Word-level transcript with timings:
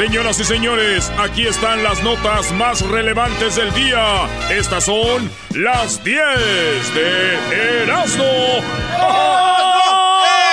Señoras 0.00 0.40
y 0.40 0.44
señores, 0.44 1.12
aquí 1.18 1.46
están 1.46 1.82
las 1.82 2.02
notas 2.02 2.52
más 2.52 2.80
relevantes 2.80 3.56
del 3.56 3.70
día. 3.74 4.26
Estas 4.48 4.86
son 4.86 5.30
las 5.50 6.02
10 6.02 6.24
de 6.94 7.82
Erasmo. 7.82 8.24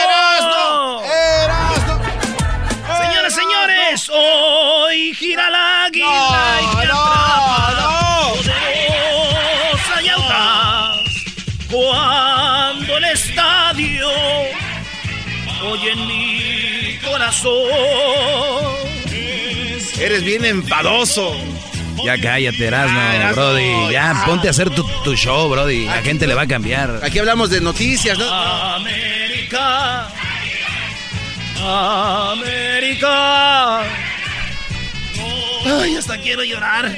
¡Erasmo! 0.03 1.01
¡Erasmo! 1.45 2.01
Señoras, 3.01 3.33
señores, 3.33 4.09
hoy 4.09 5.13
gira 5.13 5.49
la 5.49 5.85
águila 5.85 6.59
y 6.61 6.65
que 6.75 6.83
atrapa 6.83 7.93
poderosa 8.33 10.01
y 10.03 10.09
audaz. 10.09 10.97
Cuando 11.71 12.97
el 12.97 13.05
estadio 13.05 14.09
oye 15.63 15.91
en 15.93 16.05
mi 16.05 16.99
corazón 17.09 18.66
Eres 20.07 20.23
bien 20.23 20.45
enfadoso. 20.45 21.35
Ya 22.05 22.17
cállate, 22.17 22.65
Erasmo, 22.65 22.97
ah, 22.97 23.31
Brody. 23.33 23.91
Ya, 23.91 24.23
ponte 24.25 24.47
a 24.47 24.51
hacer 24.51 24.69
tu, 24.69 25.15
show, 25.17 25.49
Brody. 25.49 25.83
La 25.83 26.01
gente 26.01 26.25
le 26.25 26.33
va 26.33 26.43
a 26.43 26.47
cambiar. 26.47 27.01
Aquí 27.03 27.19
hablamos 27.19 27.49
de 27.49 27.59
noticias, 27.59 28.17
¿no? 28.17 28.23
América. 28.25 30.07
América. 32.31 33.81
Ay, 35.65 35.97
hasta 35.97 36.17
quiero 36.19 36.45
llorar. 36.45 36.95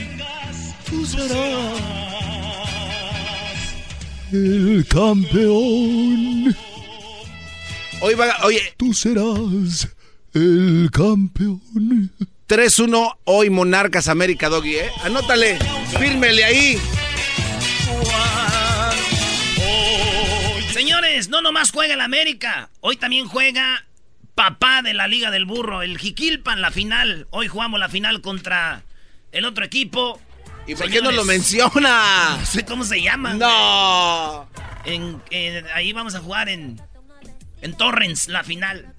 Tú 0.88 1.04
serás 1.04 1.82
el 4.32 4.86
campeón. 4.88 6.56
Hoy 8.02 8.14
va, 8.14 8.38
oye. 8.44 8.72
Tú 8.78 8.94
serás 8.94 9.88
el 10.36 10.92
campeón. 10.94 12.12
3-1 12.50 13.18
hoy 13.26 13.52
Monarcas 13.52 14.08
América 14.08 14.50
Doggy, 14.50 14.78
¿eh? 14.78 14.90
Anótale, 15.04 15.60
fírmele 16.00 16.44
ahí. 16.44 16.82
Señores, 20.74 21.30
no 21.30 21.44
nomás 21.44 21.72
juega 21.72 21.94
el 21.94 22.02
América, 22.02 22.72
hoy 22.80 22.98
también 22.98 23.28
juega 23.28 23.86
papá 24.34 24.82
de 24.82 24.96
la 24.96 25.08
Liga 25.08 25.30
del 25.30 25.46
Burro, 25.46 25.84
el 25.84 26.00
Jiquilpan, 26.00 26.60
la 26.60 26.72
final. 26.72 27.28
Hoy 27.30 27.48
jugamos 27.48 27.80
la 27.80 27.88
final 27.88 28.20
contra 28.22 28.82
el 29.32 29.46
otro 29.46 29.64
equipo. 29.64 30.20
¿Y 30.66 30.74
por 30.74 30.90
qué 30.90 31.04
no 31.04 31.12
lo 31.12 31.26
menciona? 31.26 32.36
No 32.40 32.46
sé 32.48 32.66
cómo 32.66 32.84
se 32.84 33.00
llama. 33.00 33.36
No. 33.36 34.50
ahí 35.76 35.94
vamos 35.94 36.16
a 36.16 36.20
jugar 36.20 36.50
en, 36.50 36.82
en 37.62 37.78
Torrens, 37.78 38.28
la 38.28 38.44
final. 38.44 38.92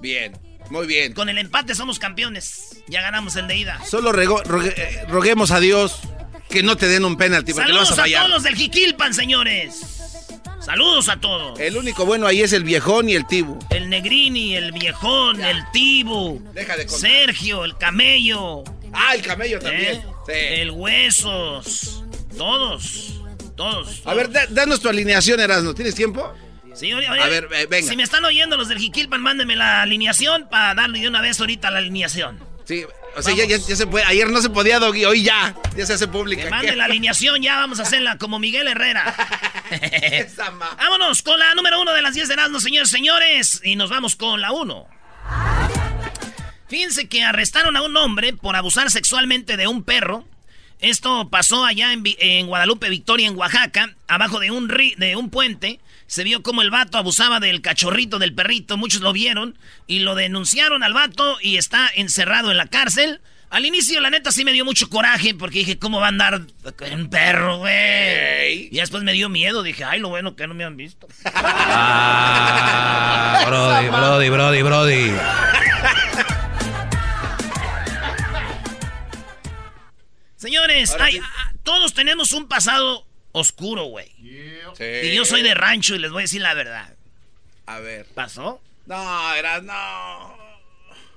Bien. 0.00 0.49
Muy 0.70 0.86
bien. 0.86 1.12
Con 1.12 1.28
el 1.28 1.38
empate 1.38 1.74
somos 1.74 1.98
campeones. 1.98 2.82
Ya 2.88 3.02
ganamos 3.02 3.36
el 3.36 3.46
de 3.48 3.56
ida. 3.56 3.80
Solo 3.84 4.10
eh, 4.20 5.04
roguemos 5.08 5.50
a 5.50 5.60
Dios 5.60 6.00
que 6.48 6.62
no 6.62 6.76
te 6.76 6.88
den 6.88 7.04
un 7.04 7.16
penalti 7.16 7.52
porque 7.52 7.72
lo 7.72 7.80
vas 7.80 7.92
a 7.92 7.96
fallar. 7.96 8.22
a 8.22 8.26
todos 8.26 8.36
los 8.36 8.42
del 8.44 8.56
Jiquilpan, 8.56 9.14
señores. 9.14 10.00
Saludos 10.60 11.08
a 11.08 11.18
todos. 11.18 11.58
El 11.58 11.76
único 11.76 12.04
bueno 12.04 12.26
ahí 12.26 12.42
es 12.42 12.52
el 12.52 12.64
viejón 12.64 13.08
y 13.08 13.14
el 13.14 13.26
tibu. 13.26 13.58
El 13.70 13.88
negrini, 13.88 14.56
el 14.56 14.72
viejón, 14.72 15.42
el 15.42 15.58
tibu. 15.72 16.42
Deja 16.52 16.76
de 16.76 16.88
Sergio, 16.88 17.64
el 17.64 17.76
camello. 17.78 18.62
Ah, 18.92 19.14
el 19.14 19.22
camello 19.22 19.58
también. 19.58 20.02
¿Eh? 20.28 20.60
El 20.60 20.70
huesos. 20.72 22.04
Todos. 22.36 23.14
Todos. 23.56 24.02
A 24.04 24.14
ver, 24.14 24.30
danos 24.50 24.80
tu 24.80 24.88
alineación, 24.88 25.40
Erasmo. 25.40 25.74
¿Tienes 25.74 25.94
tiempo? 25.94 26.32
Sí, 26.80 26.90
a 26.92 27.26
ver, 27.26 27.46
eh, 27.52 27.66
venga. 27.68 27.86
Si 27.86 27.94
me 27.94 28.02
están 28.02 28.24
oyendo 28.24 28.56
los 28.56 28.68
del 28.68 28.78
Jiquilpan, 28.78 29.20
mándenme 29.20 29.54
la 29.54 29.82
alineación 29.82 30.48
para 30.48 30.74
darle 30.74 31.00
de 31.00 31.08
una 31.08 31.20
vez 31.20 31.38
ahorita 31.38 31.70
la 31.70 31.78
alineación. 31.78 32.42
Sí, 32.64 32.86
o 33.16 33.22
sea, 33.22 33.34
ya, 33.34 33.58
se 33.58 33.86
puede. 33.86 34.06
Ayer 34.06 34.30
no 34.30 34.40
se 34.40 34.48
podía, 34.48 34.78
Doggy, 34.78 35.04
hoy 35.04 35.22
ya. 35.22 35.54
Ya 35.76 35.84
se 35.84 35.92
hace 35.92 36.08
pública. 36.08 36.44
Que 36.44 36.50
mande 36.50 36.74
la 36.76 36.86
alineación, 36.86 37.42
ya 37.42 37.56
vamos 37.56 37.80
a 37.80 37.82
hacerla 37.82 38.16
como 38.16 38.38
Miguel 38.38 38.66
Herrera. 38.66 39.14
Vámonos 40.78 41.20
con 41.20 41.38
la 41.38 41.54
número 41.54 41.82
uno 41.82 41.92
de 41.92 42.00
las 42.00 42.14
10 42.14 42.28
de 42.28 42.34
Erasmus, 42.34 42.62
señores, 42.62 42.88
señores. 42.88 43.60
Y 43.62 43.76
nos 43.76 43.90
vamos 43.90 44.16
con 44.16 44.40
la 44.40 44.52
uno. 44.52 44.86
Fíjense 46.68 47.08
que 47.08 47.24
arrestaron 47.24 47.76
a 47.76 47.82
un 47.82 47.94
hombre 47.96 48.32
por 48.32 48.56
abusar 48.56 48.90
sexualmente 48.90 49.56
de 49.58 49.66
un 49.66 49.84
perro. 49.84 50.24
Esto 50.78 51.28
pasó 51.28 51.64
allá 51.66 51.92
en, 51.92 52.02
en 52.04 52.46
Guadalupe, 52.46 52.88
Victoria, 52.88 53.26
en 53.26 53.36
Oaxaca, 53.36 53.94
abajo 54.08 54.38
de 54.38 54.50
un, 54.50 54.68
de 54.68 55.16
un 55.16 55.28
puente. 55.28 55.80
Se 56.10 56.24
vio 56.24 56.42
como 56.42 56.60
el 56.62 56.70
vato 56.70 56.98
abusaba 56.98 57.38
del 57.38 57.62
cachorrito 57.62 58.18
del 58.18 58.34
perrito, 58.34 58.76
muchos 58.76 59.00
lo 59.00 59.12
vieron 59.12 59.56
y 59.86 60.00
lo 60.00 60.16
denunciaron 60.16 60.82
al 60.82 60.92
vato 60.92 61.38
y 61.40 61.56
está 61.56 61.88
encerrado 61.94 62.50
en 62.50 62.56
la 62.56 62.66
cárcel. 62.66 63.20
Al 63.48 63.64
inicio, 63.64 64.00
la 64.00 64.10
neta, 64.10 64.32
sí 64.32 64.44
me 64.44 64.52
dio 64.52 64.64
mucho 64.64 64.90
coraje 64.90 65.36
porque 65.36 65.60
dije, 65.60 65.78
¿cómo 65.78 66.00
va 66.00 66.06
a 66.06 66.08
andar 66.08 66.42
un 66.92 67.10
perro, 67.10 67.58
güey? 67.58 68.66
Y 68.72 68.76
después 68.78 69.04
me 69.04 69.12
dio 69.12 69.28
miedo, 69.28 69.62
dije, 69.62 69.84
ay, 69.84 70.00
lo 70.00 70.08
bueno 70.08 70.34
que 70.34 70.48
no 70.48 70.54
me 70.54 70.64
han 70.64 70.76
visto. 70.76 71.06
Ah, 71.26 72.64
brody, 73.46 73.86
brody, 74.30 74.30
brody, 74.30 74.62
brody. 74.62 75.12
Señores, 80.34 80.96
todos 81.62 81.94
tenemos 81.94 82.32
un 82.32 82.48
pasado 82.48 83.06
oscuro, 83.30 83.84
güey. 83.84 84.10
Y 84.78 85.14
yo 85.14 85.24
soy 85.24 85.42
de 85.42 85.54
rancho 85.54 85.94
y 85.94 85.98
les 85.98 86.10
voy 86.10 86.20
a 86.20 86.24
decir 86.24 86.42
la 86.42 86.54
verdad. 86.54 86.94
A 87.66 87.78
ver. 87.80 88.06
¿Pasó? 88.14 88.60
No, 88.86 89.34
era 89.34 89.60
no. 89.60 90.36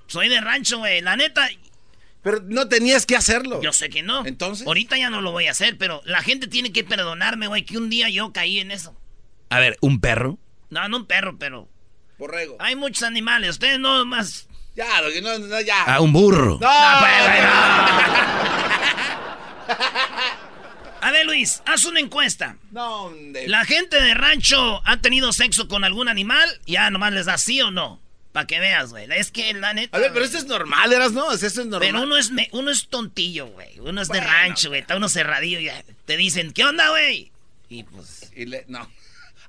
Soy 0.07 0.29
de 0.29 0.39
rancho, 0.41 0.79
güey. 0.79 1.01
La 1.01 1.15
neta. 1.15 1.49
Pero 2.21 2.41
no 2.45 2.67
tenías 2.69 3.05
que 3.05 3.15
hacerlo. 3.15 3.61
Yo 3.61 3.73
sé 3.73 3.89
que 3.89 4.03
no. 4.03 4.25
Entonces. 4.25 4.65
Ahorita 4.67 4.97
ya 4.97 5.09
no 5.09 5.21
lo 5.21 5.31
voy 5.31 5.47
a 5.47 5.51
hacer, 5.51 5.77
pero 5.77 6.01
la 6.05 6.21
gente 6.21 6.47
tiene 6.47 6.71
que 6.71 6.83
perdonarme, 6.83 7.47
güey, 7.47 7.65
que 7.65 7.77
un 7.77 7.89
día 7.89 8.09
yo 8.09 8.31
caí 8.31 8.59
en 8.59 8.71
eso. 8.71 8.95
A 9.49 9.59
ver, 9.59 9.77
¿un 9.81 9.99
perro? 9.99 10.37
No, 10.69 10.87
no 10.87 10.97
un 10.97 11.05
perro, 11.05 11.37
pero. 11.37 11.67
Borrego. 12.17 12.57
Hay 12.59 12.75
muchos 12.75 13.03
animales. 13.03 13.49
Ustedes 13.51 13.79
no 13.79 14.05
más. 14.05 14.47
Ya, 14.75 15.01
no, 15.21 15.39
no, 15.39 15.61
ya. 15.61 15.83
Ah, 15.85 15.99
un 16.01 16.13
burro. 16.13 16.57
No, 16.59 16.67
no, 16.67 16.99
pues, 16.99 17.13
A 21.03 21.11
ver, 21.11 21.25
Luis, 21.25 21.61
haz 21.65 21.83
una 21.83 21.99
encuesta. 21.99 22.55
¿Dónde? 22.71 23.45
¿La 23.49 23.65
gente 23.65 23.99
de 24.01 24.13
rancho 24.13 24.81
ha 24.85 24.97
tenido 25.01 25.33
sexo 25.33 25.67
con 25.67 25.83
algún 25.83 26.07
animal? 26.07 26.47
Ya 26.65 26.89
nomás 26.91 27.11
les 27.11 27.25
da 27.25 27.37
sí 27.37 27.61
o 27.61 27.71
no. 27.71 28.01
Para 28.31 28.47
que 28.47 28.61
veas, 28.61 28.91
güey. 28.91 29.07
Es 29.11 29.29
que 29.29 29.53
la 29.53 29.73
neta. 29.73 29.97
A 29.97 29.99
ver, 29.99 30.13
pero 30.13 30.23
esto 30.23 30.37
es 30.37 30.45
normal, 30.45 30.93
¿eras 30.93 31.11
no? 31.11 31.29
Eso 31.33 31.45
es 31.45 31.55
normal. 31.57 31.81
Pero 31.81 32.03
uno 32.03 32.15
es, 32.15 32.31
uno 32.51 32.71
es 32.71 32.87
tontillo, 32.87 33.47
güey. 33.47 33.79
Uno 33.79 34.01
es 34.01 34.07
de 34.07 34.21
rancho, 34.21 34.69
güey. 34.69 34.79
Está 34.79 34.95
uno 34.95 35.09
cerradillo 35.09 35.59
y 35.59 35.69
te 36.05 36.15
dicen, 36.15 36.53
¿qué 36.53 36.63
onda, 36.63 36.89
güey? 36.89 37.33
Y 37.67 37.83
pues. 37.83 38.31
Y 38.33 38.45
le, 38.45 38.63
no. 38.69 38.89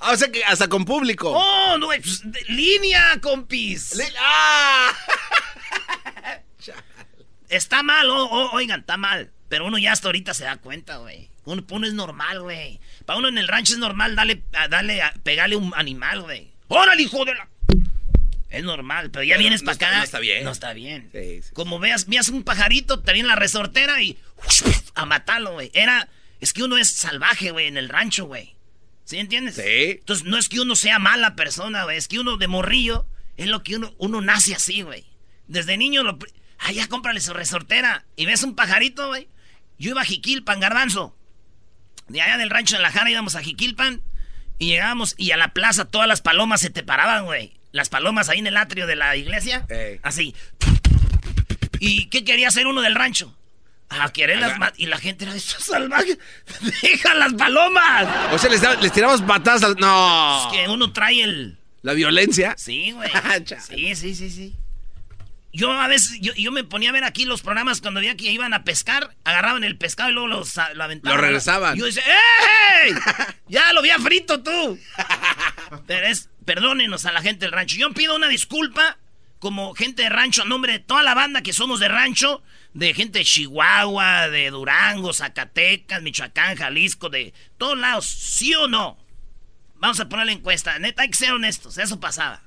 Ah, 0.01 0.11
o 0.11 0.17
sea 0.17 0.33
que 0.33 0.43
hasta 0.45 0.67
con 0.67 0.85
público. 0.85 1.31
Oh, 1.31 1.79
no, 1.79 1.87
güey. 1.87 2.01
Pues, 2.01 2.25
línea, 2.49 3.21
compis. 3.23 3.97
¡Ah! 4.19 4.93
está 7.49 7.85
mal, 7.85 8.11
oigan, 8.11 8.81
está 8.81 8.97
mal. 8.97 9.31
Pero 9.49 9.67
uno 9.67 9.79
ya 9.79 9.93
hasta 9.93 10.09
ahorita 10.09 10.35
se 10.35 10.45
da 10.45 10.57
cuenta, 10.57 10.97
güey. 10.97 11.31
Uno, 11.45 11.87
es 11.87 11.95
normal, 11.95 12.43
güey. 12.43 12.81
Para 13.05 13.19
uno 13.19 13.29
en 13.29 13.39
el 13.39 13.49
rancho 13.49 13.75
es 13.75 13.79
normal 13.79 14.17
darle, 14.17 14.43
darle, 14.71 15.03
pegarle 15.23 15.57
un 15.57 15.73
animal, 15.77 16.23
güey. 16.23 16.53
¡Órale, 16.69 17.03
hijo 17.03 17.25
de 17.25 17.35
la! 17.35 17.49
Es 18.51 18.63
normal, 18.63 19.11
pero 19.11 19.25
ya 19.25 19.37
vienes 19.37 19.63
para 19.63 19.75
acá. 19.75 19.99
No 19.99 20.05
está 20.05 20.21
bien. 20.21 20.45
No 20.45 20.53
está 20.53 20.73
bien. 20.73 21.11
Como 21.53 21.81
veas, 21.81 22.07
veas 22.07 22.29
un 22.29 22.45
pajarito, 22.45 23.01
te 23.01 23.13
viene 23.13 23.29
la 23.29 23.37
resortera 23.37 24.01
y 24.01 24.17
a 24.95 25.05
matarlo, 25.05 25.55
güey. 25.55 25.71
Era, 25.75 26.09
es 26.41 26.53
que 26.53 26.63
uno 26.63 26.79
es 26.79 26.91
salvaje, 26.91 27.51
güey, 27.51 27.67
en 27.67 27.77
el 27.77 27.89
rancho, 27.89 28.27
güey. 28.27 28.55
¿Sí 29.05 29.19
entiendes? 29.19 29.57
Sí. 29.57 29.99
Entonces, 29.99 30.25
no 30.25 30.39
es 30.39 30.49
que 30.49 30.61
uno 30.61 30.77
sea 30.77 30.99
mala 30.99 31.35
persona, 31.35 31.85
güey. 31.85 31.99
Es 31.99 32.09
que 32.09 32.21
uno 32.21 32.37
de 32.37 32.47
morrillo 32.47 33.07
es 33.37 33.49
lo 33.49 33.63
que 33.63 33.77
uno, 33.77 33.93
uno 33.99 34.21
nace 34.21 34.55
así, 34.55 34.83
güey. 34.83 35.05
Desde 35.49 35.77
niño 35.77 36.03
lo... 36.03 36.19
Ah, 36.59 36.73
ya 36.73 36.89
cómprale 36.89 37.21
su 37.21 37.35
resortera. 37.35 38.07
Y 38.17 38.25
ves 38.25 38.45
un 38.45 38.55
pajarito, 38.55 39.09
güey. 39.09 39.29
Yo 39.79 39.91
iba 39.91 40.01
a 40.01 40.05
Jiquilpan, 40.05 40.61
garbanzo. 40.61 41.17
De 42.09 42.21
allá 42.21 42.37
del 42.37 42.51
rancho 42.51 42.77
de 42.77 42.83
la 42.83 42.91
Jara 42.91 43.11
íbamos 43.11 43.35
a 43.37 43.43
Jiquilpan. 43.43 44.01
Y 44.59 44.67
llegábamos 44.69 45.15
y 45.19 45.33
a 45.33 45.37
la 45.37 45.49
plaza 45.53 45.85
todas 45.85 46.07
las 46.07 46.21
palomas 46.21 46.61
se 46.61 46.71
te 46.71 46.83
paraban, 46.83 47.25
güey. 47.25 47.53
Las 47.73 47.89
palomas 47.89 48.29
ahí 48.29 48.39
en 48.39 48.47
el 48.47 48.57
atrio 48.57 48.87
de 48.87 48.95
la 48.97 49.17
iglesia. 49.17 49.67
Ey. 49.69 49.99
Así. 50.03 50.35
¿Y 51.81 52.07
qué 52.07 52.25
quería 52.25 52.49
hacer 52.49 52.67
uno 52.67 52.81
del 52.83 52.95
rancho? 52.95 53.37
A 53.89 54.11
quererlas 54.13 54.51
Aga- 54.53 54.59
matar. 54.59 54.81
Y 54.81 54.87
la 54.87 54.99
gente 54.99 55.25
era 55.25 55.35
eso 55.35 55.59
salvaje. 55.61 56.19
¡Deja 56.83 57.15
las 57.15 57.35
palomas! 57.35 58.07
O 58.33 58.39
sea, 58.39 58.49
les, 58.51 58.61
da- 58.61 58.75
les 58.77 58.93
tiramos 58.93 59.23
patadas 59.23 59.63
al... 59.65 59.77
No. 59.77 60.51
Es 60.53 60.57
que 60.57 60.69
uno 60.69 60.93
trae 60.93 61.23
el. 61.23 61.59
La 61.83 61.93
violencia. 61.93 62.55
Sí, 62.57 62.93
güey. 62.93 63.11
Chale. 63.45 63.61
sí, 63.61 63.95
sí, 63.95 64.15
sí, 64.15 64.31
sí. 64.31 64.55
Yo 65.55 65.71
a 65.71 65.87
veces, 65.87 66.19
yo, 66.21 66.35
yo 66.35 66.51
me 66.51 66.65
ponía 66.65 66.91
a 66.91 66.93
ver 66.93 67.05
aquí 67.05 67.25
los 67.27 67.41
programas 67.41 67.81
cuando 67.81 68.01
veía 68.01 68.17
que 68.17 68.29
iban 68.33 68.53
a 68.55 68.65
pescar, 68.65 69.15
agarraban 69.23 69.63
el 69.63 69.79
pescado 69.79 70.11
y 70.11 70.13
luego 70.13 70.27
los, 70.27 70.57
lo 70.75 70.83
aventaban. 70.83 71.17
Lo 71.17 71.23
regresaban. 71.23 71.77
Y 71.77 71.79
yo 71.79 71.87
decía, 71.87 72.03
¡Ey! 72.83 72.93
Ya 73.47 73.73
lo 73.73 73.79
había 73.79 74.01
frito 74.01 74.43
tú. 74.43 74.79
Pero 75.87 76.07
es, 76.09 76.29
perdónenos 76.45 77.07
a 77.07 77.13
la 77.13 77.23
gente 77.23 77.45
del 77.45 77.53
rancho. 77.53 77.77
Yo 77.77 77.93
pido 77.93 78.17
una 78.17 78.27
disculpa 78.27 78.99
como 79.39 79.75
gente 79.75 80.03
de 80.03 80.09
rancho 80.09 80.43
a 80.43 80.45
nombre 80.45 80.73
de 80.73 80.79
toda 80.81 81.05
la 81.05 81.15
banda 81.15 81.43
que 81.43 81.53
somos 81.53 81.79
de 81.79 81.87
rancho, 81.87 82.43
de 82.73 82.93
gente 82.93 83.21
de 83.21 83.25
Chihuahua, 83.25 84.29
de 84.31 84.51
Durango, 84.51 85.13
Zacatecas, 85.13 86.03
Michoacán, 86.03 86.57
Jalisco, 86.57 87.11
de 87.11 87.33
todos 87.59 87.79
lados. 87.79 88.07
¿Sí 88.07 88.57
o 88.57 88.67
no? 88.67 88.99
Vamos 89.77 90.01
a 90.01 90.09
poner 90.09 90.27
la 90.27 90.33
encuesta. 90.33 90.77
Neta, 90.81 91.03
hay 91.03 91.11
que 91.11 91.17
ser 91.17 91.33
honestos. 91.33 91.79
Eso 91.79 92.01
pasaba. 92.01 92.43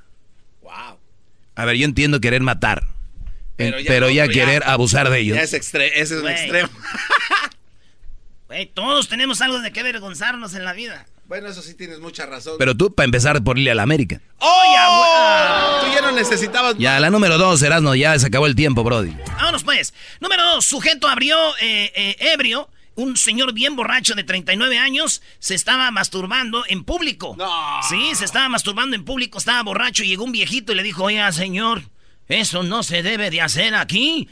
Wow. 0.62 1.00
A 1.56 1.64
ver, 1.64 1.78
yo 1.78 1.86
entiendo 1.86 2.20
querer 2.20 2.42
matar. 2.42 2.97
Pero 3.58 3.78
Pero 3.86 4.10
ya 4.10 4.26
ya, 4.28 4.32
ya- 4.32 4.32
querer 4.32 4.64
abusar 4.66 5.10
de 5.10 5.20
ellos. 5.20 5.36
Ya 5.36 5.44
es 5.44 5.54
extre- 5.54 5.92
ese 5.96 6.16
es 6.18 6.22
un 6.22 6.30
extremo. 6.30 6.70
Güey, 8.48 8.66
todos 8.68 9.10
tenemos 9.10 9.42
algo 9.42 9.60
de 9.60 9.74
qué 9.74 9.82
avergonzarnos 9.82 10.54
en 10.56 10.64
la 10.64 10.72
vida. 10.72 11.06
Bueno, 11.28 11.50
eso 11.50 11.62
sí 11.62 11.74
tienes 11.74 12.00
mucha 12.00 12.26
razón. 12.26 12.56
Pero 12.58 12.78
tú, 12.78 12.96
para 12.96 13.04
empezar 13.06 13.44
por 13.44 13.58
irle 13.58 13.72
a 13.72 13.76
la 13.76 13.84
América. 13.84 14.22
¡Oh! 14.38 15.82
Tú 15.82 15.88
ya 15.94 16.02
no 16.02 16.14
necesitabas... 16.14 16.76
Ya, 16.78 16.98
la 17.02 17.10
número 17.10 17.38
dos, 17.38 17.62
Erasmo, 17.62 17.94
ya 17.96 18.18
se 18.18 18.28
acabó 18.28 18.46
el 18.46 18.56
tiempo, 18.56 18.84
Brody. 18.86 19.14
Vámonos 19.36 19.66
pues. 19.66 19.94
Número 20.22 20.44
dos, 20.46 20.66
sujeto 20.66 21.10
abrió 21.10 21.38
eh, 21.60 21.92
eh, 21.94 22.16
ebrio. 22.32 22.70
Un 22.96 23.18
señor 23.18 23.54
bien 23.54 23.76
borracho 23.76 24.16
de 24.16 24.24
39 24.24 24.78
años 24.80 25.22
se 25.40 25.54
estaba 25.54 25.92
masturbando 25.92 26.64
en 26.68 26.86
público. 26.86 27.36
No. 27.38 27.80
Sí, 27.90 28.16
se 28.16 28.24
estaba 28.26 28.48
masturbando 28.50 28.96
en 28.96 29.04
público, 29.04 29.38
estaba 29.38 29.62
borracho 29.62 30.04
y 30.04 30.08
llegó 30.08 30.24
un 30.24 30.32
viejito 30.32 30.72
y 30.72 30.76
le 30.76 30.84
dijo, 30.84 31.04
oiga, 31.04 31.32
señor, 31.34 31.84
eso 32.30 32.64
no 32.64 32.84
se 32.84 33.04
debe 33.04 33.30
de 33.30 33.42
hacer 33.42 33.76
aquí. 33.76 34.28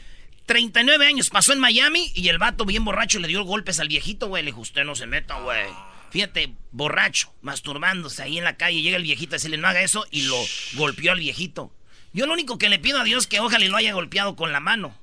39 0.46 1.06
años 1.06 1.28
pasó 1.30 1.52
en 1.52 1.58
Miami 1.58 2.12
y 2.14 2.28
el 2.28 2.38
vato 2.38 2.64
bien 2.64 2.84
borracho 2.84 3.18
le 3.18 3.26
dio 3.28 3.42
golpes 3.44 3.80
al 3.80 3.88
viejito, 3.88 4.28
güey. 4.28 4.42
Le 4.44 4.50
dijo, 4.52 4.60
usted 4.60 4.84
no 4.84 4.94
se 4.94 5.06
meta, 5.06 5.40
güey. 5.40 5.66
Fíjate, 6.10 6.54
borracho, 6.70 7.32
masturbándose 7.42 8.22
ahí 8.22 8.38
en 8.38 8.44
la 8.44 8.56
calle. 8.56 8.80
Llega 8.80 8.96
el 8.96 9.02
viejito 9.02 9.34
a 9.34 9.36
decirle, 9.36 9.56
no 9.56 9.66
haga 9.68 9.82
eso, 9.82 10.06
y 10.10 10.22
lo 10.22 10.36
golpeó 10.74 11.10
al 11.12 11.18
viejito. 11.18 11.72
Yo 12.12 12.26
lo 12.26 12.32
único 12.32 12.58
que 12.58 12.68
le 12.68 12.78
pido 12.78 13.00
a 13.00 13.04
Dios 13.04 13.24
es 13.24 13.26
que 13.26 13.40
ojalá 13.40 13.64
y 13.64 13.68
lo 13.68 13.76
haya 13.76 13.92
golpeado 13.92 14.36
con 14.36 14.52
la 14.52 14.60
mano. 14.60 14.96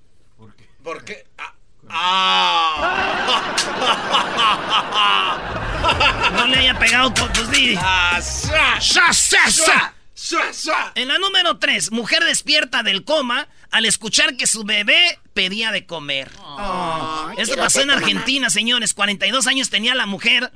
¿Por 0.84 1.04
qué? 1.04 1.26
Ah. 1.38 1.54
Ah. 1.90 3.10
No 6.34 6.48
le 6.48 6.58
haya 6.58 6.80
pegado 6.80 7.14
con 7.14 7.32
tus 7.34 7.50
di- 7.52 7.76
Ah, 7.78 8.20
En 10.96 11.08
la 11.08 11.18
número 11.18 11.58
3, 11.58 11.92
mujer 11.92 12.24
despierta 12.24 12.84
del 12.84 13.04
coma 13.04 13.48
al 13.72 13.86
escuchar 13.86 14.38
que 14.38 14.46
su 14.48 14.64
bebé 14.64 15.20
pedía 15.34 15.72
de 15.72 15.86
comer. 15.86 16.30
Esto 17.38 17.56
pasó 17.56 17.82
en 17.82 17.90
Argentina, 17.92 18.50
señores. 18.50 18.94
42 18.94 19.48
años 19.48 19.70
tenía 19.70 19.96
la 19.96 20.06
mujer. 20.06 20.52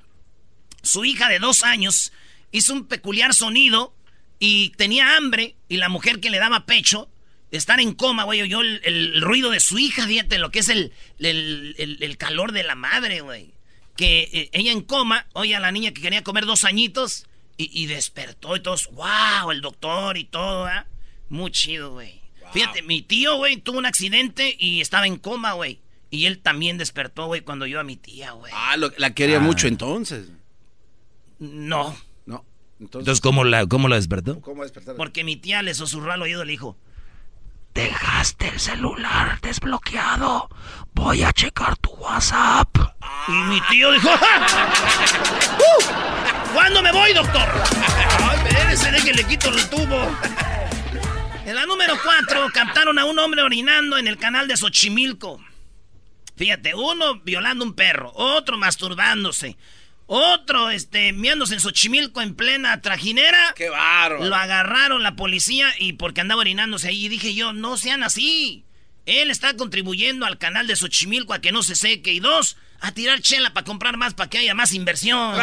Su 0.83 1.05
hija 1.05 1.27
de 1.27 1.39
dos 1.39 1.63
años 1.63 2.11
hizo 2.51 2.73
un 2.73 2.85
peculiar 2.85 3.33
sonido 3.33 3.95
y 4.39 4.69
tenía 4.77 5.17
hambre. 5.17 5.55
Y 5.69 5.77
la 5.77 5.89
mujer 5.89 6.19
que 6.19 6.29
le 6.29 6.37
daba 6.37 6.65
pecho, 6.67 7.09
estar 7.49 7.79
en 7.79 7.93
coma, 7.95 8.23
güey, 8.25 8.43
oyó 8.43 8.61
el, 8.61 8.81
el 8.83 9.21
ruido 9.21 9.49
de 9.49 9.59
su 9.59 9.79
hija, 9.79 10.05
fíjate 10.05 10.37
lo 10.37 10.51
que 10.51 10.59
es 10.59 10.69
el, 10.69 10.93
el- 11.19 11.73
el- 11.79 12.03
el 12.03 12.17
calor 12.17 12.51
de 12.51 12.63
la 12.63 12.75
madre, 12.75 13.21
güey. 13.21 13.53
Que 13.95 14.29
eh, 14.31 14.49
ella 14.51 14.71
en 14.71 14.81
coma, 14.81 15.25
oye 15.33 15.55
a 15.55 15.59
la 15.59 15.71
niña 15.71 15.91
que 15.91 16.01
quería 16.01 16.23
comer 16.23 16.45
dos 16.45 16.63
añitos 16.63 17.25
y, 17.57 17.83
y 17.83 17.87
despertó 17.87 18.55
y 18.55 18.61
todos, 18.61 18.89
wow, 18.93 19.51
el 19.51 19.61
doctor 19.61 20.17
y 20.17 20.25
todo, 20.25 20.65
¿ah? 20.67 20.85
Muy 21.29 21.51
chido, 21.51 21.91
güey. 21.91 22.21
Fíjate, 22.53 22.81
mi 22.81 23.01
tío, 23.01 23.35
güey, 23.37 23.57
tuvo 23.57 23.77
un 23.79 23.85
accidente 23.85 24.55
y 24.57 24.79
estaba 24.81 25.05
en 25.07 25.17
coma, 25.17 25.51
güey. 25.53 25.81
Y 26.09 26.25
él 26.27 26.39
también 26.39 26.77
despertó, 26.77 27.25
güey, 27.25 27.41
cuando 27.41 27.65
yo 27.65 27.79
a 27.81 27.83
mi 27.83 27.97
tía, 27.97 28.31
güey. 28.31 28.53
Ah, 28.55 28.77
lo- 28.77 28.91
la 28.97 29.13
quería 29.13 29.37
Ah. 29.37 29.41
mucho 29.41 29.67
entonces. 29.67 30.29
No, 31.39 31.95
No. 32.25 32.45
Entonces, 32.79 33.01
Entonces, 33.07 33.21
¿cómo 33.21 33.43
la, 33.43 33.65
cómo 33.67 33.87
la 33.89 33.95
despertó? 33.97 34.39
¿cómo 34.41 34.63
despertar? 34.63 34.95
porque 34.95 35.23
mi 35.23 35.35
tía 35.35 35.61
le 35.63 35.73
susurró 35.73 36.13
al 36.13 36.21
oído 36.21 36.43
y 36.43 36.45
le 36.45 36.51
dijo, 36.51 36.77
dejaste 37.73 38.47
el 38.49 38.59
celular 38.59 39.39
desbloqueado, 39.41 40.47
voy 40.93 41.23
a 41.23 41.33
checar 41.33 41.75
tu 41.77 41.89
WhatsApp. 41.91 42.69
Y 43.27 43.31
mi 43.31 43.61
tío 43.69 43.91
dijo, 43.91 44.09
"Ja. 44.09 45.57
¡Uh! 45.59 46.16
¿Cuándo 46.57 46.81
me 46.81 46.91
voy, 46.91 47.13
doctor? 47.13 47.47
Ay, 48.23 48.39
espérese, 48.47 48.91
de 48.91 49.01
que 49.01 49.13
le 49.13 49.23
quito 49.25 49.49
el 49.49 49.69
tubo. 49.69 50.17
En 51.45 51.53
la 51.53 51.67
número 51.67 51.93
4 52.03 52.47
captaron 52.51 52.97
a 52.97 53.05
un 53.05 53.19
hombre 53.19 53.43
orinando 53.43 53.95
en 53.99 54.07
el 54.07 54.17
canal 54.17 54.47
de 54.47 54.57
Xochimilco. 54.57 55.39
Fíjate, 56.35 56.73
uno 56.73 57.19
violando 57.19 57.63
un 57.63 57.75
perro, 57.75 58.11
otro 58.15 58.57
masturbándose, 58.57 59.55
otro 60.07 60.71
este 60.71 61.13
miándose 61.13 61.53
en 61.53 61.59
Xochimilco 61.59 62.21
en 62.21 62.33
plena 62.33 62.81
trajinera. 62.81 63.53
¡Qué 63.55 63.69
bárbaro! 63.69 64.25
Lo 64.25 64.35
agarraron 64.35 65.03
la 65.03 65.15
policía 65.15 65.69
y 65.77 65.93
porque 65.93 66.21
andaba 66.21 66.41
orinándose 66.41 66.87
ahí. 66.87 67.05
Y 67.05 67.09
dije 67.09 67.35
yo, 67.35 67.53
no 67.53 67.77
sean 67.77 68.01
así. 68.01 68.65
Él 69.07 69.31
está 69.31 69.55
contribuyendo 69.55 70.25
al 70.25 70.37
canal 70.37 70.67
de 70.67 70.75
Xochimilco 70.75 71.33
a 71.33 71.39
que 71.39 71.53
no 71.53 71.63
se 71.63 71.75
seque. 71.75 72.11
Y 72.11 72.19
dos, 72.19 72.57
a 72.81 72.91
tirar 72.91 73.21
chela 73.21 73.53
para 73.53 73.63
comprar 73.63 73.95
más, 73.95 74.13
para 74.13 74.29
que 74.29 74.37
haya 74.37 74.53
más 74.53 74.73
inversión. 74.73 75.33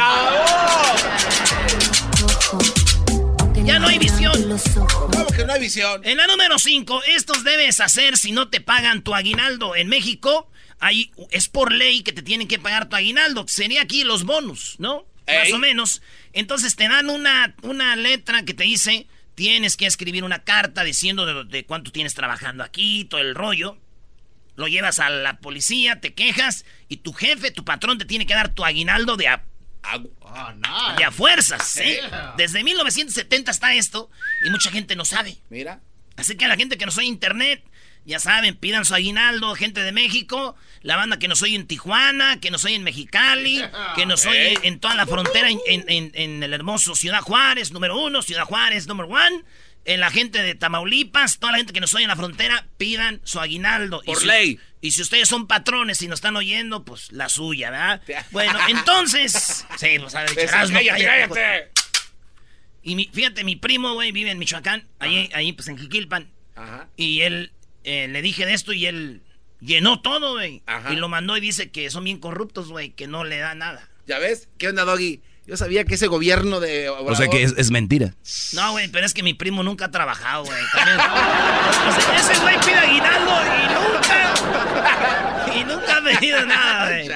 Ya 3.65 3.79
no 3.79 3.89
hay 3.89 3.99
visión. 3.99 4.61
¿Cómo 5.11 5.27
que 5.29 5.47
no 5.47 5.55
hay 5.55 5.61
visión? 5.61 6.03
En 6.05 6.19
la 6.19 6.27
número 6.27 6.59
5, 6.59 7.05
estos 7.07 7.43
debes 7.43 7.81
hacer 7.81 8.19
si 8.19 8.33
no 8.33 8.51
te 8.51 8.61
pagan 8.61 9.03
tu 9.03 9.15
aguinaldo. 9.15 9.75
En 9.75 9.89
México, 9.89 10.51
hay, 10.79 11.11
es 11.31 11.49
por 11.49 11.73
ley 11.73 12.03
que 12.03 12.13
te 12.13 12.21
tienen 12.21 12.47
que 12.47 12.59
pagar 12.59 12.91
tu 12.91 12.97
aguinaldo. 12.97 13.47
Sería 13.49 13.81
aquí 13.81 14.05
los 14.05 14.25
bonus, 14.25 14.77
¿no? 14.79 15.07
Más 15.27 15.51
o 15.55 15.59
menos. 15.59 16.03
Entonces 16.35 16.77
te 16.77 16.87
dan 16.87 17.09
una, 17.09 17.55
una 17.63 17.97
letra 17.97 18.45
que 18.45 18.53
te 18.53 18.65
dice, 18.65 19.07
tienes 19.35 19.77
que 19.77 19.87
escribir 19.87 20.25
una 20.25 20.45
carta 20.45 20.85
diciendo 20.85 21.27
de, 21.27 21.45
de 21.45 21.67
cuánto 21.67 21.93
tienes 21.93 22.15
trabajando 22.15 22.65
aquí, 22.65 23.05
todo 23.05 23.21
el 23.21 23.35
rollo. 23.35 23.79
Lo 24.57 24.69
llevas 24.69 25.01
a 25.01 25.11
la 25.11 25.39
policía, 25.39 26.01
te 26.01 26.15
quejas 26.15 26.65
y 26.89 26.99
tu 26.99 27.13
jefe, 27.13 27.51
tu 27.51 27.65
patrón 27.65 27.99
te 27.99 28.05
tiene 28.05 28.27
que 28.27 28.35
dar 28.35 28.55
tu 28.55 28.65
aguinaldo 28.65 29.17
de 29.17 29.27
a, 29.27 29.45
de 30.97 31.05
a 31.05 31.11
fuerzas, 31.11 31.67
¿sí? 31.67 31.97
Desde 32.37 32.63
1970 32.63 33.51
está 33.51 33.75
esto 33.75 34.11
y 34.45 34.51
mucha 34.51 34.71
gente 34.71 34.95
no 34.95 35.05
sabe. 35.05 35.39
Mira. 35.51 35.81
Así 36.17 36.37
que 36.37 36.45
a 36.45 36.49
la 36.49 36.57
gente 36.57 36.79
que 36.79 36.87
nos 36.87 36.97
oye 36.97 37.09
en 37.09 37.15
internet, 37.15 37.65
ya 38.05 38.19
saben, 38.19 38.55
pidan 38.57 38.85
su 38.85 38.95
aguinaldo, 38.95 39.55
gente 39.55 39.81
de 39.83 39.93
México, 39.93 40.57
la 40.83 40.97
banda 40.97 41.19
que 41.19 41.29
nos 41.29 41.41
oye 41.43 41.57
en 41.57 41.67
Tijuana, 41.67 42.39
que 42.41 42.51
nos 42.51 42.65
oye 42.65 42.75
en 42.75 42.85
Mexicali, 42.85 43.63
que 43.97 44.07
nos 44.07 44.27
oye 44.27 44.59
en 44.63 44.79
toda 44.81 44.95
la 44.95 45.07
frontera, 45.07 45.49
en, 45.51 45.59
en- 45.67 45.85
en- 45.89 46.13
en 46.15 46.43
el 46.43 46.53
hermoso 46.53 46.95
Ciudad 46.95 47.21
Juárez, 47.23 47.73
número 47.73 47.99
uno, 47.99 48.23
Ciudad 48.23 48.45
Juárez, 48.45 48.87
número 48.87 49.09
one. 49.09 49.43
En 49.87 50.01
la 50.01 50.11
gente 50.11 50.43
de 50.43 50.55
Tamaulipas, 50.55 51.39
toda 51.39 51.53
la 51.53 51.59
gente 51.59 51.75
que 51.75 51.81
nos 51.81 51.93
oye 51.95 52.05
en 52.05 52.09
la 52.09 52.17
frontera, 52.17 52.67
pidan 52.79 53.21
su 53.25 53.39
aguinaldo. 53.39 54.01
Y 54.05 54.07
Por 54.07 54.19
si- 54.21 54.27
ley. 54.27 54.59
Y 54.81 54.93
si 54.93 55.03
ustedes 55.03 55.29
son 55.29 55.47
patrones 55.47 56.01
y 56.03 56.09
nos 56.09 56.19
están 56.19 56.37
oyendo, 56.37 56.85
pues 56.85 57.13
la 57.13 57.29
suya, 57.29 57.71
¿verdad? 57.71 58.03
Bueno, 58.31 58.59
entonces. 58.69 59.67
Sí, 59.79 59.99
pues 59.99 60.15
a 60.15 60.23
ver, 60.23 60.39
Erasmo, 60.39 60.77
cállate, 60.79 61.05
cállate, 61.05 61.35
cállate. 61.35 61.71
Y 62.83 62.97
mi- 62.97 63.11
fíjate, 63.13 63.45
mi 63.45 63.57
primo, 63.57 63.95
güey, 63.95 64.13
vive 64.13 64.31
en 64.31 64.39
Michoacán, 64.39 64.87
ahí, 64.99 65.31
ahí 65.35 65.53
pues 65.53 65.69
en 65.69 65.79
Jiquilpan. 65.79 66.31
Ajá. 66.55 66.89
Y 66.97 67.21
él, 67.23 67.53
eh, 67.85 68.09
le 68.09 68.23
dije 68.23 68.45
de 68.47 68.55
esto 68.55 68.73
y 68.73 68.87
él 68.87 69.23
llenó 69.61 70.01
todo, 70.03 70.33
güey. 70.35 70.63
Ajá. 70.67 70.93
Y 70.93 70.97
lo 70.97 71.09
mandó 71.09 71.37
y 71.37 71.41
dice 71.41 71.71
que 71.71 71.89
son 71.91 72.05
bien 72.05 72.19
corruptos, 72.19 72.69
güey, 72.69 72.91
que 72.91 73.07
no 73.07 73.25
le 73.25 73.39
da 73.39 73.55
nada. 73.55 73.89
¿Ya 74.07 74.19
ves? 74.19 74.49
¿Qué 74.59 74.69
onda, 74.69 74.85
Doggy? 74.85 75.23
Yo 75.47 75.57
sabía 75.59 75.85
que 75.85 75.95
ese 75.97 76.07
gobierno 76.07 76.59
de... 76.59 76.89
O 76.89 77.15
sea 77.15 77.29
que 77.29 77.43
es, 77.43 77.55
es 77.59 77.71
mentira. 77.71 78.15
No, 78.55 78.73
güey, 78.73 78.89
pero 78.89 79.05
es 79.05 79.13
que 79.13 79.23
mi 79.23 79.35
primo 79.35 79.63
nunca 79.63 79.85
ha 79.87 79.91
trabajado, 79.91 80.45
güey. 80.45 80.59
También- 80.73 80.99
O 80.99 82.01
sea, 82.01 82.17
ese 82.17 82.41
güey 82.41 82.57
pide 82.61 82.75
aguinaldo 82.77 83.33
y 83.45 83.67
nunca... 83.75 85.55
Y 85.55 85.65
nunca 85.65 85.99
ha 85.99 86.03
pedido 86.03 86.47
nada, 86.47 86.89
güey. 86.89 87.09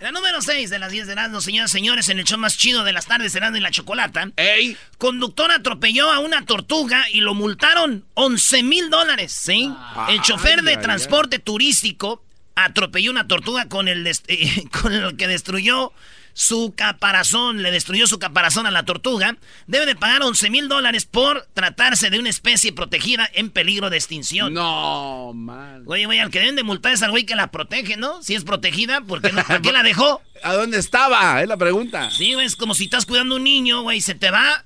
La 0.00 0.12
número 0.12 0.40
6 0.40 0.70
de 0.70 0.78
las 0.78 0.90
10 0.90 1.08
de 1.08 1.12
Erasmo, 1.12 1.42
señoras 1.42 1.72
y 1.72 1.72
señores, 1.74 2.08
en 2.08 2.18
el 2.18 2.24
show 2.24 2.38
más 2.38 2.56
chido 2.56 2.84
de 2.84 2.92
las 2.94 3.04
tardes, 3.04 3.34
Erasmo 3.34 3.58
y 3.58 3.60
la 3.60 3.70
Chocolata. 3.70 4.30
¡Ey! 4.36 4.74
Conductor 4.96 5.50
atropelló 5.52 6.10
a 6.10 6.20
una 6.20 6.46
tortuga 6.46 7.04
y 7.12 7.20
lo 7.20 7.34
multaron 7.34 8.06
11 8.14 8.62
mil 8.62 8.88
dólares, 8.88 9.30
¿sí? 9.30 9.70
el 10.08 10.22
chofer 10.22 10.62
de 10.62 10.78
transporte 10.78 11.38
turístico 11.38 12.24
atropelló 12.54 13.10
una 13.10 13.28
tortuga 13.28 13.68
con 13.68 13.88
el, 13.88 14.06
eh, 14.28 14.64
con 14.80 14.94
el 14.94 15.18
que 15.18 15.28
destruyó 15.28 15.92
su 16.32 16.74
caparazón, 16.76 17.62
le 17.62 17.70
destruyó 17.70 18.06
su 18.06 18.18
caparazón 18.18 18.66
a 18.66 18.70
la 18.70 18.84
tortuga, 18.84 19.36
debe 19.66 19.86
de 19.86 19.96
pagar 19.96 20.22
11 20.22 20.50
mil 20.50 20.68
dólares 20.68 21.06
por 21.06 21.46
tratarse 21.54 22.10
de 22.10 22.18
una 22.18 22.30
especie 22.30 22.72
protegida 22.72 23.28
en 23.34 23.50
peligro 23.50 23.90
de 23.90 23.96
extinción. 23.96 24.54
No, 24.54 25.32
mal. 25.34 25.82
Oye, 25.86 26.06
güey, 26.06 26.18
al 26.18 26.30
que 26.30 26.40
deben 26.40 26.56
de 26.56 26.62
multar 26.62 26.92
es 26.92 27.02
al 27.02 27.10
güey 27.10 27.26
que 27.26 27.34
la 27.34 27.50
protege, 27.50 27.96
¿no? 27.96 28.22
Si 28.22 28.34
es 28.34 28.44
protegida, 28.44 29.00
¿por 29.00 29.20
qué, 29.20 29.32
no, 29.32 29.44
¿por 29.44 29.60
qué 29.62 29.72
la 29.72 29.82
dejó? 29.82 30.22
¿A 30.42 30.54
dónde 30.54 30.78
estaba? 30.78 31.42
Es 31.42 31.48
la 31.48 31.56
pregunta. 31.56 32.10
Sí, 32.10 32.34
güey, 32.34 32.46
es 32.46 32.56
como 32.56 32.74
si 32.74 32.84
estás 32.84 33.06
cuidando 33.06 33.34
a 33.34 33.38
un 33.38 33.44
niño, 33.44 33.82
güey, 33.82 34.00
se 34.00 34.14
te 34.14 34.30
va, 34.30 34.64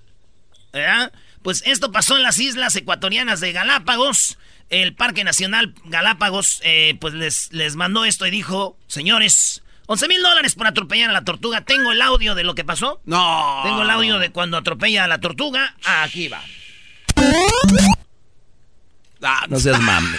¿verdad? 0.73 1.12
Pues 1.42 1.62
esto 1.66 1.92
pasó 1.92 2.16
en 2.16 2.23
las 2.23 2.38
islas 2.38 2.75
ecuatorianas 2.76 3.40
de 3.40 3.52
Galápagos. 3.52 4.38
El 4.71 4.94
Parque 4.94 5.25
Nacional 5.25 5.75
Galápagos, 5.85 6.61
eh, 6.64 6.97
pues 7.00 7.12
les, 7.12 7.52
les 7.52 7.76
mandó 7.76 8.04
esto 8.04 8.26
y 8.26 8.30
dijo, 8.30 8.78
señores, 8.87 9.62
11 9.86 10.08
mil 10.08 10.22
dólares 10.22 10.54
por 10.54 10.66
atropellar 10.66 11.10
a 11.10 11.12
la 11.12 11.24
tortuga. 11.24 11.60
¿Tengo 11.60 11.92
el 11.92 12.00
audio 12.00 12.34
de 12.34 12.42
lo 12.42 12.54
que 12.54 12.64
pasó? 12.64 13.02
No. 13.04 13.60
Tengo 13.64 13.82
el 13.82 13.90
audio 13.90 14.18
de 14.18 14.30
cuando 14.30 14.56
atropella 14.56 15.04
a 15.04 15.08
la 15.08 15.18
tortuga. 15.18 15.74
Aquí 15.84 16.28
va. 16.28 16.40
Ah, 19.22 19.46
no 19.48 19.58
seas 19.58 19.80
mame. 19.80 20.18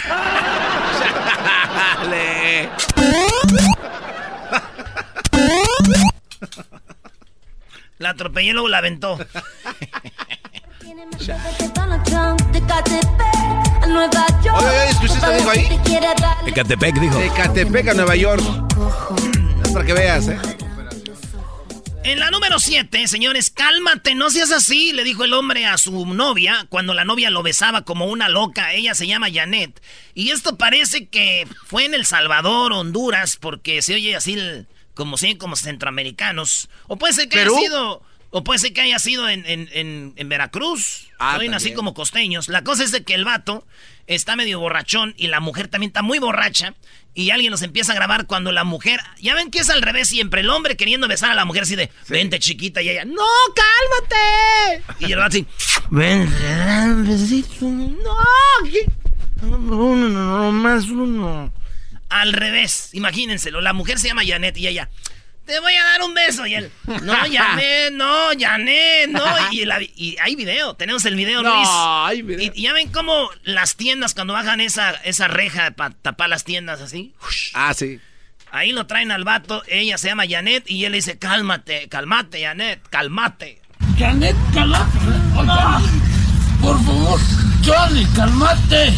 la 7.98 8.10
atropelló 8.10 8.50
y 8.50 8.52
luego 8.52 8.68
la 8.68 8.78
aventó. 8.78 9.18
Oye, 14.54 14.68
oye, 14.68 14.88
¿escuchaste 14.90 15.36
dijo 15.36 15.50
ahí? 15.50 15.80
Ecatepec 16.46 17.00
dijo. 17.00 17.20
Ecatepec 17.20 17.88
a 17.88 17.94
Nueva 17.94 18.16
York. 18.16 18.42
Para 19.76 19.84
que 19.84 19.92
veas, 19.92 20.26
¿eh? 20.28 20.38
En 22.02 22.18
la 22.18 22.30
número 22.30 22.58
7, 22.58 23.08
señores, 23.08 23.50
cálmate, 23.50 24.14
no 24.14 24.30
seas 24.30 24.50
así, 24.50 24.94
le 24.94 25.04
dijo 25.04 25.22
el 25.22 25.34
hombre 25.34 25.66
a 25.66 25.76
su 25.76 26.06
novia 26.06 26.64
cuando 26.70 26.94
la 26.94 27.04
novia 27.04 27.28
lo 27.28 27.42
besaba 27.42 27.82
como 27.82 28.06
una 28.06 28.30
loca. 28.30 28.72
Ella 28.72 28.94
se 28.94 29.06
llama 29.06 29.26
Janet. 29.30 29.82
Y 30.14 30.30
esto 30.30 30.56
parece 30.56 31.08
que 31.08 31.46
fue 31.66 31.84
en 31.84 31.92
El 31.92 32.06
Salvador, 32.06 32.72
Honduras, 32.72 33.36
porque 33.36 33.82
se 33.82 33.96
oye 33.96 34.16
así 34.16 34.38
como 34.94 35.18
si 35.18 35.36
como 35.36 35.56
centroamericanos. 35.56 36.70
O 36.86 36.96
puede 36.96 37.12
ser 37.12 37.28
que 37.28 37.40
haya 37.40 37.50
sido. 37.50 38.02
O 38.30 38.44
puede 38.44 38.60
ser 38.60 38.72
que 38.72 38.80
haya 38.80 38.98
sido 38.98 39.28
en, 39.28 39.44
en, 39.44 40.14
en, 40.16 40.28
Veracruz. 40.30 41.08
Ah, 41.18 41.38
así 41.52 41.74
como 41.74 41.92
costeños. 41.92 42.48
La 42.48 42.64
cosa 42.64 42.82
es 42.82 42.92
de 42.92 43.04
que 43.04 43.12
el 43.12 43.26
vato 43.26 43.66
está 44.06 44.36
medio 44.36 44.58
borrachón 44.58 45.12
y 45.18 45.26
la 45.26 45.40
mujer 45.40 45.68
también 45.68 45.90
está 45.90 46.00
muy 46.00 46.18
borracha. 46.18 46.74
Y 47.16 47.30
alguien 47.30 47.50
nos 47.50 47.62
empieza 47.62 47.92
a 47.92 47.94
grabar 47.94 48.26
cuando 48.26 48.52
la 48.52 48.62
mujer. 48.62 49.00
Ya 49.22 49.34
ven 49.34 49.50
que 49.50 49.60
es 49.60 49.70
al 49.70 49.80
revés 49.80 50.06
siempre. 50.06 50.42
El 50.42 50.50
hombre 50.50 50.76
queriendo 50.76 51.08
besar 51.08 51.30
a 51.30 51.34
la 51.34 51.46
mujer 51.46 51.62
así 51.62 51.74
de. 51.74 51.90
Vente 52.08 52.38
chiquita. 52.38 52.82
Y 52.82 52.90
ella. 52.90 53.06
¡No, 53.06 53.24
cálmate! 53.54 54.84
Y 54.98 55.12
el 55.12 55.22
así. 55.22 55.46
Ven, 55.90 56.30
besito. 57.08 57.64
No. 57.64 58.16
Uno, 59.42 60.08
no, 60.10 60.52
más 60.52 60.84
uno. 60.88 61.50
Al 62.10 62.34
revés. 62.34 62.90
Imagínenselo. 62.92 63.62
La 63.62 63.72
mujer 63.72 63.98
se 63.98 64.08
llama 64.08 64.22
Janet 64.26 64.58
y 64.58 64.68
ella 64.68 64.90
te 65.46 65.60
voy 65.60 65.74
a 65.74 65.84
dar 65.84 66.02
un 66.02 66.12
beso. 66.12 66.46
Y 66.46 66.54
él, 66.54 66.70
no, 67.02 67.14
Janet, 67.14 67.92
no, 67.92 68.28
Janet, 68.38 69.08
no. 69.08 69.24
Y, 69.52 69.64
y, 69.94 70.16
hay 70.20 70.36
video, 70.36 70.74
tenemos 70.74 71.04
el 71.06 71.14
video, 71.14 71.42
no, 71.42 71.54
Luis. 71.54 71.68
Hay 71.70 72.22
video. 72.22 72.52
Y, 72.54 72.62
ya 72.62 72.72
ven 72.72 72.90
cómo 72.90 73.30
las 73.44 73.76
tiendas, 73.76 74.12
cuando 74.12 74.32
bajan 74.32 74.60
esa, 74.60 74.90
esa 74.90 75.28
reja 75.28 75.70
para 75.70 75.94
tapar 75.94 76.28
las 76.28 76.44
tiendas 76.44 76.80
así. 76.80 77.14
Ah, 77.54 77.72
sí. 77.72 78.00
Ahí 78.50 78.72
lo 78.72 78.86
traen 78.86 79.10
al 79.10 79.24
vato, 79.24 79.62
ella 79.66 79.98
se 79.98 80.08
llama 80.08 80.24
Janet 80.28 80.68
y 80.68 80.84
él 80.84 80.92
le 80.92 80.98
dice, 80.98 81.18
cálmate, 81.18 81.88
cálmate, 81.88 82.42
Janet, 82.42 82.80
cálmate. 82.90 83.60
Janet, 83.98 84.36
cálmate. 84.52 84.98
por 86.60 86.84
favor, 86.84 87.20
Johnny, 87.64 88.06
cálmate. 88.14 88.92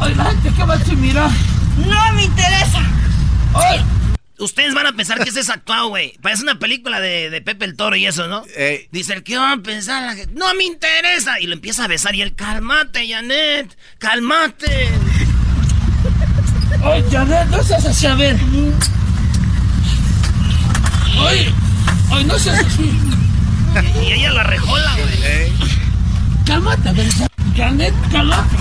Oiga, 0.00 0.34
¿qué 0.42 0.64
va 0.64 0.74
a 0.74 0.94
mirar? 0.96 1.30
No 1.78 2.12
me 2.14 2.24
interesa. 2.24 2.82
Ay. 3.54 3.93
Ustedes 4.38 4.74
van 4.74 4.86
a 4.86 4.92
pensar 4.92 5.22
que 5.22 5.30
eso 5.30 5.38
es 5.38 5.48
actuado, 5.48 5.88
güey. 5.88 6.18
Parece 6.20 6.42
una 6.42 6.58
película 6.58 7.00
de, 7.00 7.40
Pepe 7.44 7.64
el 7.66 7.76
Toro 7.76 7.94
y 7.94 8.06
eso, 8.06 8.26
¿no? 8.26 8.42
Dice, 8.90 9.12
el 9.14 9.22
que 9.22 9.38
van 9.38 9.60
a 9.60 9.62
pensar 9.62 10.02
la 10.02 10.14
gente? 10.14 10.34
No 10.34 10.52
me 10.54 10.64
interesa. 10.64 11.38
Y 11.40 11.46
lo 11.46 11.54
empieza 11.54 11.84
a 11.84 11.88
besar 11.88 12.14
y 12.16 12.22
él, 12.22 12.34
cálmate, 12.34 13.08
Janet, 13.08 13.76
cálmate. 13.98 14.88
Ay, 16.84 17.04
Janet, 17.10 17.46
no 17.48 17.62
seas 17.62 17.86
así, 17.86 18.06
a 18.06 18.14
ver. 18.16 18.36
Ay, 21.16 21.54
ay, 22.10 22.24
no 22.24 22.38
seas 22.38 22.58
así. 22.58 22.90
Y, 24.02 24.12
ella 24.12 24.32
la 24.32 24.42
rejola, 24.42 24.94
güey. 24.96 25.52
Cálmate, 26.44 27.08
Janet, 27.56 27.94
cálmate. 28.10 28.56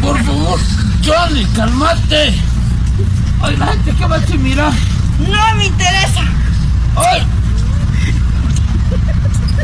por 0.00 0.24
favor, 0.24 0.58
Johnny, 1.04 1.44
cálmate. 1.54 2.34
Ay, 3.46 3.56
la 3.58 3.66
gente 3.66 3.92
que 3.92 4.06
va 4.06 4.16
a 4.16 4.36
mira. 4.38 4.72
No 5.20 5.54
me 5.54 5.66
interesa. 5.66 6.22
Ay. 6.96 7.22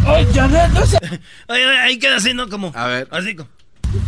Ay, 0.07 0.29
Janet, 0.33 0.71
no 0.71 0.87
sé. 0.87 0.99
Ay, 1.49 1.63
ahí 1.63 1.99
queda 1.99 2.17
así, 2.17 2.33
¿no? 2.33 2.49
Como. 2.49 2.73
A 2.77 2.87
ver. 2.87 3.09
Así 3.11 3.35
como. 3.35 3.49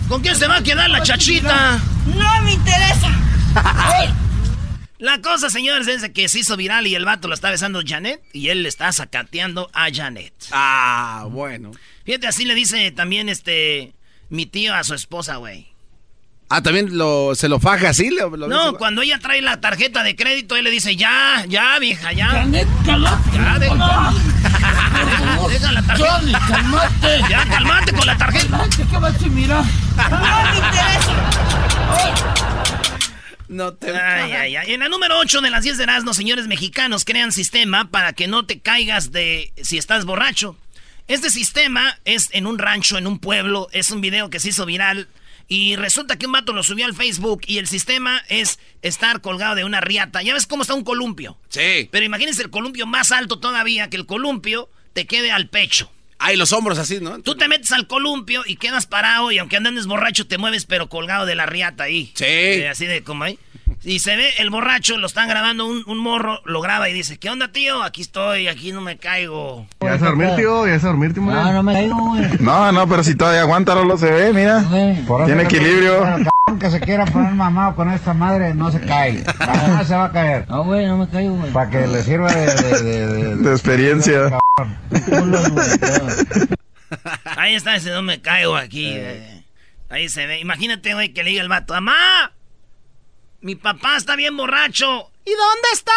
¿Con 0.09 0.23
quién 0.23 0.37
se 0.37 0.47
va 0.47 0.59
a 0.59 0.63
quedar 0.63 0.89
la 0.91 1.03
chachita? 1.03 1.81
No 2.07 2.43
me 2.43 2.53
interesa. 2.53 3.11
Ay. 3.57 4.15
La 4.99 5.21
cosa, 5.21 5.51
señores, 5.51 5.89
es 5.89 6.09
que 6.11 6.29
se 6.29 6.39
hizo 6.39 6.57
viral 6.57 6.87
y 6.87 6.95
el 6.95 7.05
vato 7.05 7.27
lo 7.27 7.35
está 7.35 7.51
besando 7.51 7.83
Janet 7.85 8.23
y 8.33 8.49
él 8.49 8.63
le 8.63 8.69
está 8.69 8.93
sacateando 8.93 9.71
a 9.75 9.89
Janet. 9.93 10.33
Ah, 10.53 11.27
bueno. 11.29 11.73
Fíjate, 12.05 12.29
así 12.29 12.45
le 12.45 12.55
dice 12.55 12.93
también 12.93 13.29
este 13.29 13.93
mi 14.31 14.47
tío 14.47 14.73
a 14.73 14.85
su 14.85 14.95
esposa, 14.95 15.37
güey. 15.37 15.74
Ah, 16.49 16.63
también 16.63 16.97
lo, 16.97 17.35
se 17.35 17.49
lo 17.49 17.59
faja 17.59 17.89
así. 17.89 18.11
Lo, 18.11 18.31
no, 18.37 18.75
cuando 18.75 19.03
ella 19.03 19.19
trae 19.19 19.41
la 19.41 19.61
tarjeta 19.61 20.03
de 20.03 20.15
crédito, 20.15 20.57
él 20.57 20.65
le 20.65 20.71
dice, 20.71 20.95
ya, 20.95 21.45
ya, 21.49 21.79
vieja, 21.79 22.13
ya. 22.13 22.29
Janet, 22.29 22.69
Ya, 22.85 23.59
de... 23.59 23.67
Deja 25.51 25.73
la 25.73 25.83
tarjeta. 25.83 26.19
Johnny, 26.19 26.33
calmate. 26.33 27.21
Ya, 27.29 27.45
calmate 27.49 27.93
con 27.93 28.07
la 28.07 28.17
tarjeta. 28.19 28.69
¿Qué 28.77 28.99
va 28.99 29.09
a 29.09 29.13
mira? 29.31 29.65
No 29.97 30.51
me 30.51 30.57
interesa. 30.57 31.13
No 33.49 33.73
te... 33.75 33.97
Ay, 33.97 34.33
ay, 34.33 34.57
ay. 34.57 34.73
En 34.75 34.81
la 34.81 34.89
número 34.89 35.19
8 35.19 35.41
de 35.41 35.51
las 35.51 35.65
10 35.65 35.79
de 35.79 35.85
Erasmo, 35.85 36.15
señores 36.15 36.47
mexicanos 36.47 37.05
crean 37.05 37.33
sistema 37.33 37.91
para 37.91 38.13
que 38.13 38.27
no 38.27 38.47
te 38.47 38.61
caigas 38.61 39.13
de 39.13 39.53
si 39.63 39.79
estás 39.79 40.05
borracho. 40.05 40.57
Este 41.09 41.31
sistema 41.31 41.99
es 42.05 42.29
en 42.33 42.47
un 42.47 42.59
rancho, 42.59 42.97
en 42.99 43.07
un 43.07 43.19
pueblo. 43.19 43.69
Es 43.73 43.91
un 43.91 44.01
video 44.01 44.31
que 44.31 44.41
se 44.41 44.49
hizo 44.49 44.67
viral 44.67 45.09
y 45.49 45.77
resulta 45.77 46.17
que 46.17 46.27
un 46.27 46.33
vato 46.33 46.53
lo 46.53 46.63
subió 46.63 46.87
al 46.87 46.95
Facebook 46.95 47.43
y 47.47 47.59
el 47.59 47.67
sistema 47.67 48.23
es 48.29 48.59
estar 48.83 49.21
colgado 49.21 49.55
de 49.55 49.65
una 49.65 49.81
riata. 49.81 50.23
Ya 50.23 50.35
ves 50.35 50.47
cómo 50.47 50.63
está 50.63 50.75
un 50.75 50.85
columpio. 50.85 51.39
Sí. 51.49 51.89
Pero 51.91 52.05
imagínense 52.05 52.43
el 52.43 52.51
columpio 52.51 52.87
más 52.87 53.13
alto 53.13 53.39
todavía, 53.39 53.91
que 53.91 53.97
el 53.97 54.07
columpio 54.07 54.71
te 54.93 55.07
quede 55.07 55.33
al 55.33 55.49
pecho. 55.49 55.91
Ay, 56.19 56.37
los 56.37 56.53
hombros 56.53 56.79
así, 56.79 57.01
¿no? 57.01 57.21
Tú 57.21 57.35
te 57.37 57.49
metes 57.49 57.73
al 57.73 57.87
columpio 57.87 58.45
y 58.47 58.57
quedas 58.57 58.87
parado 58.87 59.31
y 59.31 59.39
aunque 59.39 59.57
andes 59.57 59.87
borracho 59.87 60.27
te 60.27 60.39
mueves 60.39 60.65
pero 60.65 60.89
colgado 60.89 61.27
de 61.27 61.35
la 61.35 61.45
riata 61.45 61.85
ahí. 61.85 62.13
Sí. 62.15 62.25
Eh, 62.25 62.69
así 62.69 62.87
de 62.87 63.03
como 63.03 63.25
ahí. 63.25 63.39
Y 63.85 63.99
se 63.99 64.17
ve 64.17 64.31
el 64.39 64.49
borracho, 64.49 64.97
lo 64.97 65.07
están 65.07 65.29
grabando, 65.29 65.67
un, 65.67 65.83
un, 65.87 65.99
morro 65.99 66.41
lo 66.47 66.63
graba 66.63 66.89
y 66.89 66.95
dice, 66.95 67.19
¿qué 67.19 67.29
onda, 67.29 67.49
tío? 67.53 67.83
Aquí 67.83 68.01
estoy, 68.01 68.49
aquí 68.49 68.73
no 68.73 68.81
me 68.81 68.97
caigo. 68.97 69.67
¿Ya 69.83 69.91
vas 69.91 70.03
a 70.03 70.07
dormir, 70.07 70.31
tío? 70.37 70.67
¿Ya 70.67 70.75
a 70.75 70.79
dormir, 70.79 71.13
tío? 71.13 71.23
No, 71.23 71.53
no 71.53 71.63
me 71.63 71.75
caigo, 71.75 71.97
güey. 71.97 72.25
No, 72.41 72.73
no, 72.73 72.89
pero 72.89 73.05
si 73.05 73.15
todavía 73.15 73.43
aguanta, 73.43 73.75
no 73.75 73.85
lo 73.85 73.99
se 73.99 74.11
ve, 74.11 74.33
mira. 74.33 74.65
Tiene 75.27 75.43
equilibrio. 75.43 76.03
El 76.47 76.59
que 76.59 76.71
se 76.71 76.81
quiera 76.81 77.05
poner 77.05 77.33
mamado 77.33 77.75
con 77.75 77.91
esta 77.91 78.15
madre 78.15 78.55
no 78.55 78.71
se 78.71 78.81
cae. 78.81 79.23
No 79.69 79.85
se 79.85 79.95
va 79.95 80.07
a 80.07 80.13
caer. 80.13 80.49
No, 80.49 80.65
güey, 80.65 80.87
no 80.87 80.97
me 80.97 81.09
caigo, 81.09 81.37
güey. 81.37 81.53
Para 81.53 81.69
que 81.69 81.87
le 81.87 82.03
sirva 82.03 82.33
de... 82.33 82.55
De, 82.55 82.83
de, 82.83 83.07
de, 83.07 83.37
de 83.37 83.51
experiencia. 83.51 84.39
Ahí 87.37 87.55
está 87.55 87.77
ese 87.77 87.91
no 87.91 88.01
me 88.01 88.23
caigo 88.23 88.57
aquí. 88.57 88.93
Eh. 88.95 89.45
Ahí 89.91 90.09
se 90.09 90.27
ve. 90.27 90.41
Imagínate, 90.41 90.95
güey, 90.95 91.13
que 91.13 91.23
le 91.23 91.31
diga 91.31 91.43
el 91.43 91.49
vato, 91.49 91.75
¡Mamá! 91.75 92.33
Mi 93.45 93.55
papá 93.57 93.99
está 93.99 94.17
bien 94.17 94.39
borracho. 94.39 95.11
¿Y 95.27 95.31
dónde 95.31 95.69
está? 95.75 95.93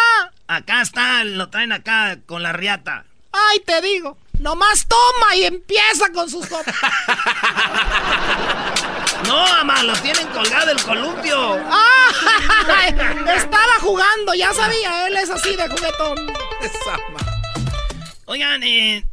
Acá 0.48 0.82
está, 0.82 1.24
lo 1.24 1.48
traen 1.48 1.72
acá 1.72 2.18
con 2.26 2.42
la 2.42 2.52
riata. 2.52 3.06
Ay, 3.32 3.60
te 3.60 3.80
digo. 3.80 4.18
Nomás 4.38 4.86
toma 4.86 5.34
y 5.34 5.44
empieza 5.44 6.12
con 6.12 6.28
sus 6.28 6.46
copas. 6.46 6.76
No, 9.26 9.42
mamá, 9.42 9.82
lo 9.82 9.94
tienen 9.94 10.26
colgado 10.28 10.66
del 10.66 10.80
columpio. 10.82 11.58
¡Ah! 11.70 12.08
Estaba 13.34 13.74
jugando, 13.80 14.32
ya 14.32 14.54
sabía, 14.54 15.06
él 15.06 15.16
es 15.16 15.28
así 15.28 15.56
de 15.56 15.68
juguetón. 15.68 16.32
Oigan, 18.26 18.62
eh, 18.62 19.04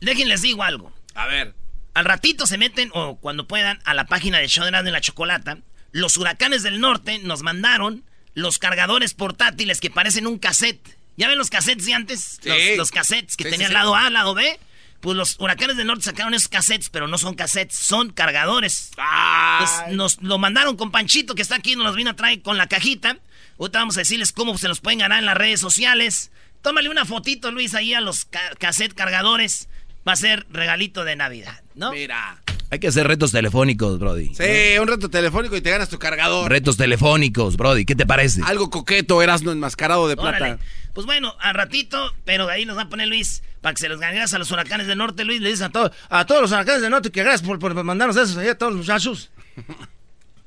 déjenles 0.00 0.42
digo 0.42 0.62
algo. 0.62 0.92
A 1.14 1.26
ver. 1.26 1.54
Al 1.94 2.04
ratito 2.04 2.46
se 2.46 2.58
meten, 2.58 2.90
o 2.92 3.16
cuando 3.16 3.48
puedan, 3.48 3.80
a 3.84 3.94
la 3.94 4.04
página 4.04 4.38
de 4.38 4.46
Show 4.46 4.66
de 4.66 4.90
la 4.90 5.00
Chocolata. 5.00 5.58
Los 5.96 6.16
huracanes 6.18 6.62
del 6.62 6.80
norte 6.80 7.18
nos 7.20 7.42
mandaron 7.42 8.04
los 8.34 8.58
cargadores 8.58 9.14
portátiles 9.14 9.80
que 9.80 9.90
parecen 9.90 10.26
un 10.26 10.38
cassette. 10.38 10.96
¿Ya 11.16 11.26
ven 11.28 11.38
los 11.38 11.48
cassettes 11.48 11.86
de 11.86 11.94
antes? 11.94 12.38
Sí. 12.42 12.48
Los, 12.50 12.76
los 12.76 12.90
cassettes 12.90 13.36
que 13.36 13.44
Sí, 13.44 13.50
tenían 13.50 13.68
sí. 13.68 13.74
lado 13.74 13.94
A, 13.96 14.10
lado 14.10 14.34
B. 14.34 14.58
Pues 15.00 15.16
los 15.16 15.36
huracanes 15.38 15.76
del 15.76 15.86
norte 15.86 16.04
sacaron 16.04 16.34
esos 16.34 16.48
cassettes, 16.48 16.88
pero 16.90 17.06
no 17.08 17.16
son 17.16 17.34
cassettes, 17.34 17.76
son 17.76 18.10
cargadores. 18.10 18.90
Entonces, 18.98 19.94
nos 19.94 20.20
lo 20.22 20.36
mandaron 20.38 20.76
con 20.76 20.90
Panchito, 20.90 21.34
que 21.34 21.42
está 21.42 21.56
aquí, 21.56 21.76
nos 21.76 21.86
los 21.86 21.96
vino 21.96 22.10
a 22.10 22.16
traer 22.16 22.42
con 22.42 22.58
la 22.58 22.66
cajita. 22.66 23.18
Ahorita 23.58 23.78
vamos 23.78 23.96
a 23.96 24.00
decirles 24.00 24.32
cómo 24.32 24.58
se 24.58 24.68
los 24.68 24.80
pueden 24.80 24.98
ganar 24.98 25.20
en 25.20 25.26
las 25.26 25.36
redes 25.36 25.60
sociales. 25.60 26.30
Tómale 26.62 26.88
una 26.90 27.04
fotito, 27.06 27.50
Luis, 27.52 27.74
ahí 27.74 27.94
a 27.94 28.00
los 28.02 28.24
ca- 28.26 28.54
cassette 28.58 28.92
cargadores. 28.94 29.68
Va 30.06 30.12
a 30.12 30.16
ser 30.16 30.46
regalito 30.50 31.04
de 31.04 31.16
Navidad, 31.16 31.62
¿no? 31.74 31.92
Mira. 31.92 32.38
Hay 32.70 32.78
que 32.80 32.88
hacer 32.88 33.06
retos 33.06 33.30
telefónicos, 33.32 33.98
Brody. 33.98 34.34
Sí, 34.34 34.78
un 34.80 34.88
reto 34.88 35.08
telefónico 35.08 35.56
y 35.56 35.60
te 35.60 35.70
ganas 35.70 35.88
tu 35.88 35.98
cargador. 35.98 36.50
Retos 36.50 36.76
telefónicos, 36.76 37.56
Brody. 37.56 37.84
¿Qué 37.84 37.94
te 37.94 38.06
parece? 38.06 38.40
Algo 38.44 38.70
coqueto, 38.70 39.22
Erasmo 39.22 39.52
enmascarado 39.52 40.08
de 40.08 40.14
Órale. 40.18 40.36
plata. 40.38 40.58
Pues 40.92 41.06
bueno, 41.06 41.34
al 41.40 41.54
ratito, 41.54 42.12
pero 42.24 42.46
de 42.46 42.54
ahí 42.54 42.64
nos 42.64 42.76
va 42.76 42.82
a 42.82 42.88
poner 42.88 43.06
Luis 43.06 43.42
para 43.60 43.74
que 43.74 43.80
se 43.80 43.88
los 43.88 44.00
ganes 44.00 44.32
a 44.34 44.38
los 44.38 44.50
huracanes 44.50 44.86
del 44.88 44.98
norte. 44.98 45.24
Luis 45.24 45.40
le 45.40 45.50
dice 45.50 45.64
a, 45.64 45.68
todos 45.68 45.92
a 46.08 46.24
todos 46.26 46.42
los 46.42 46.50
huracanes 46.52 46.80
del 46.82 46.90
norte 46.90 47.10
que 47.10 47.22
gracias 47.22 47.42
por, 47.42 47.58
por 47.58 47.72
mandarnos 47.84 48.16
esos 48.16 48.36
ahí 48.36 48.48
a 48.48 48.58
todos 48.58 48.72
los 48.72 48.80
muchachos. 48.82 49.30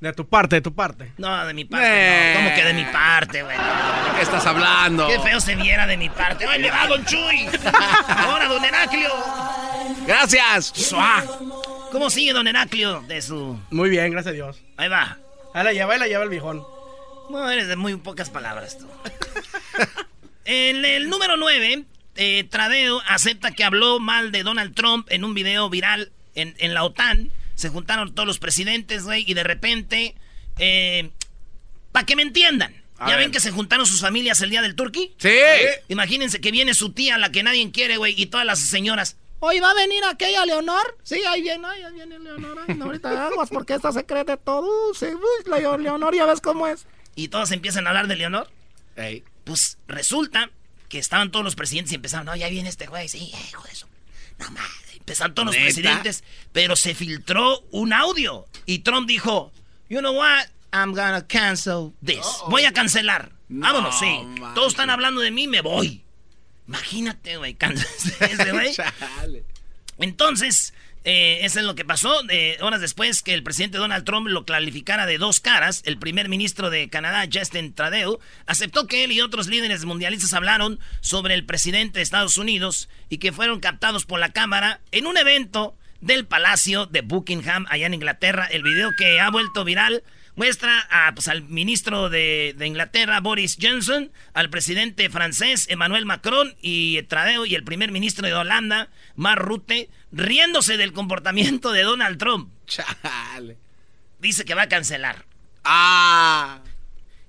De 0.02 0.14
tu 0.14 0.26
parte, 0.26 0.56
de 0.56 0.62
tu 0.62 0.74
parte. 0.74 1.12
No, 1.18 1.46
de 1.46 1.54
mi 1.54 1.66
parte, 1.66 1.86
Eh. 1.86 2.34
no. 2.34 2.40
¿Cómo 2.46 2.56
que 2.56 2.64
de 2.64 2.74
mi 2.74 2.86
parte, 2.86 3.44
güey? 3.44 3.58
¿De 3.58 4.16
qué 4.16 4.22
estás 4.22 4.46
hablando? 4.46 5.06
Qué 5.10 5.20
feo 5.20 5.42
se 5.42 5.56
viera 5.56 5.86
de 5.88 5.98
mi 5.98 6.08
parte. 6.08 6.46
¡Ay, 6.48 6.62
me 6.62 6.72
va, 6.72 6.88
don 6.88 7.04
Chuy! 7.04 7.48
¡Ahora, 8.08 8.48
don 8.48 8.64
Heraclio! 8.64 9.10
Gracias. 10.08 10.72
¡Suá! 10.74 11.22
¿Cómo 11.92 12.10
sigue 12.10 12.34
don 12.34 12.48
Heraclio 12.48 13.02
de 13.08 13.22
su...? 13.22 13.60
Muy 13.72 13.90
bien, 13.90 14.12
gracias 14.12 14.32
a 14.32 14.36
Dios. 14.36 14.62
Ahí 14.78 14.90
va. 14.90 15.18
Ahí 15.54 15.64
la 15.64 15.74
lleva, 15.74 15.94
ahí 15.94 16.00
la 16.00 16.08
lleva 16.08 16.24
el 16.24 16.30
viejón. 16.30 16.64
No, 17.30 17.50
eres 17.50 17.68
de 17.68 17.76
muy 17.76 17.96
pocas 17.98 18.30
palabras 18.30 18.78
tú. 18.78 18.88
en 20.46 20.86
el 20.86 21.10
número 21.10 21.38
9, 21.38 21.86
eh, 22.16 22.44
Tradeo 22.50 23.02
acepta 23.08 23.52
que 23.52 23.64
habló 23.64 24.00
mal 24.00 24.32
de 24.32 24.44
Donald 24.44 24.76
Trump 24.76 25.08
en 25.10 25.24
un 25.24 25.34
video 25.34 25.70
viral 25.70 26.12
en, 26.36 26.56
en 26.60 26.74
la 26.74 26.84
OTAN. 26.84 27.32
Se 27.56 27.70
juntaron 27.70 28.14
todos 28.14 28.28
los 28.28 28.40
presidentes, 28.40 29.04
güey, 29.04 29.24
y 29.28 29.34
de 29.34 29.44
repente... 29.44 30.16
Para 31.92 32.06
que 32.06 32.16
me 32.16 32.22
entiendan. 32.22 32.76
A 32.98 33.08
¿Ya 33.10 33.16
ver. 33.16 33.26
ven 33.26 33.32
que 33.32 33.40
se 33.40 33.52
juntaron 33.52 33.86
sus 33.86 34.02
familias 34.02 34.42
el 34.42 34.50
día 34.50 34.62
del 34.62 34.76
turqui? 34.76 35.14
Sí. 35.18 35.30
Imagínense 35.88 36.42
que 36.42 36.52
viene 36.52 36.74
su 36.74 36.92
tía, 36.92 37.18
la 37.18 37.32
que 37.32 37.44
nadie 37.44 37.72
quiere, 37.72 37.98
güey, 37.98 38.14
y 38.16 38.28
todas 38.28 38.46
las 38.46 38.60
señoras. 38.60 39.18
Hoy 39.42 39.60
va 39.60 39.72
a 39.72 39.74
venir 39.74 40.04
aquella 40.04 40.46
Leonor. 40.46 40.98
Sí, 41.04 41.22
ahí 41.28 41.42
viene, 41.42 41.66
ahí 41.68 41.84
viene 41.94 42.20
Leonor. 42.20 42.66
Ay, 42.68 42.76
no, 42.76 42.86
ahorita 42.86 43.28
aguas 43.28 43.50
porque 43.50 43.74
esta 43.74 43.92
se 43.92 44.06
cree 44.06 44.24
de 44.26 44.38
todo. 44.38 44.94
Sí, 44.94 45.06
uy, 45.06 45.60
Leonor 45.82 46.16
ya 46.16 46.26
ves 46.26 46.42
cómo 46.42 46.68
es. 46.68 46.86
Y 47.16 47.30
todos 47.30 47.52
empiezan 47.52 47.86
a 47.88 47.90
hablar 47.90 48.08
de 48.08 48.16
Leonor. 48.16 48.50
Ey. 48.96 49.24
Pues 49.46 49.78
resulta 49.88 50.52
que 50.90 51.00
estaban 51.00 51.32
todos 51.32 51.46
los 51.46 51.56
presidentes 51.56 51.92
y 51.92 51.96
empezaron, 51.96 52.26
no, 52.26 52.36
ya 52.36 52.50
viene 52.50 52.70
este 52.70 52.88
güey, 52.88 53.08
sí, 53.08 53.32
hijo 53.50 53.64
de 53.64 53.72
eso. 53.72 53.88
No 54.38 54.46
mames. 54.52 54.72
Empezaron 54.98 55.34
todos 55.34 55.48
los 55.48 55.56
¿Neta? 55.56 55.66
presidentes, 55.66 56.24
pero 56.52 56.76
se 56.76 56.94
filtró 56.94 57.62
un 57.72 57.94
audio. 57.94 58.46
Y 58.66 58.80
Trump 58.80 59.08
dijo, 59.08 59.52
you 59.90 60.00
know 60.00 60.14
what, 60.16 60.46
I'm 60.72 60.94
gonna 60.94 61.26
cancel 61.26 61.94
this. 62.06 62.26
Voy 62.48 62.66
a 62.66 62.74
cancelar. 62.74 63.32
Vámonos, 63.48 63.98
sí. 63.98 64.06
manches. 64.06 64.54
Todos 64.54 64.74
están 64.74 64.90
hablando 64.90 65.22
de 65.22 65.32
mí, 65.32 65.48
me 65.48 65.62
voy. 65.62 66.04
Imagínate, 66.70 67.38
güey, 67.38 67.58
ese 68.22 68.52
güey. 68.52 68.76
Entonces, 69.98 70.72
eh, 71.04 71.40
eso 71.42 71.60
es 71.60 71.66
lo 71.66 71.74
que 71.74 71.84
pasó. 71.84 72.14
Eh, 72.30 72.60
horas 72.62 72.80
después 72.80 73.24
que 73.24 73.34
el 73.34 73.42
presidente 73.42 73.80
Donald 73.80 74.06
Trump 74.06 74.28
lo 74.28 74.46
clarificara 74.46 75.08
de 75.08 75.18
dos 75.18 75.40
caras, 75.40 75.82
el 75.86 75.98
primer 75.98 76.30
ministro 76.30 76.70
de 76.70 76.88
Canadá, 76.88 77.28
Justin 77.34 77.74
Trudeau, 77.74 78.20
aceptó 78.46 78.86
que 78.86 79.04
él 79.04 79.12
y 79.12 79.22
otros 79.22 79.48
líderes 79.48 79.84
mundialistas 79.84 80.34
hablaron 80.34 80.80
sobre 81.02 81.34
el 81.34 81.44
presidente 81.44 81.98
de 81.98 82.04
Estados 82.04 82.38
Unidos 82.38 82.88
y 83.10 83.18
que 83.18 83.32
fueron 83.32 83.62
captados 83.62 84.06
por 84.06 84.20
la 84.20 84.32
cámara 84.32 84.80
en 84.92 85.08
un 85.08 85.18
evento 85.18 85.76
del 86.02 86.28
Palacio 86.28 86.86
de 86.86 87.02
Buckingham 87.02 87.66
allá 87.70 87.88
en 87.88 87.96
Inglaterra. 87.96 88.46
El 88.46 88.62
video 88.62 88.92
que 88.96 89.20
ha 89.20 89.32
vuelto 89.32 89.64
viral 89.64 90.04
muestra 90.40 90.88
a, 90.90 91.14
pues, 91.14 91.28
al 91.28 91.44
ministro 91.44 92.10
de, 92.10 92.56
de 92.58 92.66
Inglaterra, 92.66 93.20
Boris 93.20 93.58
Johnson, 93.62 94.10
al 94.34 94.50
presidente 94.50 95.10
francés, 95.10 95.68
Emmanuel 95.68 96.06
Macron, 96.06 96.56
y 96.62 97.04
Tradeo, 97.04 97.46
y 97.46 97.56
el 97.56 97.66
primer 97.66 97.92
ministro 97.92 98.26
de 98.26 98.34
Holanda, 98.34 98.88
Mark 99.18 99.42
Rutte, 99.42 99.90
riéndose 100.14 100.78
del 100.78 100.94
comportamiento 100.94 101.74
de 101.74 101.84
Donald 101.84 102.18
Trump. 102.18 102.54
Chale. 102.68 103.58
Dice 104.20 104.46
que 104.46 104.54
va 104.54 104.62
a 104.62 104.70
cancelar. 104.70 105.26
Ah. 105.66 106.62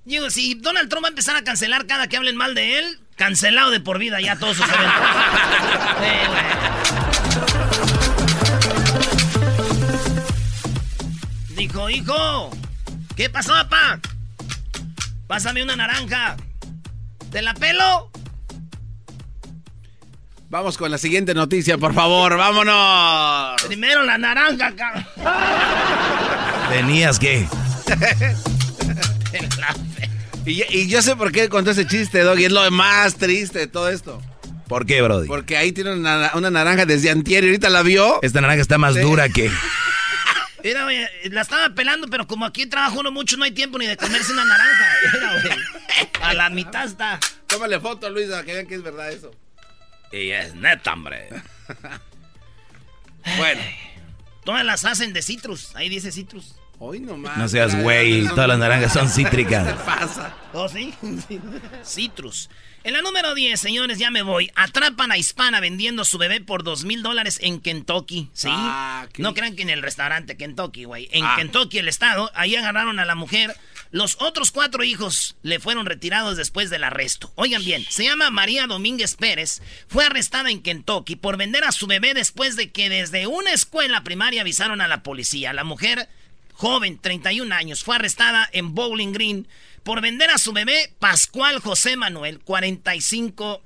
Digo, 0.04 0.30
si 0.30 0.54
Donald 0.54 0.88
Trump 0.88 1.02
va 1.02 1.08
a 1.08 1.10
empezar 1.10 1.34
a 1.34 1.42
cancelar 1.42 1.88
cada 1.88 2.06
que 2.06 2.16
hablen 2.16 2.36
mal 2.36 2.54
de 2.54 2.78
él, 2.78 3.00
cancelado 3.16 3.72
de 3.72 3.80
por 3.80 3.98
vida 3.98 4.20
ya 4.20 4.38
todos 4.38 4.56
sus 4.56 4.66
eventos. 4.66 4.92
Eh. 6.02 6.26
Dijo, 11.56 11.90
hijo, 11.90 12.50
¿qué 13.20 13.28
pasó, 13.28 13.52
papá? 13.52 14.00
Pásame 15.26 15.62
una 15.62 15.76
naranja. 15.76 16.38
¿Te 17.30 17.42
la 17.42 17.52
pelo? 17.52 18.11
Vamos 20.48 20.78
con 20.78 20.90
la 20.90 20.96
siguiente 20.96 21.35
noticia, 21.35 21.76
por 21.76 21.92
favor. 21.92 22.38
Vámonos. 22.38 23.61
Primero 23.66 24.04
la 24.04 24.16
naranja, 24.16 24.72
cabrón. 24.74 25.06
Tenías 26.70 27.18
que. 27.18 27.46
Y, 30.46 30.62
y 30.74 30.88
yo 30.88 31.02
sé 31.02 31.14
por 31.14 31.30
qué 31.30 31.50
contó 31.50 31.72
ese 31.72 31.87
chiste, 31.87 32.20
Doggy. 32.20 32.46
Es 32.46 32.52
lo 32.52 32.70
más 32.70 33.16
triste 33.16 33.59
de 33.59 33.66
todo 33.66 33.90
esto. 33.90 34.22
¿Por 34.66 34.87
qué, 34.87 35.02
Brody? 35.02 35.28
Porque 35.28 35.59
ahí 35.59 35.72
tiene 35.72 35.92
una, 35.92 36.30
una 36.35 36.48
naranja 36.50 36.87
desde 36.87 37.11
antier 37.11 37.44
y 37.44 37.48
ahorita 37.48 37.68
la 37.68 37.83
vio. 37.83 38.18
Esta 38.22 38.40
naranja 38.40 38.62
está 38.62 38.78
más 38.78 38.94
Sí. 38.94 39.00
dura 39.00 39.28
que. 39.28 39.50
Mira, 40.62 40.84
güey, 40.84 41.06
la 41.30 41.40
estaba 41.40 41.74
pelando, 41.74 42.08
pero 42.08 42.26
como 42.26 42.44
aquí 42.44 42.66
trabajo 42.66 43.00
uno 43.00 43.10
mucho, 43.10 43.36
no 43.36 43.44
hay 43.44 43.52
tiempo 43.52 43.78
ni 43.78 43.86
de 43.86 43.96
comerse 43.96 44.32
una 44.32 44.44
naranja. 44.44 44.86
Mira, 45.12 45.40
güey. 45.42 45.58
A 46.22 46.34
la 46.34 46.50
mitad 46.50 46.84
está. 46.84 47.18
Tómale 47.46 47.80
foto, 47.80 48.08
Luis, 48.10 48.28
para 48.28 48.44
que 48.44 48.52
vean 48.52 48.66
que 48.66 48.74
es 48.74 48.82
verdad 48.82 49.10
eso. 49.10 49.32
Y 50.12 50.30
es 50.30 50.54
neta, 50.54 50.92
hombre. 50.92 51.28
Bueno. 53.36 53.60
Todas 54.44 54.64
las 54.64 54.86
hacen 54.86 55.12
de 55.12 55.20
citrus. 55.20 55.76
Ahí 55.76 55.90
dice 55.90 56.10
citrus. 56.10 56.54
Hoy 56.82 56.98
nomás. 57.00 57.36
No 57.36 57.46
seas 57.46 57.74
güey, 57.82 58.26
todas 58.28 58.48
las 58.48 58.58
naranjas 58.58 58.94
son 58.94 59.10
cítricas. 59.10 59.68
¿Qué 59.68 59.74
pasa? 59.84 60.34
¿Oh, 60.54 60.66
sí? 60.66 60.94
Citrus. 61.84 62.48
En 62.82 62.94
la 62.94 63.02
número 63.02 63.34
10, 63.34 63.60
señores, 63.60 63.98
ya 63.98 64.10
me 64.10 64.22
voy. 64.22 64.50
Atrapan 64.54 65.12
a 65.12 65.18
hispana 65.18 65.60
vendiendo 65.60 66.06
su 66.06 66.16
bebé 66.16 66.40
por 66.40 66.62
dos 66.64 66.84
mil 66.86 67.02
dólares 67.02 67.38
en 67.42 67.60
Kentucky. 67.60 68.30
¿Sí? 68.32 68.48
Ah. 68.50 69.06
No 69.18 69.34
crean 69.34 69.54
que 69.56 69.60
en 69.62 69.68
el 69.68 69.82
restaurante 69.82 70.38
Kentucky, 70.38 70.84
güey. 70.84 71.10
En 71.12 71.22
Ah. 71.22 71.34
Kentucky, 71.36 71.76
el 71.78 71.88
estado, 71.88 72.30
ahí 72.34 72.56
agarraron 72.56 72.98
a 72.98 73.04
la 73.04 73.14
mujer. 73.14 73.54
Los 73.90 74.16
otros 74.20 74.50
cuatro 74.50 74.82
hijos 74.82 75.36
le 75.42 75.60
fueron 75.60 75.84
retirados 75.84 76.38
después 76.38 76.70
del 76.70 76.84
arresto. 76.84 77.30
Oigan 77.34 77.62
bien, 77.62 77.84
se 77.90 78.04
llama 78.04 78.30
María 78.30 78.66
Domínguez 78.66 79.16
Pérez. 79.16 79.60
Fue 79.86 80.06
arrestada 80.06 80.50
en 80.50 80.62
Kentucky 80.62 81.16
por 81.16 81.36
vender 81.36 81.64
a 81.64 81.72
su 81.72 81.86
bebé 81.86 82.14
después 82.14 82.56
de 82.56 82.70
que 82.70 82.88
desde 82.88 83.26
una 83.26 83.52
escuela 83.52 84.02
primaria 84.02 84.40
avisaron 84.40 84.80
a 84.80 84.88
la 84.88 85.02
policía. 85.02 85.52
La 85.52 85.64
mujer 85.64 86.08
joven, 86.60 86.98
31 86.98 87.54
años, 87.54 87.82
fue 87.84 87.96
arrestada 87.96 88.46
en 88.52 88.74
Bowling 88.74 89.12
Green 89.12 89.48
por 89.82 90.02
vender 90.02 90.28
a 90.28 90.36
su 90.36 90.52
bebé 90.52 90.92
Pascual 90.98 91.58
José 91.58 91.96
Manuel, 91.96 92.40
45, 92.40 93.62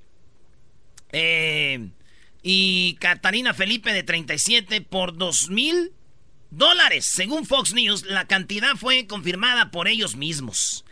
eh, 1.11 1.88
y 2.40 2.94
Catarina 3.00 3.52
Felipe 3.52 3.92
de 3.92 4.04
37 4.04 4.80
por 4.80 5.16
2 5.16 5.50
mil 5.50 5.92
dólares. 6.50 7.04
Según 7.04 7.46
Fox 7.46 7.74
News, 7.74 8.04
la 8.04 8.28
cantidad 8.28 8.76
fue 8.76 9.09
confirmada 9.09 9.72
por 9.72 9.88
ellos 9.88 10.14
mismos. 10.14 10.85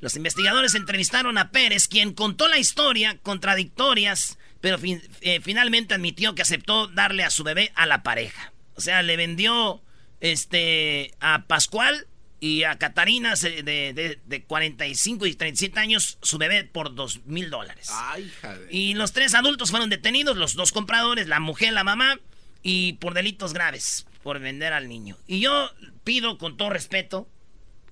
Los 0.00 0.16
investigadores 0.16 0.74
entrevistaron 0.74 1.36
a 1.36 1.50
Pérez, 1.50 1.88
quien 1.88 2.14
contó 2.14 2.48
la 2.48 2.58
historia 2.58 3.18
contradictorias, 3.18 4.38
pero 4.62 4.78
eh, 4.82 5.40
finalmente 5.42 5.92
admitió 5.92 6.34
que 6.34 6.40
aceptó 6.40 6.86
darle 6.86 7.22
a 7.22 7.30
su 7.30 7.44
bebé 7.44 7.70
a 7.74 7.84
la 7.84 8.02
pareja. 8.02 8.54
O 8.76 8.80
sea, 8.80 9.02
le 9.02 9.18
vendió 9.18 9.82
este 10.20 11.12
a 11.20 11.44
Pascual 11.46 12.06
y 12.40 12.62
a 12.64 12.76
Catarina 12.78 13.36
se- 13.36 13.62
de, 13.62 13.92
de- 13.92 14.18
de 14.24 14.42
45 14.44 15.26
y 15.26 15.34
37 15.34 15.78
años 15.78 16.18
su 16.22 16.38
bebé 16.38 16.64
por 16.64 16.94
2 16.94 17.20
mil 17.26 17.50
dólares. 17.50 17.88
Ay, 17.92 18.24
hija 18.26 18.56
de... 18.58 18.66
Y 18.70 18.94
los 18.94 19.12
tres 19.12 19.34
adultos 19.34 19.70
fueron 19.70 19.90
detenidos, 19.90 20.36
los 20.36 20.54
dos 20.54 20.72
compradores, 20.72 21.26
la 21.28 21.40
mujer, 21.40 21.72
la 21.72 21.84
mamá. 21.84 22.18
y 22.62 22.94
por 22.94 23.14
delitos 23.14 23.52
graves, 23.54 24.06
por 24.22 24.38
vender 24.38 24.72
al 24.74 24.88
niño. 24.88 25.16
Y 25.26 25.40
yo 25.40 25.70
pido 26.04 26.36
con 26.38 26.56
todo 26.58 26.68
respeto 26.70 27.26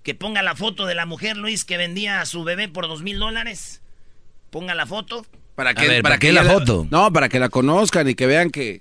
que 0.02 0.14
ponga 0.14 0.42
la 0.42 0.54
foto 0.56 0.84
de 0.86 0.94
la 0.94 1.06
mujer, 1.06 1.36
Luis, 1.38 1.64
que 1.64 1.76
vendía 1.78 2.20
a 2.20 2.26
su 2.26 2.44
bebé 2.44 2.68
por 2.68 2.86
dos 2.88 3.02
mil 3.02 3.18
dólares. 3.18 3.80
Ponga 4.50 4.74
la 4.74 4.86
foto. 4.86 5.26
¿Para 5.54 5.72
ver, 5.74 6.02
¿para 6.02 6.18
qué 6.18 6.32
la 6.32 6.44
foto? 6.44 6.86
No, 6.90 7.12
para 7.12 7.28
que 7.28 7.38
la 7.38 7.48
conozcan 7.50 8.08
y 8.08 8.14
que 8.14 8.26
vean 8.26 8.50
que 8.50 8.80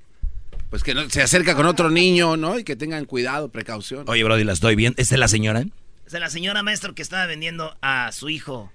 pues 0.69 0.83
que 0.83 0.93
no, 0.93 1.09
se 1.09 1.21
acerca 1.21 1.55
con 1.55 1.65
otro 1.65 1.89
niño, 1.89 2.37
¿no? 2.37 2.59
Y 2.59 2.63
que 2.63 2.75
tengan 2.75 3.05
cuidado, 3.05 3.49
precaución. 3.49 4.05
Oye, 4.07 4.23
Brody, 4.23 4.43
la 4.43 4.53
estoy 4.53 4.75
viendo. 4.75 5.01
¿Esta 5.01 5.15
es 5.15 5.19
la 5.19 5.27
señora? 5.27 5.65
Es 6.05 6.11
de 6.11 6.19
la 6.19 6.29
señora 6.29 6.63
maestro 6.63 6.95
que 6.95 7.01
estaba 7.01 7.25
vendiendo 7.25 7.77
a 7.81 8.11
su 8.11 8.29
hijo, 8.29 8.71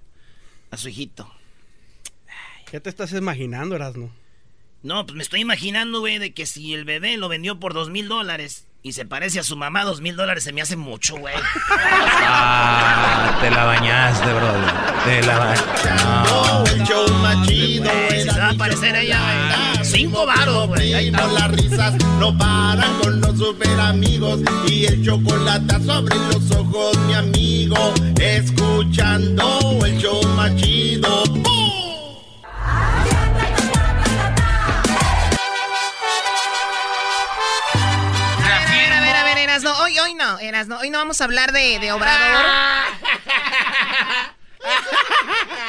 a 0.70 0.76
su 0.76 0.88
hijito. 0.88 1.32
¿Qué 2.70 2.80
te 2.80 2.88
estás 2.88 3.12
imaginando, 3.12 3.74
Erasmo? 3.74 4.10
No, 4.82 5.06
pues 5.06 5.16
me 5.16 5.22
estoy 5.22 5.40
imaginando, 5.40 6.00
güey, 6.00 6.18
de 6.18 6.34
que 6.34 6.46
si 6.46 6.74
el 6.74 6.84
bebé 6.84 7.16
lo 7.16 7.28
vendió 7.28 7.60
por 7.60 7.74
dos 7.74 7.90
mil 7.90 8.08
dólares 8.08 8.66
y 8.84 8.92
se 8.92 9.04
parece 9.04 9.38
a 9.38 9.44
su 9.44 9.56
mamá, 9.56 9.84
dos 9.84 10.00
mil 10.00 10.16
dólares 10.16 10.42
se 10.42 10.52
me 10.52 10.60
hace 10.60 10.76
mucho, 10.76 11.16
güey. 11.16 11.34
Ah, 12.34 13.38
te 13.40 13.50
la 13.50 13.64
bañaste, 13.64 14.32
Brody. 14.32 14.66
Te 15.04 15.22
la 15.22 15.38
bañaste. 15.38 16.74
El 16.74 16.84
show 16.84 17.08
más 17.18 17.46
chido 17.46 17.90
se 18.10 18.38
va 18.38 18.48
a 18.48 18.54
parecer 18.54 18.96
ella, 18.96 19.20
güey. 19.20 19.84
Cinco 19.84 20.26
varos, 20.26 20.68
güey. 20.68 20.94
Ahí 20.94 21.08
está. 21.08 21.26
Las 21.28 21.50
risas 21.52 21.94
no 22.18 22.36
paran 22.36 22.98
con 23.00 23.20
los 23.20 23.38
super 23.38 23.80
amigos 23.80 24.40
y 24.66 24.86
el 24.86 25.04
chocolate 25.04 25.80
sobre 25.84 26.16
los 26.16 26.50
ojos, 26.50 26.98
mi 27.06 27.14
amigo. 27.14 27.94
Escuchando 28.20 29.78
el 29.84 29.98
show 29.98 30.22
más 30.36 30.54
chido. 30.56 31.24
¡Bum! 31.26 31.81
Hoy 40.42 40.50
no. 40.66 40.78
Hoy 40.78 40.90
no 40.90 40.98
vamos 40.98 41.20
a 41.20 41.24
hablar 41.24 41.52
de, 41.52 41.78
de 41.78 41.92
Obrador. 41.92 42.44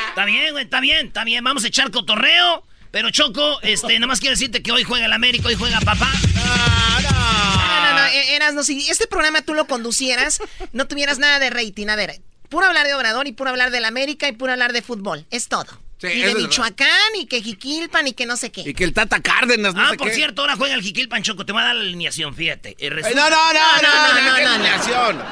Está 0.09 0.25
bien, 0.25 0.51
güey, 0.51 0.63
está 0.63 0.79
bien, 0.79 1.07
está 1.07 1.23
bien. 1.23 1.43
Vamos 1.43 1.63
a 1.63 1.67
echar 1.67 1.91
cotorreo. 1.91 2.63
Pero 2.91 3.09
Choco, 3.09 3.59
este, 3.61 3.95
nada 3.95 4.05
más 4.07 4.19
quiero 4.19 4.33
decirte 4.33 4.61
que 4.61 4.71
hoy 4.71 4.83
juega 4.83 5.05
el 5.05 5.13
América, 5.13 5.47
hoy 5.47 5.55
juega 5.55 5.79
papá. 5.81 6.11
No, 6.35 7.01
no, 7.01 7.93
no, 7.99 8.05
eh, 8.05 8.35
Erasno, 8.35 8.63
si 8.63 8.87
este 8.89 9.07
programa 9.07 9.41
tú 9.41 9.55
lo 9.55 9.65
conducieras, 9.65 10.39
no 10.73 10.87
tuvieras 10.87 11.17
nada 11.17 11.39
de 11.39 11.49
rating. 11.49 11.87
A 11.87 11.95
ver, 11.95 12.21
puro 12.49 12.67
hablar 12.67 12.85
de 12.85 12.93
Obrador 12.93 13.27
y 13.27 13.31
puro 13.31 13.49
hablar 13.49 13.71
del 13.71 13.85
América 13.85 14.27
y 14.27 14.33
puro 14.33 14.51
hablar 14.51 14.73
de 14.73 14.83
fútbol. 14.83 15.25
Es 15.31 15.47
todo. 15.47 15.82
Sí, 16.03 16.17
y 16.17 16.21
de 16.21 16.35
Michoacán 16.35 17.15
y 17.15 17.27
que 17.27 17.41
Jiquilpan 17.41 18.07
y 18.07 18.13
que 18.13 18.25
no 18.25 18.35
sé 18.35 18.51
qué. 18.51 18.61
Y 18.65 18.73
que 18.73 18.83
el 18.83 18.91
Tata 18.93 19.21
Cárdenas, 19.21 19.73
no 19.73 19.81
ah, 19.81 19.91
sé 19.91 19.97
por 19.97 20.09
qué. 20.09 20.15
cierto, 20.15 20.41
ahora 20.41 20.57
juega 20.57 20.75
el 20.75 20.81
Jiquilpan 20.81 21.23
Choco. 21.23 21.45
Te 21.45 21.53
voy 21.53 21.61
a 21.61 21.65
dar 21.65 21.75
la 21.75 21.81
alineación, 21.81 22.35
fíjate. 22.35 22.75
Eh, 22.77 22.89
resulta- 22.89 23.15
no, 23.17 23.29
no, 23.29 23.53
no, 23.53 23.59
no, 23.81 23.81
no, 23.81 24.13
no, 24.13 24.37
no, 24.37 24.43
no. 24.43 24.49
alineación. 24.49 25.23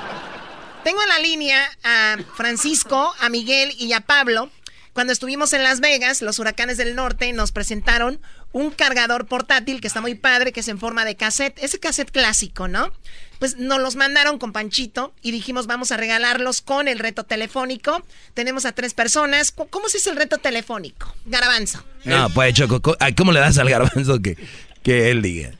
Tengo 0.86 1.02
en 1.04 1.10
la 1.10 1.20
línea 1.20 1.78
a 1.84 2.18
Francisco, 2.36 3.14
a 3.20 3.30
Miguel 3.30 3.74
y 3.78 3.92
a 3.94 4.00
Pablo. 4.02 4.50
Cuando 4.94 5.14
estuvimos 5.14 5.54
en 5.54 5.64
Las 5.64 5.80
Vegas, 5.80 6.22
los 6.22 6.40
huracanes 6.40 6.78
del 6.78 6.96
norte 6.96 7.32
nos 7.34 7.52
presentaron 7.52 8.20
un 8.54 8.72
cargador 8.72 9.26
portátil 9.26 9.82
que 9.82 9.88
está 9.88 10.02
muy 10.02 10.16
padre, 10.16 10.52
que 10.52 10.60
es 10.60 10.68
en 10.68 10.80
forma 10.80 11.06
de 11.06 11.16
cassette. 11.16 11.58
Ese 11.64 11.80
cassette 11.80 12.12
clásico, 12.12 12.68
¿no? 12.68 12.92
Pues 13.40 13.58
nos 13.58 13.80
los 13.80 13.96
mandaron 13.96 14.38
con 14.38 14.52
Panchito 14.52 15.14
y 15.22 15.32
dijimos 15.32 15.66
vamos 15.66 15.92
a 15.92 15.98
regalarlos 15.98 16.62
con 16.62 16.88
el 16.88 17.00
reto 17.00 17.24
telefónico. 17.24 18.04
Tenemos 18.34 18.66
a 18.66 18.72
tres 18.74 18.94
personas. 18.94 19.52
¿Cómo 19.52 19.90
se 19.90 19.98
hizo 19.98 20.12
el 20.12 20.18
reto 20.18 20.38
telefónico? 20.38 21.14
Garabanzo. 21.26 21.84
No, 22.04 22.30
pues, 22.30 22.54
Choco, 22.54 22.82
¿cómo 23.18 23.32
le 23.32 23.40
das 23.40 23.58
al 23.58 23.70
garbanzo 23.70 24.22
que, 24.22 24.38
que 24.84 25.10
él 25.10 25.22
diga? 25.22 25.52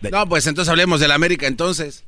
No, 0.00 0.28
pues 0.28 0.46
entonces 0.46 0.70
hablemos 0.70 1.00
del 1.00 1.10
América 1.10 1.46
entonces. 1.46 2.04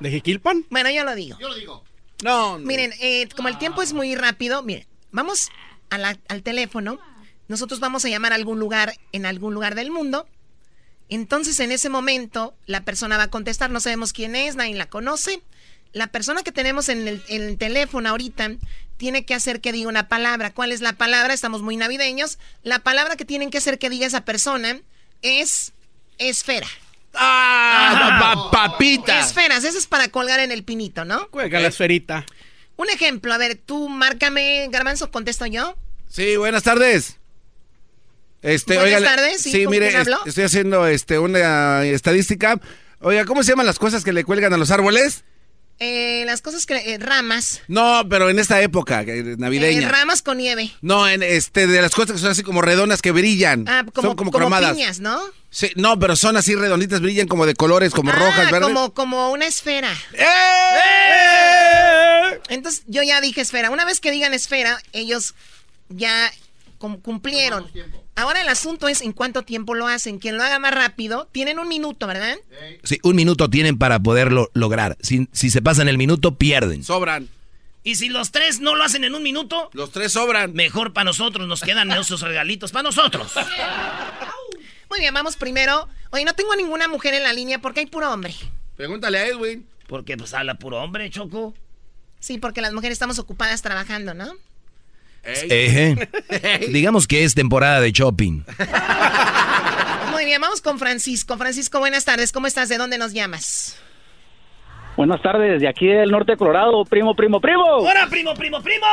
¿De 0.00 0.10
Jiquilpan? 0.10 0.66
Bueno, 0.70 0.90
yo 0.90 1.04
lo 1.04 1.14
digo. 1.14 1.38
Yo 1.38 1.48
lo 1.48 1.54
digo. 1.54 1.84
No, 2.22 2.58
no. 2.58 2.66
Miren, 2.66 2.92
eh, 3.00 3.28
como 3.34 3.48
el 3.48 3.58
tiempo 3.58 3.82
es 3.82 3.92
muy 3.92 4.14
rápido, 4.14 4.62
miren, 4.62 4.86
vamos 5.10 5.48
a 5.90 5.98
la- 5.98 6.18
al 6.28 6.42
teléfono. 6.42 6.98
Nosotros 7.48 7.80
vamos 7.80 8.04
a 8.04 8.08
llamar 8.08 8.32
a 8.32 8.36
algún 8.36 8.58
lugar 8.58 8.94
en 9.12 9.26
algún 9.26 9.54
lugar 9.54 9.74
del 9.74 9.90
mundo. 9.90 10.28
Entonces, 11.08 11.58
en 11.60 11.72
ese 11.72 11.88
momento, 11.88 12.54
la 12.66 12.82
persona 12.84 13.16
va 13.16 13.24
a 13.24 13.28
contestar. 13.30 13.70
No 13.70 13.80
sabemos 13.80 14.12
quién 14.12 14.36
es, 14.36 14.54
nadie 14.54 14.74
la 14.76 14.86
conoce. 14.86 15.42
La 15.92 16.06
persona 16.06 16.42
que 16.44 16.52
tenemos 16.52 16.88
en 16.88 17.08
el, 17.08 17.22
en 17.28 17.42
el 17.42 17.58
teléfono 17.58 18.08
ahorita 18.10 18.52
tiene 18.96 19.24
que 19.24 19.34
hacer 19.34 19.60
que 19.60 19.72
diga 19.72 19.88
una 19.88 20.06
palabra. 20.08 20.52
¿Cuál 20.54 20.70
es 20.70 20.80
la 20.82 20.92
palabra? 20.92 21.34
Estamos 21.34 21.62
muy 21.62 21.76
navideños. 21.76 22.38
La 22.62 22.78
palabra 22.78 23.16
que 23.16 23.24
tienen 23.24 23.50
que 23.50 23.58
hacer 23.58 23.78
que 23.80 23.90
diga 23.90 24.06
esa 24.06 24.24
persona 24.24 24.78
es 25.22 25.72
esfera. 26.18 26.68
¡Ah! 27.14 28.48
pa- 28.52 28.68
papita! 28.70 29.18
Esferas, 29.18 29.64
eso 29.64 29.78
es 29.78 29.86
para 29.88 30.08
colgar 30.08 30.38
en 30.38 30.52
el 30.52 30.62
pinito, 30.62 31.04
¿no? 31.04 31.28
Juega 31.32 31.58
la 31.58 31.68
esferita. 31.68 32.24
Un 32.80 32.88
ejemplo, 32.88 33.34
a 33.34 33.36
ver, 33.36 33.56
tú 33.56 33.90
márcame, 33.90 34.66
Garbanzo, 34.70 35.10
contesto 35.10 35.44
yo. 35.44 35.76
Sí, 36.08 36.36
buenas 36.38 36.62
tardes. 36.62 37.18
Este, 38.40 38.76
Buenas 38.78 39.00
oiga, 39.00 39.16
tardes, 39.16 39.42
sí, 39.42 39.52
sí, 39.52 39.64
¿con 39.64 39.72
mire, 39.72 39.92
estoy 40.24 40.44
haciendo 40.44 40.86
este 40.86 41.18
una 41.18 41.84
estadística. 41.84 42.58
Oiga, 43.00 43.26
¿cómo 43.26 43.42
se 43.42 43.50
llaman 43.52 43.66
las 43.66 43.78
cosas 43.78 44.02
que 44.02 44.14
le 44.14 44.24
cuelgan 44.24 44.54
a 44.54 44.56
los 44.56 44.70
árboles? 44.70 45.24
Eh, 45.78 46.22
las 46.24 46.40
cosas 46.40 46.64
que... 46.64 46.74
eh, 46.94 46.96
ramas. 46.98 47.60
No, 47.68 48.06
pero 48.08 48.30
en 48.30 48.38
esta 48.38 48.62
época 48.62 49.04
que- 49.04 49.36
navideña. 49.36 49.86
Eh, 49.86 49.90
ramas 49.90 50.22
con 50.22 50.38
nieve. 50.38 50.72
no, 50.80 51.06
en 51.06 51.22
este 51.22 51.66
de 51.66 51.82
las 51.82 51.94
cosas 51.94 52.12
que 52.12 52.18
son 52.18 52.30
así 52.30 52.42
como 52.42 52.62
redondas 52.62 53.02
que 53.02 53.10
brillan. 53.12 53.66
Ah, 53.68 53.84
como, 53.92 54.08
son 54.08 54.16
como, 54.16 54.30
como 54.30 54.44
cromadas. 54.44 54.72
piñas, 54.72 55.00
¿no? 55.00 55.20
Sí, 55.50 55.70
no, 55.76 55.98
pero 55.98 56.16
son 56.16 56.38
así 56.38 56.54
redonditas, 56.54 57.02
brillan 57.02 57.28
como 57.28 57.44
de 57.44 57.52
colores, 57.54 57.92
como 57.92 58.10
rojas, 58.10 58.46
ah, 58.48 58.50
verdes. 58.50 58.68
como, 58.68 58.94
como 58.94 59.32
una 59.32 59.46
esfera. 59.46 59.92
¡Eh! 60.14 60.26
Entonces, 62.50 62.82
yo 62.86 63.02
ya 63.02 63.20
dije 63.20 63.40
esfera. 63.40 63.70
Una 63.70 63.84
vez 63.86 64.00
que 64.00 64.10
digan 64.10 64.34
esfera, 64.34 64.82
ellos 64.92 65.34
ya 65.88 66.30
cum- 66.78 67.00
cumplieron. 67.00 67.66
Ahora 68.16 68.42
el 68.42 68.48
asunto 68.48 68.88
es 68.88 69.00
en 69.00 69.12
cuánto 69.12 69.42
tiempo 69.42 69.74
lo 69.74 69.86
hacen. 69.86 70.18
Quien 70.18 70.36
lo 70.36 70.42
haga 70.42 70.58
más 70.58 70.74
rápido, 70.74 71.28
tienen 71.32 71.58
un 71.58 71.68
minuto, 71.68 72.06
¿verdad? 72.06 72.36
Sí, 72.84 72.98
un 73.02 73.16
minuto 73.16 73.48
tienen 73.48 73.78
para 73.78 73.98
poderlo 74.00 74.50
lograr. 74.52 74.98
Si, 75.00 75.28
si 75.32 75.48
se 75.48 75.62
pasan 75.62 75.88
el 75.88 75.96
minuto, 75.96 76.34
pierden. 76.36 76.84
Sobran. 76.84 77.28
Y 77.82 77.94
si 77.94 78.10
los 78.10 78.30
tres 78.30 78.60
no 78.60 78.74
lo 78.74 78.84
hacen 78.84 79.04
en 79.04 79.14
un 79.14 79.22
minuto, 79.22 79.70
Los 79.72 79.90
tres 79.90 80.12
sobran. 80.12 80.52
mejor 80.52 80.92
para 80.92 81.04
nosotros. 81.04 81.48
Nos 81.48 81.62
quedan 81.62 81.90
esos 81.92 82.20
regalitos 82.20 82.72
para 82.72 82.82
nosotros. 82.82 83.32
Muy 84.90 84.98
bien, 85.00 85.14
vamos 85.14 85.36
primero. 85.36 85.88
Oye, 86.10 86.24
no 86.24 86.34
tengo 86.34 86.54
ninguna 86.56 86.88
mujer 86.88 87.14
en 87.14 87.22
la 87.22 87.32
línea 87.32 87.60
porque 87.60 87.80
hay 87.80 87.86
puro 87.86 88.12
hombre. 88.12 88.34
Pregúntale 88.76 89.18
a 89.18 89.26
Edwin. 89.28 89.66
Porque 89.86 90.16
pues 90.16 90.34
habla 90.34 90.54
puro 90.56 90.78
hombre, 90.82 91.08
Choco. 91.10 91.54
Sí, 92.20 92.38
porque 92.38 92.60
las 92.60 92.72
mujeres 92.72 92.92
estamos 92.92 93.18
ocupadas 93.18 93.62
trabajando, 93.62 94.14
¿no? 94.14 94.32
Ejé. 95.24 96.08
Digamos 96.68 97.06
que 97.06 97.24
es 97.24 97.34
temporada 97.34 97.80
de 97.80 97.92
shopping. 97.92 98.44
Muy 100.12 100.24
bien, 100.24 100.40
vamos 100.40 100.60
con 100.60 100.78
Francisco. 100.78 101.36
Francisco, 101.36 101.78
buenas 101.78 102.04
tardes. 102.04 102.32
¿Cómo 102.32 102.46
estás? 102.46 102.68
¿De 102.68 102.78
dónde 102.78 102.98
nos 102.98 103.12
llamas? 103.12 103.76
Buenas 104.96 105.22
tardes, 105.22 105.60
de 105.60 105.68
aquí 105.68 105.86
del 105.86 106.10
norte 106.10 106.32
de 106.32 106.38
Colorado, 106.38 106.84
primo, 106.84 107.14
primo, 107.14 107.40
primo. 107.40 107.64
¡Hola, 107.64 108.06
primo, 108.10 108.34
primo, 108.34 108.60
primo! 108.60 108.86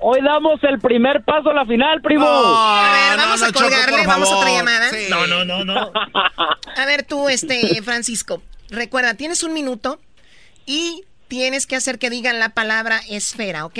Hoy 0.00 0.20
damos 0.22 0.62
el 0.62 0.78
primer 0.78 1.24
paso 1.24 1.50
a 1.50 1.54
la 1.54 1.64
final, 1.64 2.02
primo. 2.02 2.26
A 2.26 2.92
ver, 2.92 3.18
no, 3.18 3.24
vamos 3.24 3.40
no, 3.40 3.46
a 3.46 3.52
colgarle, 3.52 4.06
vamos 4.06 4.30
a 4.30 4.36
otra 4.36 4.50
llamada. 4.50 4.90
Sí. 4.90 5.06
No, 5.08 5.26
no, 5.26 5.44
no, 5.44 5.64
no. 5.64 5.90
A 5.94 6.86
ver, 6.86 7.04
tú, 7.04 7.28
este, 7.28 7.80
Francisco, 7.82 8.42
recuerda, 8.68 9.14
tienes 9.14 9.42
un 9.42 9.54
minuto 9.54 10.00
y 10.66 11.04
tienes 11.28 11.66
que 11.66 11.76
hacer 11.76 11.98
que 11.98 12.10
digan 12.10 12.38
la 12.38 12.50
palabra 12.50 13.00
esfera, 13.08 13.64
¿ok? 13.66 13.78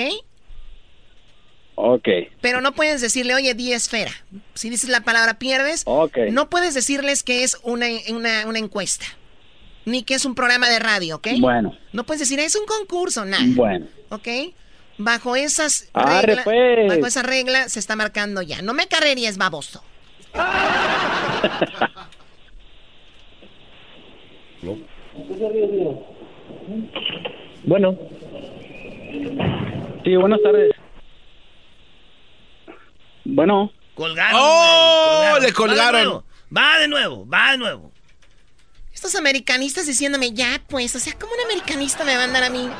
Ok, 1.81 2.09
Pero 2.41 2.59
no 2.59 2.73
puedes 2.73 2.99
decirle, 2.99 3.35
oye, 3.35 3.53
di 3.53 3.71
esfera. 3.71 4.11
Si 4.53 4.69
dices 4.69 4.89
la 4.89 4.99
palabra 5.01 5.39
pierdes, 5.39 5.83
ok. 5.85 6.17
no 6.31 6.49
puedes 6.49 6.73
decirles 6.73 7.23
que 7.23 7.43
es 7.43 7.57
una, 7.63 7.85
una, 8.09 8.45
una 8.47 8.59
encuesta, 8.59 9.05
ni 9.85 10.03
que 10.03 10.15
es 10.15 10.25
un 10.25 10.35
programa 10.35 10.67
de 10.69 10.79
radio, 10.79 11.15
¿ok? 11.17 11.27
Bueno, 11.39 11.77
No 11.93 12.03
puedes 12.05 12.19
decir, 12.19 12.37
es 12.41 12.55
un 12.55 12.65
concurso, 12.65 13.23
nada. 13.23 13.43
bueno. 13.47 13.87
¿Ok? 14.09 14.27
Bajo 14.97 15.37
esas 15.37 15.87
reglas, 15.93 16.43
pues. 16.43 16.87
bajo 16.89 17.05
esa 17.07 17.23
regla 17.23 17.69
se 17.69 17.79
está 17.79 17.95
marcando 17.95 18.41
ya. 18.41 18.61
No 18.61 18.73
me 18.73 18.87
carrerías, 18.87 19.37
baboso. 19.37 19.81
Bueno. 27.69 27.95
Sí, 30.03 30.15
buenas 30.15 30.41
tardes. 30.41 30.71
Bueno, 33.25 33.71
Colgaron. 33.93 34.41
¡Oh! 34.41 35.37
Le 35.39 35.53
colgaron. 35.53 36.25
Va 36.55 36.79
de 36.79 36.87
nuevo, 36.87 37.27
va 37.27 37.51
de 37.51 37.59
nuevo. 37.59 37.91
Va 37.91 37.91
de 37.91 37.91
nuevo. 37.91 37.91
Estos 38.91 39.13
americanistas 39.13 39.85
diciéndome, 39.85 40.31
ya, 40.31 40.63
pues, 40.67 40.95
o 40.95 40.99
sea, 40.99 41.13
¿cómo 41.13 41.31
un 41.31 41.41
americanista 41.45 42.03
me 42.03 42.15
va 42.15 42.21
a 42.21 42.25
andar 42.25 42.43
a 42.43 42.49
mí? 42.49 42.67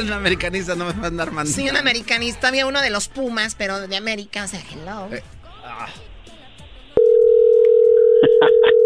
Un 0.00 0.12
americanista 0.12 0.74
no 0.76 0.86
me 0.86 0.92
va 0.92 1.04
a 1.04 1.06
andar 1.08 1.30
mandando. 1.32 1.52
Sí, 1.52 1.68
un 1.68 1.76
americanista. 1.76 2.48
Había 2.48 2.66
uno 2.66 2.80
de 2.80 2.90
los 2.90 3.08
Pumas, 3.08 3.54
pero 3.54 3.86
de 3.86 3.96
América. 3.96 4.44
O 4.44 4.48
sea, 4.48 4.60
hello. 4.72 5.08
Eh. 5.12 5.22
un 8.22 8.85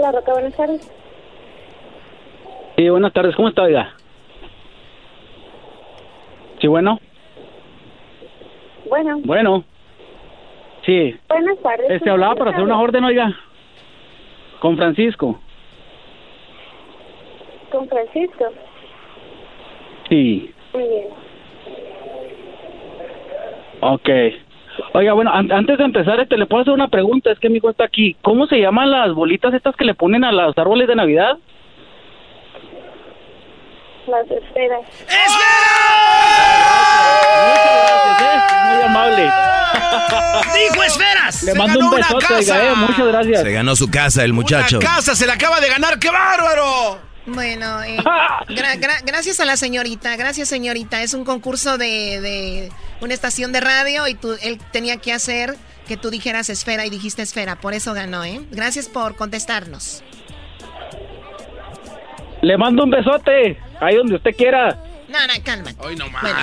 La 0.00 0.10
Roca, 0.12 0.32
buenas 0.32 0.54
tardes. 0.56 0.90
Sí, 2.76 2.88
buenas 2.88 3.12
tardes. 3.12 3.36
¿Cómo 3.36 3.48
está, 3.48 3.62
oiga? 3.62 3.92
Sí, 6.60 6.66
bueno. 6.66 6.98
Bueno, 8.88 9.20
Bueno. 9.22 9.64
Sí. 10.86 11.14
buenas 11.28 11.58
tardes. 11.58 11.90
Este 11.90 12.08
hablaba 12.08 12.34
para 12.36 12.52
hacer 12.52 12.62
una 12.62 12.80
orden, 12.80 13.04
oiga. 13.04 13.36
Con 14.60 14.78
Francisco. 14.78 15.38
Con 17.70 17.86
Francisco. 17.86 18.46
Sí. 20.08 20.50
Muy 20.72 20.88
bien. 20.88 21.08
Ok. 23.82 24.08
Oiga, 24.94 25.12
bueno, 25.12 25.30
an- 25.32 25.50
antes 25.52 25.78
de 25.78 25.84
empezar, 25.84 26.18
este, 26.20 26.36
le 26.36 26.46
puedo 26.46 26.62
hacer 26.62 26.74
una 26.74 26.88
pregunta. 26.88 27.30
Es 27.30 27.38
que 27.38 27.48
mi 27.48 27.56
hijo 27.58 27.70
está 27.70 27.84
aquí. 27.84 28.16
¿Cómo 28.22 28.46
se 28.46 28.58
llaman 28.60 28.90
las 28.90 29.12
bolitas 29.14 29.52
estas 29.54 29.74
que 29.76 29.84
le 29.84 29.94
ponen 29.94 30.24
a 30.24 30.32
los 30.32 30.56
árboles 30.58 30.88
de 30.88 30.96
Navidad? 30.96 31.36
Las 34.06 34.30
esferas. 34.30 34.80
Muy 38.72 38.82
amable. 38.82 39.22
¡Dijo 40.54 40.82
esferas! 40.84 41.42
Le 41.42 41.54
mando 41.54 41.78
un 41.80 41.90
besote, 41.90 42.34
oiga, 42.34 42.64
eh, 42.64 42.74
muchas 42.76 43.06
gracias. 43.06 43.42
Se 43.42 43.52
ganó 43.52 43.76
su 43.76 43.90
casa 43.90 44.24
el 44.24 44.32
muchacho. 44.32 44.78
casa 44.78 45.14
se 45.14 45.26
la 45.26 45.34
acaba 45.34 45.60
de 45.60 45.68
ganar, 45.68 45.98
¡qué 45.98 46.08
bárbaro! 46.10 46.98
Bueno, 47.34 47.82
eh, 47.82 47.96
gra- 48.48 48.78
gra- 48.80 49.02
gracias 49.04 49.40
a 49.40 49.44
la 49.44 49.56
señorita, 49.56 50.16
gracias 50.16 50.48
señorita. 50.48 51.02
Es 51.02 51.14
un 51.14 51.24
concurso 51.24 51.78
de, 51.78 52.20
de 52.20 52.72
una 53.00 53.14
estación 53.14 53.52
de 53.52 53.60
radio 53.60 54.06
y 54.08 54.14
tú, 54.14 54.36
él 54.42 54.58
tenía 54.72 54.96
que 54.96 55.12
hacer 55.12 55.56
que 55.86 55.96
tú 55.96 56.10
dijeras 56.10 56.50
esfera 56.50 56.86
y 56.86 56.90
dijiste 56.90 57.22
esfera. 57.22 57.56
Por 57.56 57.74
eso 57.74 57.94
ganó, 57.94 58.24
¿eh? 58.24 58.40
Gracias 58.50 58.88
por 58.88 59.16
contestarnos. 59.16 60.02
Le 62.42 62.56
mando 62.56 62.84
un 62.84 62.90
besote. 62.90 63.58
Ahí 63.80 63.96
donde 63.96 64.16
usted 64.16 64.34
quiera. 64.36 64.78
No, 65.08 65.18
no, 65.26 65.32
calma. 65.44 65.70
Hoy 65.78 65.96
no 65.96 66.08
más. 66.10 66.22
Bueno, 66.22 66.38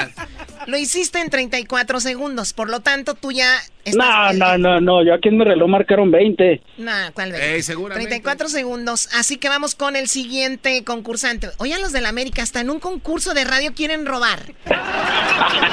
lo 0.65 0.77
hiciste 0.77 1.19
en 1.19 1.29
34 1.29 1.99
segundos, 1.99 2.53
por 2.53 2.69
lo 2.69 2.79
tanto 2.79 3.13
tú 3.13 3.31
ya 3.31 3.59
No, 3.85 4.03
estás... 4.31 4.35
no, 4.35 4.57
no, 4.57 4.81
no. 4.81 5.03
Yo 5.05 5.13
aquí 5.13 5.29
en 5.29 5.37
mi 5.37 5.45
reloj 5.45 5.69
marcaron 5.69 6.09
20. 6.11 6.61
No, 6.77 6.91
¿cuál 7.13 7.31
vez? 7.31 7.41
Ey, 7.41 7.61
seguramente. 7.63 8.07
34 8.09 8.49
segundos. 8.49 9.09
Así 9.13 9.37
que 9.37 9.49
vamos 9.49 9.75
con 9.75 9.95
el 9.95 10.07
siguiente 10.07 10.83
concursante. 10.83 11.49
Oigan, 11.57 11.81
los 11.81 11.91
de 11.91 12.01
la 12.01 12.09
América, 12.09 12.41
hasta 12.43 12.59
en 12.61 12.69
un 12.69 12.79
concurso 12.79 13.33
de 13.33 13.43
radio 13.43 13.73
quieren 13.73 14.05
robar. 14.05 14.53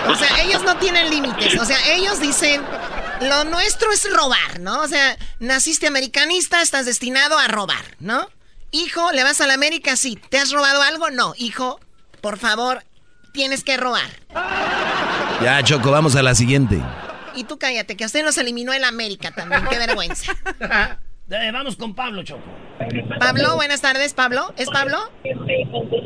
O 0.06 0.14
sea, 0.14 0.42
ellos 0.42 0.62
no 0.64 0.76
tienen 0.76 1.08
límites. 1.08 1.58
O 1.58 1.64
sea, 1.64 1.78
ellos 1.94 2.20
dicen, 2.20 2.60
lo 3.22 3.44
nuestro 3.44 3.90
es 3.92 4.06
robar, 4.12 4.60
¿no? 4.60 4.82
O 4.82 4.88
sea, 4.88 5.16
naciste 5.40 5.86
americanista, 5.86 6.60
estás 6.60 6.84
destinado 6.86 7.38
a 7.38 7.48
robar, 7.48 7.84
¿no? 8.00 8.28
Hijo, 8.70 9.10
¿le 9.12 9.22
vas 9.22 9.40
a 9.40 9.46
la 9.46 9.54
América? 9.54 9.96
Sí. 9.96 10.18
¿Te 10.28 10.38
has 10.38 10.50
robado 10.52 10.82
algo? 10.82 11.10
No. 11.10 11.32
Hijo, 11.38 11.80
por 12.20 12.38
favor, 12.38 12.84
tienes 13.34 13.64
que 13.64 13.76
robar. 13.76 14.08
Ya, 15.42 15.62
Choco, 15.62 15.90
vamos 15.90 16.16
a 16.16 16.22
la 16.22 16.34
siguiente. 16.34 16.80
Y 17.34 17.44
tú 17.44 17.58
cállate, 17.58 17.96
que 17.96 18.04
a 18.04 18.06
usted 18.06 18.24
nos 18.24 18.38
eliminó 18.38 18.72
el 18.72 18.84
América 18.84 19.32
también. 19.32 19.62
Qué 19.68 19.76
vergüenza. 19.78 20.32
Eh, 21.30 21.50
vamos 21.54 21.74
con 21.76 21.94
Pablo, 21.94 22.22
Choco. 22.22 22.42
Pablo, 23.18 23.56
buenas 23.56 23.80
tardes, 23.80 24.12
Pablo. 24.12 24.52
¿Es 24.58 24.68
Pablo? 24.68 24.98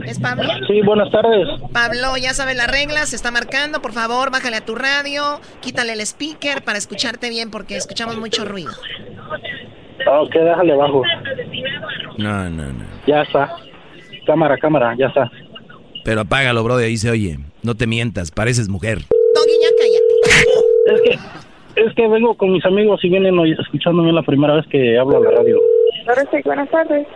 ¿Es 0.07 0.21
Pablo? 0.21 0.49
Sí, 0.69 0.81
buenas 0.83 1.11
tardes. 1.11 1.61
Pablo, 1.73 2.17
ya 2.17 2.33
sabes 2.35 2.57
las 2.57 2.71
reglas, 2.71 3.09
se 3.09 3.17
está 3.17 3.33
marcando, 3.33 3.83
por 3.83 3.93
favor, 3.93 4.31
bájale 4.31 4.59
a 4.59 4.65
tu 4.65 4.77
radio, 4.77 5.41
quítale 5.61 5.95
el 5.95 6.01
speaker 6.03 6.63
para 6.63 6.79
escucharte 6.79 7.31
bien 7.31 7.51
porque 7.51 7.77
escuchamos 7.77 8.17
mucho 8.17 8.45
ruido. 8.45 8.71
Ok, 10.07 10.35
déjale 10.35 10.73
abajo. 10.73 11.03
No, 12.17 12.49
no, 12.49 12.73
no. 12.73 12.85
Ya 13.05 13.23
está. 13.23 13.57
Cámara, 14.25 14.57
cámara, 14.57 14.95
ya 14.97 15.07
está. 15.09 15.29
Pero 16.09 16.23
apágalo, 16.23 16.65
bro, 16.65 16.79
de 16.79 16.87
ahí 16.87 16.97
se 16.97 17.11
oye. 17.11 17.37
No 17.63 17.75
te 17.75 17.87
mientas, 17.87 18.31
pareces 18.31 18.71
mujer. 18.71 19.01
Doggy, 19.35 19.53
ya 19.61 19.69
cállate. 19.77 20.95
Es 20.95 21.01
que, 21.03 21.83
es 21.85 21.95
que 21.95 22.09
vengo 22.09 22.35
con 22.35 22.51
mis 22.51 22.65
amigos 22.65 23.05
y 23.05 23.11
vienen 23.11 23.39
hoy 23.39 23.53
escuchándome 23.53 24.11
la 24.11 24.23
primera 24.23 24.55
vez 24.55 24.67
que 24.69 24.99
hablo 24.99 25.19
a 25.19 25.21
la 25.21 25.33
radio. 25.33 25.61
Ahora 26.09 26.25
sí, 26.31 26.39
buenas 26.47 26.71
tardes. 26.71 27.07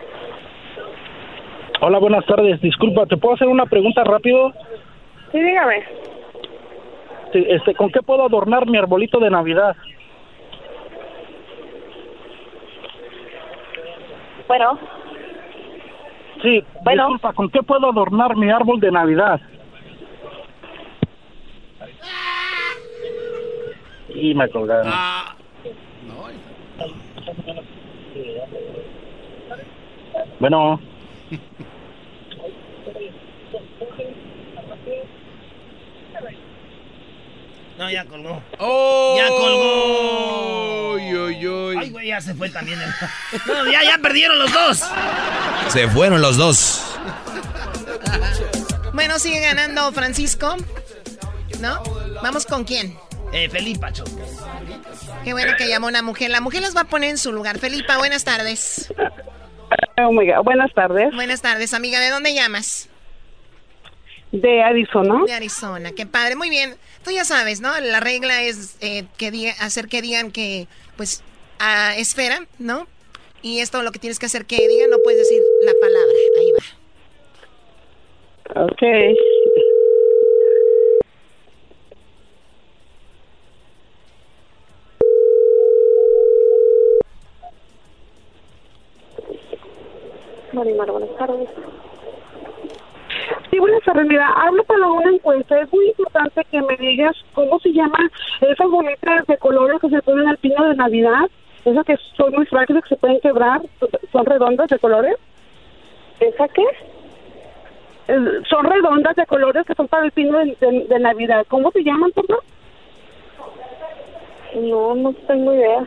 Hola, 1.80 2.00
buenas 2.00 2.26
tardes. 2.26 2.60
Disculpa, 2.60 3.06
¿te 3.06 3.16
puedo 3.16 3.34
hacer 3.34 3.48
una 3.48 3.64
pregunta 3.64 4.04
rápido? 4.04 4.52
Sí, 5.32 5.40
dígame. 5.40 5.84
Sí, 7.32 7.46
Este, 7.48 7.74
¿Con 7.74 7.90
qué 7.90 8.02
puedo 8.02 8.26
adornar 8.26 8.66
mi 8.66 8.76
arbolito 8.76 9.18
de 9.20 9.30
Navidad? 9.30 9.74
Bueno, 14.46 14.78
Sí, 16.42 16.62
Bueno. 16.82 17.04
disculpa, 17.04 17.32
¿con 17.34 17.48
qué 17.50 17.62
puedo 17.62 17.88
adornar 17.90 18.36
mi 18.36 18.50
árbol 18.50 18.80
de 18.80 18.90
Navidad? 18.90 19.40
Y 24.14 24.34
me 24.34 24.48
colgaron. 24.50 24.92
Ah, 24.92 25.36
Bueno, 30.40 30.80
No, 37.82 37.90
ya 37.90 38.04
colgó. 38.04 38.40
¡Oh! 38.58 39.16
Ya 39.18 39.26
colgó. 39.26 40.92
Uy, 40.94 41.16
uy, 41.16 41.48
uy. 41.48 41.76
Ay, 41.80 41.90
güey, 41.90 42.06
ya 42.06 42.20
se 42.20 42.32
fue 42.32 42.48
también. 42.48 42.78
el- 42.80 42.90
No, 43.46 43.68
ya, 43.72 43.82
ya 43.82 43.98
perdieron 43.98 44.38
los 44.38 44.52
dos. 44.52 44.84
Se 45.66 45.88
fueron 45.88 46.22
los 46.22 46.36
dos. 46.36 46.80
Bueno, 48.92 49.18
sigue 49.18 49.40
ganando 49.40 49.90
Francisco, 49.90 50.54
¿no? 51.60 51.82
Vamos 52.22 52.46
con 52.46 52.62
quién. 52.62 52.96
Eh, 53.32 53.48
Felipa, 53.48 53.92
Choco. 53.92 54.10
Qué 55.24 55.32
bueno 55.32 55.54
que 55.58 55.66
llamó 55.68 55.88
una 55.88 56.02
mujer. 56.02 56.30
La 56.30 56.40
mujer 56.40 56.62
las 56.62 56.76
va 56.76 56.82
a 56.82 56.84
poner 56.84 57.10
en 57.10 57.18
su 57.18 57.32
lugar. 57.32 57.58
Felipa, 57.58 57.98
buenas 57.98 58.22
tardes. 58.22 58.94
oh 59.98 60.12
my 60.12 60.24
God. 60.30 60.44
buenas 60.44 60.72
tardes. 60.72 61.12
Buenas 61.16 61.42
tardes, 61.42 61.74
amiga. 61.74 61.98
¿De 61.98 62.10
dónde 62.10 62.32
llamas? 62.32 62.88
De 64.30 64.62
Arizona. 64.62 65.20
De 65.26 65.32
Arizona. 65.32 65.90
Qué 65.92 66.06
padre. 66.06 66.36
Muy 66.36 66.48
bien. 66.48 66.76
Tú 67.04 67.10
ya 67.10 67.24
sabes, 67.24 67.60
¿no? 67.60 67.78
La 67.80 68.00
regla 68.00 68.42
es 68.42 68.76
eh, 68.80 69.04
que 69.18 69.30
diga- 69.32 69.56
hacer 69.58 69.88
que 69.88 70.02
digan 70.02 70.30
que, 70.30 70.68
pues, 70.96 71.22
a 71.58 71.96
esfera, 71.96 72.46
¿no? 72.58 72.86
Y 73.42 73.58
esto 73.60 73.82
lo 73.82 73.90
que 73.90 73.98
tienes 73.98 74.18
que 74.20 74.26
hacer 74.26 74.46
que 74.46 74.68
digan, 74.68 74.90
no 74.90 74.98
puedes 75.02 75.18
decir 75.20 75.42
la 75.62 75.72
palabra. 75.80 76.12
Ahí 76.38 76.52
va. 76.52 76.62
Ok. 78.64 78.82
Marimar, 90.52 90.90
buenas 90.90 91.16
tardes. 91.16 91.48
Tardes. 93.84 94.06
Mira, 94.06 94.28
hablo 94.28 94.62
para 94.64 94.86
una 94.86 95.10
encuesta. 95.10 95.60
Es 95.60 95.72
muy 95.72 95.86
importante 95.88 96.44
que 96.50 96.60
me 96.62 96.76
digas 96.76 97.14
cómo 97.34 97.58
se 97.60 97.72
llaman 97.72 98.10
esas 98.40 98.68
bolitas 98.68 99.26
de 99.26 99.36
colores 99.38 99.80
que 99.80 99.88
se 99.88 100.02
ponen 100.02 100.28
al 100.28 100.36
pino 100.38 100.64
de 100.68 100.74
Navidad. 100.74 101.28
Esas 101.64 101.84
que 101.86 101.96
son 102.16 102.32
muy 102.32 102.46
frágiles, 102.46 102.82
que 102.84 102.90
se 102.90 102.96
pueden 102.96 103.20
quebrar. 103.20 103.60
Son 104.10 104.26
redondas 104.26 104.68
de 104.68 104.78
colores. 104.78 105.16
¿Esa 106.20 106.48
qué? 106.48 106.62
Eh, 108.08 108.40
Son 108.48 108.64
redondas 108.64 109.14
de 109.16 109.26
colores 109.26 109.64
que 109.66 109.74
son 109.74 109.86
para 109.88 110.04
el 110.06 110.12
pino 110.12 110.38
de, 110.38 110.56
de- 110.60 110.86
de 110.88 110.98
Navidad. 110.98 111.46
¿Cómo 111.48 111.70
se 111.70 111.82
llaman, 111.84 112.10
perdón? 112.12 112.38
No, 114.56 114.94
no 114.94 115.12
tengo 115.26 115.54
idea. 115.54 115.84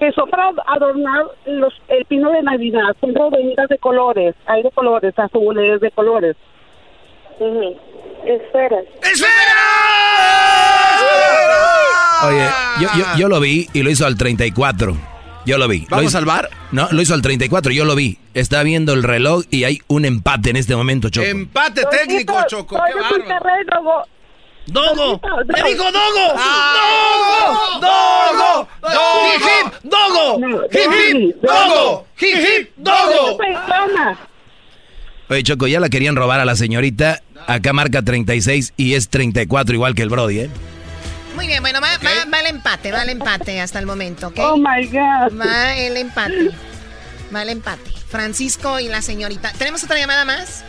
Que 0.00 0.10
son 0.12 0.28
para 0.30 0.50
adornar 0.66 1.26
los, 1.46 1.74
el 1.88 2.04
pino 2.06 2.30
de 2.32 2.42
Navidad. 2.42 2.96
Son 3.00 3.14
redondas 3.14 3.68
de 3.68 3.78
colores. 3.78 4.34
Hay 4.46 4.62
de 4.62 4.70
colores, 4.70 5.16
azules, 5.18 5.80
de 5.80 5.90
colores. 5.90 6.36
Esferas. 8.24 8.84
Oye, 12.26 12.46
yo, 12.80 12.88
yo, 12.98 13.04
yo 13.18 13.28
lo 13.28 13.40
vi 13.40 13.68
y 13.72 13.82
lo 13.82 13.90
hizo 13.90 14.06
al 14.06 14.16
34. 14.16 14.96
Yo 15.46 15.58
lo 15.58 15.68
vi. 15.68 15.86
¿Vamos 15.88 16.04
lo 16.04 16.08
hizo, 16.08 16.18
al 16.18 16.24
bar? 16.26 16.50
No, 16.70 16.88
lo 16.90 17.00
hizo 17.00 17.14
al 17.14 17.22
34, 17.22 17.72
yo 17.72 17.84
lo 17.84 17.94
vi. 17.94 18.18
Está 18.34 18.62
viendo 18.62 18.92
el 18.92 19.02
reloj 19.02 19.44
y 19.50 19.64
hay 19.64 19.80
un 19.88 20.04
empate 20.04 20.50
en 20.50 20.56
este 20.56 20.76
momento, 20.76 21.08
Choco. 21.08 21.26
Empate 21.26 21.82
técnico, 21.90 22.34
Choco, 22.46 22.76
qué 22.76 22.92
¡Dogo! 24.66 25.20
¡Me 25.46 25.70
dijo 25.70 25.84
Dogo! 25.84 26.34
Ah. 26.36 27.78
¡Dogo! 27.80 28.68
¡Dogo! 28.82 29.26
¡Hip, 29.34 29.42
hip! 29.42 29.74
¡Dogo! 29.82 30.66
¡Hip, 30.70 30.90
hip! 30.92 31.36
¡Dogo! 31.42 32.06
¡Hip, 32.20 32.36
hip! 32.36 32.70
¡Dogo! 32.76 33.38
Oye, 35.28 35.42
Choco, 35.44 35.66
ya 35.66 35.80
la 35.80 35.88
querían 35.88 36.16
robar 36.16 36.40
a 36.40 36.44
la 36.44 36.56
señorita. 36.56 37.22
Acá 37.46 37.72
marca 37.72 38.02
36 38.02 38.74
y 38.76 38.94
es 38.94 39.08
34 39.08 39.74
igual 39.74 39.94
que 39.94 40.02
el 40.02 40.08
Brody, 40.08 40.40
¿eh? 40.40 40.50
Muy 41.36 41.46
bien, 41.46 41.62
bueno, 41.62 41.80
va, 41.80 41.88
va- 42.04 42.24
va 42.32 42.40
el 42.40 42.46
empate, 42.46 42.90
va 42.92 43.02
el 43.02 43.10
empate 43.10 43.60
hasta 43.60 43.78
el 43.78 43.86
momento, 43.86 44.28
¿ok? 44.28 44.38
Oh 44.40 44.56
my 44.56 44.84
God. 44.86 45.40
Va 45.40 45.76
el 45.76 45.96
empate. 45.96 46.50
Va 47.34 47.42
el 47.42 47.48
empate. 47.50 47.90
Francisco 48.08 48.80
y 48.80 48.88
la 48.88 49.00
señorita. 49.02 49.52
¿Tenemos 49.56 49.82
otra 49.84 49.96
llamada 49.98 50.24
más? 50.24 50.64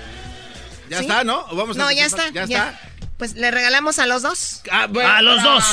Ya 0.90 1.00
¿Sí? 1.00 1.06
está, 1.06 1.24
¿no? 1.24 1.46
¿O 1.50 1.56
Vamos 1.56 1.76
a 1.78 1.80
no, 1.80 1.92
ya 1.92 2.06
está. 2.06 2.30
Ya 2.30 2.44
está. 2.44 2.80
Pues 3.22 3.36
le 3.36 3.52
regalamos 3.52 4.00
a 4.00 4.08
los 4.08 4.24
dos. 4.24 4.64
A 4.72 4.88
los 5.22 5.44
dos. 5.44 5.64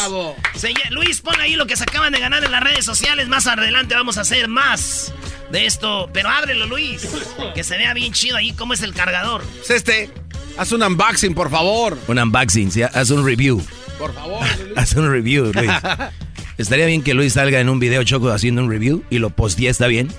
Luis, 0.90 1.22
pon 1.22 1.40
ahí 1.40 1.56
lo 1.56 1.66
que 1.66 1.78
se 1.78 1.84
acaban 1.84 2.12
de 2.12 2.20
ganar 2.20 2.44
en 2.44 2.52
las 2.52 2.62
redes 2.62 2.84
sociales. 2.84 3.26
Más 3.28 3.46
adelante 3.46 3.94
vamos 3.94 4.18
a 4.18 4.20
hacer 4.20 4.48
más 4.48 5.14
de 5.50 5.64
esto. 5.64 6.10
Pero 6.12 6.28
ábrelo, 6.28 6.66
Luis. 6.66 7.08
Que 7.54 7.64
se 7.64 7.78
vea 7.78 7.94
bien 7.94 8.12
chido 8.12 8.36
ahí 8.36 8.52
cómo 8.52 8.74
es 8.74 8.82
el 8.82 8.92
cargador. 8.92 9.42
Es 9.62 9.70
este. 9.70 10.10
Haz 10.58 10.72
un 10.72 10.82
unboxing, 10.82 11.34
por 11.34 11.50
favor. 11.50 11.98
Un 12.06 12.18
unboxing, 12.18 12.70
¿sí? 12.70 12.82
haz 12.82 13.08
un 13.08 13.24
review. 13.24 13.66
Por 13.98 14.12
favor. 14.12 14.46
Haz 14.76 14.92
un 14.92 15.10
review, 15.10 15.50
Luis. 15.50 15.70
Estaría 16.58 16.84
bien 16.84 17.02
que 17.02 17.14
Luis 17.14 17.32
salga 17.32 17.60
en 17.60 17.70
un 17.70 17.80
video 17.80 18.04
Choco 18.04 18.28
haciendo 18.28 18.62
un 18.62 18.68
review 18.68 19.04
y 19.08 19.20
lo 19.20 19.30
postee, 19.30 19.70
¿está 19.70 19.86
bien? 19.86 20.12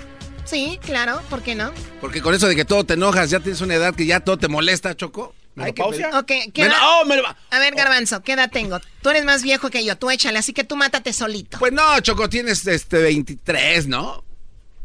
Sí, 0.46 0.80
claro, 0.84 1.22
¿por 1.30 1.42
qué 1.42 1.54
no? 1.54 1.70
Porque 2.00 2.22
con 2.22 2.34
eso 2.34 2.48
de 2.48 2.56
que 2.56 2.64
todo 2.64 2.82
te 2.82 2.94
enojas, 2.94 3.30
ya 3.30 3.38
tienes 3.38 3.60
una 3.60 3.76
edad 3.76 3.94
que 3.94 4.04
ya 4.04 4.18
todo 4.18 4.36
te 4.36 4.48
molesta, 4.48 4.96
Choco. 4.96 5.32
Hay 5.56 5.72
que 5.72 5.82
pedir- 5.82 6.06
Ok, 6.14 6.26
¿qué 6.54 6.62
Me 6.62 6.68
lo- 6.68 6.74
edad- 6.74 6.80
oh, 7.02 7.04
me 7.04 7.16
lo 7.16 7.22
va- 7.22 7.36
A 7.50 7.58
ver, 7.58 7.74
Garbanzo, 7.74 8.22
¿qué 8.22 8.32
edad 8.32 8.50
tengo? 8.50 8.78
Tú 9.02 9.10
eres 9.10 9.24
más 9.24 9.42
viejo 9.42 9.68
que 9.70 9.84
yo, 9.84 9.96
tú 9.96 10.10
échale, 10.10 10.38
así 10.38 10.52
que 10.52 10.64
tú 10.64 10.76
mátate 10.76 11.12
solito. 11.12 11.58
Pues 11.58 11.72
no, 11.72 11.98
Choco, 12.00 12.28
tienes 12.28 12.66
este 12.66 12.98
23, 12.98 13.86
¿no? 13.88 14.24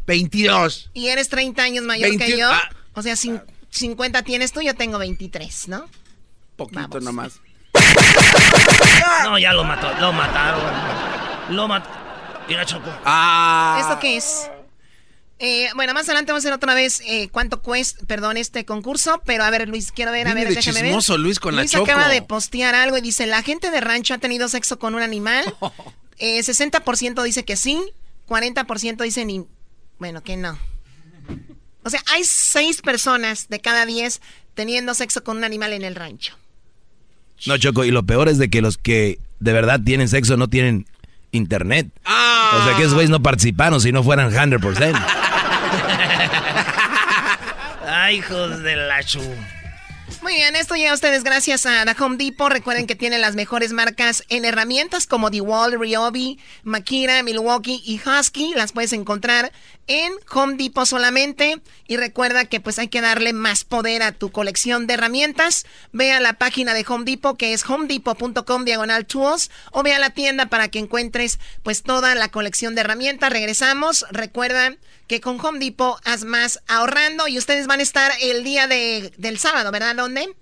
22. 0.07 0.89
Y 0.93 1.07
eres 1.07 1.29
30 1.29 1.63
años 1.63 1.83
mayor 1.85 2.09
que 2.11 2.17
21, 2.17 2.37
yo. 2.39 2.51
ah. 2.51 2.69
O 2.93 3.01
sea, 3.01 3.13
cin- 3.15 3.43
50 3.69 4.21
tienes 4.23 4.51
tú, 4.51 4.61
yo 4.61 4.75
tengo 4.75 4.97
23, 4.97 5.67
¿no? 5.67 5.85
Poquito 6.55 6.99
nomás. 6.99 7.39
No, 9.23 9.37
ya 9.37 9.53
lo 9.53 9.63
mató. 9.63 9.91
Lo 9.99 10.13
mataron. 10.13 10.61
Lo 11.55 11.67
mató. 11.67 11.89
Mira, 12.47 12.65
Choco. 12.65 12.89
Ah. 13.03 13.77
¿Esto 13.81 13.99
qué 13.99 14.17
es? 14.17 14.49
Eh, 15.37 15.67
bueno, 15.75 15.93
más 15.93 16.05
adelante 16.05 16.31
vamos 16.31 16.45
a 16.45 16.47
hacer 16.47 16.53
otra 16.55 16.73
vez 16.75 17.01
eh, 17.05 17.27
cuánto 17.29 17.61
cuesta, 17.61 18.05
perdón, 18.05 18.37
este 18.37 18.63
concurso. 18.65 19.21
Pero 19.25 19.43
a 19.43 19.49
ver, 19.49 19.67
Luis, 19.67 19.91
quiero 19.91 20.11
ver, 20.11 20.27
a 20.27 20.33
Viene 20.33 20.45
ver, 20.45 20.49
de 20.49 20.55
déjame 20.61 20.81
chismoso, 20.87 21.13
ver. 21.13 21.19
Luis, 21.21 21.39
con 21.39 21.55
la 21.55 21.63
Luis 21.63 21.71
Choco. 21.71 21.83
acaba 21.91 22.07
de 22.07 22.21
postear 22.21 22.73
algo 22.75 22.97
y 22.97 23.01
dice, 23.01 23.25
la 23.25 23.41
gente 23.43 23.69
de 23.71 23.81
rancho 23.81 24.13
ha 24.13 24.17
tenido 24.17 24.47
sexo 24.47 24.79
con 24.79 24.95
un 24.95 25.01
animal. 25.01 25.43
Eh, 26.17 26.39
60% 26.39 27.21
dice 27.23 27.43
que 27.43 27.57
sí, 27.57 27.77
40% 28.29 29.03
dice 29.03 29.25
ni... 29.25 29.43
Bueno, 29.99 30.23
que 30.23 30.37
no. 30.37 30.57
O 31.83 31.89
sea, 31.89 32.01
hay 32.13 32.23
seis 32.23 32.81
personas 32.81 33.49
de 33.49 33.59
cada 33.59 33.85
10 33.85 34.21
teniendo 34.53 34.93
sexo 34.93 35.25
con 35.25 35.35
un 35.35 35.43
animal 35.43 35.73
en 35.73 35.83
el 35.83 35.93
rancho. 35.93 36.37
No, 37.45 37.57
Choco, 37.57 37.83
y 37.83 37.91
lo 37.91 38.03
peor 38.05 38.29
es 38.29 38.37
de 38.37 38.49
que 38.49 38.61
los 38.61 38.77
que 38.77 39.19
de 39.41 39.51
verdad 39.51 39.81
tienen 39.83 40.07
sexo 40.07 40.37
no 40.37 40.47
tienen 40.47 40.87
internet. 41.31 41.89
Ah. 42.05 42.61
O 42.61 42.65
sea 42.65 42.77
que 42.77 42.83
esos 42.83 42.93
güeyes 42.93 43.09
no 43.09 43.21
participaron 43.21 43.81
si 43.81 43.91
no 43.91 44.01
fueran 44.01 44.31
100%. 44.31 45.05
Ay, 48.05 48.17
hijos 48.17 48.61
de 48.61 48.75
la 48.75 49.01
chu. 49.01 49.19
Muy 50.21 50.35
bien, 50.35 50.55
esto 50.55 50.75
llega 50.75 50.91
a 50.91 50.93
ustedes 50.93 51.23
gracias 51.23 51.65
a 51.65 51.85
The 51.85 52.03
Home 52.03 52.17
Depot. 52.17 52.51
Recuerden 52.51 52.85
que 52.85 52.93
tiene 52.93 53.17
las 53.17 53.33
mejores 53.33 53.73
marcas 53.73 54.23
en 54.29 54.45
herramientas 54.45 55.07
como 55.07 55.31
DeWalt, 55.31 55.73
Ryobi, 55.73 56.37
Makira, 56.63 57.23
Milwaukee 57.23 57.81
y 57.83 57.99
Husky. 57.99 58.53
Las 58.53 58.73
puedes 58.73 58.93
encontrar 58.93 59.51
en 59.87 60.13
Home 60.31 60.55
Depot 60.55 60.85
solamente. 60.85 61.61
Y 61.87 61.97
recuerda 61.97 62.45
que 62.45 62.59
pues 62.59 62.79
hay 62.79 62.87
que 62.87 63.01
darle 63.01 63.33
más 63.33 63.63
poder 63.63 64.03
a 64.03 64.11
tu 64.11 64.31
colección 64.31 64.87
de 64.87 64.95
herramientas. 64.95 65.65
Ve 65.91 66.11
a 66.11 66.19
la 66.19 66.33
página 66.33 66.73
de 66.73 66.85
Home 66.87 67.05
Depot 67.05 67.37
que 67.37 67.53
es 67.53 67.67
homedepot.com 67.67 68.65
diagonal 68.65 69.05
tools 69.05 69.51
o 69.71 69.83
ve 69.83 69.93
a 69.93 69.99
la 69.99 70.09
tienda 70.09 70.47
para 70.47 70.67
que 70.67 70.79
encuentres 70.79 71.39
pues 71.63 71.83
toda 71.83 72.15
la 72.15 72.29
colección 72.29 72.75
de 72.75 72.81
herramientas. 72.81 73.31
Regresamos. 73.31 74.05
Recuerda 74.11 74.75
que 75.07 75.21
con 75.21 75.39
Home 75.39 75.59
Depot 75.59 75.99
haz 76.03 76.23
más 76.23 76.61
ahorrando 76.67 77.27
y 77.27 77.37
ustedes 77.37 77.67
van 77.67 77.79
a 77.79 77.83
estar 77.83 78.11
el 78.21 78.43
día 78.43 78.67
de, 78.67 79.11
del 79.17 79.37
sábado, 79.37 79.71
¿verdad? 79.71 79.95
¿Dónde? 79.95 80.33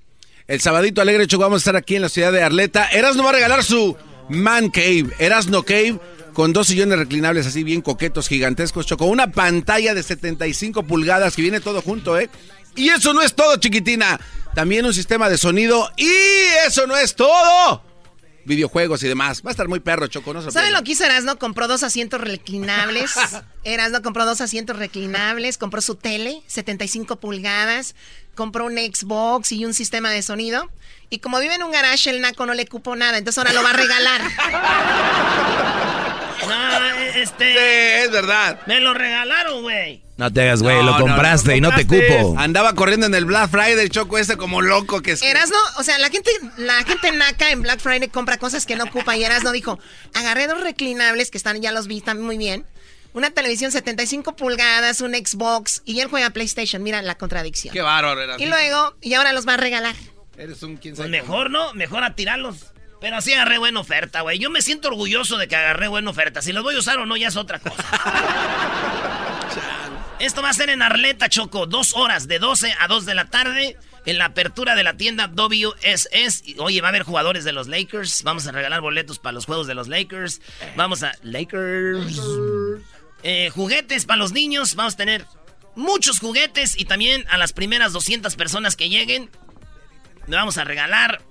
El 0.48 0.62
sabadito 0.62 1.02
alegre, 1.02 1.28
Choco, 1.28 1.44
vamos 1.44 1.62
a 1.62 1.64
estar 1.64 1.76
aquí 1.76 1.96
en 1.96 2.02
la 2.02 2.10
ciudad 2.10 2.32
de 2.32 2.44
Arleta. 2.44 2.88
Erasno 2.88 3.24
va 3.24 3.30
a 3.30 3.34
regalar 3.34 3.64
su 3.64 3.96
Man 4.30 4.70
Cave. 4.70 5.08
Erasno 5.20 5.64
Cave 5.64 6.00
con 6.34 6.54
dos 6.54 6.68
sillones 6.68 6.98
reclinables 7.00 7.46
así 7.48 7.64
bien 7.64 7.82
coquetos, 7.82 8.28
gigantescos, 8.28 8.86
Choco. 8.86 9.06
Una 9.06 9.32
pantalla 9.32 9.94
de 9.94 10.04
75 10.04 10.84
pulgadas 10.84 11.36
que 11.36 11.42
viene 11.42 11.60
todo 11.60 11.82
junto, 11.82 12.20
¿eh? 12.20 12.30
Y 12.76 12.90
eso 12.90 13.14
no 13.14 13.22
es 13.22 13.36
todo, 13.36 13.58
chiquitina. 13.58 14.20
También 14.56 14.86
un 14.86 14.94
sistema 14.94 15.30
de 15.30 15.38
sonido. 15.38 15.90
Y 15.98 16.10
eso 16.68 16.88
no 16.88 16.98
es 16.98 17.16
todo. 17.16 17.84
Videojuegos 18.46 19.02
y 19.04 19.08
demás. 19.08 19.42
Va 19.46 19.50
a 19.50 19.52
estar 19.52 19.68
muy 19.70 19.80
perro, 19.80 20.08
Choco. 20.08 20.34
No 20.34 20.42
se 20.42 20.52
¿Saben 20.52 20.68
pierdan. 20.68 20.82
lo 20.82 20.84
que 20.86 20.92
hizo 20.92 21.06
Erasno? 21.06 21.40
Compró 21.40 21.68
dos 21.68 21.84
asientos 21.84 22.20
reclinables. 22.20 23.12
Erasno 23.64 24.02
compró 24.02 24.26
dos 24.26 24.42
asientos 24.42 24.78
reclinables, 24.78 25.58
compró 25.58 25.82
su 25.82 25.96
tele, 25.96 26.44
75 26.48 27.20
pulgadas, 27.22 27.96
compró 28.36 28.66
un 28.66 28.74
Xbox 28.78 29.52
y 29.54 29.64
un 29.66 29.74
sistema 29.74 30.10
de 30.10 30.22
sonido. 30.22 30.70
Y 31.10 31.20
como 31.20 31.40
vive 31.40 31.56
en 31.56 31.64
un 31.64 31.72
garage, 31.72 32.10
el 32.10 32.20
naco 32.22 32.46
no 32.46 32.54
le 32.54 32.66
cupo 32.68 32.96
nada, 32.96 33.18
entonces 33.18 33.38
ahora 33.38 33.54
lo 33.54 33.64
va 33.64 33.70
a 33.70 33.74
regalar. 33.74 34.22
No, 36.48 36.86
este. 37.16 38.04
es 38.04 38.12
verdad. 38.12 38.60
Me 38.66 38.80
lo 38.80 38.94
regalaron, 38.94 39.62
güey. 39.62 40.04
No 40.18 40.32
te 40.32 40.42
hagas, 40.42 40.62
güey, 40.62 40.76
No, 40.78 40.84
lo 40.84 40.92
no, 40.92 41.00
no, 41.00 41.06
compraste 41.06 41.58
y 41.58 41.62
no 41.62 41.74
te 41.74 41.88
cupo. 41.88 42.36
Andaba 42.38 42.76
corriendo 42.76 43.08
en 43.08 43.16
el 43.16 43.26
Black 43.26 43.50
Friday, 43.50 43.90
Choco, 43.90 44.18
ese 44.18 44.38
como 44.38 44.62
loco 44.62 45.02
que 45.02 45.14
es. 45.14 45.22
Erasno, 45.24 45.58
o 45.78 45.84
sea, 45.84 45.98
la 45.98 46.10
gente, 46.10 46.30
la 46.58 46.84
gente 46.84 47.12
naca 47.12 47.50
en 47.50 47.62
Black 47.64 47.80
Friday 47.80 48.10
compra 48.10 48.38
cosas 48.38 48.66
que 48.66 48.76
no 48.76 48.84
ocupa 48.84 49.18
y 49.18 49.24
Erasno 49.24 49.52
dijo, 49.52 49.80
agarré 50.14 50.48
dos 50.48 50.62
reclinables 50.62 51.32
que 51.32 51.38
están, 51.38 51.62
ya 51.62 51.72
los 51.72 51.88
vi, 51.88 51.98
están 51.98 52.22
muy 52.22 52.38
bien. 52.38 52.66
Una 53.14 53.32
televisión 53.32 53.72
75 53.72 54.36
pulgadas, 54.36 55.02
un 55.02 55.14
Xbox 55.14 55.82
y 55.86 56.00
él 56.00 56.08
juega 56.08 56.30
PlayStation. 56.30 56.82
Mira 56.84 57.02
la 57.02 57.16
contradicción. 57.16 57.74
Qué 57.74 57.82
bárbaro, 57.82 58.22
Erasno. 58.22 58.44
Y 58.44 58.50
luego, 58.50 58.96
y 59.02 59.14
ahora 59.16 59.34
los 59.34 59.48
va 59.48 59.56
a 59.56 59.58
regalar. 59.58 59.96
Eres 60.38 60.64
un 60.64 60.78
quién 60.78 60.96
Pues 60.96 61.10
mejor, 61.10 61.50
¿no? 61.52 61.74
Mejor 61.74 62.04
a 62.04 62.16
tirarlos. 62.16 62.73
Pero 63.04 63.18
así 63.18 63.34
agarré 63.34 63.58
buena 63.58 63.82
oferta, 63.82 64.22
güey. 64.22 64.40
Yo 64.40 64.50
me 64.50 64.62
siento 64.62 64.88
orgulloso 64.88 65.38
de 65.38 65.50
que 65.50 65.58
agarré 65.58 65.90
buena 65.90 66.10
oferta. 66.10 66.42
Si 66.42 66.54
los 66.54 66.64
voy 66.64 66.76
a 66.76 66.80
usar 66.80 67.00
o 67.00 67.06
no, 67.06 67.18
ya 67.18 67.28
es 67.28 67.36
otra 67.36 67.60
cosa. 67.60 67.84
Esto 70.20 70.42
va 70.42 70.52
a 70.52 70.54
ser 70.54 70.70
en 70.70 70.82
Arleta, 70.82 71.28
Choco. 71.28 71.66
Dos 71.66 71.98
horas, 71.98 72.30
de 72.30 72.40
12 72.40 72.74
a 72.80 72.88
2 72.88 73.06
de 73.06 73.14
la 73.14 73.26
tarde. 73.26 73.76
En 74.06 74.18
la 74.18 74.28
apertura 74.28 74.76
de 74.76 74.84
la 74.84 74.96
tienda 74.96 75.28
WSS. 75.28 76.44
Oye, 76.60 76.80
va 76.80 76.88
a 76.88 76.92
haber 76.92 77.04
jugadores 77.04 77.44
de 77.44 77.52
los 77.52 77.68
Lakers. 77.68 78.24
Vamos 78.24 78.48
a 78.48 78.54
regalar 78.54 78.80
boletos 78.80 79.20
para 79.20 79.34
los 79.34 79.48
juegos 79.48 79.68
de 79.68 79.76
los 79.76 79.90
Lakers. 79.90 80.40
Vamos 80.78 81.04
a... 81.04 81.12
Lakers. 81.24 82.22
Eh, 83.24 83.50
juguetes 83.50 84.06
para 84.06 84.20
los 84.20 84.32
niños. 84.32 84.76
Vamos 84.76 84.94
a 84.94 84.98
tener 84.98 85.26
muchos 85.76 86.20
juguetes. 86.20 86.80
Y 86.80 86.86
también 86.86 87.26
a 87.30 87.38
las 87.38 87.52
primeras 87.52 87.92
200 87.92 88.38
personas 88.38 88.78
que 88.78 88.88
lleguen. 88.88 89.30
Le 90.26 90.38
vamos 90.38 90.58
a 90.58 90.64
regalar 90.64 91.22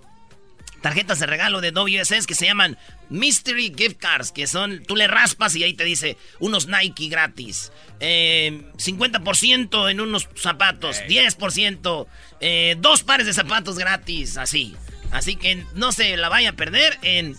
tarjetas 0.83 1.21
de 1.21 1.27
regalo 1.27 1.61
de 1.61 1.71
WSS 1.71 2.27
que 2.27 2.35
se 2.35 2.47
llaman 2.47 2.77
Mystery 3.09 3.73
Gift 3.75 3.99
Cards, 3.99 4.33
que 4.33 4.47
son, 4.47 4.83
tú 4.83 4.97
le 4.97 5.07
raspas 5.07 5.55
y 5.57 5.65
ahí 5.65 5.75
te 5.75 5.85
dice 5.85 6.19
unos 6.41 6.67
Nike 6.67 7.09
gratis, 7.09 7.73
eh, 8.01 8.63
50% 8.77 9.91
en 9.91 10.01
unos 10.01 10.29
zapatos, 10.35 11.01
10%, 11.09 12.07
eh, 12.41 12.77
dos 12.79 13.03
pares 13.05 13.27
de 13.27 13.33
zapatos 13.33 13.79
gratis, 13.79 14.37
así. 14.37 14.75
Así 15.13 15.37
que 15.37 15.65
no 15.75 15.93
se 15.93 16.17
la 16.17 16.29
vaya 16.29 16.51
a 16.51 16.55
perder 16.55 16.99
en 17.03 17.37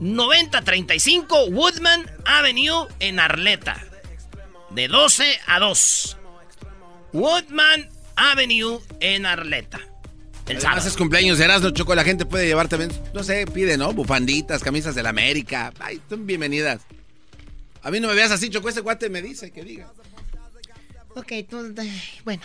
9035 0.00 1.46
Woodman 1.46 2.10
Avenue 2.24 2.88
en 3.00 3.20
Arleta, 3.20 3.82
de 4.70 4.88
12 4.88 5.40
a 5.46 5.58
2. 5.60 6.16
Woodman 7.12 7.88
Avenue 8.16 8.80
en 9.00 9.26
Arleta. 9.26 9.80
El 10.46 10.56
Además 10.56 10.62
sábado. 10.62 10.88
es 10.88 10.96
cumpleaños 10.96 11.38
de 11.38 11.44
Erasmo 11.44 11.70
Choco, 11.70 11.94
la 11.94 12.04
gente 12.04 12.26
puede 12.26 12.46
llevar 12.46 12.68
también, 12.68 12.92
no 13.14 13.22
sé, 13.24 13.46
pide, 13.46 13.78
¿no? 13.78 13.92
Bufanditas, 13.92 14.62
camisas 14.62 14.94
de 14.94 15.02
la 15.02 15.08
América. 15.08 15.72
Ay, 15.80 16.00
son 16.08 16.26
bienvenidas. 16.26 16.82
A 17.82 17.90
mí 17.90 17.98
no 18.00 18.08
me 18.08 18.14
veas 18.14 18.30
así, 18.30 18.50
Choco, 18.50 18.68
ese 18.68 18.80
guate 18.80 19.08
me 19.08 19.22
dice 19.22 19.50
que 19.50 19.62
diga. 19.64 19.86
Ok, 21.14 21.32
tú, 21.48 21.74
bueno. 22.24 22.42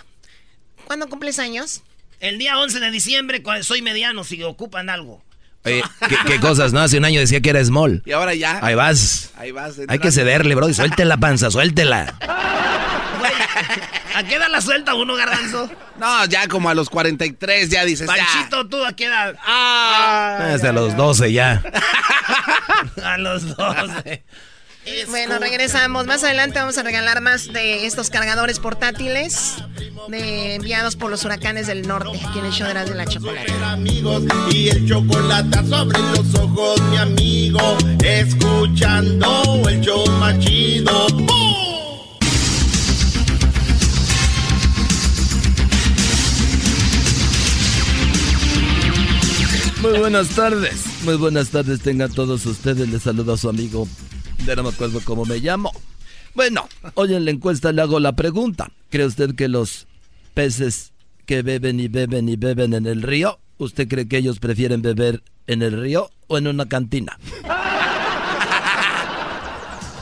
¿Cuándo 0.86 1.10
cumples 1.10 1.40
años? 1.40 1.82
El 2.20 2.38
día 2.38 2.58
11 2.60 2.80
de 2.80 2.92
diciembre, 2.92 3.44
cuando 3.44 3.64
soy 3.64 3.82
mediano, 3.82 4.24
si 4.24 4.42
ocupan 4.44 4.90
algo. 4.90 5.22
Oye, 5.66 5.84
¿qué, 6.08 6.16
qué 6.26 6.40
cosas, 6.40 6.72
¿no? 6.72 6.80
Hace 6.80 6.98
un 6.98 7.06
año 7.06 7.20
decía 7.20 7.42
que 7.42 7.50
era 7.50 7.64
small. 7.64 8.02
Y 8.06 8.12
ahora 8.14 8.34
ya. 8.34 8.60
Ahí 8.66 8.76
vas. 8.76 9.32
Ahí 9.36 9.52
vas. 9.52 9.76
Hay 9.88 10.00
que 10.00 10.12
cederle, 10.12 10.56
bro. 10.56 10.74
Suelte 10.74 11.04
la 11.06 11.18
panza, 11.18 11.52
suéltela. 11.52 12.18
¿A 14.20 14.24
qué 14.24 14.36
edad 14.36 14.50
la 14.50 14.60
suelta 14.60 14.96
uno, 14.96 15.16
garbanzo? 15.16 15.70
No, 16.00 16.26
ya 16.26 16.48
como 16.48 16.70
a 16.70 16.74
los 16.74 16.90
43 16.90 17.70
ya 17.70 17.84
dices, 17.84 18.08
ya. 18.08 18.16
Panchito, 18.16 18.68
¿tú 18.70 18.86
a 18.86 18.94
qué 18.94 19.06
edad? 19.06 19.36
Ah, 19.46 20.48
Desde 20.52 20.72
los 20.72 20.96
12 20.96 21.34
ya. 21.34 21.62
a 23.04 23.18
los 23.18 23.56
12. 23.58 24.24
Bueno, 25.10 25.40
regresamos. 25.40 26.06
Más 26.06 26.24
adelante 26.24 26.58
vamos 26.58 26.78
a 26.78 26.84
regalar 26.84 27.20
más 27.20 27.52
de 27.52 27.86
estos 27.86 28.10
cargadores 28.10 28.60
portátiles 28.60 29.56
de, 30.08 30.56
enviados 30.56 30.96
por 30.96 31.12
los 31.12 31.26
huracanes 31.26 31.68
del 31.68 31.86
norte, 31.86 32.18
aquí 32.26 32.40
en 32.40 32.46
el 32.46 32.52
show 32.54 32.68
de 32.68 32.74
las 32.76 32.90
de 32.90 32.96
la 32.96 33.06
chocolate. 33.06 33.52
amigos 33.66 34.24
y 34.54 34.70
el 34.70 34.88
chocolate 34.88 35.68
sobre 35.68 36.00
los 36.00 36.36
ojos, 36.36 36.82
mi 36.84 36.98
amigo, 36.98 37.78
escuchando 38.04 39.64
el 39.68 39.82
show 39.82 40.10
más 40.12 40.40
chido. 40.40 41.08
¡Bum! 41.10 41.79
Muy 49.82 49.98
buenas 49.98 50.36
tardes, 50.36 50.86
muy 51.06 51.16
buenas 51.16 51.52
tardes 51.52 51.80
tengan 51.80 52.12
todos 52.12 52.46
ustedes. 52.46 52.90
Les 52.90 53.02
saluda 53.02 53.36
a 53.36 53.38
su 53.38 53.48
amigo, 53.48 53.88
ya 54.46 54.56
no 54.56 54.64
me 54.64 54.70
acuerdo 54.70 55.00
cómo 55.06 55.24
me 55.24 55.38
llamo. 55.40 55.72
Bueno, 56.36 56.68
hoy 56.96 57.16
en 57.16 57.24
la 57.24 57.32
encuesta 57.32 57.72
le 57.72 57.82
hago 57.82 58.00
la 58.02 58.14
pregunta. 58.14 58.72
¿Cree 58.90 59.06
usted 59.06 59.36
que 59.36 59.48
los 59.48 59.88
peces 60.34 60.92
que 61.26 61.44
beben 61.44 61.80
y 61.80 61.88
beben 61.88 62.28
y 62.28 62.36
beben 62.36 62.74
en 62.74 62.88
el 62.88 63.02
río, 63.02 63.40
usted 63.58 63.88
cree 63.88 64.08
que 64.08 64.18
ellos 64.18 64.40
prefieren 64.40 64.82
beber 64.82 65.24
en 65.48 65.62
el 65.62 65.80
río 65.82 66.10
o 66.28 66.38
en 66.38 66.48
una 66.48 66.68
cantina? 66.68 67.18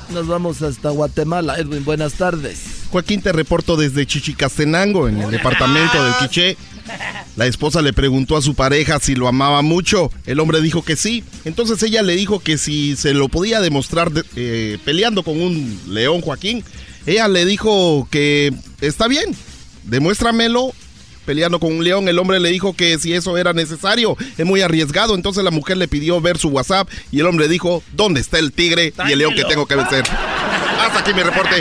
Nos 0.09 0.27
vamos 0.27 0.61
hasta 0.61 0.89
Guatemala. 0.89 1.55
Edwin, 1.57 1.83
buenas 1.83 2.13
tardes. 2.13 2.59
Joaquín, 2.91 3.21
te 3.21 3.33
reporto 3.33 3.75
desde 3.75 4.05
Chichicastenango, 4.05 5.07
en 5.09 5.21
el 5.21 5.31
departamento 5.31 6.01
del 6.03 6.13
Quiché. 6.15 6.57
La 7.35 7.45
esposa 7.45 7.81
le 7.81 7.91
preguntó 7.91 8.37
a 8.37 8.41
su 8.41 8.55
pareja 8.55 8.99
si 8.99 9.15
lo 9.15 9.27
amaba 9.27 9.61
mucho. 9.61 10.09
El 10.25 10.39
hombre 10.39 10.61
dijo 10.61 10.81
que 10.83 10.95
sí. 10.95 11.23
Entonces 11.43 11.83
ella 11.83 12.01
le 12.03 12.15
dijo 12.15 12.39
que 12.39 12.57
si 12.57 12.95
se 12.95 13.13
lo 13.13 13.27
podía 13.27 13.59
demostrar 13.59 14.11
de- 14.11 14.23
eh, 14.37 14.77
peleando 14.85 15.23
con 15.23 15.41
un 15.41 15.77
león, 15.89 16.21
Joaquín. 16.21 16.63
Ella 17.05 17.27
le 17.27 17.45
dijo 17.45 18.07
que 18.09 18.53
está 18.79 19.07
bien, 19.09 19.35
demuéstramelo 19.83 20.71
peleando 21.27 21.59
con 21.59 21.73
un 21.73 21.83
león. 21.83 22.07
El 22.07 22.17
hombre 22.17 22.39
le 22.39 22.49
dijo 22.49 22.73
que 22.73 22.97
si 22.97 23.13
eso 23.13 23.37
era 23.37 23.53
necesario, 23.53 24.15
es 24.37 24.45
muy 24.45 24.61
arriesgado. 24.61 25.13
Entonces 25.13 25.43
la 25.43 25.51
mujer 25.51 25.77
le 25.77 25.87
pidió 25.87 26.19
ver 26.21 26.37
su 26.37 26.47
WhatsApp 26.47 26.89
y 27.11 27.19
el 27.19 27.27
hombre 27.27 27.49
dijo, 27.49 27.83
¿dónde 27.93 28.21
está 28.21 28.39
el 28.39 28.53
tigre 28.53 28.93
y 29.07 29.11
el 29.11 29.19
león 29.19 29.35
que 29.35 29.43
tengo 29.43 29.65
que 29.65 29.75
vencer? 29.75 30.05
Hasta 30.79 30.99
aquí 30.99 31.13
mi 31.13 31.21
reporte. 31.21 31.57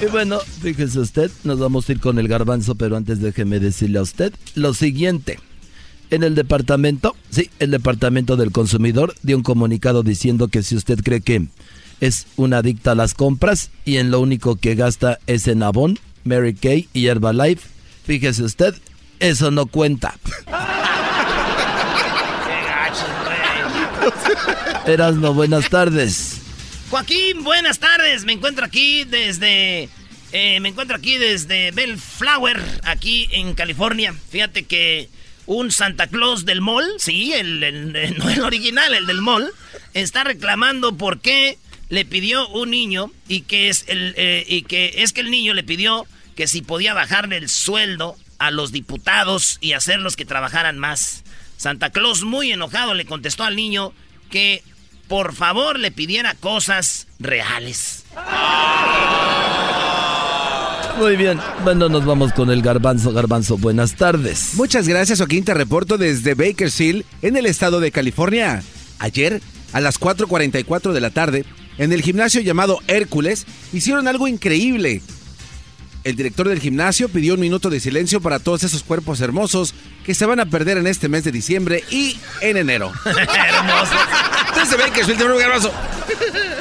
Y 0.00 0.06
bueno, 0.06 0.38
fíjese 0.62 1.00
usted, 1.00 1.30
nos 1.42 1.58
vamos 1.58 1.88
a 1.88 1.92
ir 1.92 2.00
con 2.00 2.18
el 2.18 2.28
garbanzo, 2.28 2.76
pero 2.76 2.96
antes 2.96 3.20
déjeme 3.20 3.58
decirle 3.58 3.98
a 3.98 4.02
usted 4.02 4.32
lo 4.54 4.72
siguiente. 4.72 5.40
En 6.10 6.22
el 6.22 6.36
departamento, 6.36 7.16
sí, 7.30 7.50
el 7.58 7.72
departamento 7.72 8.36
del 8.36 8.52
consumidor 8.52 9.14
dio 9.22 9.36
un 9.36 9.42
comunicado 9.42 10.04
diciendo 10.04 10.46
que 10.46 10.62
si 10.62 10.76
usted 10.76 11.00
cree 11.02 11.20
que 11.20 11.48
es 12.00 12.26
una 12.36 12.58
adicta 12.58 12.92
a 12.92 12.94
las 12.94 13.14
compras 13.14 13.70
y 13.84 13.96
en 13.96 14.12
lo 14.12 14.20
único 14.20 14.54
que 14.56 14.76
gasta 14.76 15.18
es 15.26 15.48
en 15.48 15.64
Avon, 15.64 15.98
Mary 16.24 16.54
Kay 16.54 16.88
y 16.92 17.06
Herbalife, 17.06 17.75
fíjese 18.06 18.42
usted, 18.44 18.74
eso 19.20 19.50
no 19.50 19.66
cuenta. 19.66 20.14
Erasno, 24.86 25.34
buenas 25.34 25.68
tardes. 25.68 26.40
Joaquín, 26.90 27.42
buenas 27.42 27.78
tardes. 27.78 28.24
Me 28.24 28.32
encuentro 28.32 28.64
aquí 28.64 29.04
desde. 29.04 29.88
eh, 30.32 30.60
me 30.60 30.68
encuentro 30.68 30.96
aquí 30.96 31.18
desde 31.18 31.72
Bellflower, 31.72 32.62
aquí 32.84 33.28
en 33.32 33.54
California. 33.54 34.14
Fíjate 34.30 34.64
que 34.64 35.08
un 35.46 35.70
Santa 35.72 36.06
Claus 36.06 36.44
del 36.44 36.60
mall, 36.60 36.84
sí, 36.98 37.32
el, 37.32 37.62
el- 37.62 37.96
el- 37.96 38.18
no 38.18 38.28
el 38.30 38.40
original, 38.42 38.94
el 38.94 39.06
del 39.06 39.20
mall, 39.22 39.50
está 39.94 40.22
reclamando 40.24 40.96
por 40.96 41.20
qué 41.20 41.58
le 41.88 42.04
pidió 42.04 42.48
un 42.48 42.70
niño 42.70 43.10
y 43.28 43.42
que 43.42 43.68
es 43.68 43.84
el 43.88 44.14
eh, 44.16 44.44
y 44.48 44.62
que 44.62 44.94
es 44.98 45.12
que 45.12 45.20
el 45.20 45.30
niño 45.30 45.54
le 45.54 45.62
pidió 45.64 46.06
que 46.36 46.46
si 46.46 46.62
podía 46.62 46.94
bajarle 46.94 47.38
el 47.38 47.48
sueldo 47.48 48.16
a 48.38 48.50
los 48.50 48.70
diputados 48.70 49.58
y 49.60 49.72
hacerlos 49.72 50.14
que 50.14 50.24
trabajaran 50.24 50.78
más. 50.78 51.24
Santa 51.56 51.90
Claus 51.90 52.22
muy 52.22 52.52
enojado 52.52 52.94
le 52.94 53.06
contestó 53.06 53.44
al 53.44 53.56
niño 53.56 53.92
que 54.30 54.62
por 55.08 55.34
favor 55.34 55.78
le 55.78 55.90
pidiera 55.90 56.34
cosas 56.34 57.08
reales. 57.18 58.04
Muy 60.98 61.16
bien, 61.16 61.38
bueno, 61.62 61.88
nos 61.88 62.04
vamos 62.04 62.32
con 62.32 62.50
el 62.50 62.62
garbanzo, 62.62 63.12
garbanzo, 63.12 63.58
buenas 63.58 63.96
tardes. 63.96 64.54
Muchas 64.54 64.88
gracias, 64.88 65.18
Joaquín. 65.18 65.44
Te 65.44 65.52
reporto 65.52 65.98
desde 65.98 66.34
Bakersfield, 66.34 67.04
en 67.20 67.36
el 67.36 67.46
estado 67.46 67.80
de 67.80 67.90
California. 67.90 68.62
Ayer, 68.98 69.42
a 69.72 69.80
las 69.80 70.00
4.44 70.00 70.92
de 70.92 71.00
la 71.00 71.10
tarde, 71.10 71.44
en 71.76 71.92
el 71.92 72.00
gimnasio 72.00 72.40
llamado 72.40 72.80
Hércules, 72.88 73.46
hicieron 73.74 74.08
algo 74.08 74.26
increíble. 74.26 75.02
El 76.06 76.14
director 76.14 76.48
del 76.48 76.60
gimnasio 76.60 77.08
pidió 77.08 77.34
un 77.34 77.40
minuto 77.40 77.68
de 77.68 77.80
silencio 77.80 78.20
para 78.20 78.38
todos 78.38 78.62
esos 78.62 78.84
cuerpos 78.84 79.20
hermosos 79.20 79.74
que 80.04 80.14
se 80.14 80.24
van 80.24 80.38
a 80.38 80.46
perder 80.46 80.78
en 80.78 80.86
este 80.86 81.08
mes 81.08 81.24
de 81.24 81.32
diciembre 81.32 81.82
y 81.90 82.16
en 82.42 82.56
enero. 82.56 82.92
Hermoso. 83.04 83.96
Desde 84.54 84.76
Bakersfield, 84.76 85.18
te 85.18 85.24
un 85.24 85.42
abrazo. 85.42 85.72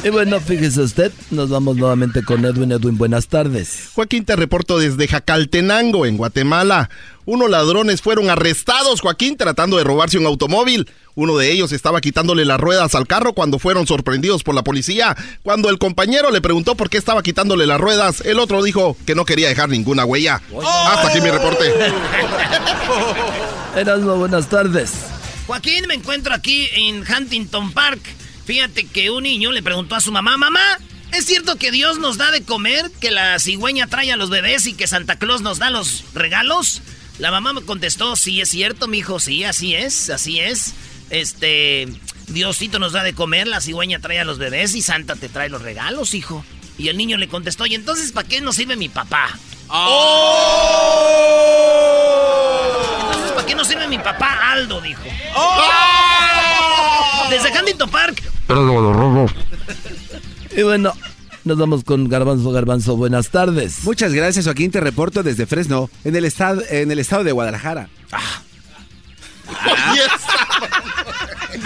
Y 0.04 0.10
bueno, 0.10 0.40
fíjese 0.40 0.82
usted, 0.82 1.12
nos 1.30 1.52
vamos 1.52 1.78
nuevamente 1.78 2.24
con 2.24 2.44
Edwin. 2.44 2.72
Edwin, 2.72 2.98
buenas 2.98 3.28
tardes. 3.28 3.90
Joaquín, 3.94 4.26
te 4.26 4.36
reporto 4.36 4.80
desde 4.80 5.08
Jacaltenango, 5.08 6.08
en 6.08 6.18
Guatemala. 6.18 6.90
Unos 7.26 7.48
ladrones 7.48 8.02
fueron 8.02 8.32
arrestados, 8.32 9.02
Joaquín, 9.02 9.38
tratando 9.38 9.78
de 9.78 9.84
robarse 9.84 10.18
un 10.18 10.26
automóvil. 10.26 10.90
Uno 11.16 11.38
de 11.38 11.50
ellos 11.50 11.72
estaba 11.72 12.02
quitándole 12.02 12.44
las 12.44 12.60
ruedas 12.60 12.94
al 12.94 13.08
carro 13.08 13.32
cuando 13.32 13.58
fueron 13.58 13.88
sorprendidos 13.88 14.44
por 14.44 14.54
la 14.54 14.64
policía. 14.64 15.16
Cuando 15.44 15.70
el 15.70 15.78
compañero 15.78 16.30
le 16.30 16.42
preguntó 16.42 16.76
por 16.76 16.90
qué 16.90 16.98
estaba 16.98 17.24
quitándole 17.24 17.66
las 17.66 17.80
ruedas, 17.80 18.20
el 18.26 18.38
otro 18.38 18.62
dijo 18.62 18.98
que 19.06 19.16
no 19.16 19.24
quería 19.24 19.48
dejar 19.48 19.70
ninguna 19.70 20.04
huella. 20.04 20.42
Hasta 20.62 21.08
aquí 21.08 21.22
mi 21.22 21.32
reporte. 21.32 21.74
Erasmo, 23.78 24.18
buenas 24.18 24.50
tardes. 24.50 24.92
Joaquín, 25.48 25.88
me 25.88 25.94
encuentro 25.94 26.34
aquí 26.34 26.68
en 26.74 27.06
Huntington 27.10 27.72
Park. 27.72 28.02
Fíjate 28.46 28.86
que 28.86 29.10
un 29.10 29.24
niño 29.24 29.54
le 29.54 29.64
preguntó 29.64 29.96
a 29.96 30.02
su 30.02 30.12
mamá, 30.12 30.36
mamá, 30.36 30.60
¿es 31.14 31.26
cierto 31.26 31.56
que 31.56 31.72
Dios 31.72 31.98
nos 31.98 32.18
da 32.18 32.30
de 32.32 32.44
comer, 32.44 32.92
que 33.00 33.12
la 33.12 33.40
cigüeña 33.40 33.88
trae 33.88 34.12
a 34.12 34.18
los 34.18 34.30
bebés 34.30 34.68
y 34.68 34.74
que 34.74 34.86
Santa 34.86 35.18
Claus 35.18 35.42
nos 35.42 35.60
da 35.60 35.70
los 35.70 36.04
regalos? 36.14 36.82
La 37.20 37.32
mamá 37.32 37.54
me 37.54 37.62
contestó, 37.62 38.18
sí, 38.18 38.42
es 38.42 38.50
cierto, 38.50 38.90
mi 38.90 38.98
hijo, 38.98 39.22
sí, 39.22 39.46
así 39.46 39.74
es, 39.74 40.10
así 40.10 40.42
es. 40.42 40.74
Este, 41.10 41.88
Diosito 42.28 42.80
nos 42.80 42.94
da 42.94 43.04
de 43.04 43.14
comer, 43.14 43.48
la 43.48 43.62
cigüeña 43.62 44.00
trae 44.00 44.20
a 44.20 44.26
los 44.26 44.38
bebés 44.38 44.76
y 44.76 44.82
Santa 44.82 45.16
te 45.16 45.30
trae 45.30 45.50
los 45.50 45.62
regalos, 45.62 46.14
hijo. 46.14 46.44
Y 46.78 46.90
el 46.90 46.98
niño 46.98 47.18
le 47.18 47.28
contestó, 47.28 47.66
¿y 47.66 47.76
entonces 47.76 48.12
para 48.12 48.28
qué 48.28 48.42
nos 48.42 48.56
sirve 48.56 48.76
mi 48.76 48.90
papá? 48.90 49.30
Entonces, 53.10 53.32
¿para 53.32 53.48
qué 53.48 53.56
nos 53.56 53.68
sirve 53.68 53.88
mi 53.88 53.98
papá 53.98 54.52
Aldo? 54.52 54.82
Dijo. 54.82 55.02
Desde 57.30 57.58
Huntington 57.58 57.90
Park. 57.90 58.22
Y 60.56 60.64
bueno, 60.64 60.94
nos 61.44 61.58
vamos 61.58 61.84
con 61.84 62.08
Garbanzo, 62.10 62.52
Garbanzo, 62.52 62.98
buenas 62.98 63.30
tardes. 63.30 63.84
Muchas 63.84 64.14
gracias, 64.14 64.46
Joaquín. 64.46 64.72
Te 64.72 64.80
reporto 64.82 65.24
desde 65.24 65.46
Fresno, 65.46 65.90
en 66.04 66.16
el, 66.16 66.26
estado, 66.26 66.62
en 66.70 66.92
el 66.92 67.00
estado 67.00 67.24
de 67.24 67.32
Guadalajara. 67.32 67.90
Ah. 68.12 68.42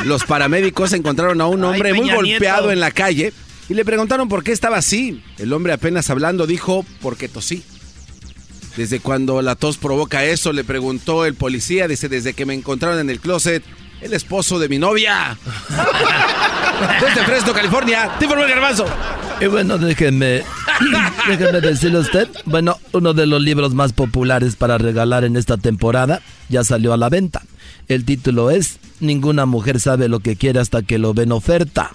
Los 0.05 0.23
paramédicos 0.23 0.93
encontraron 0.93 1.41
a 1.41 1.47
un 1.47 1.63
hombre 1.63 1.91
Ay, 1.91 1.99
muy 1.99 2.09
golpeado 2.11 2.61
Nieto. 2.67 2.71
en 2.71 2.79
la 2.79 2.91
calle 2.91 3.33
y 3.69 3.73
le 3.73 3.85
preguntaron 3.85 4.27
por 4.29 4.43
qué 4.43 4.51
estaba 4.51 4.77
así. 4.77 5.23
El 5.37 5.53
hombre 5.53 5.73
apenas 5.73 6.09
hablando 6.09 6.47
dijo, 6.47 6.85
porque 7.01 7.27
tosí. 7.29 7.63
Desde 8.77 8.99
cuando 8.99 9.41
la 9.41 9.55
tos 9.55 9.77
provoca 9.77 10.23
eso, 10.23 10.53
le 10.53 10.63
preguntó 10.63 11.25
el 11.25 11.35
policía, 11.35 11.87
dice, 11.87 12.07
desde 12.09 12.33
que 12.33 12.45
me 12.45 12.53
encontraron 12.53 12.99
en 12.99 13.09
el 13.09 13.19
closet, 13.19 13.63
el 14.01 14.13
esposo 14.13 14.59
de 14.59 14.69
mi 14.69 14.79
novia. 14.79 15.37
Desde 17.01 17.25
Fresno, 17.25 17.51
California, 17.51 18.09
te 18.17 18.25
informó 18.25 18.45
el 18.45 18.49
garbanzo. 18.49 18.85
Y 19.41 19.47
bueno, 19.47 19.77
déjenme, 19.77 20.43
déjenme 21.27 21.59
decirle 21.59 21.97
a 21.97 22.01
usted, 22.01 22.29
bueno, 22.45 22.77
uno 22.93 23.13
de 23.13 23.25
los 23.25 23.41
libros 23.41 23.73
más 23.73 23.91
populares 23.91 24.55
para 24.55 24.77
regalar 24.77 25.25
en 25.25 25.35
esta 25.35 25.57
temporada 25.57 26.21
ya 26.47 26.63
salió 26.63 26.93
a 26.93 26.97
la 26.97 27.09
venta. 27.09 27.41
El 27.89 28.05
título 28.05 28.51
es 28.51 28.77
Ninguna 29.01 29.45
mujer 29.45 29.79
sabe 29.79 30.07
lo 30.09 30.19
que 30.19 30.35
quiere 30.35 30.59
hasta 30.59 30.81
que 30.83 30.97
lo 30.99 31.13
ve 31.13 31.23
en 31.23 31.31
oferta. 31.31 31.91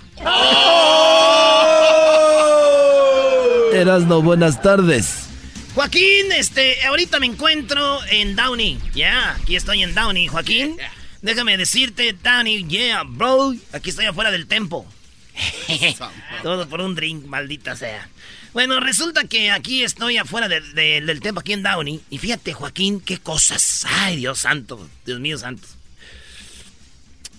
Erasno, 3.75 4.23
buenas 4.23 4.63
tardes. 4.63 5.27
Joaquín, 5.75 6.33
este, 6.37 6.83
ahorita 6.87 7.19
me 7.21 7.27
encuentro 7.27 7.99
en 8.11 8.37
Downey. 8.37 8.79
Ya, 8.95 9.35
aquí 9.35 9.57
estoy 9.57 9.83
en 9.83 9.95
Downey, 9.95 10.29
Joaquín. 10.29 10.77
Déjame 11.21 11.57
decirte, 11.57 12.13
Downey, 12.23 12.65
yeah, 12.69 13.03
bro. 13.05 13.55
Aquí 13.73 13.91
estoy 13.91 14.07
afuera 14.07 14.31
del 14.31 14.47
tempo. 14.47 14.87
Todo 16.43 16.69
por 16.69 16.81
un 16.81 16.95
drink, 16.95 17.27
maldita 17.27 17.77
sea. 17.77 18.09
Bueno, 18.53 18.79
resulta 18.81 19.25
que 19.25 19.51
aquí 19.51 19.83
estoy 19.83 20.17
afuera 20.17 20.49
de- 20.49 20.61
de- 20.61 21.01
del 21.01 21.21
templo, 21.21 21.41
aquí 21.41 21.53
en 21.53 21.63
Downey. 21.65 22.01
Y 22.09 22.19
fíjate, 22.19 22.53
Joaquín, 22.53 23.01
qué 23.01 23.19
cosas. 23.19 23.85
Ay, 23.91 24.17
Dios 24.17 24.39
santo, 24.39 24.89
Dios 25.05 25.19
mío 25.21 25.37
santo. 25.37 25.67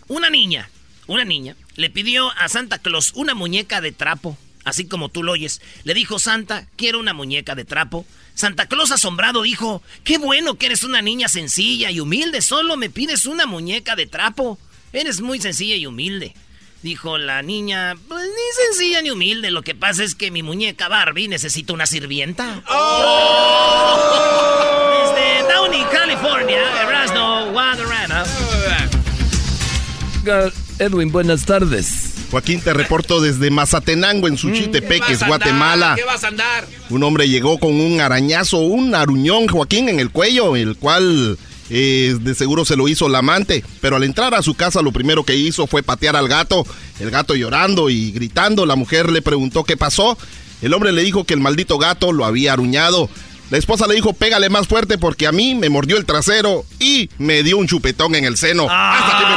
Una 0.07 0.29
niña, 0.29 0.69
una 1.07 1.25
niña, 1.25 1.55
le 1.75 1.89
pidió 1.89 2.31
a 2.37 2.47
Santa 2.47 2.77
Claus 2.77 3.11
una 3.15 3.33
muñeca 3.33 3.81
de 3.81 3.91
trapo, 3.91 4.37
así 4.63 4.85
como 4.85 5.09
tú 5.09 5.23
lo 5.23 5.31
oyes. 5.31 5.61
Le 5.83 5.95
dijo 5.95 6.19
Santa, 6.19 6.67
quiero 6.75 6.99
una 6.99 7.13
muñeca 7.13 7.55
de 7.55 7.65
trapo. 7.65 8.05
Santa 8.35 8.67
Claus 8.67 8.91
asombrado 8.91 9.41
dijo, 9.41 9.81
qué 10.03 10.19
bueno 10.19 10.55
que 10.55 10.67
eres 10.67 10.83
una 10.83 11.01
niña 11.01 11.27
sencilla 11.27 11.89
y 11.89 11.99
humilde, 11.99 12.41
solo 12.41 12.77
me 12.77 12.91
pides 12.91 13.25
una 13.25 13.47
muñeca 13.47 13.95
de 13.95 14.05
trapo. 14.05 14.59
Eres 14.93 15.21
muy 15.21 15.41
sencilla 15.41 15.75
y 15.75 15.87
humilde. 15.87 16.35
Dijo 16.83 17.17
la 17.17 17.41
niña, 17.41 17.95
pues 18.07 18.27
ni 18.27 18.65
sencilla 18.67 19.01
ni 19.01 19.09
humilde, 19.09 19.49
lo 19.49 19.63
que 19.63 19.73
pasa 19.73 20.03
es 20.03 20.13
que 20.13 20.29
mi 20.29 20.43
muñeca 20.43 20.87
Barbie 20.87 21.27
necesita 21.27 21.73
una 21.73 21.87
sirvienta. 21.87 22.61
Desde 25.01 25.51
Downey, 25.51 25.83
California, 25.91 26.83
Erasmo 26.83 27.51
Guadarrama. 27.53 28.23
Edwin, 30.79 31.11
buenas 31.11 31.45
tardes. 31.45 32.13
Joaquín, 32.31 32.59
te 32.59 32.73
reporto 32.73 33.21
desde 33.21 33.49
Mazatenango, 33.49 34.27
en 34.27 34.37
Suchitepeques, 34.37 35.25
Guatemala. 35.25 35.93
¿Qué 35.95 36.03
vas 36.03 36.23
a 36.23 36.29
andar? 36.29 36.67
Un 36.89 37.03
hombre 37.03 37.29
llegó 37.29 37.59
con 37.59 37.79
un 37.79 38.01
arañazo, 38.01 38.57
un 38.57 38.95
aruñón, 38.95 39.47
Joaquín, 39.47 39.89
en 39.89 39.99
el 39.99 40.09
cuello, 40.09 40.55
el 40.55 40.75
cual 40.75 41.37
eh, 41.69 42.17
de 42.19 42.35
seguro 42.35 42.65
se 42.65 42.75
lo 42.75 42.87
hizo 42.87 43.07
la 43.09 43.19
amante. 43.19 43.63
Pero 43.81 43.95
al 43.95 44.03
entrar 44.03 44.33
a 44.33 44.41
su 44.41 44.55
casa, 44.55 44.81
lo 44.81 44.91
primero 44.91 45.23
que 45.23 45.35
hizo 45.35 45.67
fue 45.67 45.83
patear 45.83 46.15
al 46.15 46.27
gato. 46.27 46.65
El 46.99 47.11
gato 47.11 47.35
llorando 47.35 47.89
y 47.89 48.11
gritando. 48.11 48.65
La 48.65 48.75
mujer 48.75 49.11
le 49.11 49.21
preguntó 49.21 49.63
qué 49.63 49.77
pasó. 49.77 50.17
El 50.61 50.73
hombre 50.73 50.91
le 50.91 51.03
dijo 51.03 51.23
que 51.23 51.33
el 51.33 51.41
maldito 51.41 51.77
gato 51.77 52.11
lo 52.11 52.25
había 52.25 52.53
aruñado. 52.53 53.09
La 53.55 53.59
esposa 53.59 53.87
le 53.87 53.95
dijo, 53.95 54.11
pégale 54.11 54.49
más 54.49 54.67
fuerte 54.67 54.97
porque 54.97 55.27
a 55.27 55.31
mí 55.31 55.55
me 55.55 55.69
mordió 55.69 55.95
el 55.95 56.03
trasero 56.03 56.65
y 56.77 57.09
me 57.19 57.41
dio 57.41 57.57
un 57.57 57.67
chupetón 57.67 58.13
en 58.15 58.25
el 58.25 58.35
seno. 58.35 58.67
Hasta 58.69 59.17
aquí 59.17 59.23
mi 59.25 59.33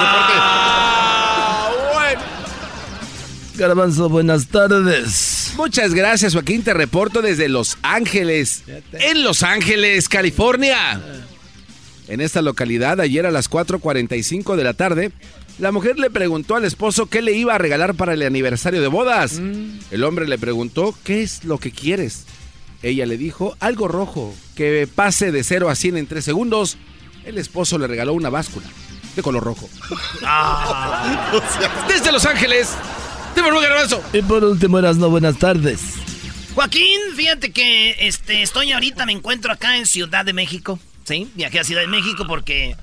reporte. 2.11 3.59
Garbanzo, 3.59 4.09
buenas 4.09 4.49
tardes. 4.49 5.53
Muchas 5.57 5.95
gracias, 5.95 6.33
Joaquín. 6.33 6.65
Te 6.65 6.75
reporto 6.75 7.23
desde 7.23 7.49
Los 7.49 7.79
Ángeles. 7.83 8.65
En 8.91 9.23
Los 9.23 9.45
Ángeles, 9.45 10.09
California. 10.09 11.01
En 12.09 12.21
esta 12.21 12.43
localidad, 12.43 13.01
ayer 13.01 13.25
a 13.25 13.31
las 13.31 13.49
4.45 13.49 14.57
de 14.57 14.65
la 14.65 14.75
tarde, 14.75 15.13
la 15.61 15.71
mujer 15.71 15.97
le 16.01 16.11
preguntó 16.11 16.57
al 16.57 16.65
esposo 16.65 17.07
qué 17.07 17.23
le 17.23 17.35
iba 17.35 17.55
a 17.55 17.59
regalar 17.59 17.95
para 17.95 18.15
el 18.15 18.23
aniversario 18.23 18.81
de 18.81 18.89
bodas. 18.89 19.41
El 19.93 20.03
hombre 20.03 20.27
le 20.27 20.39
preguntó, 20.39 20.93
¿qué 21.05 21.23
es 21.23 21.45
lo 21.45 21.59
que 21.59 21.71
quieres? 21.71 22.25
Ella 22.83 23.07
le 23.07 23.17
dijo, 23.17 23.57
algo 23.61 23.89
rojo, 23.89 24.35
que 24.55 24.89
pase 24.93 25.33
de 25.33 25.43
0 25.43 25.69
a 25.69 25.75
100 25.75 25.97
en 25.97 26.07
3 26.07 26.25
segundos. 26.25 26.79
El 27.25 27.39
esposo 27.39 27.79
le 27.79 27.87
regaló 27.87 28.15
una 28.15 28.31
báscula 28.31 28.67
de 29.17 29.23
color 29.23 29.43
rojo. 29.43 29.69
Desde 31.89 32.13
Los 32.13 32.25
Ángeles, 32.25 32.75
te 33.35 33.43
vuelvo 33.43 33.61
Garbanzo. 33.61 34.03
Y 34.13 34.23
por 34.23 34.45
último, 34.45 34.81
no 34.81 35.11
buenas 35.11 35.39
tardes. 35.39 35.81
Joaquín, 36.55 36.99
fíjate 37.17 37.53
que 37.53 38.07
este, 38.07 38.43
estoy 38.43 38.73
ahorita, 38.73 39.07
me 39.07 39.13
encuentro 39.13 39.53
acá 39.53 39.77
en 39.77 39.87
Ciudad 39.87 40.25
de 40.25 40.33
México. 40.33 40.79
Sí, 41.05 41.31
viajé 41.35 41.61
a 41.61 41.65
Ciudad 41.65 41.83
de 41.83 41.89
México 41.89 42.25
porque... 42.29 42.77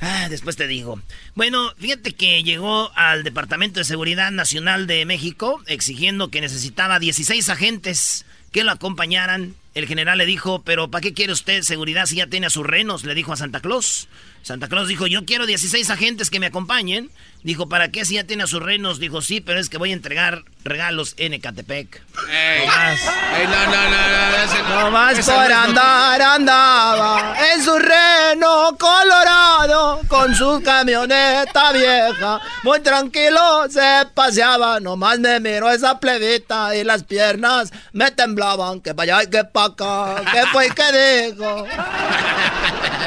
Ah, 0.00 0.28
después 0.28 0.56
te 0.56 0.66
digo. 0.66 1.00
Bueno, 1.36 1.72
fíjate 1.78 2.14
que 2.14 2.42
llegó 2.42 2.90
al 2.96 3.22
Departamento 3.22 3.78
de 3.78 3.84
Seguridad 3.84 4.32
Nacional 4.32 4.88
de 4.88 5.04
México 5.04 5.62
exigiendo 5.66 6.28
que 6.28 6.40
necesitaba 6.40 6.98
16 6.98 7.48
agentes 7.48 8.24
que 8.52 8.64
lo 8.64 8.70
acompañaran. 8.70 9.54
El 9.74 9.86
general 9.86 10.18
le 10.18 10.26
dijo, 10.26 10.62
pero 10.62 10.90
¿para 10.90 11.02
qué 11.02 11.14
quiere 11.14 11.32
usted 11.32 11.62
seguridad 11.62 12.06
si 12.06 12.16
ya 12.16 12.26
tiene 12.26 12.46
a 12.46 12.50
sus 12.50 12.66
renos? 12.66 13.04
Le 13.04 13.14
dijo 13.14 13.32
a 13.32 13.36
Santa 13.36 13.60
Claus. 13.60 14.08
Santa 14.42 14.68
Claus 14.68 14.88
dijo, 14.88 15.06
yo 15.06 15.24
quiero 15.24 15.46
16 15.46 15.88
agentes 15.90 16.28
que 16.28 16.40
me 16.40 16.46
acompañen. 16.46 17.10
Dijo, 17.44 17.68
¿para 17.68 17.90
qué 17.90 18.04
si 18.04 18.14
ya 18.14 18.24
tiene 18.24 18.44
a 18.44 18.46
sus 18.46 18.62
renos? 18.62 19.00
Dijo, 19.00 19.20
sí, 19.20 19.40
pero 19.40 19.58
es 19.58 19.68
que 19.68 19.78
voy 19.78 19.90
a 19.90 19.94
entregar 19.94 20.44
regalos 20.64 21.14
en 21.16 21.32
Ecatepec. 21.32 22.02
Ey, 22.28 22.62
ey, 22.62 23.46
no, 23.46 23.66
no, 23.66 23.90
no, 23.90 24.08
no, 24.08 24.70
no. 24.70 24.80
No 24.82 24.90
más 24.92 25.18
por 25.24 25.48
no 25.48 25.56
andar 25.56 26.22
andaba 26.22 27.36
en 27.52 27.64
su 27.64 27.76
reno 27.78 28.76
colorado 28.78 30.00
con 30.08 30.34
su 30.34 30.62
camioneta 30.64 31.72
vieja. 31.72 32.40
Muy 32.62 32.80
tranquilo 32.80 33.66
se 33.68 34.06
paseaba, 34.14 34.78
nomás 34.78 35.18
me 35.18 35.40
miró 35.40 35.70
esa 35.70 35.98
plebita 35.98 36.76
y 36.76 36.84
las 36.84 37.02
piernas 37.04 37.72
me 37.92 38.10
temblaban. 38.12 38.80
Que 38.80 38.94
para 38.94 39.18
allá 39.18 39.24
y 39.24 39.30
que 39.30 39.44
para 39.44 39.66
acá, 39.66 40.32
¿qué 40.32 40.46
fue 40.52 40.68
que 40.70 41.32
dijo? 41.32 41.66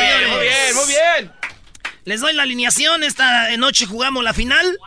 señores. 0.00 0.28
Muy 0.28 0.40
bien, 0.40 0.74
muy 0.74 0.86
bien. 0.86 1.32
Les 2.04 2.20
doy 2.20 2.32
la 2.34 2.42
alineación. 2.42 3.02
Esta 3.02 3.56
noche 3.56 3.86
jugamos 3.86 4.24
la 4.24 4.32
final. 4.32 4.78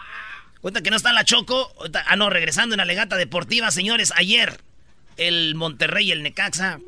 Cuenta 0.62 0.82
que 0.82 0.90
no 0.90 0.96
está 0.96 1.14
la 1.14 1.26
Choco. 1.26 1.74
Ah, 2.08 2.16
no, 2.16 2.30
regresando 2.30 2.76
en 2.76 2.78
la 2.78 2.86
legata 2.86 3.16
deportiva, 3.18 3.72
señores. 3.72 4.14
Ayer 4.16 4.60
el 5.18 5.56
Monterrey 5.56 6.10
y 6.10 6.12
el 6.12 6.24
Necaxa. 6.24 6.80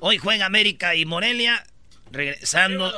Hoy 0.00 0.18
juega 0.18 0.46
América 0.46 0.94
y 0.94 1.06
Morelia. 1.06 1.64
Regresando. 2.10 2.92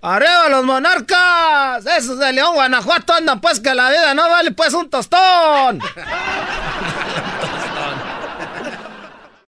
¡Arriba 0.00 0.48
los 0.48 0.64
monarcas! 0.64 1.84
Esos 1.84 2.20
de 2.20 2.32
León, 2.32 2.54
Guanajuato 2.54 3.14
andan 3.14 3.40
pues 3.40 3.58
que 3.58 3.74
la 3.74 3.90
vida 3.90 4.14
no 4.14 4.30
vale 4.30 4.52
pues 4.52 4.72
un 4.72 4.88
tostón. 4.88 5.80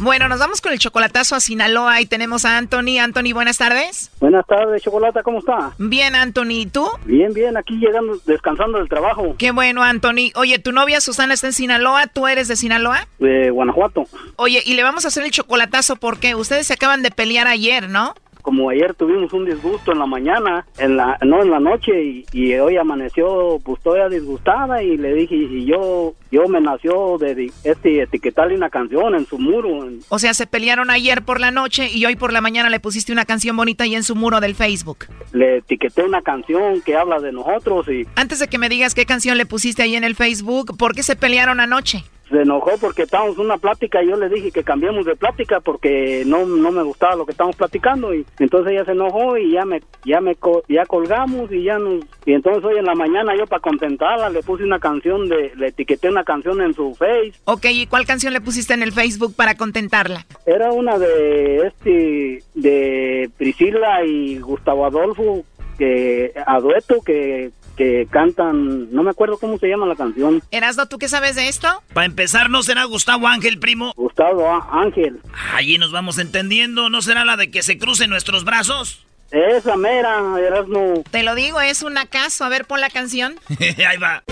Bueno, 0.00 0.28
nos 0.28 0.38
vamos 0.38 0.62
con 0.62 0.72
el 0.72 0.78
chocolatazo 0.78 1.36
a 1.36 1.40
Sinaloa 1.40 2.00
y 2.00 2.06
tenemos 2.06 2.46
a 2.46 2.56
Anthony. 2.56 2.98
Anthony, 2.98 3.34
buenas 3.34 3.58
tardes. 3.58 4.10
Buenas 4.18 4.46
tardes, 4.46 4.82
Chocolata, 4.82 5.22
¿cómo 5.22 5.40
está? 5.40 5.72
Bien, 5.76 6.14
Anthony, 6.14 6.50
¿y 6.62 6.66
tú? 6.66 6.88
Bien, 7.04 7.34
bien, 7.34 7.56
aquí 7.58 7.74
llegando, 7.76 8.18
descansando 8.24 8.78
del 8.78 8.88
trabajo 8.88 9.34
Qué 9.36 9.50
bueno, 9.50 9.82
Anthony. 9.82 10.32
Oye, 10.36 10.58
tu 10.58 10.72
novia 10.72 11.02
Susana 11.02 11.34
está 11.34 11.48
en 11.48 11.52
Sinaloa, 11.52 12.06
¿tú 12.06 12.26
eres 12.26 12.48
de 12.48 12.56
Sinaloa? 12.56 13.06
de 13.18 13.50
Guanajuato. 13.50 14.04
Oye, 14.36 14.62
y 14.64 14.72
le 14.72 14.82
vamos 14.82 15.04
a 15.04 15.08
hacer 15.08 15.22
el 15.24 15.30
chocolatazo 15.30 15.96
porque 15.96 16.34
ustedes 16.34 16.66
se 16.66 16.72
acaban 16.74 17.02
de 17.02 17.10
pelear 17.10 17.46
ayer, 17.46 17.90
¿no? 17.90 18.14
Como 18.42 18.70
ayer 18.70 18.94
tuvimos 18.94 19.32
un 19.32 19.44
disgusto 19.44 19.92
en 19.92 19.98
la 19.98 20.06
mañana, 20.06 20.66
en 20.78 20.96
la 20.96 21.18
no 21.22 21.42
en 21.42 21.50
la 21.50 21.60
noche 21.60 22.02
y, 22.02 22.24
y 22.32 22.54
hoy 22.54 22.76
amaneció 22.76 23.58
pues 23.64 23.80
toda 23.82 24.08
disgustada 24.08 24.82
y 24.82 24.96
le 24.96 25.14
dije 25.14 25.34
y 25.36 25.64
yo 25.66 26.14
yo 26.30 26.46
me 26.48 26.60
nació 26.60 27.18
de 27.18 27.50
este 27.64 28.02
etiquetarle 28.02 28.54
una 28.54 28.70
canción 28.70 29.14
en 29.14 29.26
su 29.26 29.38
muro. 29.38 29.88
O 30.08 30.18
sea, 30.18 30.32
se 30.34 30.46
pelearon 30.46 30.90
ayer 30.90 31.22
por 31.22 31.40
la 31.40 31.50
noche 31.50 31.88
y 31.92 32.04
hoy 32.06 32.16
por 32.16 32.32
la 32.32 32.40
mañana 32.40 32.70
le 32.70 32.80
pusiste 32.80 33.12
una 33.12 33.24
canción 33.24 33.56
bonita 33.56 33.84
ahí 33.84 33.94
en 33.94 34.04
su 34.04 34.14
muro 34.14 34.40
del 34.40 34.54
Facebook. 34.54 35.06
le 35.32 35.58
etiqueté 35.58 36.02
una 36.02 36.22
canción 36.22 36.80
que 36.82 36.96
habla 36.96 37.20
de 37.20 37.32
nosotros 37.32 37.88
y 37.88 38.06
Antes 38.14 38.38
de 38.38 38.48
que 38.48 38.58
me 38.58 38.68
digas 38.68 38.94
qué 38.94 39.06
canción 39.06 39.36
le 39.38 39.46
pusiste 39.46 39.82
ahí 39.82 39.96
en 39.96 40.04
el 40.04 40.14
Facebook, 40.14 40.76
¿por 40.76 40.94
qué 40.94 41.02
se 41.02 41.16
pelearon 41.16 41.60
anoche? 41.60 42.04
Se 42.30 42.42
enojó 42.42 42.72
porque 42.80 43.02
estábamos 43.02 43.36
en 43.36 43.44
una 43.44 43.58
plática 43.58 44.02
y 44.02 44.08
yo 44.08 44.16
le 44.16 44.28
dije 44.28 44.50
que 44.50 44.62
cambiemos 44.62 45.04
de 45.04 45.16
plática 45.16 45.60
porque 45.60 46.22
no, 46.26 46.46
no 46.46 46.70
me 46.70 46.82
gustaba 46.82 47.16
lo 47.16 47.26
que 47.26 47.32
estábamos 47.32 47.56
platicando 47.56 48.14
y 48.14 48.24
entonces 48.38 48.72
ella 48.72 48.84
se 48.84 48.92
enojó 48.92 49.36
y 49.36 49.52
ya 49.52 49.64
me 49.64 49.80
ya 50.04 50.20
me 50.20 50.36
ya 50.68 50.86
colgamos 50.86 51.50
y 51.52 51.64
ya 51.64 51.78
nos 51.78 52.04
y 52.24 52.32
entonces 52.32 52.64
hoy 52.64 52.78
en 52.78 52.84
la 52.84 52.94
mañana 52.94 53.36
yo 53.36 53.46
para 53.46 53.60
contentarla 53.60 54.30
le 54.30 54.42
puse 54.42 54.64
una 54.64 54.78
canción 54.78 55.28
de 55.28 55.52
le 55.56 55.68
etiqueté 55.68 56.08
una 56.08 56.24
canción 56.24 56.60
en 56.62 56.72
su 56.74 56.94
face 56.94 57.32
Ok, 57.44 57.66
¿y 57.70 57.86
cuál 57.86 58.06
canción 58.06 58.32
le 58.32 58.40
pusiste 58.40 58.74
en 58.74 58.82
el 58.82 58.92
Facebook 58.92 59.34
para 59.34 59.54
contentarla? 59.56 60.26
era 60.46 60.72
una 60.72 60.98
de 60.98 61.66
este 61.66 62.42
de 62.54 63.30
Priscila 63.36 64.04
y 64.04 64.38
Gustavo 64.38 64.86
Adolfo 64.86 65.44
que 65.78 66.32
a 66.46 66.60
dueto 66.60 67.00
que 67.00 67.50
que 67.80 68.06
cantan 68.10 68.92
no 68.92 69.02
me 69.02 69.10
acuerdo 69.10 69.38
cómo 69.38 69.56
se 69.58 69.66
llama 69.66 69.86
la 69.86 69.96
canción 69.96 70.42
Erasno, 70.50 70.84
¿tú 70.86 70.98
qué 70.98 71.08
sabes 71.08 71.34
de 71.34 71.48
esto? 71.48 71.66
Para 71.94 72.04
empezar, 72.04 72.50
¿no 72.50 72.62
será 72.62 72.84
Gustavo 72.84 73.26
Ángel, 73.26 73.58
primo? 73.58 73.94
Gustavo 73.96 74.46
Ángel 74.70 75.18
Allí 75.54 75.78
nos 75.78 75.90
vamos 75.90 76.18
entendiendo. 76.18 76.90
¿No 76.90 77.00
será 77.02 77.24
la 77.24 77.36
de 77.36 77.50
que 77.50 77.62
se 77.62 77.78
crucen 77.78 78.10
nuestros 78.10 78.44
brazos? 78.44 79.04
Esa 79.30 79.76
mera, 79.76 80.20
Erasmo. 80.38 81.02
Te 81.10 81.22
lo 81.22 81.34
digo, 81.34 81.60
es 81.60 81.82
un 81.82 81.96
acaso. 81.96 82.44
A 82.44 82.48
ver, 82.48 82.66
pon 82.66 82.80
la 82.80 82.90
canción. 82.90 83.36
Ahí 83.58 83.96
va. 83.96 84.22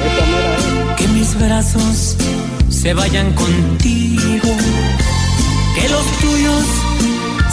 Que 0.96 1.08
mis 1.08 1.38
brazos 1.40 2.16
se 2.68 2.94
vayan 2.94 3.32
contigo. 3.34 4.48
Que 5.74 5.88
los 5.88 6.06
tuyos 6.20 6.64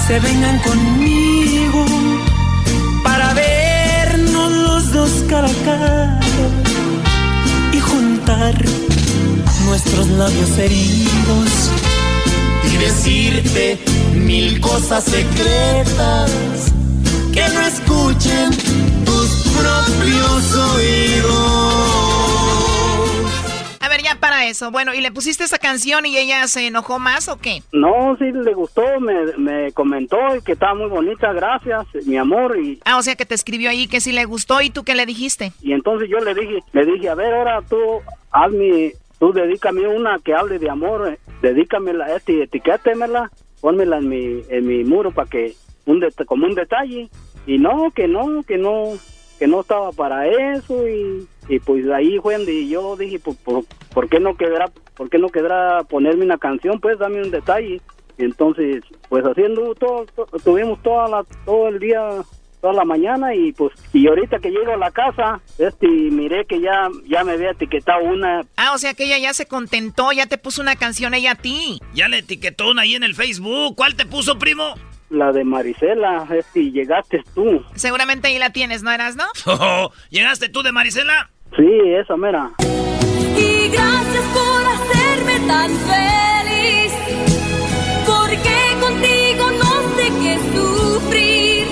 se 0.08 0.20
vengan 0.20 0.60
conmigo. 0.60 1.25
Cara 5.28 5.48
a 5.48 5.66
cara. 5.66 6.20
Y 7.72 7.80
juntar 7.80 8.56
nuestros 9.66 10.08
labios 10.10 10.58
heridos. 10.58 11.70
Y 12.72 12.78
decirte 12.78 13.80
mil 14.14 14.60
cosas 14.60 15.04
secretas 15.04 16.32
que 17.32 17.48
no 17.50 17.62
escuchen 17.62 18.50
tus 19.06 19.28
propios 19.54 20.54
oídos. 20.74 22.15
A 23.86 23.90
ver, 23.90 24.02
ya 24.02 24.16
para 24.20 24.46
eso. 24.48 24.72
Bueno, 24.72 24.94
¿y 24.96 25.02
le 25.02 25.12
pusiste 25.12 25.44
esa 25.44 25.60
canción 25.60 26.06
y 26.08 26.18
ella 26.18 26.48
se 26.48 26.66
enojó 26.68 26.98
más 26.98 27.28
o 27.30 27.38
qué? 27.38 27.62
No, 27.72 28.16
sí 28.18 28.26
le 28.32 28.54
gustó, 28.54 28.82
me, 29.00 29.14
me 29.38 29.72
comentó 29.74 30.18
que 30.44 30.54
estaba 30.54 30.74
muy 30.74 30.88
bonita, 30.88 31.32
gracias, 31.34 31.86
mi 32.08 32.18
amor. 32.18 32.58
Y, 32.60 32.80
Ah, 32.86 32.98
o 32.98 33.04
sea 33.04 33.16
que 33.16 33.26
te 33.26 33.36
escribió 33.36 33.70
ahí 33.70 33.88
que 33.88 34.02
sí 34.02 34.12
le 34.12 34.26
gustó 34.26 34.62
y 34.62 34.70
tú 34.72 34.84
qué 34.84 34.96
le 34.96 35.06
dijiste. 35.06 35.52
y 35.62 35.74
entonces 35.74 36.10
yo 36.10 36.18
le 36.20 36.34
dije, 36.34 36.60
le 36.74 36.86
dije, 36.86 37.10
a 37.10 37.16
ver, 37.16 37.34
ahora 37.34 37.62
tú 37.70 37.78
hazme, 38.32 38.94
tú 39.20 39.32
dedícame 39.34 39.88
una 39.88 40.18
que 40.24 40.34
hable 40.34 40.58
de 40.58 40.70
amor, 40.70 41.08
eh, 41.14 41.20
dedícamela, 41.44 42.16
este, 42.16 42.44
etiquétemela, 42.44 43.30
pónmela 43.62 43.98
en 43.98 44.10
mi, 44.10 44.42
en 44.50 44.66
mi 44.68 44.84
muro 44.84 45.12
para 45.12 45.30
que, 45.30 45.54
un 45.86 46.00
det- 46.02 46.26
como 46.26 46.48
un 46.48 46.56
detalle. 46.56 47.10
Y 47.46 47.60
no, 47.60 47.92
que 47.92 48.08
no, 48.08 48.42
que 48.44 48.58
no, 48.58 48.94
que 49.38 49.46
no 49.48 49.62
estaba 49.62 49.92
para 49.92 50.28
eso 50.28 50.88
y, 50.88 51.28
y 51.50 51.60
pues 51.60 51.90
ahí 51.92 52.18
fue 52.20 52.38
donde 52.38 52.68
yo 52.68 52.96
dije, 52.96 53.20
pues, 53.20 53.38
por, 53.38 53.64
¿por 53.94 54.10
qué 54.10 54.20
no 54.20 54.36
quedará, 54.36 54.66
por 54.96 55.10
qué 55.10 55.18
no 55.18 55.30
quedará 55.30 55.84
ponerme 55.84 56.26
una 56.26 56.38
canción? 56.38 56.80
Pues 56.80 56.98
dame 57.00 57.22
un 57.22 57.32
detalle. 57.32 57.82
Entonces, 58.18 58.84
pues 59.10 59.24
haciendo 59.26 59.76
todo, 59.76 60.06
to- 60.16 60.26
tuvimos 60.44 60.82
toda 60.82 61.08
la, 61.10 61.24
todo 61.46 61.68
el 61.68 61.80
día, 61.80 62.00
toda 62.62 62.74
la 62.74 62.86
mañana 62.86 63.36
y 63.36 63.52
pues, 63.52 63.74
y 63.94 64.08
ahorita 64.08 64.40
que 64.40 64.52
llego 64.52 64.72
a 64.72 64.78
la 64.78 64.90
casa, 64.92 65.42
este, 65.58 65.86
miré 65.88 66.46
que 66.46 66.62
ya, 66.62 66.88
ya 67.06 67.26
me 67.26 67.34
había 67.34 67.52
etiquetado 67.52 68.04
una, 68.06 68.44
Ah, 68.56 68.72
o 68.74 68.78
sea 68.78 68.94
que 68.94 69.04
ella 69.04 69.18
ya 69.18 69.34
se 69.34 69.48
contentó, 69.48 70.14
ya 70.14 70.28
te 70.28 70.38
puso 70.38 70.62
una 70.62 70.78
canción 70.78 71.14
ella 71.14 71.32
a 71.32 71.36
ti. 71.36 71.80
Ya 71.94 72.08
le 72.08 72.20
etiquetó 72.20 72.72
una 72.72 72.84
ahí 72.84 72.96
en 72.96 73.04
el 73.04 73.16
Facebook. 73.16 73.76
¿Cuál 73.76 73.96
te 73.96 74.06
puso, 74.06 74.40
primo? 74.40 74.76
la 75.12 75.32
de 75.32 75.44
Marisela, 75.44 76.28
este, 76.36 76.62
y 76.62 76.72
llegaste 76.72 77.22
tú. 77.36 77.64
Seguramente 77.76 78.28
ahí 78.28 78.40
la 78.40 78.50
tienes, 78.50 78.82
¿no 78.82 78.92
eras, 78.92 79.16
no? 79.16 79.26
¿Llegaste 80.10 80.50
tú 80.50 80.64
de 80.64 80.72
Marisela? 80.72 81.30
Sí, 81.56 81.70
esa 81.98 82.18
mera. 82.18 82.52
Y 83.38 83.70
gracias 83.70 84.24
por 84.34 84.66
hacerme 84.76 85.48
tan 85.48 85.72
feliz, 85.88 86.92
porque 88.06 88.56
contigo 88.82 89.52
no 89.52 89.96
sé 89.96 90.06
qué 90.22 90.38
sufrir. 90.54 91.68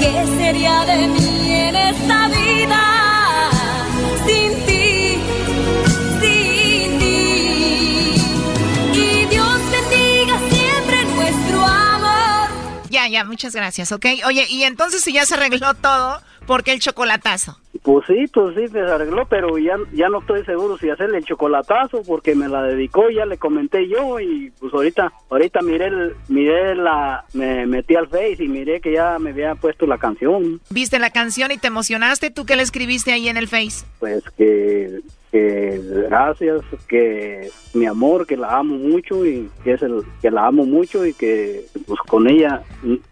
¿Qué 0.00 0.26
sería 0.36 0.84
de 0.84 1.08
mí 1.08 1.52
en 1.52 1.74
esta 1.74 2.28
vida 2.28 3.50
sin 4.26 4.66
ti, 4.66 5.18
sin 6.20 6.98
ti? 6.98 8.14
Y 8.92 9.26
Dios 9.30 9.58
bendiga 9.72 10.38
siempre 10.50 11.04
nuestro 11.16 11.64
amor. 11.64 12.48
Ya, 12.90 13.08
ya, 13.08 13.24
muchas 13.24 13.54
gracias, 13.54 13.90
¿ok? 13.90 14.04
Oye, 14.26 14.46
y 14.50 14.64
entonces 14.64 15.02
si 15.02 15.14
ya 15.14 15.24
se 15.24 15.32
arregló 15.32 15.72
todo, 15.72 16.20
¿por 16.46 16.62
qué 16.62 16.72
el 16.72 16.80
chocolatazo? 16.80 17.63
Pues 17.84 18.06
sí, 18.06 18.24
pues 18.32 18.56
sí, 18.56 18.66
se 18.68 18.80
arregló, 18.80 19.26
pero 19.26 19.58
ya, 19.58 19.76
ya 19.92 20.08
no 20.08 20.20
estoy 20.20 20.42
seguro 20.46 20.78
si 20.78 20.88
hacerle 20.88 21.18
el 21.18 21.26
chocolatazo 21.26 22.02
porque 22.02 22.34
me 22.34 22.48
la 22.48 22.62
dedicó, 22.62 23.10
ya 23.10 23.26
le 23.26 23.36
comenté 23.36 23.86
yo 23.86 24.18
y 24.20 24.50
pues 24.58 24.72
ahorita, 24.72 25.12
ahorita 25.28 25.60
miré, 25.60 25.88
el, 25.88 26.14
miré 26.28 26.74
la, 26.76 27.26
me 27.34 27.66
metí 27.66 27.94
al 27.94 28.08
Face 28.08 28.42
y 28.42 28.48
miré 28.48 28.80
que 28.80 28.92
ya 28.92 29.18
me 29.18 29.30
había 29.30 29.54
puesto 29.54 29.86
la 29.86 29.98
canción, 29.98 30.62
¿Viste 30.70 30.98
la 30.98 31.10
canción 31.10 31.50
y 31.52 31.58
te 31.58 31.66
emocionaste? 31.66 32.30
¿Tú 32.30 32.46
qué 32.46 32.56
le 32.56 32.62
escribiste 32.62 33.12
ahí 33.12 33.28
en 33.28 33.36
el 33.36 33.48
Face? 33.48 33.84
pues 34.00 34.24
que, 34.38 35.00
que 35.34 35.80
gracias, 36.08 36.62
que 36.86 37.50
mi 37.72 37.86
amor, 37.86 38.24
que 38.24 38.36
la 38.36 38.56
amo 38.56 38.76
mucho 38.76 39.26
y 39.26 39.50
que 39.64 39.72
es 39.72 39.82
el, 39.82 40.04
que 40.22 40.30
la 40.30 40.46
amo 40.46 40.64
mucho 40.64 41.04
y 41.04 41.12
que 41.12 41.64
pues 41.88 41.98
con 42.02 42.30
ella, 42.30 42.62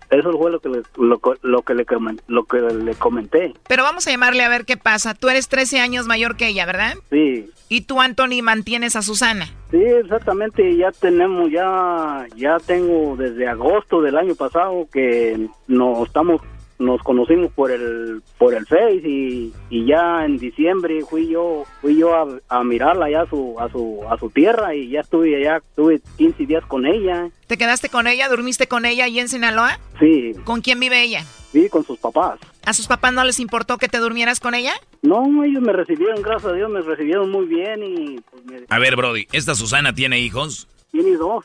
eso 0.09 0.39
fue 0.39 0.53
lo 0.53 0.61
que 0.61 0.69
le, 0.69 0.83
lo, 0.99 1.21
lo 1.43 1.63
que 1.63 1.75
le, 1.75 1.85
lo 2.29 2.45
que 2.45 2.61
le 2.61 2.95
comenté, 2.95 3.53
Pero 3.67 3.83
vamos 3.83 4.07
a 4.07 4.13
llamarle 4.13 4.45
a 4.45 4.49
ver 4.49 4.65
qué 4.65 4.77
pasa. 4.77 5.15
Tú 5.15 5.31
eres 5.31 5.49
13 5.49 5.81
años 5.81 6.07
mayor 6.07 6.37
que 6.37 6.47
ella, 6.47 6.65
¿verdad? 6.65 6.95
sí. 7.11 7.51
Y 7.69 7.81
tú, 7.81 8.03
Anthony, 8.03 8.43
mantienes 8.43 8.97
a 8.97 9.03
Susana. 9.03 9.47
Sí, 9.71 9.83
exactamente, 9.83 10.77
ya 10.77 10.93
tenemos, 10.93 11.51
ya, 11.51 12.27
ya 12.37 12.59
tengo 12.59 13.17
desde 13.17 13.49
agosto 13.49 14.03
del 14.03 14.19
año 14.19 14.35
pasado 14.35 14.87
que 14.93 15.49
nos 15.69 16.07
estamos, 16.07 16.43
nos 16.79 17.03
conocimos 17.03 17.53
por 17.53 17.71
el, 17.71 18.23
por 18.39 18.55
el 18.55 18.67
Face 18.67 19.03
y, 19.05 19.53
y 19.71 19.87
ya 19.87 20.25
en 20.25 20.39
diciembre 20.39 21.01
fui 21.09 21.29
yo, 21.29 21.65
fui 21.81 21.97
yo 21.97 22.15
a, 22.15 22.27
a 22.49 22.65
mirarla 22.65 23.11
ya 23.11 23.23
a 23.23 23.27
su, 23.29 23.57
a 23.61 23.69
su, 23.71 24.01
a 24.11 24.19
su 24.19 24.31
tierra 24.31 24.75
y 24.75 24.89
ya 24.91 25.01
estuve 25.01 25.37
allá, 25.37 25.59
estuve 25.59 26.01
15 26.19 26.47
días 26.47 26.65
con 26.67 26.87
ella, 26.87 27.29
¿Te 27.47 27.59
quedaste 27.59 27.89
con 27.91 28.07
ella? 28.07 28.29
¿Durmiste 28.31 28.67
con 28.67 28.87
ella 28.87 29.05
ahí 29.05 29.19
en 29.21 29.29
Sinaloa? 29.29 29.79
sí, 30.01 30.33
¿Con 30.45 30.61
quién 30.63 30.81
vive 30.81 31.03
ella? 31.03 31.25
sí, 31.53 31.69
con 31.69 31.85
sus 31.85 31.99
papás. 31.99 32.41
¿A 32.65 32.73
sus 32.73 32.87
papás 32.87 33.13
no 33.13 33.23
les 33.25 33.39
importó 33.41 33.77
que 33.77 33.89
te 33.89 33.99
durmieras 33.99 34.41
con 34.41 34.55
ella? 34.55 34.73
No, 35.03 35.45
ellos 35.45 35.61
me 35.63 35.73
recibieron, 35.73 36.23
gracias 36.23 36.53
a 36.53 36.55
Dios, 36.55 36.71
me 36.71 36.81
recibieron 36.81 37.31
muy 37.31 37.45
bien 37.47 37.83
y 37.83 38.21
pues 38.31 38.45
me 38.47 38.61
A 38.71 38.79
ver, 38.79 38.97
Brody, 38.97 39.27
¿esta 39.33 39.55
Susana 39.55 39.93
tiene 39.95 40.19
hijos? 40.21 40.67
tiene 40.93 41.17
dos. 41.17 41.45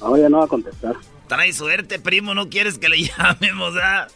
No, 0.00 0.16
ya 0.16 0.28
no 0.28 0.38
va 0.38 0.44
a 0.44 0.48
contestar. 0.48 0.96
Trae 1.26 1.52
suerte, 1.52 1.98
primo, 1.98 2.34
no 2.34 2.48
quieres 2.48 2.78
que 2.78 2.88
le 2.88 3.02
llamemos, 3.18 3.74
¿ah? 3.82 4.06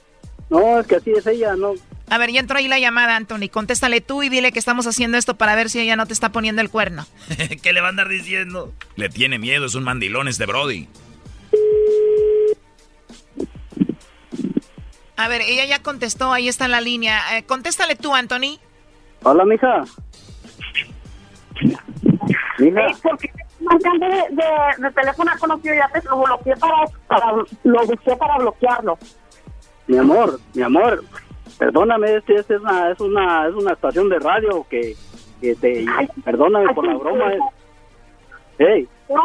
No, 0.50 0.80
es 0.80 0.86
que 0.86 0.96
así 0.96 1.10
es 1.12 1.26
ella, 1.26 1.54
no. 1.56 1.74
A 2.10 2.18
ver, 2.18 2.30
ya 2.30 2.40
entró 2.40 2.58
ahí 2.58 2.68
la 2.68 2.78
llamada, 2.78 3.16
Anthony. 3.16 3.48
Contéstale 3.50 4.02
tú 4.02 4.22
y 4.22 4.28
dile 4.28 4.52
que 4.52 4.58
estamos 4.58 4.86
haciendo 4.86 5.16
esto 5.16 5.36
para 5.38 5.54
ver 5.54 5.70
si 5.70 5.80
ella 5.80 5.96
no 5.96 6.06
te 6.06 6.12
está 6.12 6.30
poniendo 6.30 6.60
el 6.60 6.68
cuerno. 6.68 7.06
¿Qué 7.62 7.72
le 7.72 7.80
va 7.80 7.86
a 7.86 7.90
andar 7.90 8.08
diciendo? 8.08 8.72
Le 8.96 9.08
tiene 9.08 9.38
miedo, 9.38 9.64
es 9.64 9.74
un 9.74 9.84
mandilón 9.84 10.28
este 10.28 10.44
Brody. 10.44 10.88
A 15.16 15.28
ver, 15.28 15.42
ella 15.42 15.64
ya 15.64 15.82
contestó, 15.82 16.32
ahí 16.32 16.48
está 16.48 16.66
en 16.66 16.72
la 16.72 16.80
línea. 16.80 17.38
Eh, 17.38 17.44
contéstale 17.44 17.96
tú, 17.96 18.14
Anthony. 18.14 18.58
Hola, 19.22 19.44
mija. 19.44 19.84
Mija. 21.62 21.84
Sí, 22.58 22.70
porque 23.02 23.30
marcando 23.62 24.06
de, 24.06 24.16
de, 24.30 24.82
de 24.82 24.90
teléfono 24.92 25.30
conocido 25.40 25.74
ya 25.74 25.88
te 25.88 26.08
lo 26.08 26.22
bloqueé 26.22 26.56
para, 26.56 26.84
para 27.06 27.32
lo 27.64 27.86
busqué 27.86 28.16
para 28.16 28.38
bloquearlo. 28.38 28.98
Mi 29.86 29.98
amor, 29.98 30.38
mi 30.54 30.62
amor, 30.62 31.02
perdóname, 31.58 32.16
este, 32.16 32.36
este 32.36 32.54
es 32.54 32.60
una, 32.60 32.90
es 32.90 33.00
una, 33.00 33.48
es 33.48 33.54
una 33.54 33.72
estación 33.72 34.08
de 34.08 34.18
radio 34.18 34.66
que, 34.70 34.94
que 35.40 35.54
te, 35.56 35.84
perdóname 36.24 36.72
por 36.74 36.86
la 36.86 36.94
broma. 36.96 37.32
es- 37.32 37.40
Hey, 38.58 38.88
No, 39.08 39.16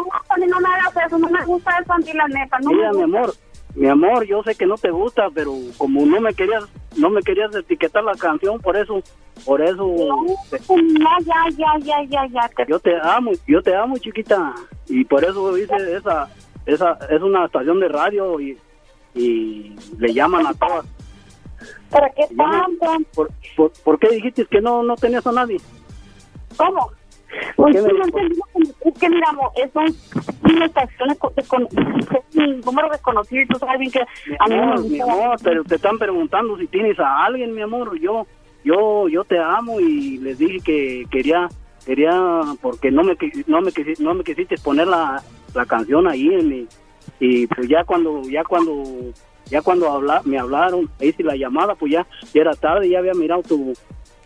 no 0.46 0.60
me 0.60 0.68
hagas 0.68 1.06
eso, 1.06 1.18
no 1.18 1.28
me 1.28 1.44
gusta 1.44 1.70
eso, 1.80 1.92
Andy, 1.92 2.12
la 2.14 2.26
neta. 2.28 2.58
No 2.60 2.70
mira, 2.70 2.90
me 2.92 2.96
mi 2.98 3.02
amor, 3.04 3.34
mi 3.74 3.88
amor, 3.88 4.24
yo 4.26 4.42
sé 4.42 4.54
que 4.56 4.66
no 4.66 4.76
te 4.76 4.90
gusta, 4.90 5.28
pero 5.32 5.52
como 5.76 6.04
no 6.06 6.20
me 6.20 6.34
querías, 6.34 6.64
no 6.96 7.10
me 7.10 7.22
querías 7.22 7.54
etiquetar 7.54 8.02
la 8.04 8.14
canción, 8.14 8.60
por 8.60 8.76
eso, 8.76 9.02
por 9.44 9.60
eso 9.60 9.84
No, 9.86 11.18
ya, 11.24 11.44
ya, 11.56 11.78
ya, 11.80 12.02
ya, 12.08 12.26
ya. 12.26 12.48
te- 12.56 12.66
yo 12.68 12.78
te 12.80 12.96
amo, 13.00 13.32
yo 13.46 13.62
te 13.62 13.74
amo, 13.74 13.98
chiquita, 13.98 14.54
y 14.88 15.04
por 15.04 15.24
eso 15.24 15.56
hice 15.58 15.74
esa, 15.96 16.28
esa, 16.66 16.98
es 17.10 17.22
una 17.22 17.44
estación 17.46 17.78
de 17.80 17.88
radio 17.88 18.40
y, 18.40 18.58
y 19.14 19.76
le 19.98 20.12
llaman 20.14 20.46
a 20.46 20.54
todas. 20.54 20.86
¿Para 21.90 22.10
qué 22.10 22.22
tanto? 22.36 22.86
¿Por, 23.14 23.30
por, 23.56 23.72
por 23.84 23.98
qué 23.98 24.08
dijiste 24.10 24.46
que 24.46 24.60
no, 24.60 24.82
no 24.82 24.94
tenías 24.96 25.26
a 25.26 25.32
nadie? 25.32 25.58
¿Cómo? 26.56 26.90
¿Por 27.56 27.70
Pues 27.72 27.84
sí, 27.84 27.92
no 27.98 28.04
es 28.84 28.98
que 28.98 29.08
mira, 29.08 29.28
amor, 29.28 29.50
es 29.56 29.70
un, 29.74 30.50
una 30.50 30.64
estación 30.66 31.08
de, 31.10 31.16
co- 31.16 31.32
de 31.36 31.42
con- 31.44 31.68
un 32.36 32.60
número 32.60 32.88
desconocido 32.90 33.42
y 33.42 33.46
tú 33.46 33.58
sabes 33.58 33.78
bien 33.78 33.90
que 33.92 34.00
a 34.00 34.46
mí 34.48 34.56
no 34.56 34.76
me 34.82 34.88
mi 34.88 35.00
amor, 35.00 35.36
pero 35.42 35.62
te 35.64 35.74
están 35.76 35.98
preguntando 35.98 36.56
si 36.56 36.66
tienes 36.66 36.98
a 36.98 37.24
alguien, 37.26 37.54
mi 37.54 37.62
amor. 37.62 37.98
Yo, 38.00 38.26
yo, 38.64 39.08
yo 39.08 39.24
te 39.24 39.38
amo 39.38 39.78
y 39.80 40.18
les 40.18 40.38
dije 40.38 40.58
que 40.64 41.06
quería, 41.10 41.48
quería, 41.84 42.42
porque 42.62 42.90
no 42.90 43.02
me, 43.04 43.16
no 43.46 43.60
me, 43.60 43.72
quisi- 43.72 43.98
no 43.98 44.14
me 44.14 44.24
quisiste 44.24 44.56
poner 44.58 44.86
la, 44.88 45.22
la 45.54 45.66
canción 45.66 46.06
ahí 46.08 46.28
en 46.32 46.48
mi, 46.48 46.66
y 47.20 47.46
pues 47.48 47.68
ya 47.68 47.84
cuando, 47.84 48.22
ya 48.22 48.42
cuando, 48.44 48.82
ya 49.46 49.60
cuando 49.62 49.90
habla, 49.90 50.22
me 50.24 50.38
hablaron, 50.38 50.88
hice 51.00 51.22
la 51.22 51.36
llamada, 51.36 51.74
pues 51.74 51.92
ya, 51.92 52.06
ya 52.32 52.40
era 52.42 52.54
tarde, 52.54 52.88
ya 52.88 52.98
había 53.00 53.14
mirado 53.14 53.42
tu, 53.42 53.72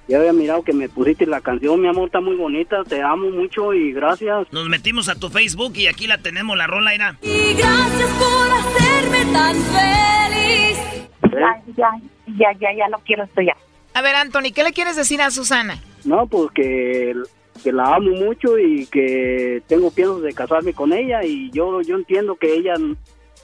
ya 0.09 0.19
había 0.19 0.33
mirado 0.33 0.63
que 0.63 0.73
me 0.73 0.89
pusiste 0.89 1.27
la 1.27 1.41
canción, 1.41 1.81
mi 1.81 1.89
amor, 1.89 2.07
está 2.07 2.21
muy 2.21 2.37
bonita, 2.37 2.83
te 2.85 3.03
amo 3.03 3.31
mucho 3.31 3.73
y 3.73 3.93
gracias. 3.93 4.53
Nos 4.53 4.69
metimos 4.69 5.09
a 5.09 5.15
tu 5.15 5.29
Facebook 5.29 5.73
y 5.77 5.87
aquí 5.87 6.07
la 6.07 6.19
tenemos, 6.19 6.57
la 6.57 6.67
rola 6.67 6.95
era. 6.95 7.19
Y 7.23 7.55
gracias 7.55 8.11
por 8.19 8.51
hacerme 8.51 9.33
tan 9.33 9.55
feliz. 9.55 10.79
Ya, 11.23 11.63
ya, 11.77 11.91
ya, 12.27 12.53
ya, 12.61 12.69
ya 12.77 12.89
no 12.89 12.99
quiero 13.05 13.25
esto 13.25 13.43
ya. 13.43 13.57
A 13.95 14.03
ver, 14.03 14.15
Anthony, 14.17 14.53
¿qué 14.55 14.63
le 14.65 14.73
quieres 14.73 14.97
decir 14.97 15.23
a 15.23 15.31
Susana? 15.31 15.79
No, 16.05 16.27
pues 16.27 16.51
que, 16.53 17.15
que 17.63 17.73
la 17.73 17.95
amo 17.95 18.11
mucho 18.11 18.59
y 18.59 18.87
que 18.87 19.63
tengo 19.67 19.91
piensos 19.91 20.23
de 20.23 20.33
casarme 20.33 20.73
con 20.73 20.93
ella 20.93 21.23
y 21.25 21.51
yo 21.53 21.81
yo 21.83 21.97
entiendo 21.97 22.35
que 22.37 22.55
ella 22.55 22.75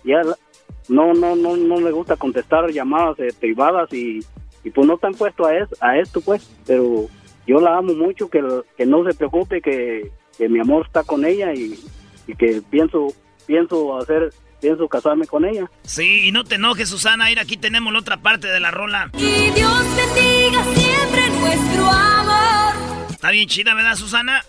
ya 0.05 0.23
no 0.89 1.13
no 1.13 1.37
no 1.37 1.57
no 1.57 1.81
le 1.81 1.93
gusta 1.93 2.17
contestar 2.17 2.71
llamadas 2.71 3.19
eh, 3.21 3.29
privadas 3.39 3.93
y, 3.93 4.21
y 4.65 4.71
pues 4.71 4.87
no 4.87 4.95
están 4.95 5.15
puesto 5.15 5.47
a, 5.47 5.57
es- 5.57 5.83
a 5.83 5.97
esto 5.99 6.21
pues, 6.21 6.49
pero 6.67 7.07
yo 7.47 7.61
la 7.61 7.77
amo 7.79 7.95
mucho, 7.95 8.29
que, 8.29 8.43
que 8.77 8.85
no 8.87 9.05
se 9.05 9.15
preocupe 9.15 9.61
que, 9.63 10.11
que 10.37 10.49
mi 10.49 10.61
amor 10.61 10.87
está 10.87 11.03
con 11.05 11.25
ella 11.25 11.53
y, 11.55 11.79
y 12.27 12.35
que 12.35 12.63
pienso 12.71 13.09
pienso 13.47 13.97
hacer 13.99 14.33
pienso 14.61 14.89
casarme 14.89 15.27
con 15.27 15.45
ella. 15.45 15.71
Sí, 15.85 16.27
y 16.27 16.33
no 16.33 16.43
te 16.45 16.57
enojes, 16.57 16.89
Susana. 16.89 17.27
Mira, 17.27 17.43
aquí 17.43 17.57
tenemos 17.57 17.93
la 17.93 18.01
otra 18.01 18.17
parte 18.17 18.49
de 18.49 18.59
la 18.59 18.71
rola. 18.73 19.09
Y 19.17 19.51
Dios 19.53 19.85
bendiga 19.97 20.65
siempre 20.75 21.29
nuestro 21.41 21.85
amor. 21.87 22.75
Está 23.11 23.31
bien 23.31 23.49
chida, 23.49 23.73
¿verdad, 23.75 23.95
Susana? 23.95 24.45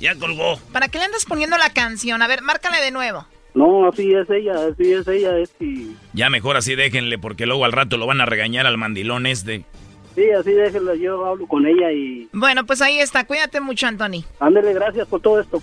Ya 0.00 0.14
colgó. 0.16 0.58
¿Para 0.72 0.88
qué 0.88 0.98
le 0.98 1.04
andas 1.04 1.24
poniendo 1.26 1.58
la 1.58 1.70
canción? 1.72 2.22
A 2.22 2.26
ver, 2.28 2.40
márcale 2.42 2.80
de 2.80 2.90
nuevo. 2.90 3.26
No, 3.54 3.88
así 3.88 4.12
es 4.14 4.28
ella, 4.30 4.66
así 4.66 4.92
es 4.92 5.08
ella, 5.08 5.36
es 5.38 5.50
y 5.60 5.94
Ya 6.12 6.30
mejor 6.30 6.56
así 6.56 6.74
déjenle, 6.74 7.18
porque 7.18 7.46
luego 7.46 7.64
al 7.64 7.72
rato 7.72 7.96
lo 7.96 8.06
van 8.06 8.20
a 8.20 8.26
regañar 8.26 8.66
al 8.66 8.76
mandilón 8.78 9.26
este. 9.26 9.64
sí, 10.14 10.30
así 10.30 10.52
déjela, 10.52 10.94
yo 10.94 11.24
hablo 11.26 11.46
con 11.46 11.66
ella 11.66 11.90
y 11.92 12.28
Bueno, 12.32 12.64
pues 12.66 12.82
ahí 12.82 12.98
está. 12.98 13.26
Cuídate 13.26 13.60
mucho, 13.60 13.86
Anthony. 13.86 14.24
ándele 14.40 14.72
gracias 14.74 15.08
por 15.08 15.20
todo 15.20 15.40
esto. 15.40 15.62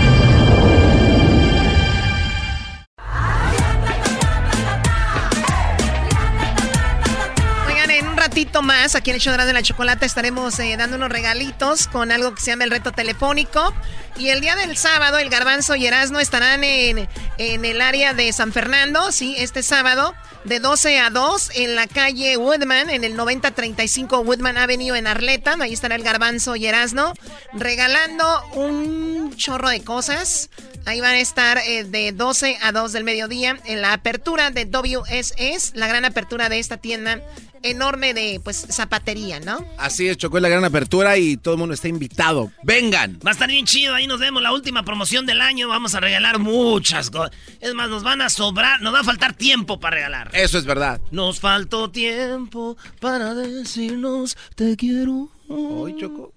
más, 8.59 8.95
aquí 8.95 9.11
en 9.11 9.15
el 9.15 9.21
show 9.21 9.33
de 9.37 9.53
la 9.53 9.63
chocolate 9.63 10.05
estaremos 10.05 10.59
eh, 10.59 10.75
dando 10.77 10.97
unos 10.97 11.09
regalitos 11.09 11.87
con 11.87 12.11
algo 12.11 12.35
que 12.35 12.41
se 12.41 12.51
llama 12.51 12.65
el 12.65 12.71
reto 12.71 12.91
telefónico. 12.91 13.73
Y 14.17 14.27
el 14.27 14.41
día 14.41 14.57
del 14.57 14.75
sábado, 14.75 15.17
el 15.19 15.29
Garbanzo 15.29 15.75
y 15.75 15.87
Erasmo 15.87 16.19
estarán 16.19 16.63
en, 16.65 17.07
en 17.37 17.65
el 17.65 17.79
área 17.79 18.13
de 18.13 18.31
San 18.33 18.51
Fernando, 18.51 19.13
sí, 19.13 19.35
este 19.37 19.63
sábado, 19.63 20.13
de 20.43 20.59
12 20.59 20.99
a 20.99 21.09
2, 21.09 21.51
en 21.55 21.75
la 21.75 21.87
calle 21.87 22.35
Woodman, 22.35 22.89
en 22.89 23.05
el 23.05 23.15
9035 23.15 24.19
Woodman 24.19 24.57
Avenue 24.57 24.97
en 24.97 25.07
Arleta. 25.07 25.55
Ahí 25.59 25.71
estará 25.71 25.95
el 25.95 26.03
Garbanzo 26.03 26.57
y 26.57 26.65
Erasmo 26.67 27.13
regalando 27.53 28.25
un 28.55 29.33
chorro 29.37 29.69
de 29.69 29.81
cosas. 29.81 30.49
Ahí 30.85 30.99
van 30.99 31.15
a 31.15 31.19
estar 31.19 31.59
eh, 31.59 31.85
de 31.85 32.11
12 32.11 32.57
a 32.61 32.71
2 32.73 32.91
del 32.91 33.05
mediodía 33.05 33.59
en 33.65 33.81
la 33.81 33.93
apertura 33.93 34.49
de 34.49 34.65
WSS, 34.65 35.71
la 35.75 35.87
gran 35.87 36.05
apertura 36.05 36.49
de 36.49 36.59
esta 36.59 36.77
tienda 36.77 37.21
enorme 37.63 38.13
de 38.13 38.39
pues 38.43 38.65
zapatería, 38.69 39.39
¿no? 39.39 39.65
Así 39.77 40.07
es, 40.07 40.17
chocó 40.17 40.39
la 40.39 40.49
gran 40.49 40.63
apertura 40.63 41.17
y 41.17 41.37
todo 41.37 41.55
el 41.55 41.59
mundo 41.59 41.73
está 41.73 41.87
invitado. 41.87 42.51
¡Vengan! 42.63 43.19
Va 43.25 43.31
a 43.31 43.33
estar 43.33 43.49
bien 43.49 43.65
chido, 43.65 43.93
ahí 43.93 44.07
nos 44.07 44.19
vemos 44.19 44.41
la 44.41 44.53
última 44.53 44.83
promoción 44.83 45.25
del 45.25 45.41
año. 45.41 45.67
Vamos 45.67 45.95
a 45.95 45.99
regalar 45.99 46.39
muchas 46.39 47.09
cosas. 47.09 47.31
Es 47.59 47.73
más, 47.73 47.89
nos 47.89 48.03
van 48.03 48.21
a 48.21 48.29
sobrar, 48.29 48.81
nos 48.81 48.93
va 48.93 48.99
a 48.99 49.03
faltar 49.03 49.33
tiempo 49.33 49.79
para 49.79 49.95
regalar. 49.97 50.31
Eso 50.33 50.57
es 50.57 50.65
verdad. 50.65 51.01
Nos 51.11 51.39
faltó 51.39 51.89
tiempo 51.91 52.77
para 52.99 53.33
decirnos 53.33 54.37
te 54.55 54.75
quiero. 54.75 55.29
Hoy, 55.47 55.95
Choco. 55.97 56.33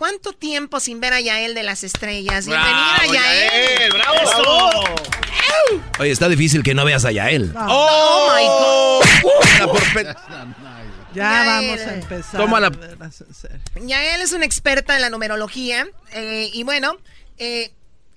¿Cuánto 0.00 0.32
tiempo 0.32 0.80
sin 0.80 0.98
ver 0.98 1.12
a 1.12 1.20
Yael 1.20 1.52
de 1.52 1.62
las 1.62 1.84
estrellas? 1.84 2.46
Bravo, 2.46 2.64
Bienvenida, 3.02 3.22
Yael. 3.22 3.50
Yael, 3.76 3.92
bravo. 3.92 4.14
Eso. 4.22 4.80
Oye, 5.98 6.10
está 6.10 6.26
difícil 6.30 6.62
que 6.62 6.72
no 6.72 6.86
veas 6.86 7.04
a 7.04 7.12
Yael. 7.12 7.52
Oh, 7.54 8.30
my 8.34 8.46
God. 9.66 10.06
Ya 11.12 11.44
Yael. 11.44 11.66
vamos 11.68 11.80
a 11.80 11.94
empezar. 11.94 12.40
Tómala. 12.40 12.68
a 12.68 12.70
verlas 12.70 13.20
en 13.20 13.34
serio. 13.34 13.60
Yael 13.82 14.22
es 14.22 14.32
una 14.32 14.46
experta 14.46 14.94
en 14.94 15.02
la 15.02 15.10
numerología 15.10 15.86
eh, 16.12 16.48
y 16.50 16.62
bueno, 16.62 16.96
eh, 17.36 17.70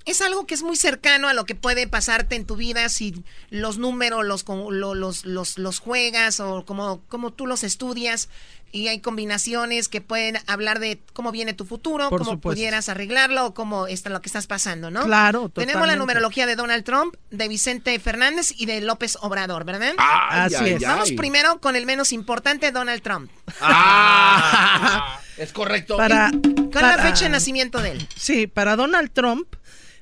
es 0.05 0.21
algo 0.21 0.45
que 0.45 0.53
es 0.53 0.63
muy 0.63 0.77
cercano 0.77 1.27
a 1.27 1.33
lo 1.33 1.43
que 1.43 1.55
puede 1.55 1.85
pasarte 1.87 2.37
en 2.37 2.45
tu 2.45 2.55
vida 2.55 2.87
si 2.87 3.25
los 3.49 3.77
números 3.77 4.23
los, 4.23 4.45
los, 4.47 5.25
los, 5.25 5.57
los 5.57 5.79
juegas 5.79 6.39
o 6.39 6.63
como, 6.63 7.01
como 7.09 7.31
tú 7.33 7.45
los 7.45 7.65
estudias 7.65 8.29
y 8.73 8.87
hay 8.87 8.99
combinaciones 9.01 9.87
que 9.87 10.01
pueden 10.01 10.39
hablar 10.47 10.79
de 10.79 10.99
cómo 11.13 11.31
viene 11.31 11.53
tu 11.53 11.63
futuro, 11.63 12.09
Por 12.09 12.19
cómo 12.19 12.31
supuesto. 12.31 12.55
pudieras 12.55 12.89
arreglarlo 12.89 13.45
o 13.45 13.53
cómo 13.53 13.85
está 13.85 14.09
lo 14.09 14.19
que 14.19 14.27
estás 14.27 14.47
pasando, 14.47 14.89
¿no? 14.89 15.03
Claro, 15.05 15.49
Tenemos 15.49 15.73
la 15.73 15.73
totalmente. 15.73 15.99
numerología 15.99 16.47
de 16.47 16.55
Donald 16.55 16.83
Trump, 16.83 17.15
de 17.29 17.47
Vicente 17.47 17.97
Fernández 17.99 18.51
y 18.57 18.65
de 18.65 18.81
López 18.81 19.15
Obrador, 19.21 19.63
¿verdad? 19.63 19.93
Así 19.99 20.55
ay, 20.59 20.73
es. 20.73 20.81
Vamos 20.81 21.09
ay. 21.11 21.15
primero 21.15 21.61
con 21.61 21.75
el 21.75 21.85
menos 21.85 22.11
importante, 22.11 22.71
Donald 22.71 23.03
Trump. 23.03 23.29
es 25.37 25.53
correcto. 25.53 25.95
Para, 25.95 26.31
¿Cuál 26.31 26.85
es 26.89 26.97
la 26.97 26.97
fecha 26.97 27.25
de 27.25 27.29
nacimiento 27.29 27.79
de 27.79 27.91
él? 27.91 28.07
Sí, 28.15 28.47
para 28.47 28.75
Donald 28.75 29.11
Trump 29.13 29.47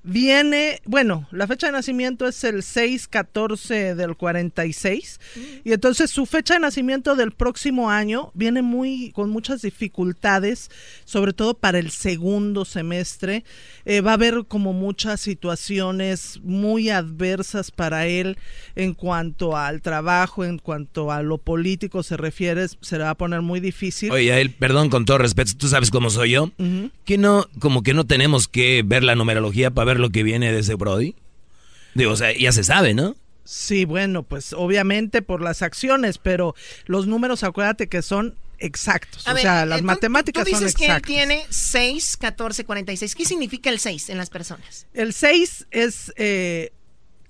viene, 0.04 0.82
bueno, 0.86 1.28
la 1.32 1.47
fecha 1.47 1.68
de 1.68 1.74
nacimiento 1.74 2.28
es 2.28 2.43
el 2.43 2.64
6-14 2.64 3.93
del 3.95 4.16
46 4.16 5.20
y 5.64 5.74
entonces 5.74 6.10
su 6.10 6.26
fecha 6.26 6.56
de 6.56 6.60
nacimiento 6.62 7.16
del 7.16 7.32
próximo 7.32 7.89
año 7.91 8.32
viene 8.34 8.62
muy 8.62 9.12
con 9.12 9.30
muchas 9.30 9.62
dificultades, 9.62 10.70
sobre 11.06 11.34
todo 11.34 11.54
para 11.54 11.80
el 11.80 11.91
segundo 11.91 12.66
semestre. 12.66 13.43
Eh, 13.86 14.02
va 14.02 14.12
a 14.12 14.16
haber 14.16 14.45
como 14.47 14.74
muchas 14.74 15.22
situaciones 15.22 16.39
muy 16.43 16.89
adversas 16.89 17.72
para 17.72 18.08
él 18.08 18.38
en 18.76 18.93
cuanto 18.93 19.58
al 19.58 19.82
trabajo, 19.82 20.45
en 20.45 20.58
cuanto 20.58 21.12
a 21.12 21.22
lo 21.22 21.38
político 21.38 22.04
se 22.04 22.18
refiere, 22.18 22.68
se 22.68 22.97
le 22.97 23.04
va 23.04 23.12
a 23.12 23.16
poner 23.16 23.41
muy 23.41 23.60
difícil. 23.60 24.12
Oye, 24.12 24.26
Yael, 24.26 24.52
perdón 24.52 24.89
con 24.89 25.06
todo 25.06 25.18
respeto, 25.20 25.52
tú 25.58 25.68
sabes 25.68 25.91
cómo 25.91 26.10
soy 26.10 26.32
yo. 26.32 26.52
Que 27.06 27.18
no, 27.18 27.47
como 27.60 27.84
que 27.84 27.93
no 27.93 28.06
tenemos 28.06 28.47
que 28.47 28.84
ver 28.86 29.04
la 29.04 29.16
numerología 29.16 29.72
para 29.72 29.86
ver 29.86 29.91
lo 30.00 30.10
que 30.10 30.24
viene 30.24 30.52
de 30.52 30.60
ese 30.60 30.76
Brody. 30.76 31.16
Digo, 31.94 32.12
o 32.12 32.16
sea, 32.16 32.32
ya 32.38 32.52
se 32.52 32.64
sabe, 32.64 32.94
¿no? 32.94 33.16
Sí, 33.44 33.86
bueno, 33.86 34.24
pues 34.24 34.54
obviamente 34.54 35.22
por 35.22 35.42
las 35.42 35.62
acciones, 35.62 36.18
pero 36.18 36.56
los 36.86 37.08
números, 37.08 37.44
acuérdate 37.44 37.88
que 37.88 38.02
son 38.02 38.36
exactos. 38.60 39.28
A 39.28 39.32
o 39.32 39.34
ver, 39.34 39.42
sea, 39.44 39.64
eh, 39.64 39.66
las 39.66 39.80
tú- 39.80 39.86
matemáticas 39.86 40.46
tú 40.46 40.52
son 40.52 40.60
dices 40.62 40.76
que 40.76 40.86
él 40.86 40.92
exactas. 40.92 41.08
tiene 41.08 41.46
6, 41.50 42.18
14, 42.18 42.64
46. 42.66 43.16
¿Qué 43.16 43.26
significa 43.26 43.70
el 43.70 43.80
6 43.80 44.10
en 44.10 44.18
las 44.20 44.30
personas? 44.30 44.86
El 44.94 45.14
6 45.14 45.66
es, 45.72 46.14
eh, 46.16 46.72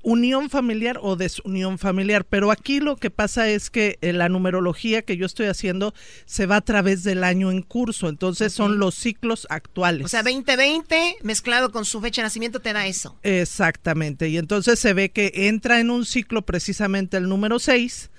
unión 0.03 0.49
familiar 0.49 0.99
o 1.01 1.15
desunión 1.15 1.77
familiar. 1.77 2.25
Pero 2.25 2.51
aquí 2.51 2.79
lo 2.79 2.97
que 2.97 3.09
pasa 3.09 3.49
es 3.49 3.69
que 3.69 3.97
eh, 4.01 4.13
la 4.13 4.29
numerología 4.29 5.01
que 5.01 5.17
yo 5.17 5.25
estoy 5.25 5.47
haciendo 5.47 5.93
se 6.25 6.45
va 6.45 6.57
a 6.57 6.61
través 6.61 7.03
del 7.03 7.23
año 7.23 7.51
en 7.51 7.61
curso. 7.61 8.09
Entonces 8.09 8.53
son 8.53 8.79
los 8.79 8.95
ciclos 8.95 9.47
actuales. 9.49 10.05
O 10.05 10.09
sea, 10.09 10.23
2020 10.23 11.17
mezclado 11.23 11.71
con 11.71 11.85
su 11.85 12.01
fecha 12.01 12.21
de 12.21 12.27
nacimiento 12.27 12.59
te 12.59 12.73
da 12.73 12.87
eso. 12.87 13.17
Exactamente. 13.23 14.29
Y 14.29 14.37
entonces 14.37 14.79
se 14.79 14.93
ve 14.93 15.09
que 15.09 15.31
entra 15.33 15.79
en 15.79 15.89
un 15.89 16.05
ciclo 16.05 16.41
precisamente 16.41 17.17
el 17.17 17.27
número 17.27 17.59
6. 17.59 18.09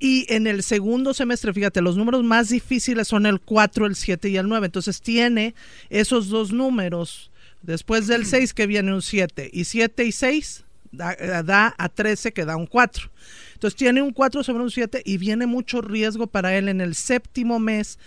Y 0.00 0.32
en 0.32 0.46
el 0.46 0.62
segundo 0.62 1.12
semestre, 1.12 1.52
fíjate, 1.52 1.82
los 1.82 1.96
números 1.96 2.22
más 2.22 2.50
difíciles 2.50 3.08
son 3.08 3.26
el 3.26 3.40
4, 3.40 3.86
el 3.86 3.96
7 3.96 4.28
y 4.28 4.36
el 4.36 4.48
9. 4.48 4.66
Entonces 4.66 5.00
tiene 5.00 5.54
esos 5.90 6.28
dos 6.28 6.52
números. 6.52 7.32
Después 7.62 8.06
del 8.06 8.24
6 8.26 8.54
que 8.54 8.68
viene 8.68 8.94
un 8.94 9.02
7. 9.02 9.50
Y 9.52 9.64
7 9.64 10.04
y 10.04 10.12
6 10.12 10.64
da, 10.92 11.12
eh, 11.12 11.42
da 11.44 11.74
a 11.76 11.88
13 11.88 12.32
que 12.32 12.44
da 12.44 12.56
un 12.56 12.66
4. 12.66 13.10
Entonces 13.54 13.76
tiene 13.76 14.02
un 14.02 14.12
4 14.12 14.42
sobre 14.42 14.62
un 14.62 14.70
7 14.70 15.02
y 15.04 15.18
viene 15.18 15.46
mucho 15.46 15.80
riesgo 15.80 16.26
para 16.26 16.56
él 16.56 16.68
en 16.68 16.80
el 16.80 16.94
séptimo 16.94 17.58
mes, 17.58 17.98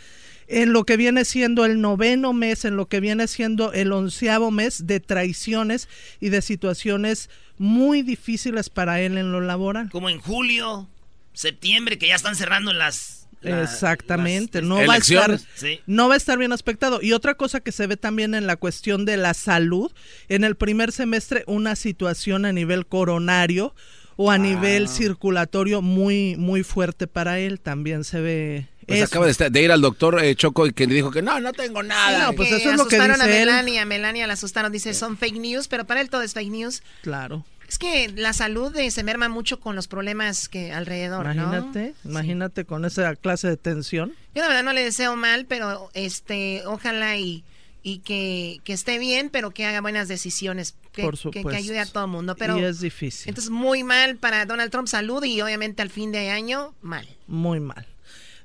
en 0.47 0.73
lo 0.73 0.85
que 0.85 0.97
viene 0.97 1.25
siendo 1.25 1.65
el 1.65 1.81
noveno 1.81 2.33
mes, 2.33 2.65
en 2.65 2.75
lo 2.75 2.87
que 2.87 2.99
viene 2.99 3.27
siendo 3.27 3.73
el 3.73 3.91
onceavo 3.91 4.51
mes 4.51 4.87
de 4.87 4.99
traiciones 4.99 5.87
y 6.19 6.29
de 6.29 6.41
situaciones 6.41 7.29
muy 7.57 8.01
difíciles 8.01 8.69
para 8.69 9.01
él 9.01 9.17
en 9.17 9.31
lo 9.31 9.41
laboral. 9.41 9.89
Como 9.91 10.09
en 10.09 10.19
julio, 10.19 10.89
septiembre, 11.33 11.97
que 11.97 12.07
ya 12.07 12.15
están 12.15 12.35
cerrando 12.35 12.73
las... 12.73 13.20
la- 13.41 13.63
Exactamente, 13.63 14.59
las- 14.61 14.67
no 14.69 14.85
va, 14.85 14.93
a 14.93 14.97
estar. 14.97 15.39
Sí. 15.55 15.79
no 15.87 16.07
va 16.07 16.13
a 16.13 16.17
estar 16.17 16.37
bien 16.37 16.51
aspectado. 16.51 16.99
Y 17.01 17.13
otra 17.13 17.35
cosa 17.35 17.59
que 17.59 17.71
se 17.71 17.87
ve 17.87 17.97
también 17.97 18.35
en 18.35 18.47
la 18.47 18.55
cuestión 18.55 19.05
de 19.05 19.17
la 19.17 19.33
salud, 19.33 19.91
en 20.29 20.43
el 20.43 20.55
primer 20.55 20.91
semestre 20.91 21.43
una 21.47 21.75
situación 21.75 22.45
a 22.45 22.51
nivel 22.53 22.85
coronario 22.85 23.73
o 24.17 24.29
a 24.29 24.37
nivel 24.37 24.87
circulatorio 24.87 25.81
muy 25.81 26.35
muy 26.37 26.63
fuerte 26.63 27.07
para 27.07 27.39
él, 27.39 27.59
también 27.59 28.03
se 28.03 28.21
ve 28.21 28.67
Pues 28.85 29.01
acaba 29.03 29.25
de, 29.25 29.31
estar- 29.31 29.49
de 29.51 29.61
ir 29.63 29.71
al 29.71 29.81
doctor 29.81 30.23
eh, 30.23 30.35
Choco 30.35 30.67
y 30.67 30.73
que 30.73 30.85
le 30.85 30.93
dijo 30.93 31.09
que 31.11 31.21
no, 31.21 31.39
no 31.39 31.53
tengo 31.53 31.81
nada. 31.81 32.27
no, 32.27 32.33
pues 32.33 32.49
Que 32.49 32.57
eso 32.57 32.71
es 32.71 32.77
lo 32.77 32.87
que 32.87 32.97
asustaron 32.97 33.21
a 33.21 33.25
dice 33.25 33.41
él. 33.41 33.47
Melania, 33.47 33.85
Melania 33.85 34.27
la 34.27 34.33
asustaron, 34.33 34.71
dice 34.71 34.93
son 34.93 35.17
fake 35.17 35.37
news, 35.39 35.67
pero 35.67 35.85
para 35.87 36.01
él 36.01 36.09
todo 36.09 36.21
es 36.21 36.33
fake 36.33 36.51
news. 36.51 36.83
Claro. 37.01 37.45
Es 37.71 37.79
que 37.79 38.09
la 38.09 38.33
salud 38.33 38.75
eh, 38.75 38.91
se 38.91 39.01
merma 39.01 39.29
mucho 39.29 39.61
con 39.61 39.77
los 39.77 39.87
problemas 39.87 40.49
que 40.49 40.73
alrededor, 40.73 41.25
¿no? 41.25 41.31
Imagínate, 41.31 41.93
imagínate 42.03 42.65
con 42.65 42.83
esa 42.83 43.15
clase 43.15 43.47
de 43.47 43.55
tensión. 43.55 44.11
Yo 44.35 44.41
la 44.41 44.49
verdad 44.49 44.63
no 44.63 44.73
le 44.73 44.83
deseo 44.83 45.15
mal, 45.15 45.45
pero 45.45 45.89
este, 45.93 46.63
ojalá 46.65 47.15
y, 47.15 47.45
y 47.81 47.99
que, 47.99 48.59
que 48.65 48.73
esté 48.73 48.99
bien, 48.99 49.29
pero 49.29 49.51
que 49.51 49.65
haga 49.65 49.79
buenas 49.79 50.09
decisiones, 50.09 50.75
que, 50.91 51.03
Por 51.03 51.17
que- 51.31 51.45
que 51.45 51.55
ayude 51.55 51.79
a 51.79 51.85
todo 51.85 52.03
el 52.03 52.11
mundo. 52.11 52.35
Pero 52.35 52.59
y 52.59 52.63
es 52.65 52.81
difícil, 52.81 53.29
entonces 53.29 53.49
muy 53.49 53.83
mal 53.85 54.17
para 54.17 54.45
Donald 54.45 54.69
Trump 54.69 54.89
salud 54.89 55.23
y 55.23 55.39
obviamente 55.41 55.81
al 55.81 55.89
fin 55.89 56.11
de 56.11 56.29
año 56.29 56.75
mal. 56.81 57.07
muy 57.27 57.61
mal. 57.61 57.87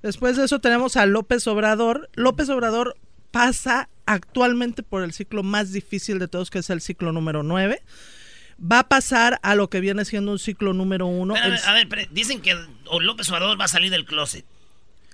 Después 0.03 0.37
de 0.37 0.45
eso 0.45 0.61
tenemos 0.61 0.97
a 0.97 1.05
López 1.05 1.45
Obrador. 1.49 2.09
López 2.15 2.49
Obrador 2.49 2.97
pasa 3.33 3.89
actualmente 4.07 4.85
por 4.85 5.03
el 5.03 5.13
ciclo 5.13 5.43
más 5.43 5.73
difícil 5.73 6.21
de 6.21 6.29
todos, 6.29 6.49
que 6.49 6.61
es 6.61 6.71
el 6.71 6.81
ciclo 6.81 7.11
número 7.11 7.43
9. 7.43 7.83
Va 8.61 8.81
a 8.81 8.89
pasar 8.89 9.39
a 9.43 9.55
lo 9.55 9.69
que 9.69 9.81
viene 9.81 10.05
siendo 10.05 10.33
un 10.33 10.39
ciclo 10.39 10.73
número 10.73 11.07
1. 11.07 11.35
Pero, 11.35 11.47
a 11.47 11.49
ver, 11.49 11.61
a 11.67 11.73
ver, 11.73 11.89
pero 11.89 12.03
dicen 12.11 12.41
que 12.41 12.57
o 12.87 13.01
López 13.01 13.29
Obrador 13.31 13.61
va 13.61 13.67
a 13.67 13.69
salir 13.69 13.91
del 13.91 14.05
closet. 14.05 14.45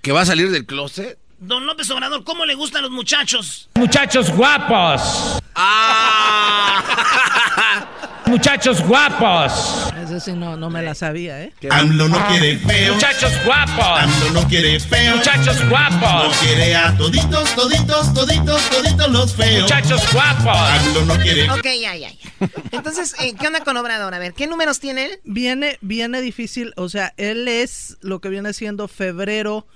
¿Que 0.01 0.11
va 0.11 0.21
a 0.21 0.25
salir 0.25 0.51
del 0.51 0.65
closet? 0.65 1.17
Don 1.39 1.65
López 1.65 1.89
Obrador, 1.89 2.23
¿cómo 2.23 2.45
le 2.45 2.55
gustan 2.55 2.83
los 2.83 2.91
muchachos? 2.91 3.69
Muchachos 3.75 4.31
guapos. 4.31 5.39
Muchachos 8.33 8.81
guapos. 8.87 9.93
Ese 10.03 10.19
sí 10.19 10.33
no, 10.33 10.57
no 10.57 10.71
me 10.71 10.81
la 10.81 10.95
sabía, 10.95 11.43
¿eh? 11.43 11.53
AMLO 11.69 12.09
no 12.09 12.17
quiere 12.29 12.57
feo. 12.57 12.95
Muchachos 12.95 13.31
guapos. 13.45 13.85
AMLO 13.85 14.41
no 14.41 14.47
quiere 14.47 14.79
feo. 14.79 15.17
Muchachos 15.17 15.69
guapos. 15.69 16.01
No 16.01 16.31
quiere 16.41 16.75
a 16.75 16.97
toditos, 16.97 17.55
toditos, 17.55 18.11
toditos, 18.15 18.69
toditos 18.71 19.11
los 19.11 19.35
feos. 19.35 19.61
Muchachos 19.61 20.01
guapos. 20.11 20.57
AMLO 20.57 21.05
no 21.05 21.15
quiere. 21.19 21.47
Ok, 21.51 21.63
ya, 21.79 21.95
ya, 21.95 22.09
ya. 22.09 22.49
Entonces, 22.71 23.13
eh, 23.19 23.35
¿qué 23.39 23.45
onda 23.45 23.63
con 23.63 23.77
Obrador? 23.77 24.15
A 24.15 24.17
ver, 24.17 24.33
¿qué 24.33 24.47
números 24.47 24.79
tiene 24.79 25.05
él? 25.05 25.19
Viene, 25.25 25.77
viene 25.81 26.19
difícil, 26.19 26.73
o 26.75 26.89
sea, 26.89 27.13
él 27.17 27.47
es 27.47 27.97
lo 28.01 28.19
que 28.19 28.29
viene 28.29 28.53
siendo 28.53 28.87
febrero 28.87 29.67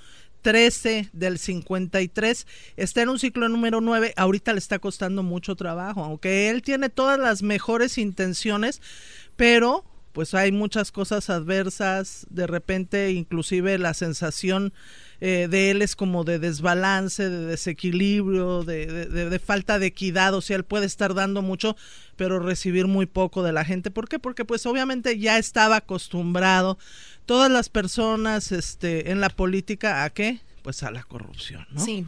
13 0.48 1.10
del 1.12 1.40
53, 1.40 2.48
está 2.78 3.02
en 3.02 3.10
un 3.10 3.20
ciclo 3.20 3.50
número 3.50 3.82
9, 3.82 4.14
ahorita 4.16 4.54
le 4.54 4.60
está 4.60 4.80
costando 4.80 5.22
mucho 5.22 5.58
trabajo, 5.58 6.06
aunque 6.06 6.50
él 6.50 6.62
tiene 6.62 6.88
todas 6.88 7.20
las 7.20 7.44
mejores 7.44 7.98
intenciones, 7.98 8.82
pero 9.36 9.84
pues 10.14 10.34
hay 10.34 10.54
muchas 10.54 10.94
cosas 10.94 11.30
adversas, 11.30 12.26
de 12.30 12.48
repente 12.48 13.12
inclusive 13.12 13.78
la 13.78 13.94
sensación 13.94 14.72
eh, 15.20 15.48
de 15.50 15.70
él 15.72 15.82
es 15.82 15.98
como 15.98 16.24
de 16.24 16.40
desbalance, 16.40 17.30
de 17.30 17.46
desequilibrio, 17.46 18.64
de, 18.64 18.86
de- 19.08 19.40
falta 19.40 19.80
de 19.80 19.88
equidad, 19.88 20.34
o 20.34 20.42
sea, 20.42 20.56
él 20.56 20.64
puede 20.64 20.86
estar 20.86 21.14
dando 21.14 21.42
mucho, 21.42 21.76
pero 22.16 22.40
recibir 22.40 22.88
muy 22.88 23.06
poco 23.06 23.44
de 23.44 23.52
la 23.52 23.66
gente. 23.66 23.92
¿Por 23.92 24.08
qué? 24.08 24.18
Porque 24.18 24.46
pues 24.46 24.66
obviamente 24.66 25.20
ya 25.20 25.38
estaba 25.38 25.76
acostumbrado 25.76 26.78
todas 27.28 27.52
las 27.52 27.70
personas 27.70 28.52
este, 28.52 29.12
en 29.12 29.22
la 29.22 29.30
política 29.30 30.04
a 30.04 30.10
qué? 30.10 30.40
Pues 30.64 30.82
a 30.82 30.90
la 30.90 31.04
corrupción, 31.04 31.68
¿no? 31.72 31.86
Sí. 31.86 32.06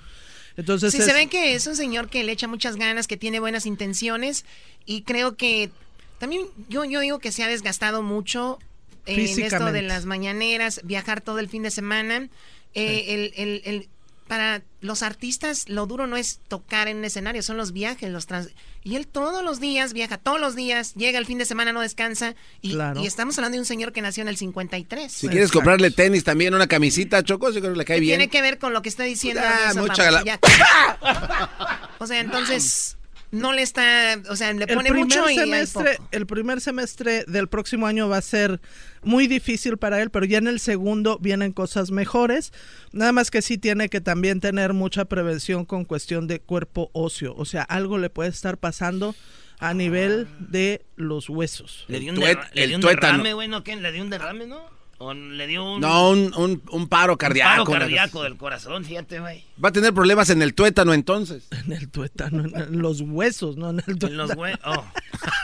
Entonces 0.58 0.92
sí, 0.92 0.98
es- 0.98 1.06
se 1.06 1.14
ve 1.14 1.28
que 1.28 1.54
es 1.54 1.68
un 1.68 1.76
señor 1.76 2.10
que 2.10 2.24
le 2.24 2.32
echa 2.32 2.48
muchas 2.48 2.76
ganas, 2.76 3.06
que 3.08 3.16
tiene 3.18 3.40
buenas 3.40 3.66
intenciones 3.68 4.44
y 4.86 5.04
creo 5.04 5.38
que 5.38 5.70
también 6.18 6.42
yo, 6.68 6.84
yo 6.86 7.00
digo 7.00 7.20
que 7.20 7.32
se 7.32 7.44
ha 7.44 7.48
desgastado 7.48 8.02
mucho 8.02 8.58
en 9.06 9.20
esto 9.22 9.72
de 9.72 9.82
las 9.84 10.06
mañaneras, 10.06 10.82
viajar 10.84 11.22
todo 11.22 11.40
el 11.40 11.48
fin 11.48 11.64
de 11.64 11.72
semana. 11.72 12.28
Eh, 12.74 13.06
el, 13.10 13.34
el- 13.36 13.62
el- 13.66 13.90
para 14.30 14.62
los 14.80 15.02
artistas 15.02 15.68
lo 15.68 15.88
duro 15.88 16.06
no 16.06 16.16
es 16.16 16.40
tocar 16.48 16.88
en 16.88 16.98
un 16.98 17.04
escenario, 17.06 17.42
son 17.42 17.58
los 17.58 17.74
viajes, 17.74 18.12
los 18.12 18.28
trans... 18.28 18.50
Y 18.84 18.96
él 18.96 19.08
todos 19.08 19.44
los 19.44 19.60
días 19.60 19.92
viaja, 19.92 20.20
todos 20.20 20.40
los 20.40 20.56
días, 20.56 20.94
llega 20.94 21.18
el 21.18 21.26
fin 21.26 21.40
de 21.40 21.46
semana, 21.46 21.74
no 21.74 21.82
descansa. 21.82 22.36
Y, 22.62 22.74
Claro. 22.74 23.02
y 23.02 23.08
estamos 23.08 23.38
hablando 23.40 23.56
de 23.56 23.60
un 23.60 23.66
señor 23.66 23.92
que 23.92 24.02
nació 24.04 24.22
en 24.22 24.28
el 24.30 24.38
53. 24.38 25.12
Si 25.12 25.28
quieres 25.30 25.52
comprarle 25.52 25.90
tenis 25.90 26.24
también, 26.24 26.54
una 26.54 26.68
camisita, 26.68 27.24
Choco, 27.24 27.50
yo 27.50 27.60
creo 27.60 27.74
que 27.74 27.80
le 27.80 27.86
cae 27.86 28.00
bien. 28.00 28.20
Tiene 28.20 28.30
que 28.30 28.42
ver 28.44 28.60
con 28.60 28.72
lo 28.72 28.84
que 28.84 28.90
está 28.90 29.04
diciendo. 29.04 29.42
Ah, 29.44 29.74
mucha 29.76 30.24
ya. 30.24 30.40
O 32.00 32.08
sea, 32.08 32.20
entonces 32.22 32.99
no 33.32 33.54
le 33.54 33.62
está, 33.62 34.20
o 34.30 34.36
sea, 34.36 34.52
le 34.54 34.66
el 34.66 34.76
pone 34.76 34.92
mucho 34.92 35.30
y 35.30 35.38
hay 35.38 35.46
semestre, 35.46 35.96
poco. 35.98 36.10
el 36.12 36.26
primer 36.26 36.62
semestre 36.62 37.24
del 37.28 37.48
próximo 37.48 37.86
año 37.88 38.10
va 38.10 38.18
a 38.18 38.22
ser 38.22 38.60
muy 39.04 39.28
difícil 39.28 39.78
para 39.78 40.02
él, 40.02 40.10
pero 40.10 40.26
ya 40.26 40.40
en 40.40 40.48
el 40.48 40.60
segundo 40.60 41.20
vienen 41.20 41.52
cosas 41.54 41.92
mejores. 41.92 42.52
Nada 42.92 43.12
más 43.12 43.30
que 43.32 43.42
sí 43.42 43.58
tiene 43.58 43.90
que 43.90 44.02
también 44.02 44.40
tener 44.40 44.74
mucha 44.74 45.06
prevención 45.06 45.66
con 45.66 45.86
cuestión 45.86 46.28
de 46.28 46.40
cuerpo 46.40 46.90
óseo, 46.94 47.34
o 47.38 47.46
sea, 47.46 47.62
algo 47.64 47.98
le 47.98 48.10
puede 48.10 48.30
estar 48.30 48.58
pasando 48.58 49.16
a 49.60 49.74
nivel 49.74 50.28
de 50.40 50.82
los 50.96 51.30
huesos. 51.30 51.86
Le 51.90 52.00
dio 52.00 52.14
un, 52.14 52.18
tuet- 52.18 52.38
derra- 52.40 52.50
le 52.54 52.68
dio 52.68 52.76
un 52.78 52.82
derrame, 52.82 53.34
güey, 53.34 53.48
¿no? 53.48 53.64
¿Qué? 53.64 53.76
¿Le 53.76 53.92
dio 53.92 54.02
un 54.04 54.10
derrame, 54.10 54.48
no? 54.48 54.79
¿O 55.02 55.14
le 55.14 55.48
dio 55.48 55.64
un... 55.76 55.80
No, 55.80 56.10
un, 56.10 56.34
un, 56.36 56.62
un 56.72 56.88
paro 56.90 57.18
cardíaco. 57.18 57.50
paro 57.50 57.72
una 57.72 57.80
cardíaco 57.80 58.22
del 58.24 58.36
corazón, 58.36 58.84
fíjate, 58.84 59.20
güey. 59.22 59.46
Va 59.64 59.70
a 59.70 59.72
tener 59.72 59.94
problemas 59.94 60.30
en 60.30 60.42
el 60.42 60.54
tuétano 60.54 60.94
entonces. 60.94 61.48
En 61.66 61.72
el 61.74 61.90
tuétano, 61.90 62.44
en 62.46 62.82
los 62.82 63.00
huesos, 63.02 63.56
no 63.56 63.70
en 63.70 63.78
el 63.78 63.98
tuétano. 63.98 64.10
En 64.10 64.18
los 64.18 64.32
hue- 64.32 64.60
oh. 64.66 64.84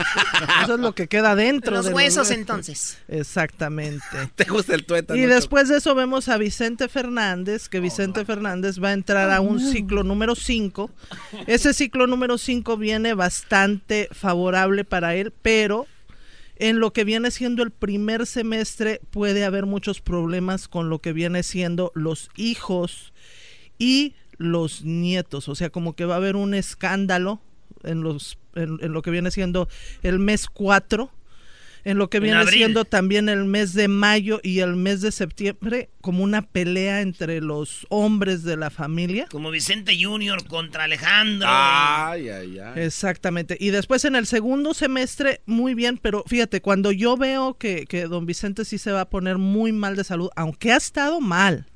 Eso 0.63 0.73
es 0.75 0.79
lo 0.79 0.93
que 0.93 1.07
queda 1.07 1.35
dentro 1.35 1.75
Los 1.75 1.85
de 1.85 1.93
huesos, 1.93 2.31
entonces. 2.31 2.97
Exactamente. 3.07 4.03
¿Te 4.35 4.43
gusta 4.45 4.75
el 4.75 4.85
tuétano? 4.85 5.19
Y 5.19 5.25
después 5.25 5.69
de 5.69 5.77
eso 5.77 5.95
vemos 5.95 6.27
a 6.29 6.37
Vicente 6.37 6.89
Fernández, 6.89 7.69
que 7.69 7.79
Vicente 7.79 8.25
Fernández 8.25 8.81
va 8.83 8.89
a 8.89 8.93
entrar 8.93 9.31
a 9.31 9.39
un 9.39 9.59
ciclo 9.59 10.03
número 10.03 10.35
5. 10.35 10.89
Ese 11.47 11.73
ciclo 11.73 12.07
número 12.07 12.37
5 12.37 12.75
viene 12.77 13.13
bastante 13.13 14.09
favorable 14.11 14.83
para 14.83 15.15
él, 15.15 15.31
pero 15.41 15.87
en 16.57 16.79
lo 16.79 16.93
que 16.93 17.03
viene 17.03 17.31
siendo 17.31 17.63
el 17.63 17.71
primer 17.71 18.25
semestre 18.25 19.01
puede 19.09 19.43
haber 19.43 19.65
muchos 19.65 20.01
problemas 20.01 20.67
con 20.67 20.89
lo 20.89 20.99
que 20.99 21.13
viene 21.13 21.43
siendo 21.43 21.91
los 21.95 22.29
hijos 22.35 23.13
y 23.77 24.15
los 24.37 24.83
nietos. 24.83 25.49
O 25.49 25.55
sea, 25.55 25.69
como 25.69 25.95
que 25.95 26.05
va 26.05 26.15
a 26.15 26.17
haber 26.17 26.35
un 26.35 26.53
escándalo 26.53 27.41
en, 27.83 28.01
los, 28.01 28.37
en, 28.55 28.91
lo 28.91 29.01
que 29.01 29.11
viene 29.11 29.31
siendo 29.31 29.67
el 30.03 30.19
mes 30.19 30.47
4. 30.47 31.11
En 31.85 31.99
lo 31.99 32.09
que 32.09 32.17
En 32.17 32.23
viene 32.23 32.37
abril. 32.39 32.57
siendo 32.57 32.83
también 32.83 33.29
el 33.29 33.45
mes 33.45 33.73
de 33.73 33.87
mayo 33.87 34.39
y 34.41 34.59
el 34.59 34.75
mes 34.75 35.01
de 35.01 35.11
septiembre, 35.11 35.89
como 36.01 36.23
una 36.23 36.41
pelea 36.41 37.01
entre 37.01 37.41
los 37.41 37.85
hombres 37.89 38.43
de 38.43 38.57
la 38.57 38.71
familia. 38.71 39.27
Como 39.29 39.51
Vicente 39.51 39.95
Junior 39.97 40.43
contra 40.47 40.85
Alejandro. 40.85 41.47
Ay, 41.49 42.29
ay, 42.29 42.57
ay. 42.59 42.81
Exactamente. 42.83 43.55
Y 43.59 43.69
después 43.69 44.03
en 44.03 44.15
el 44.15 44.25
segundo 44.25 44.73
semestre, 44.73 45.41
muy 45.45 45.75
bien, 45.75 45.99
pero 45.99 46.23
fíjate, 46.27 46.59
cuando 46.59 46.91
yo 46.91 47.17
veo 47.17 47.53
que, 47.57 47.85
que 47.85 48.05
don 48.07 48.25
Vicente 48.25 48.65
sí 48.65 48.79
se 48.79 48.91
va 48.91 49.01
a 49.01 49.09
poner 49.09 49.37
muy 49.37 49.71
mal 49.71 49.95
de 49.95 50.03
salud, 50.03 50.29
aunque 50.35 50.71
ha 50.71 50.77
estado 50.77 51.21
mal. 51.21 51.67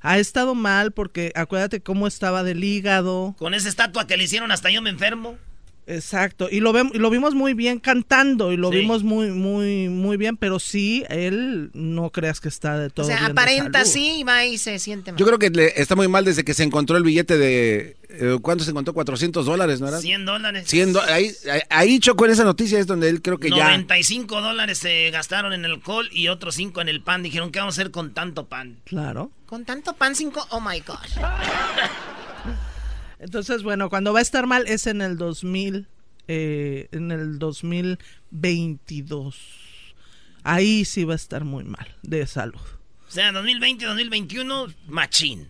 Ha 0.00 0.18
estado 0.18 0.54
mal 0.54 0.92
porque 0.92 1.32
acuérdate 1.34 1.80
cómo 1.82 2.06
estaba 2.06 2.42
del 2.42 2.64
hígado. 2.64 3.34
Con 3.38 3.52
esa 3.54 3.68
estatua 3.68 4.06
que 4.06 4.16
le 4.16 4.24
hicieron 4.24 4.50
hasta 4.50 4.70
yo 4.70 4.80
me 4.80 4.88
enfermo. 4.90 5.36
Exacto, 5.88 6.48
y 6.50 6.58
lo, 6.60 6.72
vemos, 6.72 6.94
y 6.94 6.98
lo 6.98 7.10
vimos 7.10 7.34
muy 7.34 7.54
bien 7.54 7.78
cantando 7.78 8.50
y 8.52 8.56
lo 8.56 8.70
Sí. 8.72 8.78
vimos 8.78 9.04
muy, 9.04 9.30
muy, 9.30 9.88
muy 9.88 10.16
bien, 10.16 10.36
pero 10.36 10.58
sí, 10.58 11.04
él 11.08 11.70
no 11.74 12.10
creas 12.10 12.40
que 12.40 12.48
está 12.48 12.76
de 12.76 12.86
O 12.86 12.90
todo 12.90 13.06
sea, 13.06 13.18
bien 13.20 13.30
aparenta 13.30 13.84
sí 13.84 14.16
y 14.18 14.22
va 14.24 14.44
y 14.44 14.58
se 14.58 14.78
siente 14.80 15.12
mal. 15.12 15.18
Yo 15.18 15.24
creo 15.26 15.38
que 15.38 15.50
le- 15.50 15.80
está 15.80 15.94
muy 15.94 16.08
mal 16.08 16.24
desde 16.24 16.42
que 16.44 16.54
se 16.54 16.64
encontró 16.64 16.96
el 16.96 17.04
billete 17.04 17.38
de... 17.38 17.96
eh, 18.08 18.36
¿Cuánto 18.42 18.64
se 18.64 18.70
encontró? 18.70 18.94
400 18.94 19.46
dólares, 19.46 19.80
¿no 19.80 19.86
era? 19.86 20.00
100 20.00 20.24
dólares. 20.24 20.64
100 20.66 20.92
do- 20.92 21.02
ahí, 21.02 21.30
ahí, 21.70 22.00
chocó 22.00 22.24
en 22.26 22.32
esa 22.32 22.42
noticia, 22.42 22.80
es 22.80 22.88
donde 22.88 23.08
él 23.08 23.22
creo 23.22 23.38
que 23.38 23.50
ya... 23.50 23.66
95 23.66 24.40
dólares 24.40 24.78
se 24.78 25.10
gastaron 25.12 25.52
en 25.52 25.64
el 25.64 25.70
alcohol 25.72 26.08
y 26.10 26.26
otros 26.28 26.56
5 26.56 26.80
en 26.80 26.88
el 26.88 27.00
pan. 27.00 27.22
Dijeron, 27.22 27.52
¿qué 27.52 27.60
vamos 27.60 27.78
a 27.78 27.80
hacer 27.80 27.92
con 27.92 28.12
tanto 28.12 28.46
pan? 28.46 28.76
Claro. 28.84 29.30
Con 29.46 29.64
tanto 29.64 29.92
pan 29.92 30.16
cinco, 30.16 30.44
oh 30.50 30.60
my 30.60 30.80
God. 30.80 30.96
Entonces, 33.18 33.62
bueno, 33.62 33.88
cuando 33.88 34.12
va 34.12 34.18
a 34.18 34.22
estar 34.22 34.46
mal 34.46 34.66
es 34.66 34.86
en 34.86 35.00
el 35.00 35.16
2000, 35.16 35.86
eh, 36.28 36.88
en 36.92 37.10
el 37.12 37.38
2022. 37.38 39.36
Ahí 40.42 40.84
sí 40.84 41.04
va 41.04 41.14
a 41.14 41.16
estar 41.16 41.44
muy 41.44 41.64
mal 41.64 41.94
de 42.02 42.26
salud. 42.26 42.60
O 43.08 43.10
sea, 43.10 43.32
2020, 43.32 43.84
2021, 43.86 44.66
machín. 44.88 45.48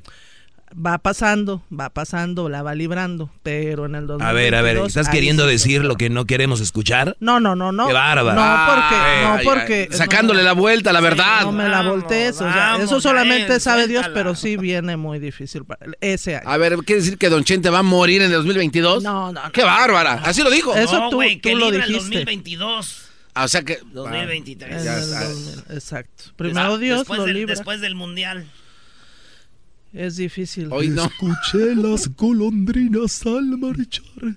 Va 0.79 0.99
pasando, 0.99 1.63
va 1.73 1.89
pasando, 1.89 2.51
la 2.51 2.63
va 2.63 2.75
librando, 2.75 3.31
pero 3.43 3.87
en 3.87 3.95
el 3.95 4.07
2022... 4.07 4.21
A 4.29 4.33
ver, 4.35 4.55
a 4.55 4.61
ver, 4.61 4.77
¿estás 4.87 5.09
queriendo 5.09 5.47
decir 5.47 5.83
lo 5.83 5.97
que 5.97 6.11
no 6.11 6.27
queremos 6.27 6.61
escuchar? 6.61 7.17
No, 7.19 7.41
no, 7.41 7.57
no, 7.57 7.73
no. 7.73 7.87
Qué 7.87 7.95
bárbaro. 7.95 8.39
No, 8.39 8.67
porque, 8.67 8.95
Ay, 8.95 9.23
no, 9.25 9.33
ay, 9.33 9.45
porque... 9.47 9.89
ay, 9.91 9.97
sacándole 9.97 10.43
la 10.43 10.53
vuelta, 10.53 10.93
la 10.93 11.01
verdad. 11.01 11.43
No 11.43 11.53
me 11.53 11.67
la 11.67 11.81
voltees, 11.81 12.37
o 12.37 12.39
sea, 12.53 12.73
vamos, 12.73 12.83
eso 12.83 13.01
solamente 13.01 13.59
sabe 13.59 13.87
Dios, 13.87 14.07
pero 14.13 14.35
sí 14.35 14.59
viene 14.59 14.99
muy 14.99 15.19
difícil 15.19 15.65
para 15.65 15.87
ese 16.03 16.37
año. 16.37 16.47
A 16.49 16.59
ver, 16.59 16.77
¿quiere 16.85 17.01
decir 17.01 17.17
que 17.17 17.31
Don 17.31 17.43
Chente 17.43 17.71
va 17.71 17.79
a 17.79 17.83
morir 17.83 18.21
en 18.21 18.27
el 18.31 18.37
2022? 18.37 19.03
No, 19.03 19.33
no, 19.33 19.43
no. 19.45 19.53
¡Qué 19.53 19.63
bárbara! 19.65 20.21
Así 20.25 20.43
lo 20.43 20.51
dijo. 20.51 20.75
Eso 20.77 20.99
no, 20.99 21.09
tú- 21.09 21.21
que 21.21 21.39
tú 21.53 21.57
lo 21.57 21.71
libra 21.71 21.87
el 21.87 21.93
dijiste. 21.93 22.17
2022. 22.19 23.03
Ah, 23.33 23.45
o 23.45 23.49
sea 23.49 23.63
que... 23.63 23.79
2023. 23.93 24.77
En 24.79 24.85
Ya 24.85 24.97
el 24.97 25.03
está. 25.03 25.25
2000, 25.29 25.65
exacto. 25.71 26.25
Primero 26.37 26.77
Dios 26.77 26.99
después 27.01 27.19
lo 27.19 27.25
del, 27.25 27.35
libra. 27.35 27.55
Después 27.55 27.81
del 27.81 27.95
mundial. 27.95 28.47
Es 29.93 30.17
difícil. 30.17 30.69
Hoy 30.73 30.89
no. 30.89 31.05
Escuché 31.05 31.75
las 31.75 32.15
golondrinas 32.15 33.25
al 33.25 33.57
marcharte. 33.59 34.37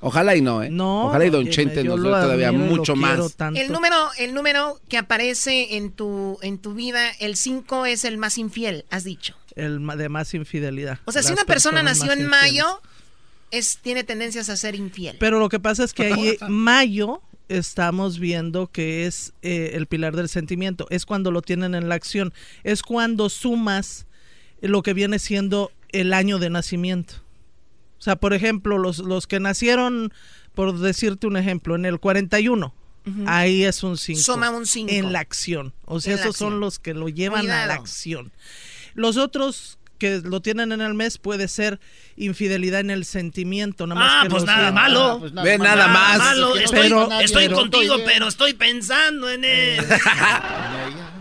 Ojalá 0.00 0.36
y 0.36 0.42
no, 0.42 0.62
¿eh? 0.62 0.70
No, 0.70 1.06
Ojalá 1.06 1.24
y 1.26 1.30
Don 1.30 1.48
Chente 1.48 1.82
nos 1.82 1.98
lo 1.98 2.14
dé 2.14 2.22
todavía 2.22 2.48
admiro 2.48 2.64
y 2.64 2.68
lo 2.68 2.76
mucho 2.76 2.94
quiero 2.94 3.22
más. 3.24 3.36
tanto. 3.36 3.60
El 3.60 3.72
número, 3.72 3.96
el 4.18 4.32
número 4.32 4.80
que 4.88 4.96
aparece 4.96 5.76
en 5.76 5.90
tu, 5.90 6.38
en 6.42 6.58
tu 6.58 6.74
vida, 6.74 7.10
el 7.18 7.36
5 7.36 7.86
es 7.86 8.04
el 8.04 8.16
más 8.16 8.38
infiel, 8.38 8.84
has 8.90 9.04
dicho. 9.04 9.34
El 9.56 9.84
de 9.84 10.08
más 10.08 10.34
infidelidad. 10.34 11.00
O 11.04 11.12
sea, 11.12 11.22
si 11.22 11.32
una 11.32 11.44
persona 11.44 11.82
nació 11.82 12.12
en 12.12 12.26
mayo, 12.26 12.80
es, 13.50 13.78
tiene 13.78 14.04
tendencias 14.04 14.48
a 14.48 14.56
ser 14.56 14.76
infiel. 14.76 15.16
Pero 15.18 15.40
lo 15.40 15.48
que 15.48 15.58
pasa 15.58 15.82
es 15.84 15.92
que 15.92 16.12
ahí, 16.12 16.36
mayo, 16.48 17.20
estamos 17.48 18.18
viendo 18.20 18.68
que 18.68 19.06
es 19.06 19.32
eh, 19.42 19.72
el 19.74 19.86
pilar 19.86 20.14
del 20.16 20.28
sentimiento. 20.28 20.86
Es 20.90 21.04
cuando 21.04 21.32
lo 21.32 21.42
tienen 21.42 21.74
en 21.74 21.88
la 21.88 21.96
acción. 21.96 22.32
Es 22.62 22.82
cuando 22.82 23.28
sumas 23.28 24.06
lo 24.68 24.82
que 24.82 24.92
viene 24.94 25.18
siendo 25.18 25.70
el 25.90 26.12
año 26.12 26.38
de 26.38 26.50
nacimiento. 26.50 27.14
O 27.98 28.02
sea, 28.02 28.16
por 28.16 28.32
ejemplo, 28.32 28.78
los, 28.78 28.98
los 28.98 29.26
que 29.26 29.40
nacieron, 29.40 30.12
por 30.54 30.78
decirte 30.78 31.26
un 31.26 31.36
ejemplo, 31.36 31.74
en 31.76 31.84
el 31.84 31.98
41, 32.00 32.74
Ujú. 33.06 33.24
ahí 33.26 33.64
es 33.64 33.82
un 33.82 33.96
5. 33.96 34.20
Suma 34.20 34.50
un 34.50 34.66
cinco. 34.66 34.92
En 34.92 35.12
la 35.12 35.20
acción. 35.20 35.72
O 35.84 36.00
sea, 36.00 36.14
En 36.14 36.18
esos 36.20 36.36
son 36.36 36.60
los 36.60 36.78
que 36.78 36.94
lo 36.94 37.08
llevan 37.08 37.50
a 37.50 37.66
la 37.66 37.74
acción. 37.74 38.32
Los 38.94 39.16
otros 39.16 39.78
que 39.98 40.22
lo 40.24 40.40
tienen 40.40 40.72
en 40.72 40.80
el 40.80 40.94
mes 40.94 41.18
puede 41.18 41.46
ser 41.46 41.78
infidelidad 42.16 42.80
en 42.80 42.88
el 42.88 43.04
sentimiento. 43.04 43.86
Nada 43.86 44.00
más 44.00 44.12
Ah, 44.14 44.22
que 44.24 44.30
pues 44.30 44.42
lo 44.44 44.46
nada 44.46 44.72
malo. 44.72 45.20
Ve 45.44 45.58
nada 45.58 45.88
más. 45.88 46.18
malo. 46.18 46.52
Pero- 46.54 46.64
Estoy, 46.64 46.80
pero- 46.80 47.20
estoy 47.20 47.44
pero- 47.48 47.56
contigo, 47.56 47.96
pero 48.06 48.28
estoy 48.28 48.54
pensando 48.54 49.28
en 49.30 49.44
él. 49.44 49.84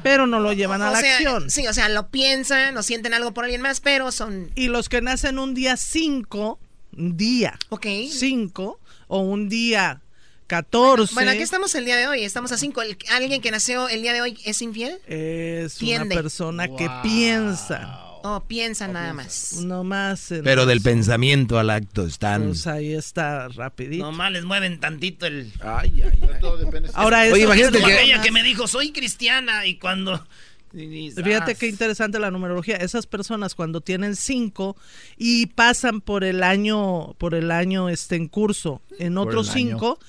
Pero 0.04 0.28
no 0.28 0.40
lo 0.40 0.54
llevan 0.54 0.82
a 0.82 0.90
O 0.90 0.94
la 0.94 1.00
sea, 1.00 1.16
acción. 1.16 1.50
Sí, 1.50 1.68
o 1.68 1.74
sea, 1.74 1.90
lo 1.90 2.10
piensan, 2.10 2.76
o 2.78 2.84
sienten 2.84 3.14
algo 3.14 3.34
por 3.34 3.44
alguien 3.46 3.62
más, 3.62 3.80
pero 3.80 4.12
son... 4.12 4.52
Y 4.56 4.68
los 4.68 4.90
que 4.90 5.02
nacen 5.02 5.40
un 5.40 5.54
día 5.54 5.78
5, 5.78 6.60
día 6.92 7.58
Ok. 7.70 7.86
5 8.12 8.80
o 9.08 9.20
un 9.20 9.50
día 9.50 10.02
14 10.48 11.14
Bueno, 11.14 11.32
aquí 11.32 11.42
estamos 11.44 11.76
el 11.76 11.86
día 11.86 11.96
de 11.96 12.08
hoy, 12.08 12.24
estamos 12.24 12.52
a 12.52 12.58
5. 12.58 12.82
¿Alguien 13.12 13.42
que 13.42 13.52
nació 13.52 13.88
el 13.88 14.02
día 14.02 14.14
de 14.14 14.22
hoy 14.22 14.38
es 14.46 14.62
infiel? 14.62 15.00
es 15.08 15.76
Tiende. 15.76 16.16
una 16.16 16.16
persona 16.16 16.68
que 16.68 16.90
piensa. 17.04 18.06
O 18.24 18.44
piensa 18.46 18.88
nada 18.88 19.14
más. 19.14 19.54
No 19.64 19.84
más. 19.84 20.32
en 20.32 20.44
Pero 20.44 20.66
del 20.66 20.82
pensamiento 20.82 21.58
al 21.60 21.70
acto 21.70 22.06
están... 22.06 22.48
Pues 22.48 22.68
ahí 22.68 22.94
está 22.94 23.48
rapidito. 23.50 24.04
Nomás 24.06 24.32
les 24.32 24.44
mueven 24.46 24.80
tantito 24.80 25.26
el... 25.26 25.52
Ay, 25.62 26.02
ay, 26.04 26.20
ay. 26.22 26.90
Ahora 26.94 27.20
Oye, 27.22 27.28
eso- 27.30 27.38
imagínate 27.38 27.78
Es 27.78 27.84
como 27.84 27.88
que- 27.96 28.00
aquella 28.00 28.22
que 28.22 28.32
me 28.32 28.44
dijo, 28.44 28.68
soy 28.68 28.92
cristiana, 28.92 29.66
y 29.66 29.78
cuando... 29.78 30.26
Fíjate 30.72 31.52
ah, 31.52 31.56
qué 31.56 31.68
interesante 31.68 32.20
la 32.20 32.32
numerología. 32.32 32.76
Esas 32.76 33.08
personas 33.08 33.56
cuando 33.56 33.82
tienen 33.82 34.16
cinco 34.16 34.76
y 35.18 35.48
pasan 35.48 36.02
por 36.02 36.24
el 36.24 36.44
año, 36.44 37.14
por 37.18 37.34
el 37.34 37.52
año 37.52 37.90
este 37.90 38.16
en 38.16 38.28
curso, 38.28 38.82
en 39.00 39.18
otros 39.18 39.50
año. 39.50 39.70
cinco, 39.72 40.00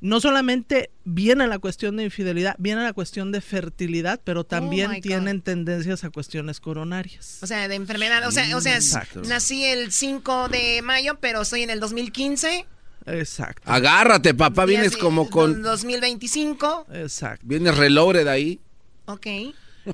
no 0.00 0.20
solamente 0.20 0.90
viene 1.04 1.46
la 1.46 1.58
cuestión 1.58 1.96
de 1.96 2.04
infidelidad, 2.04 2.56
viene 2.58 2.82
la 2.82 2.92
cuestión 2.92 3.32
de 3.32 3.40
fertilidad, 3.40 4.20
pero 4.24 4.44
también 4.44 4.90
Oh 4.90 5.00
tienen 5.00 5.42
tendencias 5.42 6.04
a 6.04 6.10
cuestiones 6.10 6.58
coronarias. 6.60 7.38
O 7.42 7.46
sea, 7.46 7.68
de 7.68 7.74
enfermedad. 7.74 8.26
O 8.26 8.32
sea, 8.32 8.56
o 8.56 8.60
sea 8.60 8.76
s- 8.78 8.96
Exacto. 8.96 9.22
nací 9.22 9.64
el 9.64 9.92
5 9.92 10.48
de 10.48 10.82
mayo, 10.82 11.18
pero 11.20 11.42
estoy 11.42 11.62
en 11.62 11.70
el 11.70 11.80
2015. 11.80 12.66
Exacto. 13.06 13.62
Agárrate, 13.70 14.34
papá, 14.34 14.66
vienes 14.66 14.88
así, 14.92 15.00
como 15.00 15.30
con... 15.30 15.62
2025. 15.62 16.86
Exacto. 16.92 17.44
Vienes 17.46 17.76
reloaded 17.76 18.26
ahí. 18.26 18.60
Ok. 19.06 19.26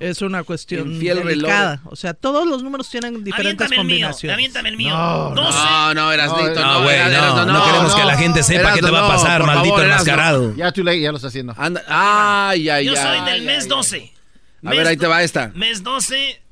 Es 0.00 0.20
una 0.20 0.42
cuestión 0.42 0.92
Infiel 0.92 1.24
delicada. 1.24 1.80
O 1.84 1.94
sea, 1.96 2.12
todos 2.12 2.46
los 2.46 2.62
números 2.62 2.90
tienen 2.90 3.22
diferentes 3.22 3.66
Aviéntame 3.66 3.76
el 3.76 3.84
mío, 3.86 4.06
combinaciones. 4.06 4.34
aviéntame 4.34 4.68
el 4.70 4.76
mío. 4.76 4.96
No, 4.96 5.30
12. 5.30 5.58
no, 5.58 5.94
no, 5.94 6.12
Erasnito, 6.12 6.54
No, 6.54 6.54
no, 6.54 6.72
No, 6.78 6.82
güey, 6.82 6.96
Eras- 6.96 7.10
no, 7.12 7.16
Erasno, 7.18 7.46
no, 7.52 7.64
queremos 7.64 7.94
que 7.94 8.04
la 8.04 8.16
gente 8.18 8.42
sepa 8.42 8.74
qué 8.74 8.80
te 8.82 8.90
va 8.90 9.06
a 9.06 9.08
pasar, 9.08 9.44
maldito 9.44 9.82
enmascarado. 9.82 10.54
Ya 10.56 10.72
tú 10.72 10.82
ya 10.84 11.10
lo 11.12 11.16
está 11.16 11.28
haciendo. 11.28 11.54
Anda, 11.56 11.82
ay, 11.88 12.68
ay, 12.68 12.86
Yo 12.86 12.92
ay. 12.92 12.98
soy 13.18 13.24
del 13.32 13.42
mes 13.42 13.68
12. 13.68 14.12
A 14.64 14.70
ver, 14.70 14.86
ahí 14.86 14.96
te 14.96 15.06
va 15.06 15.22
esta. 15.22 15.52
Mes 15.54 15.82
12, 15.84 16.42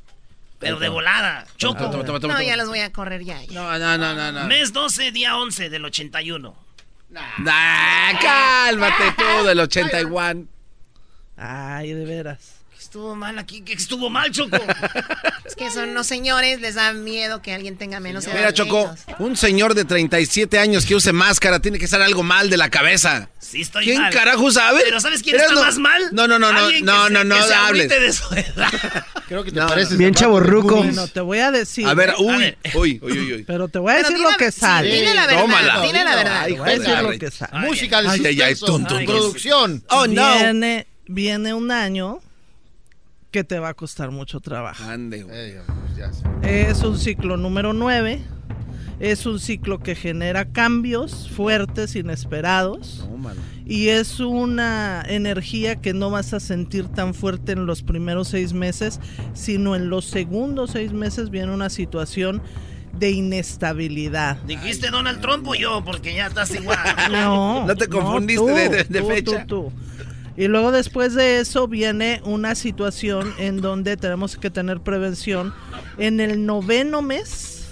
pero 0.61 0.79
de 0.79 0.89
volada. 0.89 1.47
Choco. 1.57 1.91
Toma, 1.91 2.05
toma, 2.05 2.21
toma, 2.21 2.35
No, 2.35 2.43
ya 2.43 2.57
los 2.57 2.69
voy 2.69 2.79
a 2.81 2.93
correr 2.93 3.25
ya. 3.25 3.43
ya. 3.43 3.53
No, 3.53 3.79
no, 3.79 3.99
no, 3.99 4.15
no, 4.15 4.31
no. 4.33 4.45
Mes 4.47 4.73
12, 4.73 5.11
día 5.11 5.37
11 5.37 5.71
del 5.71 5.85
81. 5.85 6.55
Nah, 7.11 8.13
cálmate 8.21 9.13
tú 9.17 9.45
del 9.47 9.59
81. 9.61 10.47
Ay, 11.37 11.93
de 11.93 12.05
veras. 12.05 12.64
Estuvo 12.95 13.17
mal 13.17 13.37
aquí, 13.41 13.61
que 13.63 13.73
estuvo 13.73 14.09
mal, 14.09 14.31
Choco. 14.31 14.57
Es 15.45 15.57
que 15.57 15.69
son 15.71 15.91
unos 15.91 16.07
señores, 16.07 16.61
les 16.61 16.77
da 16.77 16.93
miedo 16.93 17.43
que 17.43 17.53
alguien 17.53 17.77
tenga 17.77 17.99
menos 18.01 18.25
edad 18.25 18.35
Mira, 18.37 18.55
Choco, 18.55 18.83
ellos. 18.83 19.17
un 19.19 19.37
señor 19.37 19.75
de 19.75 19.85
37 19.85 20.59
años 20.61 20.87
que 20.87 20.95
use 20.95 21.13
máscara 21.13 21.59
tiene 21.61 21.79
que 21.81 21.85
estar 21.87 22.01
algo 22.01 22.23
mal 22.23 22.49
de 22.51 22.57
la 22.57 22.71
cabeza. 22.71 23.29
Sí, 23.41 23.61
estoy 23.63 23.85
¿Quién 23.85 24.01
mal. 24.01 24.13
carajo 24.13 24.51
sabe? 24.53 24.81
Pero 24.85 25.01
¿sabes 25.01 25.23
quién 25.25 25.37
está 25.37 25.53
no- 25.53 25.61
más 25.63 25.77
mal? 25.79 26.03
No, 26.13 26.29
no, 26.29 26.39
no, 26.39 26.53
no, 26.53 26.71
no, 26.83 27.11
no, 27.11 27.25
no, 27.25 27.43
se 27.43 27.53
hables. 27.55 27.89
de 27.89 28.13
su 28.13 28.33
edad. 28.33 28.71
Creo 29.29 29.43
que 29.43 29.51
te 29.51 29.59
No, 29.59 29.67
pareces 29.67 29.99
Bien 29.99 30.15
a. 30.15 30.27
Bunny. 30.63 30.87
Bueno, 30.93 31.09
te 31.09 31.21
voy 31.21 31.39
a 31.41 31.51
decir. 31.51 31.87
A 31.89 31.95
ver, 31.95 32.15
uy, 32.21 32.37
ver. 32.39 32.59
uy, 32.75 33.01
uy, 33.03 33.13
uy, 33.19 33.33
uy. 33.35 33.43
Pero 33.45 33.67
te 33.69 33.81
voy 33.81 33.93
a 33.93 33.97
Pero 33.97 34.09
decir 34.11 34.23
lo 34.23 34.37
que 34.37 34.53
sale. 34.53 34.91
sí, 34.93 34.97
dile 35.01 35.15
la 35.15 35.27
verdad, 35.27 35.41
Tómala. 35.43 35.81
dile 35.83 36.05
la 36.05 36.15
verdad. 36.15 36.41
Ay, 36.43 36.53
Te 36.55 36.59
voy 36.61 36.69
a 36.71 36.79
decir 36.79 36.99
lo 37.03 37.19
que 37.19 37.31
sale. 37.33 37.59
Música 37.67 38.03
de 38.03 38.09
Ay, 38.09 38.41
ay. 38.41 38.55
Producción. 39.05 39.83
Oh, 39.91 40.07
no. 40.07 40.37
Viene, 40.39 40.87
viene 41.07 41.53
un 41.55 41.71
año 41.73 42.21
que 43.35 43.43
te 43.43 43.59
va 43.59 43.71
a 43.71 43.75
costar 43.75 44.13
mucho 44.13 44.39
trabajo. 44.39 44.85
Ande, 44.85 45.25
güey. 45.25 45.55
Pues. 45.97 46.23
Es 46.43 46.85
un 46.85 46.97
ciclo 46.97 47.37
número 47.37 47.73
9. 47.73 48.21
Es 49.01 49.27
un 49.27 49.41
ciclo 49.41 49.81
que 49.81 49.97
genera 49.97 50.45
cambios 50.45 51.29
fuertes, 51.35 51.97
inesperados. 51.97 53.05
Tómala. 53.11 53.41
Y 53.67 53.89
es 53.89 54.21
una 54.21 55.03
energía 55.09 55.81
que 55.81 55.93
no 55.95 56.11
vas 56.11 56.33
a 56.33 56.39
sentir 56.39 56.87
tan 56.87 57.13
fuerte 57.13 57.51
en 57.51 57.67
los 57.67 57.83
primeros 57.83 58.29
seis 58.29 58.53
meses, 58.53 59.01
sino 59.33 59.75
en 59.75 59.91
los 59.91 60.05
segundos 60.05 60.71
seis 60.71 60.93
meses 60.93 61.31
viene 61.31 61.53
una 61.53 61.71
situación 61.71 62.41
de 62.97 63.11
inestabilidad. 63.11 64.37
¿Dijiste 64.47 64.91
Donald 64.91 65.21
Trump 65.21 65.45
o 65.49 65.57
yo? 65.57 65.83
Porque 65.85 66.15
ya 66.15 66.29
estás 66.29 66.55
igual. 66.55 66.79
No, 67.11 67.67
No 67.67 67.75
te 67.75 67.89
confundiste 67.89 68.41
tú, 68.41 68.47
de- 68.47 68.69
de- 68.69 68.85
de 68.85 69.01
tú, 69.01 69.09
fecha. 69.09 69.45
tú, 69.47 69.73
tú. 69.73 69.73
Y 70.37 70.49
luego 70.49 70.73
después 70.73 71.15
de 71.15 71.39
eso 71.41 71.69
viene 71.69 72.21
una 72.25 72.55
situación 72.57 73.33
en 73.39 73.61
donde 73.61 73.97
tenemos 73.97 74.37
que 74.37 74.51
tener 74.51 74.81
prevención 74.81 75.55
en 75.99 76.19
el 76.21 76.45
noveno 76.45 77.03
mes. 77.03 77.67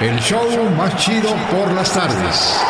El 0.02 0.20
show 0.20 0.46
más 0.76 0.94
chido 0.96 1.34
por 1.50 1.72
las 1.72 1.90
tardes. 1.90 2.60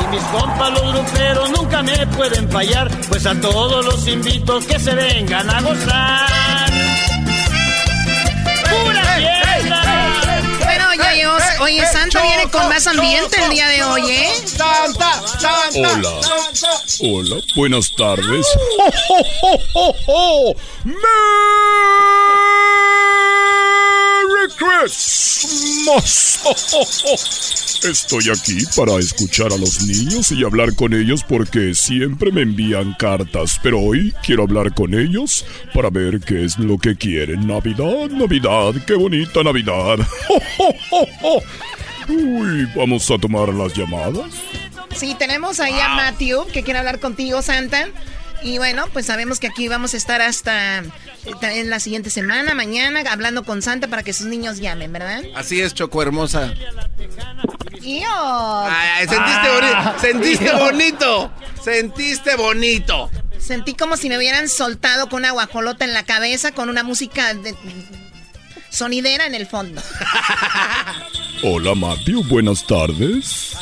Y 0.00 0.06
mis 0.08 0.22
compas 0.24 0.70
los 0.70 0.92
gruperos 0.92 1.50
nunca 1.50 1.82
me 1.82 2.06
pueden 2.08 2.50
fallar, 2.50 2.90
pues 3.08 3.24
a 3.24 3.34
todos 3.40 3.86
los 3.86 4.06
invito 4.06 4.60
que 4.60 4.78
se 4.78 4.94
vengan 4.94 5.48
a 5.48 5.62
gozar. 5.62 6.70
¡Pura 8.68 8.99
viene 12.40 12.50
con 12.50 12.68
más 12.68 12.86
ambiente 12.86 13.42
el 13.42 13.50
día 13.50 13.66
de 13.68 13.82
hoy, 13.82 14.02
¿eh? 14.10 14.30
Santa, 14.44 15.20
Santa, 15.38 15.70
Hola. 15.74 16.20
Hola, 17.00 17.36
buenas 17.56 17.90
tardes. 17.96 18.46
¡Oh, 19.08 19.58
oh, 19.74 19.94
oh! 20.06 20.54
¡Merry 20.84 21.00
Christmas! 24.56 26.40
¡Oh, 26.44 26.54
oh, 26.72 26.86
oh! 27.06 27.16
Estoy 27.82 28.28
aquí 28.28 28.58
para 28.76 28.98
escuchar 28.98 29.52
a 29.52 29.56
los 29.56 29.82
niños 29.82 30.30
y 30.32 30.44
hablar 30.44 30.74
con 30.74 30.92
ellos 30.92 31.24
porque 31.26 31.74
siempre 31.74 32.30
me 32.30 32.42
envían 32.42 32.94
cartas, 32.98 33.58
pero 33.62 33.80
hoy 33.80 34.14
quiero 34.22 34.42
hablar 34.42 34.74
con 34.74 34.92
ellos 34.92 35.46
para 35.72 35.88
ver 35.88 36.20
qué 36.20 36.44
es 36.44 36.58
lo 36.58 36.76
que 36.76 36.94
quieren. 36.94 37.46
Navidad, 37.46 38.10
Navidad, 38.10 38.74
qué 38.86 38.94
bonita 38.94 39.42
Navidad. 39.42 39.98
¡Oh, 40.28 40.42
oh, 40.58 40.74
oh, 40.90 41.06
oh! 41.22 41.42
Uy, 42.10 42.66
vamos 42.74 43.10
a 43.10 43.18
tomar 43.18 43.48
las 43.50 43.74
llamadas. 43.74 44.26
Sí, 44.96 45.14
tenemos 45.18 45.60
ahí 45.60 45.78
a 45.78 45.88
Matthew 45.90 46.46
que 46.52 46.62
quiere 46.62 46.78
hablar 46.80 46.98
contigo, 46.98 47.40
Santa. 47.42 47.88
Y 48.42 48.56
bueno, 48.58 48.86
pues 48.92 49.06
sabemos 49.06 49.38
que 49.38 49.46
aquí 49.48 49.68
vamos 49.68 49.92
a 49.94 49.96
estar 49.98 50.22
hasta 50.22 50.78
eh, 50.78 50.84
en 51.42 51.68
la 51.70 51.78
siguiente 51.78 52.08
semana, 52.10 52.54
mañana, 52.54 53.02
hablando 53.10 53.44
con 53.44 53.60
Santa 53.62 53.86
para 53.88 54.02
que 54.02 54.12
sus 54.14 54.26
niños 54.26 54.58
llamen, 54.60 54.92
¿verdad? 54.92 55.22
Así 55.36 55.60
es, 55.60 55.74
Choco 55.74 56.02
hermosa. 56.02 56.52
Yo. 57.82 58.64
Ay, 58.66 59.06
sentiste, 59.06 59.48
Ah, 59.48 59.94
boni- 59.94 60.00
sentiste 60.00 60.44
yo. 60.46 60.58
bonito. 60.58 61.32
Sentiste 61.62 62.36
bonito. 62.36 63.10
Sentí 63.38 63.74
como 63.74 63.96
si 63.96 64.08
me 64.08 64.16
hubieran 64.16 64.48
soltado 64.48 65.08
con 65.08 65.20
una 65.20 65.32
guajolota 65.32 65.84
en 65.84 65.92
la 65.92 66.04
cabeza 66.04 66.52
con 66.52 66.68
una 66.70 66.82
música 66.82 67.34
de- 67.34 67.54
sonidera 68.70 69.26
en 69.26 69.34
el 69.34 69.46
fondo. 69.46 69.82
Hola 71.42 71.74
Matthew, 71.74 72.22
buenas 72.28 72.66
tardes. 72.66 73.56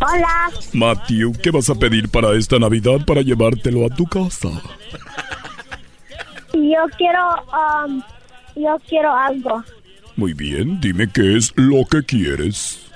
Hola, 0.00 0.50
Matthew, 0.72 1.32
¿qué 1.42 1.50
vas 1.50 1.68
a 1.68 1.74
pedir 1.74 2.08
para 2.08 2.36
esta 2.36 2.60
Navidad 2.60 3.04
para 3.04 3.22
llevártelo 3.22 3.84
a 3.84 3.88
tu 3.88 4.04
casa? 4.04 4.48
yo 6.52 6.84
quiero, 6.96 7.44
um, 7.52 8.02
yo 8.54 8.78
quiero 8.88 9.12
algo. 9.12 9.64
Muy 10.14 10.32
bien, 10.32 10.80
dime 10.80 11.08
qué 11.12 11.36
es 11.36 11.52
lo 11.56 11.84
que 11.84 12.04
quieres. 12.04 12.88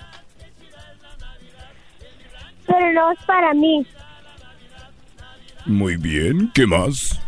Pero 2.66 2.92
no 2.92 3.10
es 3.10 3.18
para 3.26 3.52
mí. 3.54 3.84
Muy 5.66 5.96
bien, 5.96 6.50
¿qué 6.54 6.64
más? 6.64 7.18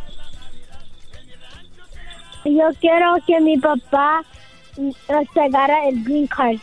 Yo 2.44 2.68
quiero 2.80 3.16
que 3.26 3.40
mi 3.40 3.58
papá 3.58 4.22
se 4.74 5.40
agarre 5.40 5.88
el 5.88 6.02
green 6.04 6.26
card. 6.26 6.58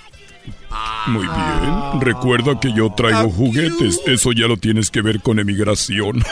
Muy 1.08 1.26
bien, 1.26 2.02
recuerda 2.02 2.60
que 2.60 2.72
yo 2.74 2.92
traigo 2.96 3.30
juguetes, 3.32 4.00
eso 4.06 4.32
ya 4.32 4.48
lo 4.48 4.58
tienes 4.58 4.92
que 4.92 5.02
ver 5.02 5.20
con 5.22 5.40
emigración. 5.40 6.18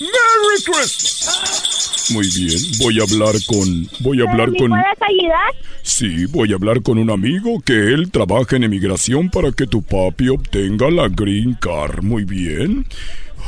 ¡Merry 0.00 0.62
Christmas! 0.64 2.10
Muy 2.10 2.26
bien, 2.34 2.58
voy 2.80 3.00
a 3.00 3.02
hablar 3.02 3.34
con... 3.46 3.88
Voy 4.00 4.20
a 4.20 4.30
hablar 4.30 4.50
¿Me 4.50 4.58
con... 4.58 4.70
puedes 4.70 5.02
ayudar? 5.02 5.54
Sí, 5.82 6.26
voy 6.26 6.52
a 6.52 6.54
hablar 6.54 6.82
con 6.82 6.98
un 6.98 7.10
amigo 7.10 7.60
que 7.60 7.92
él 7.92 8.10
trabaja 8.10 8.56
en 8.56 8.64
emigración 8.64 9.28
para 9.28 9.52
que 9.52 9.66
tu 9.66 9.82
papi 9.82 10.28
obtenga 10.28 10.90
la 10.90 11.08
green 11.08 11.54
card. 11.60 12.02
Muy 12.02 12.24
bien. 12.24 12.86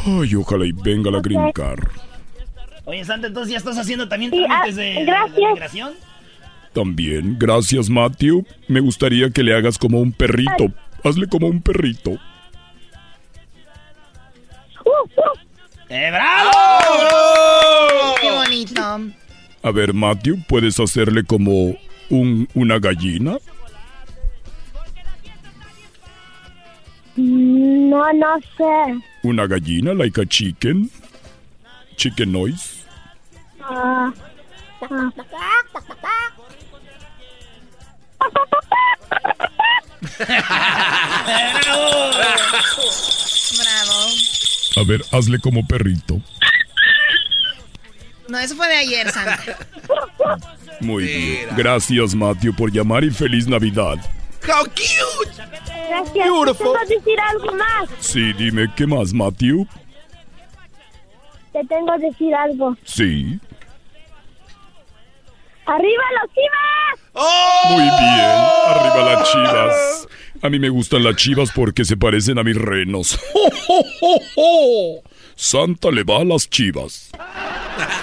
Ay, 0.04 0.34
ojalá 0.34 0.66
y 0.66 0.72
venga 0.72 1.10
la 1.10 1.20
green 1.20 1.52
card. 1.52 1.88
Oye, 2.88 3.04
Santa, 3.04 3.26
entonces 3.26 3.52
ya 3.52 3.58
estás 3.58 3.76
haciendo 3.76 4.08
también 4.08 4.30
Sí, 4.30 4.42
trámites 4.46 4.78
ah, 4.78 4.80
de, 4.80 5.04
gracias. 5.04 5.36
de 5.36 5.46
migración. 5.46 5.92
También, 6.72 7.36
gracias 7.38 7.90
Matthew. 7.90 8.46
Me 8.66 8.80
gustaría 8.80 9.28
que 9.28 9.42
le 9.42 9.54
hagas 9.54 9.76
como 9.76 10.00
un 10.00 10.10
perrito. 10.10 10.72
Hazle 11.04 11.26
como 11.28 11.48
un 11.48 11.60
perrito. 11.60 12.12
¡Eh, 15.90 16.10
bravo! 16.10 16.50
Qué 18.22 18.30
bonito. 18.30 18.82
A 19.62 19.70
ver, 19.70 19.92
Matthew, 19.92 20.38
¿puedes 20.48 20.80
hacerle 20.80 21.24
como 21.24 21.76
un, 22.08 22.48
una 22.54 22.78
gallina? 22.78 23.36
No, 27.16 28.12
no 28.14 28.40
sé. 28.56 28.98
¿Una 29.24 29.46
gallina, 29.46 29.92
like 29.92 30.18
a 30.22 30.24
chicken? 30.24 30.90
Chicken 31.96 32.32
noise. 32.32 32.77
Bravo. 43.58 44.08
A 44.76 44.82
ver, 44.86 45.04
hazle 45.12 45.38
como 45.40 45.66
perrito. 45.66 46.20
No, 48.28 48.38
eso 48.38 48.54
fue 48.56 48.68
de 48.68 48.76
ayer, 48.76 49.10
Santa. 49.10 49.38
Muy 50.80 51.04
bien. 51.04 51.48
Gracias, 51.56 52.14
Matthew, 52.14 52.54
por 52.54 52.70
llamar 52.70 53.04
y 53.04 53.10
feliz 53.10 53.48
Navidad. 53.48 53.96
How 54.46 54.64
cute. 54.64 55.32
Gracias. 55.88 56.14
Beautiful. 56.14 56.76
Decir 56.86 57.20
algo 57.20 57.52
más. 57.54 57.88
Sí, 58.00 58.32
dime, 58.34 58.72
¿qué 58.76 58.86
más, 58.86 59.12
Matthew? 59.12 59.66
Te 61.52 61.64
tengo 61.64 61.96
que 61.96 62.06
decir 62.06 62.34
algo. 62.34 62.76
Sí. 62.84 63.40
¡Arriba 65.68 66.02
los 66.22 66.30
chivas! 66.32 66.98
Muy 67.70 67.82
bien. 67.82 68.40
Arriba 68.68 69.12
las 69.12 69.30
chivas. 69.30 70.08
A 70.40 70.48
mí 70.48 70.58
me 70.58 70.70
gustan 70.70 71.04
las 71.04 71.16
chivas 71.16 71.50
porque 71.54 71.84
se 71.84 71.98
parecen 71.98 72.38
a 72.38 72.42
mis 72.42 72.56
renos. 72.56 73.20
Santa 75.36 75.90
le 75.90 76.04
va 76.04 76.22
a 76.22 76.24
las 76.24 76.48
chivas. 76.48 77.10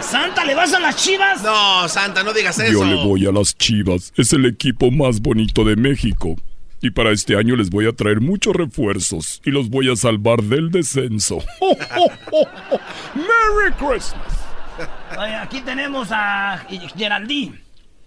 ¿Santa, 0.02 0.46
le 0.46 0.54
vas 0.54 0.72
a 0.74 0.80
las 0.80 0.96
chivas? 0.96 1.42
No, 1.42 1.90
Santa, 1.90 2.22
no 2.24 2.34
digas 2.34 2.60
eso. 2.60 2.72
Yo 2.72 2.86
le 2.86 3.04
voy 3.04 3.26
a 3.26 3.32
las 3.32 3.58
chivas. 3.58 4.14
Es 4.16 4.32
el 4.34 4.46
equipo 4.46 4.92
más 4.92 5.20
bonito 5.20 5.64
de 5.64 5.76
México. 5.76 6.36
Y 6.82 6.92
para 6.92 7.12
este 7.12 7.36
año 7.36 7.56
les 7.56 7.72
voy 7.72 7.88
a 7.88 7.94
traer 7.94 8.22
muchos 8.22 8.56
refuerzos 8.56 9.42
y 9.44 9.50
los 9.50 9.70
voy 9.70 9.92
a 9.92 9.96
salvar 9.96 10.44
del 10.44 10.70
descenso. 10.70 11.40
¡Merry 13.16 13.72
Christmas! 13.80 14.45
Oye, 15.18 15.36
aquí 15.36 15.62
tenemos 15.62 16.10
a 16.12 16.66
Geraldine. 16.98 17.60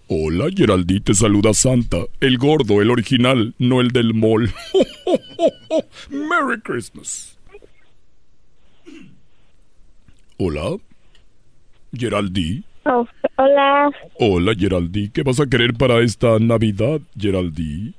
Hola, 0.07 0.45
Geraldine, 0.55 1.01
te 1.01 1.13
saluda 1.13 1.53
Santa. 1.53 1.97
El 2.19 2.37
gordo, 2.37 2.81
el 2.81 2.89
original, 2.89 3.53
no 3.59 3.79
el 3.79 3.89
del 3.89 4.13
mall. 4.13 4.51
¡Merry 6.09 6.59
Christmas! 6.61 7.37
Hola. 10.37 10.77
Geraldine. 11.93 12.63
Oh, 12.85 13.05
hola. 13.35 13.91
Hola, 14.19 14.53
Geraldine. 14.57 15.11
¿Qué 15.13 15.23
vas 15.23 15.39
a 15.39 15.47
querer 15.47 15.73
para 15.73 15.99
esta 15.99 16.39
Navidad, 16.39 17.01
Geraldine? 17.17 17.93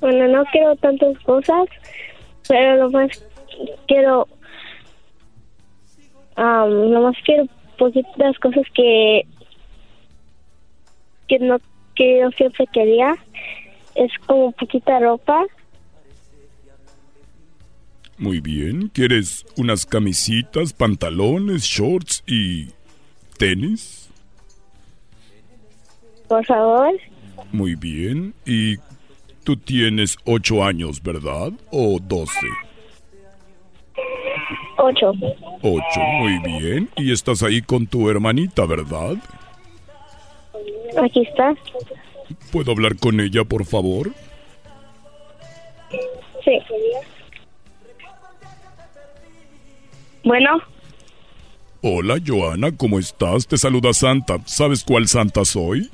Bueno, 0.00 0.28
no 0.28 0.44
quiero 0.52 0.76
tantas 0.76 1.18
cosas, 1.24 1.66
pero 2.48 2.76
lo 2.76 2.90
más 2.90 3.10
quiero. 3.86 4.28
Um, 6.36 6.90
lo 6.90 7.02
más 7.02 7.16
quiero 7.24 7.46
poquitas 7.78 8.38
cosas 8.38 8.64
que. 8.74 9.26
que 11.28 11.38
no. 11.38 11.58
que 11.94 12.20
yo 12.20 12.30
siempre 12.32 12.66
quería. 12.72 13.14
Es 13.94 14.10
como 14.26 14.52
poquita 14.52 14.98
ropa. 14.98 15.44
Muy 18.18 18.40
bien. 18.40 18.88
¿Quieres 18.88 19.44
unas 19.56 19.86
camisitas, 19.86 20.72
pantalones, 20.72 21.62
shorts 21.62 22.22
y 22.26 22.68
tenis? 23.38 24.08
Por 26.28 26.44
favor. 26.46 26.92
Muy 27.52 27.74
bien. 27.74 28.34
¿Y 28.46 28.76
tú 29.42 29.56
tienes 29.56 30.16
ocho 30.24 30.64
años, 30.64 31.02
verdad? 31.02 31.52
¿O 31.70 31.98
doce? 32.00 32.48
Ocho. 34.86 35.12
Ocho, 35.62 36.00
muy 36.18 36.38
bien. 36.40 36.90
Y 36.96 37.12
estás 37.12 37.42
ahí 37.42 37.62
con 37.62 37.86
tu 37.86 38.10
hermanita, 38.10 38.66
¿verdad? 38.66 39.14
Aquí 41.02 41.22
está. 41.22 41.54
¿Puedo 42.52 42.72
hablar 42.72 42.96
con 42.96 43.18
ella, 43.20 43.44
por 43.44 43.64
favor? 43.64 44.10
Sí. 46.44 46.58
Bueno, 50.24 50.58
Hola, 51.86 52.16
Joana, 52.26 52.70
¿cómo 52.76 52.98
estás? 52.98 53.46
Te 53.46 53.58
saluda 53.58 53.92
Santa. 53.92 54.38
¿Sabes 54.46 54.82
cuál 54.84 55.06
Santa 55.06 55.44
soy? 55.44 55.90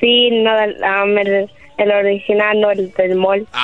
sí, 0.00 0.30
no, 0.42 0.58
el, 0.58 0.76
um, 0.82 1.16
el, 1.16 1.48
el 1.78 1.90
original, 1.92 2.60
no 2.60 2.70
el 2.72 2.92
del 2.92 3.14
mall. 3.16 3.46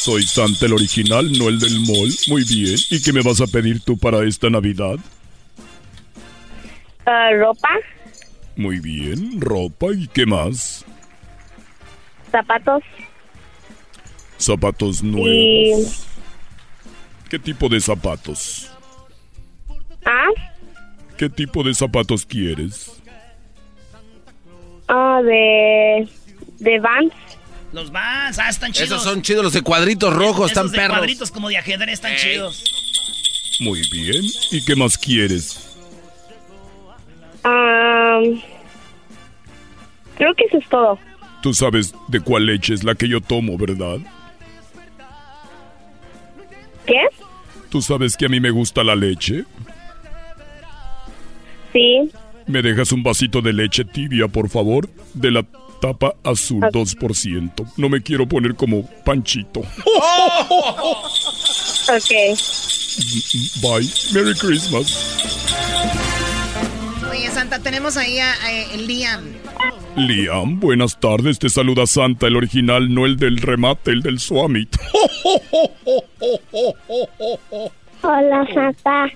Soy 0.00 0.22
Santa 0.22 0.64
el 0.64 0.72
original, 0.72 1.30
no 1.38 1.50
el 1.50 1.58
del 1.58 1.78
mall. 1.80 2.08
Muy 2.28 2.42
bien. 2.44 2.74
¿Y 2.88 3.02
qué 3.02 3.12
me 3.12 3.20
vas 3.20 3.42
a 3.42 3.46
pedir 3.46 3.82
tú 3.82 3.98
para 3.98 4.24
esta 4.26 4.48
Navidad? 4.48 4.96
Ah, 7.04 7.28
ropa, 7.38 7.68
Muy 8.56 8.80
bien. 8.80 9.38
Ropa 9.38 9.88
y 9.94 10.08
qué 10.08 10.24
más? 10.24 10.86
zapatos 12.32 12.82
Zapatos 14.38 15.02
y... 15.02 15.06
nuevos. 15.06 16.06
¿Qué 17.28 17.38
tipo 17.38 17.68
de 17.68 17.78
zapatos? 17.82 18.70
Ah, 20.06 20.28
¿Qué 21.18 21.28
tipo 21.28 21.62
de 21.62 21.74
zapatos 21.74 22.24
quieres? 22.24 22.90
ah, 24.88 25.20
de... 25.22 26.08
de 26.58 26.78
Vans. 26.78 27.12
Los 27.72 27.92
Vans, 27.92 28.38
ah, 28.38 28.48
están 28.48 28.72
chidos. 28.72 28.90
Esos 28.90 29.04
son 29.04 29.22
chidos, 29.22 29.44
los 29.44 29.52
de 29.52 29.62
cuadritos 29.62 30.12
rojos, 30.12 30.50
Esos 30.50 30.64
están 30.64 30.70
de 30.72 30.76
perros. 30.78 30.98
cuadritos 30.98 31.30
como 31.30 31.48
de 31.48 31.56
ajedrez 31.58 31.94
están 31.94 32.16
chidos. 32.16 32.64
Muy 33.60 33.80
bien. 33.92 34.24
¿Y 34.50 34.64
qué 34.64 34.74
más 34.74 34.98
quieres? 34.98 35.66
Creo 40.16 40.34
que 40.34 40.44
eso 40.44 40.58
es 40.58 40.68
todo. 40.68 40.98
Tú 41.42 41.54
sabes 41.54 41.94
de 42.08 42.20
cuál 42.20 42.46
leche 42.46 42.74
es 42.74 42.84
la 42.84 42.94
que 42.94 43.08
yo 43.08 43.20
tomo, 43.20 43.56
¿verdad? 43.56 43.98
¿Qué? 46.86 47.00
¿Tú 47.70 47.80
sabes 47.80 48.16
que 48.16 48.26
a 48.26 48.28
mí 48.28 48.40
me 48.40 48.50
gusta 48.50 48.82
la 48.84 48.96
leche? 48.96 49.44
Sí. 51.72 52.10
¿Me 52.46 52.62
dejas 52.62 52.92
un 52.92 53.02
vasito 53.02 53.40
de 53.40 53.52
leche 53.52 53.84
tibia, 53.84 54.26
por 54.28 54.48
favor? 54.50 54.90
De 55.14 55.30
la 55.30 55.44
tapa 55.80 56.14
azul 56.24 56.60
2%. 56.60 57.72
No 57.76 57.88
me 57.88 58.02
quiero 58.02 58.28
poner 58.28 58.54
como 58.54 58.86
panchito. 59.04 59.62
Ok. 61.90 62.10
Bye. 63.62 63.88
Merry 64.12 64.34
Christmas. 64.34 65.16
Oye, 67.10 67.28
Santa, 67.30 67.58
tenemos 67.58 67.96
ahí 67.96 68.20
a, 68.20 68.32
Liam. 68.76 69.24
Liam, 69.96 70.60
buenas 70.60 71.00
tardes. 71.00 71.40
Te 71.40 71.48
saluda 71.48 71.86
Santa, 71.86 72.28
el 72.28 72.36
original, 72.36 72.94
no 72.94 73.06
el 73.06 73.16
del 73.16 73.38
remate, 73.38 73.90
el 73.90 74.02
del 74.02 74.20
Swamit. 74.20 74.76
Hola, 78.02 78.46
Santa. 78.54 79.10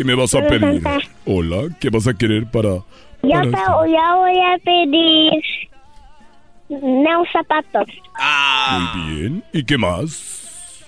¿Qué 0.00 0.04
me 0.04 0.14
vas 0.14 0.34
a 0.34 0.38
Hola, 0.38 0.48
pedir? 0.48 0.82
Santa. 0.82 0.98
Hola, 1.26 1.76
¿qué 1.78 1.90
vas 1.90 2.06
a 2.06 2.14
querer 2.14 2.50
para... 2.50 2.76
Ya, 3.22 3.40
para 3.40 3.42
te, 3.42 3.48
esta- 3.50 3.86
ya 3.86 4.14
voy 4.14 4.38
a 4.40 4.58
pedir 4.64 5.32
unos 6.70 7.28
zapatos 7.30 7.86
Muy 8.96 9.10
bien. 9.14 9.44
¿Y 9.52 9.62
qué 9.62 9.76
más? 9.76 10.86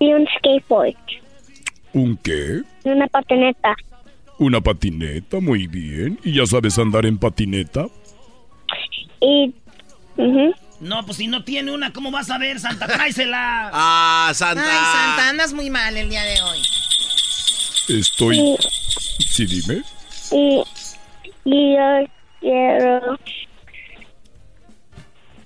y 0.00 0.12
un 0.12 0.26
skateboard 0.38 0.96
¿Un 1.92 2.16
qué? 2.16 2.62
y 2.82 2.88
una 2.88 3.06
patineta. 3.06 3.76
Una 4.40 4.60
patineta, 4.60 5.38
muy 5.38 5.68
bien. 5.68 6.18
¿Y 6.24 6.32
ya 6.34 6.46
sabes 6.46 6.76
andar 6.80 7.06
en 7.06 7.16
patineta? 7.16 7.86
Y... 9.20 9.54
No, 10.80 11.06
pues 11.06 11.18
si 11.18 11.28
no 11.28 11.44
tiene 11.44 11.70
una, 11.72 11.92
¿cómo 11.92 12.10
vas 12.10 12.28
a 12.28 12.38
ver, 12.38 12.58
Santa? 12.58 12.88
Tráesela. 12.88 13.70
Ah, 13.72 14.32
Santa. 14.34 14.64
Ay, 14.64 14.98
Santa, 15.16 15.28
andas 15.30 15.52
muy 15.52 15.70
mal 15.70 15.96
el 15.96 16.08
día 16.10 16.24
de 16.24 16.42
hoy. 16.42 16.58
Estoy... 17.88 18.56
Sí, 19.18 19.46
dime. 19.46 19.82
Y, 20.32 20.62
y 21.44 21.74
yo 21.74 22.06
quiero... 22.40 23.18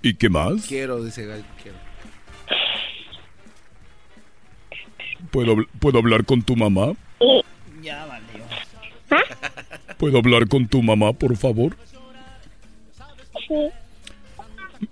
¿Y 0.02 0.14
qué 0.14 0.28
más? 0.28 0.66
Quiero, 0.66 1.02
dice 1.02 1.26
Gal, 1.26 1.44
quiero. 1.62 1.78
¿Puedo, 5.30 5.56
¿Puedo 5.80 5.98
hablar 5.98 6.24
con 6.24 6.42
tu 6.42 6.56
mamá? 6.56 6.92
Ya 7.82 8.06
valió. 8.06 8.44
¿Puedo 9.98 10.18
hablar 10.18 10.46
con 10.48 10.68
tu 10.68 10.82
mamá, 10.82 11.12
por 11.12 11.36
favor? 11.36 11.76
Sí. 13.46 13.68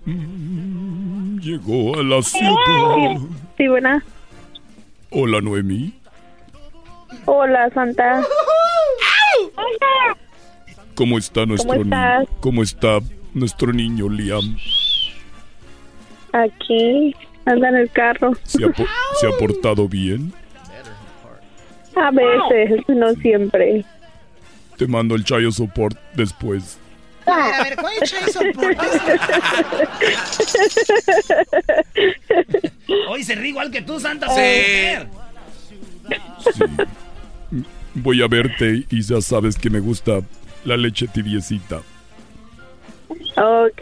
Mm, 0.05 1.39
Llegó 1.39 1.97
a 1.97 2.03
la 2.03 2.21
ciudad. 2.21 3.21
Sí, 3.55 3.67
buena. 3.67 4.03
Hola, 5.09 5.39
Noemí. 5.39 5.93
Hola, 7.25 7.69
Santa. 7.73 8.23
¿Cómo 10.95 11.17
está 11.17 11.45
nuestro 11.45 11.69
¿Cómo 11.71 11.83
estás? 11.83 12.19
niño? 12.19 12.31
¿Cómo 12.39 12.63
está 12.63 12.99
nuestro 13.33 13.71
niño 13.73 14.09
Liam? 14.09 14.57
Aquí, 16.33 17.15
anda 17.45 17.69
en 17.69 17.75
el 17.75 17.89
carro. 17.91 18.31
¿Se 18.43 18.63
ha, 18.65 18.69
po- 18.69 18.85
se 19.19 19.27
ha 19.27 19.31
portado 19.37 19.87
bien? 19.87 20.33
A 21.95 22.11
veces, 22.11 22.83
no 22.89 23.11
siempre. 23.15 23.83
Te 24.77 24.85
mando 24.87 25.15
el 25.15 25.23
chayo 25.23 25.51
support 25.51 25.97
después. 26.13 26.77
A 27.25 27.63
ver, 27.63 27.75
¿cuál 27.75 27.93
es 28.01 28.13
el 28.13 28.29
soporte? 28.31 28.85
Hoy 33.09 33.23
se 33.23 33.35
ríe 33.35 33.49
igual 33.49 33.69
que 33.71 33.81
tú, 33.81 33.99
Santa. 33.99 34.29
Sí. 34.29 35.07
Mujer. 36.07 36.87
Voy 37.95 38.21
a 38.21 38.27
verte 38.27 38.85
y 38.89 39.01
ya 39.01 39.21
sabes 39.21 39.57
que 39.57 39.69
me 39.69 39.79
gusta 39.79 40.19
la 40.65 40.77
leche 40.77 41.07
tibiecita. 41.07 41.81
Ok. 43.35 43.81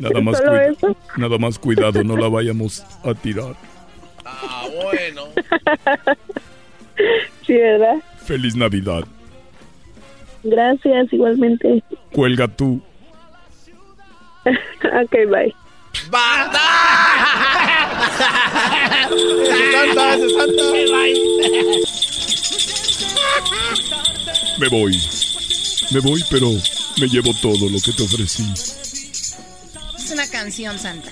Nada 0.00 0.20
más, 0.20 0.38
¿Solo 0.38 0.50
cuida- 0.52 0.66
eso? 0.68 0.96
nada 1.16 1.38
más 1.38 1.58
cuidado, 1.58 2.02
no 2.04 2.16
la 2.16 2.28
vayamos 2.28 2.84
a 3.04 3.14
tirar. 3.14 3.54
Ah, 4.24 4.64
bueno. 4.82 5.22
Sí, 7.46 7.54
¿verdad? 7.54 7.96
Feliz 8.26 8.54
Navidad. 8.56 9.04
Gracias, 10.42 11.12
igualmente. 11.12 11.82
Cuelga 12.12 12.48
tú. 12.48 12.82
ok, 14.44 15.12
bye. 15.30 15.54
Santa, 19.48 20.14
ese 20.14 20.28
Santa. 20.30 20.62
Me 24.58 24.68
voy. 24.68 24.98
Me 25.92 26.00
voy, 26.00 26.24
pero 26.30 26.50
me 27.00 27.08
llevo 27.08 27.32
todo 27.40 27.68
lo 27.68 27.80
que 27.80 27.92
te 27.92 28.02
ofrecí. 28.02 28.44
Es 28.52 30.10
una 30.12 30.26
canción, 30.28 30.78
Santa. 30.78 31.10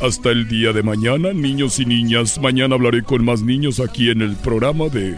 Hasta 0.00 0.30
el 0.30 0.48
día 0.48 0.72
de 0.72 0.82
mañana, 0.82 1.32
niños 1.32 1.78
y 1.78 1.84
niñas. 1.84 2.38
Mañana 2.38 2.74
hablaré 2.74 3.02
con 3.02 3.24
más 3.24 3.42
niños 3.42 3.80
aquí 3.80 4.10
en 4.10 4.22
el 4.22 4.36
programa 4.36 4.88
de 4.88 5.16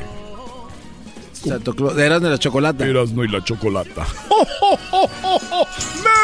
Santo 1.32 1.74
Claus, 1.74 1.97
de 1.97 2.06
Erasmo 2.06 2.28
y 2.28 2.31
la 2.31 2.39
Chocolata. 2.39 2.86
Erasmo 2.86 3.24
y 3.24 3.28
la 3.28 3.44
Chocolata. 3.44 4.06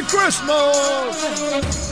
¡Merry 0.00 0.06
Christmas! 0.08 1.90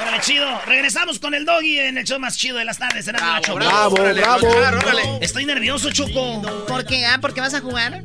Órale, 0.00 0.20
chido. 0.20 0.46
Regresamos 0.66 1.18
con 1.18 1.34
el 1.34 1.44
doggy 1.44 1.80
en 1.80 1.98
el 1.98 2.04
show 2.04 2.18
más 2.20 2.36
chido 2.36 2.56
de 2.58 2.64
las 2.64 2.78
tardes. 2.78 3.04
Será 3.04 3.18
la 3.34 3.40
Choco. 3.40 3.58
bravo, 3.58 3.96
Órale, 3.96 4.20
bravo. 4.20 4.48
órale, 4.48 4.76
órale. 4.78 5.18
Estoy 5.20 5.44
nervioso, 5.44 5.90
Choco. 5.90 6.42
¿Por 6.66 6.84
qué? 6.84 7.04
Ah, 7.06 7.18
¿por 7.20 7.34
qué 7.34 7.40
vas 7.40 7.54
a 7.54 7.60
jugar? 7.60 8.04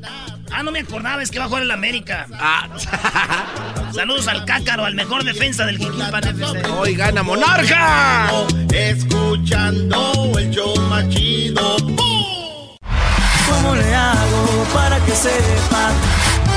Ah, 0.52 0.64
no 0.64 0.72
me 0.72 0.80
acordaba, 0.80 1.22
es 1.22 1.32
que 1.32 1.40
va 1.40 1.46
a 1.46 1.48
jugar 1.48 1.64
el 1.64 1.72
América. 1.72 2.28
Saludos 3.94 4.28
al 4.28 4.46
Cácaro, 4.46 4.86
al 4.86 4.96
mejor 4.96 5.24
defensa 5.24 5.66
del 5.66 5.78
Jiquilpan 5.78 6.24
FC. 6.28 6.68
Hoy 6.70 6.96
gana 6.96 7.22
Monarca. 7.24 8.30
Escuchando 8.72 10.32
el 10.38 10.50
show 10.52 10.76
más 10.90 11.08
chido. 11.10 11.78
¿Cómo 13.54 13.76
le 13.76 13.96
hago 13.96 14.64
para 14.74 15.00
que 15.06 15.12
sepa? 15.12 15.84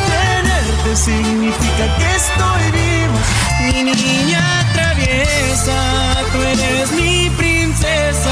Tenerte 0.08 0.96
significa 0.96 1.84
que 1.98 2.16
estoy 2.22 2.64
vivo. 2.72 3.18
Mi 3.60 3.82
niña 3.92 4.72
traviesa, 4.72 5.78
tú 6.32 6.38
eres 6.42 6.92
mi 6.92 7.30
princesa. 7.30 8.30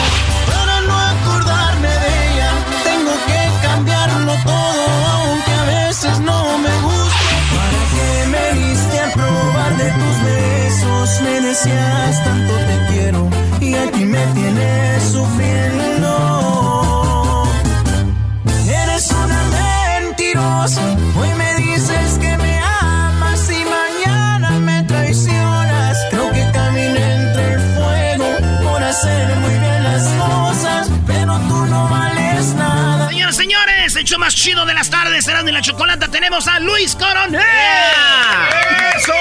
El 34.04 34.08
show 34.10 34.18
más 34.18 34.34
chido 34.36 34.66
de 34.66 34.74
las 34.74 34.90
tardes, 34.90 35.24
será 35.24 35.42
de 35.42 35.50
la 35.50 35.62
chocolata. 35.62 36.08
Tenemos 36.08 36.46
a 36.46 36.60
Luis 36.60 36.94
Coronel. 36.94 37.40
¡Eso! 38.96 39.14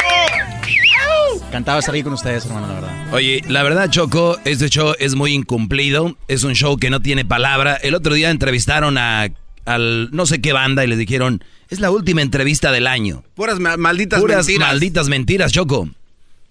Encantado 1.48 1.78
de 1.78 1.80
estar 1.80 1.96
aquí 1.96 2.04
con 2.04 2.12
ustedes, 2.14 2.46
hermano, 2.46 2.68
la 2.68 2.74
verdad. 2.74 3.14
Oye, 3.14 3.42
la 3.48 3.64
verdad, 3.64 3.90
Choco, 3.90 4.38
este 4.44 4.68
show 4.70 4.94
es 5.00 5.16
muy 5.16 5.32
incumplido. 5.34 6.18
Es 6.28 6.44
un 6.44 6.54
show 6.54 6.76
que 6.78 6.90
no 6.90 7.00
tiene 7.02 7.24
palabra. 7.24 7.76
El 7.76 7.96
otro 7.96 8.14
día 8.14 8.30
entrevistaron 8.30 8.98
a 8.98 9.30
al 9.66 10.10
no 10.12 10.26
sé 10.26 10.42
qué 10.42 10.52
banda 10.52 10.84
y 10.84 10.88
les 10.88 10.98
dijeron, 10.98 11.46
es 11.70 11.80
la 11.80 11.90
última 11.90 12.22
entrevista 12.22 12.70
del 12.74 12.86
año. 12.88 13.24
Puras 13.36 13.60
ma- 13.60 13.78
malditas 13.78 14.20
Puras 14.20 14.46
mentiras. 14.48 14.68
malditas 14.68 15.08
mentiras, 15.08 15.54
Choco. 15.54 15.88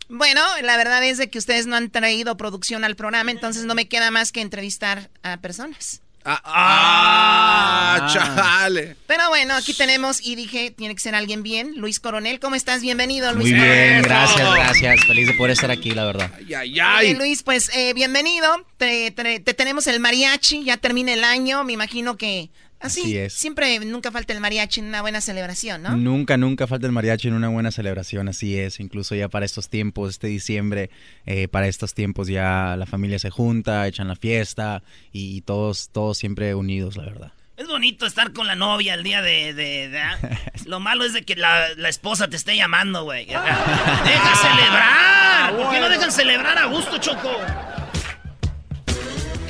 Bueno, 0.09 0.41
la 0.63 0.79
verdad 0.79 1.05
es 1.05 1.19
de 1.19 1.29
que 1.29 1.39
ustedes 1.39 1.67
no 1.67 1.77
han 1.77 1.91
traído 1.91 2.37
producción 2.39 2.85
al 2.85 2.97
programa, 2.97 3.31
entonces 3.31 3.65
no 3.67 3.75
me 3.75 3.89
queda 3.89 4.11
más 4.11 4.33
que 4.33 4.41
entrevistar 4.41 5.11
a 5.23 5.37
personas. 5.39 6.01
Ah, 6.25 8.09
chale. 8.13 8.97
Pero 9.07 9.29
bueno, 9.29 9.55
aquí 9.55 9.75
tenemos 9.75 10.21
y 10.25 10.35
dije, 10.35 10.71
tiene 10.71 10.95
que 10.95 11.01
ser 11.01 11.15
alguien 11.15 11.43
bien. 11.43 11.73
Luis 11.77 12.01
Coronel, 12.01 12.41
¿cómo 12.41 12.55
estás? 12.57 12.81
Bienvenido, 12.83 13.33
Luis. 13.33 13.51
Muy 13.51 13.61
bien, 13.61 14.03
Coronel. 14.03 14.03
gracias, 14.03 14.55
gracias. 14.55 15.05
Feliz 15.07 15.27
de 15.29 15.35
poder 15.35 15.53
estar 15.53 15.71
aquí, 15.71 15.91
la 15.91 16.05
verdad. 16.05 16.31
Ay, 16.57 16.81
Oye, 16.81 17.15
Luis, 17.15 17.43
pues 17.43 17.71
eh, 17.75 17.93
bienvenido. 17.95 18.65
Te, 18.77 19.11
te- 19.11 19.41
te 19.41 19.55
tenemos 19.55 19.87
el 19.87 20.01
mariachi, 20.01 20.65
ya 20.65 20.77
termina 20.77 21.13
el 21.13 21.25
año, 21.25 21.65
me 21.65 21.73
imagino 21.73 22.17
que 22.17 22.51
así, 22.83 23.01
Así 23.03 23.17
es. 23.17 23.33
siempre 23.33 23.79
nunca 23.81 24.11
falta 24.11 24.33
el 24.33 24.41
mariachi 24.41 24.81
en 24.81 24.87
una 24.87 25.01
buena 25.01 25.21
celebración, 25.21 25.83
¿no? 25.83 25.97
Nunca, 25.97 26.37
nunca 26.37 26.67
falta 26.67 26.87
el 26.87 26.93
mariachi 26.93 27.29
en 27.29 27.35
una 27.35 27.49
buena 27.49 27.71
celebración, 27.71 28.29
así 28.29 28.59
es. 28.59 28.81
Incluso 28.81 29.15
ya 29.15 29.29
para 29.29 29.47
estos 29.47 29.69
tiempos, 29.69 30.11
este 30.11 30.27
diciembre, 30.27 30.91
eh, 31.27 31.49
para 31.49 31.69
estos 31.69 31.95
tiempos 31.95 32.29
ya 32.29 32.75
la 32.77 32.87
familia 32.87 33.19
se 33.19 33.31
junta, 33.31 33.87
echan 33.87 34.09
la 34.09 34.17
fiesta 34.17 34.83
y 35.13 35.41
todos, 35.43 35.91
todos 35.93 36.19
siempre 36.19 36.55
unidos, 36.55 36.97
la 36.97 37.05
verdad. 37.05 37.33
Es 37.57 37.69
bonito 37.69 38.07
estar 38.07 38.33
con 38.33 38.47
la 38.47 38.57
novia 38.57 38.95
el 38.95 39.03
día 39.05 39.23
de... 39.23 39.53
de- 39.55 39.89
de- 39.89 39.99
ah. 40.01 40.19
Lo 40.67 40.81
malo 40.81 41.05
es 41.05 41.13
de 41.13 41.23
que 41.23 41.37
la, 41.37 41.69
la 41.77 41.89
esposa 41.89 42.29
te 42.29 42.37
esté 42.37 42.57
llamando, 42.57 43.05
güey. 43.05 43.27
¡Deja 43.27 44.37
celebrar! 44.41 45.57
¿Por 45.57 45.71
qué 45.71 45.81
no 45.81 45.89
dejan 45.89 46.11
celebrar 46.11 46.59
a 46.59 46.65
gusto, 46.67 46.99
Choco? 46.99 47.31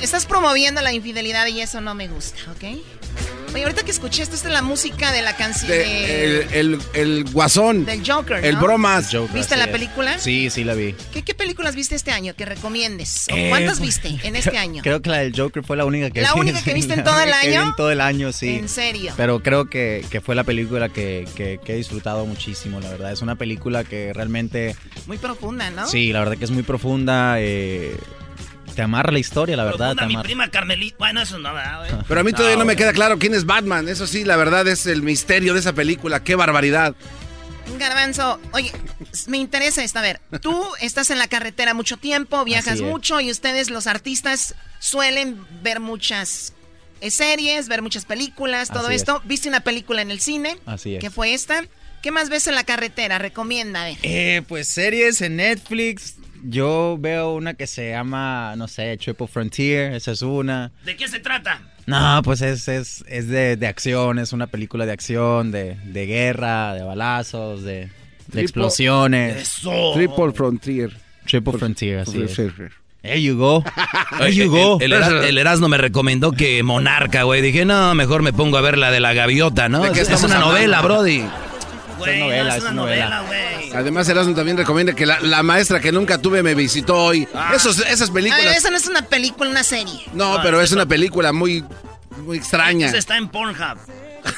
Estás 0.01 0.25
promoviendo 0.25 0.81
la 0.81 0.91
infidelidad 0.93 1.47
y 1.47 1.61
eso 1.61 1.79
no 1.81 1.95
me 1.95 2.07
gusta, 2.09 2.39
¿ok? 2.51 2.63
Oye, 3.53 3.63
ahorita 3.65 3.83
que 3.83 3.91
escuché 3.91 4.23
esto, 4.23 4.35
esta 4.35 4.47
es 4.47 4.53
la 4.53 4.63
música 4.63 5.11
de 5.11 5.21
la 5.21 5.35
canción 5.37 5.69
de, 5.69 5.77
De- 5.77 6.21
el, 6.21 6.47
el, 6.53 6.79
el 6.93 7.23
guasón. 7.25 7.85
del 7.85 8.01
Joker, 8.05 8.41
¿no? 8.41 8.47
El 8.47 8.55
bromas. 8.55 9.11
¿Viste 9.31 9.55
la 9.57 9.67
película? 9.71 10.17
Sí, 10.17 10.49
sí 10.49 10.63
la 10.63 10.73
vi. 10.73 10.95
¿Qué, 11.13 11.21
qué 11.23 11.35
películas 11.35 11.75
viste 11.75 11.93
este 11.95 12.11
año 12.11 12.33
que 12.35 12.45
recomiendes? 12.45 13.27
¿O 13.31 13.35
Eh, 13.35 13.49
¿Cuántas 13.49 13.79
viste 13.79 14.17
en 14.23 14.35
este 14.35 14.57
año? 14.57 14.81
Creo 14.81 15.03
que 15.03 15.09
la 15.11 15.19
del 15.19 15.33
Joker 15.39 15.63
fue 15.63 15.77
la 15.77 15.85
única 15.85 16.09
que 16.09 16.21
¿La 16.21 16.33
vi. 16.33 16.39
única 16.39 16.63
que 16.63 16.73
viste 16.73 16.93
en 16.93 16.99
la 17.05 17.05
todo 17.05 17.19
el 17.21 17.31
año? 17.31 17.61
En 17.61 17.75
todo 17.75 17.91
el 17.91 18.01
año, 18.01 18.31
sí. 18.31 18.55
¿En 18.55 18.67
serio? 18.69 19.13
Pero 19.15 19.43
creo 19.43 19.69
que, 19.69 20.03
que 20.09 20.19
fue 20.19 20.33
la 20.33 20.43
película 20.43 20.89
que, 20.89 21.27
que- 21.35 21.59
que 21.63 21.73
he 21.73 21.75
disfrutado 21.75 22.25
muchísimo, 22.25 22.79
la 22.79 22.89
verdad. 22.89 23.11
Es 23.11 23.21
una 23.21 23.35
película 23.35 23.83
que 23.83 24.13
realmente... 24.13 24.75
Muy 25.05 25.19
profunda, 25.19 25.69
¿no? 25.69 25.87
Sí, 25.87 26.11
la 26.11 26.19
verdad 26.21 26.37
que 26.37 26.45
es 26.45 26.51
muy 26.51 26.63
profunda. 26.63 27.35
eh, 27.39 27.95
te 28.73 28.81
amarra 28.81 29.11
la 29.11 29.19
historia, 29.19 29.55
la 29.55 29.63
verdad. 29.63 29.95
Te 29.95 30.05
mi 30.05 30.17
prima 30.17 30.49
Carmelita. 30.49 30.95
Bueno, 30.99 31.21
eso 31.21 31.39
no, 31.39 31.53
¿verdad, 31.53 31.79
güey? 31.79 32.03
Pero 32.07 32.21
a 32.21 32.23
mí 32.23 32.33
todavía 32.33 32.57
no 32.57 32.65
me 32.65 32.75
queda 32.75 32.93
claro 32.93 33.17
quién 33.19 33.33
es 33.33 33.45
Batman. 33.45 33.87
Eso 33.87 34.07
sí, 34.07 34.23
la 34.23 34.35
verdad 34.35 34.67
es 34.67 34.85
el 34.85 35.01
misterio 35.01 35.53
de 35.53 35.59
esa 35.59 35.73
película. 35.73 36.23
¡Qué 36.23 36.35
barbaridad! 36.35 36.95
Garbanzo, 37.79 38.39
oye, 38.51 38.71
me 39.27 39.37
interesa 39.37 39.83
esto. 39.83 39.99
A 39.99 40.01
ver, 40.01 40.19
tú 40.41 40.65
estás 40.81 41.09
en 41.11 41.17
la 41.17 41.27
carretera 41.27 41.73
mucho 41.73 41.97
tiempo, 41.97 42.43
viajas 42.43 42.81
mucho 42.81 43.21
y 43.21 43.31
ustedes, 43.31 43.69
los 43.69 43.87
artistas, 43.87 44.55
suelen 44.79 45.39
ver 45.61 45.79
muchas 45.79 46.53
series, 47.09 47.67
ver 47.67 47.81
muchas 47.81 48.05
películas, 48.05 48.69
todo 48.69 48.87
Así 48.87 48.95
esto. 48.95 49.21
¿Viste 49.25 49.49
una 49.49 49.61
película 49.61 50.01
en 50.01 50.11
el 50.11 50.19
cine? 50.19 50.57
Así 50.65 50.95
es. 50.95 51.01
¿Qué 51.01 51.09
fue 51.09 51.33
esta? 51.33 51.63
¿Qué 52.01 52.11
más 52.11 52.29
ves 52.29 52.47
en 52.47 52.55
la 52.55 52.65
carretera? 52.65 53.17
Recomienda, 53.17 53.83
a 53.83 53.85
ver. 53.85 53.97
Eh, 54.03 54.41
pues 54.47 54.67
series 54.67 55.21
en 55.21 55.37
Netflix. 55.37 56.15
Yo 56.43 56.97
veo 56.99 57.33
una 57.33 57.53
que 57.53 57.67
se 57.67 57.91
llama, 57.91 58.55
no 58.57 58.67
sé, 58.67 58.97
Triple 58.97 59.27
Frontier, 59.27 59.93
esa 59.93 60.11
es 60.11 60.21
una. 60.21 60.71
¿De 60.85 60.95
qué 60.95 61.07
se 61.07 61.19
trata? 61.19 61.61
No, 61.85 62.21
pues 62.23 62.41
es, 62.41 62.67
es, 62.67 63.03
es 63.07 63.27
de, 63.27 63.55
de 63.57 63.67
acción, 63.67 64.19
es 64.19 64.33
una 64.33 64.47
película 64.47 64.85
de 64.85 64.91
acción, 64.93 65.51
de, 65.51 65.75
de 65.85 66.05
guerra, 66.05 66.73
de 66.73 66.83
balazos, 66.83 67.63
de, 67.63 67.73
de 67.73 67.89
Triple- 68.31 68.41
explosiones. 68.41 69.37
Eso. 69.41 69.91
Triple 69.93 70.31
Frontier. 70.33 70.91
Triple 71.25 71.53
Frontier, 71.53 71.99
así 71.99 72.21
es. 72.21 72.35
There 73.01 73.21
you 73.21 73.37
go. 73.37 73.63
There 74.17 74.33
you 74.33 74.49
go. 74.49 74.77
El, 74.79 74.93
el 74.93 75.03
Era- 75.03 75.27
el 75.27 75.37
Erasmo 75.37 75.67
me 75.67 75.77
recomendó 75.77 76.31
que 76.31 76.63
Monarca, 76.63 77.23
güey. 77.23 77.41
Dije, 77.41 77.65
no, 77.65 77.93
mejor 77.95 78.21
me 78.21 78.31
pongo 78.31 78.57
a 78.57 78.61
ver 78.61 78.77
la 78.77 78.91
de 78.91 78.99
la 79.01 79.13
gaviota, 79.13 79.67
¿no? 79.67 79.83
¿De 79.83 79.91
qué 79.91 80.01
Es, 80.01 80.09
es 80.09 80.23
una 80.23 80.35
hablando? 80.35 80.53
novela, 80.55 80.81
Brody. 80.81 81.23
Güey, 82.05 82.19
no, 82.19 82.25
novela, 82.25 82.49
es 82.51 82.55
es 82.57 82.61
una 82.63 82.71
novela. 82.71 83.05
novela, 83.21 83.55
güey. 83.57 83.73
Además, 83.73 84.09
Erasmo 84.09 84.35
también 84.35 84.57
recomienda 84.57 84.93
que 84.93 85.05
la, 85.05 85.19
la 85.19 85.41
maestra 85.43 85.79
que 85.79 85.91
nunca 85.91 86.17
tuve 86.17 86.43
me 86.43 86.53
visitó 86.55 86.95
hoy. 87.05 87.27
Esos, 87.55 87.79
esas 87.79 88.11
películas. 88.11 88.43
ver, 88.45 88.55
esa 88.57 88.69
no 88.69 88.77
es 88.77 88.87
una 88.87 89.01
película, 89.03 89.49
una 89.49 89.63
serie. 89.63 90.05
No, 90.13 90.39
pero 90.43 90.61
es 90.61 90.71
una 90.71 90.85
película 90.85 91.31
muy, 91.33 91.63
muy 92.25 92.37
extraña. 92.37 92.87
Ese 92.87 92.97
está 92.99 93.17
en 93.17 93.29
Pornhub. 93.29 93.77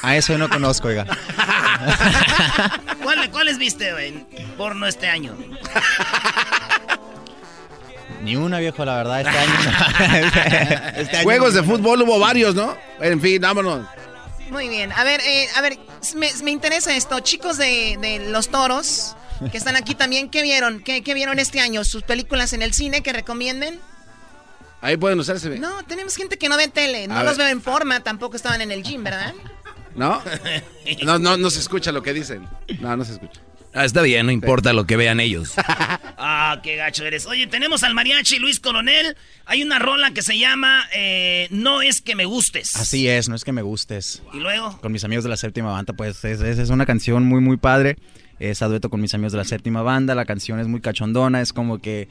A 0.02 0.16
eso 0.16 0.32
yo 0.32 0.38
no 0.38 0.48
conozco, 0.48 0.88
oiga. 0.88 1.06
¿Cuál- 3.02 3.30
¿Cuáles 3.30 3.58
viste, 3.58 3.92
güey? 3.92 4.26
Porno 4.56 4.86
este 4.86 5.06
año. 5.08 5.36
Ni 8.22 8.34
una, 8.34 8.58
viejo, 8.58 8.84
la 8.84 8.96
verdad, 8.96 9.20
este 9.20 9.38
año. 9.38 10.82
Este 10.96 11.16
año 11.18 11.24
Juegos 11.24 11.54
de 11.54 11.62
fútbol 11.62 12.02
hubo 12.02 12.18
varios, 12.18 12.54
¿no? 12.54 12.76
En 13.00 13.20
fin, 13.20 13.40
vámonos. 13.40 13.86
Muy 14.50 14.68
bien. 14.68 14.92
A 14.92 15.04
ver, 15.04 15.20
eh, 15.20 15.46
a 15.54 15.60
ver, 15.60 15.78
me, 16.14 16.30
me 16.42 16.50
interesa 16.50 16.94
esto. 16.96 17.18
Chicos 17.20 17.56
de, 17.58 17.98
de 18.00 18.30
los 18.30 18.48
toros 18.48 19.16
que 19.50 19.58
están 19.58 19.76
aquí 19.76 19.94
también, 19.94 20.30
¿qué 20.30 20.42
vieron? 20.42 20.80
¿Qué, 20.82 21.02
qué 21.02 21.14
vieron 21.14 21.38
este 21.38 21.60
año? 21.60 21.84
¿Sus 21.84 22.02
películas 22.02 22.52
en 22.52 22.62
el 22.62 22.72
cine 22.72 23.02
que 23.02 23.12
recomienden? 23.12 23.78
Ahí 24.80 24.96
pueden 24.96 25.18
usarse. 25.18 25.58
No, 25.58 25.82
tenemos 25.84 26.14
gente 26.16 26.38
que 26.38 26.48
no 26.48 26.56
ve 26.56 26.68
tele. 26.68 27.08
No 27.08 27.16
A 27.18 27.22
los 27.24 27.36
ver. 27.36 27.46
veo 27.46 27.52
en 27.56 27.62
forma, 27.62 28.00
tampoco 28.00 28.36
estaban 28.36 28.60
en 28.60 28.70
el 28.72 28.82
gym, 28.82 29.02
¿verdad? 29.04 29.34
¿No? 29.94 30.22
No, 31.04 31.18
no, 31.18 31.36
no 31.36 31.50
se 31.50 31.58
escucha 31.60 31.90
lo 31.92 32.02
que 32.02 32.12
dicen. 32.12 32.46
No, 32.80 32.96
no 32.96 33.04
se 33.04 33.12
escucha. 33.12 33.40
Ah, 33.76 33.84
está 33.84 34.02
bien, 34.02 34.26
no 34.26 34.32
importa 34.32 34.72
lo 34.72 34.86
que 34.86 34.96
vean 34.96 35.20
ellos. 35.20 35.52
Ah, 36.18 36.60
qué 36.62 36.76
gacho 36.76 37.04
eres. 37.04 37.26
Oye, 37.26 37.46
tenemos 37.46 37.82
al 37.82 37.92
mariachi 37.92 38.38
Luis 38.38 38.58
Coronel. 38.58 39.16
Hay 39.44 39.62
una 39.62 39.78
rola 39.78 40.12
que 40.12 40.22
se 40.22 40.38
llama 40.38 40.84
eh, 40.94 41.46
No 41.50 41.82
es 41.82 42.00
que 42.00 42.16
me 42.16 42.24
gustes. 42.24 42.74
Así 42.74 43.06
es, 43.06 43.28
no 43.28 43.34
es 43.36 43.44
que 43.44 43.52
me 43.52 43.60
gustes. 43.62 44.22
Y 44.32 44.38
luego, 44.38 44.78
Con 44.80 44.92
mis 44.92 45.04
amigos 45.04 45.24
de 45.24 45.30
la 45.30 45.36
séptima 45.36 45.70
banda, 45.72 45.92
pues 45.92 46.24
es, 46.24 46.40
es- 46.40 46.58
es 46.58 46.70
una 46.70 46.86
canción 46.86 47.24
muy, 47.24 47.40
muy 47.42 47.58
padre. 47.58 47.98
Es 48.38 48.62
a 48.62 48.66
dueto 48.68 48.88
con 48.88 49.00
mis 49.02 49.12
amigos 49.14 49.32
de 49.32 49.38
la 49.38 49.44
séptima 49.44 49.82
banda. 49.82 50.14
La 50.14 50.24
canción 50.24 50.58
es 50.58 50.66
muy 50.68 50.80
cachondona. 50.80 51.42
Es 51.42 51.52
como 51.52 51.78
que 51.80 52.08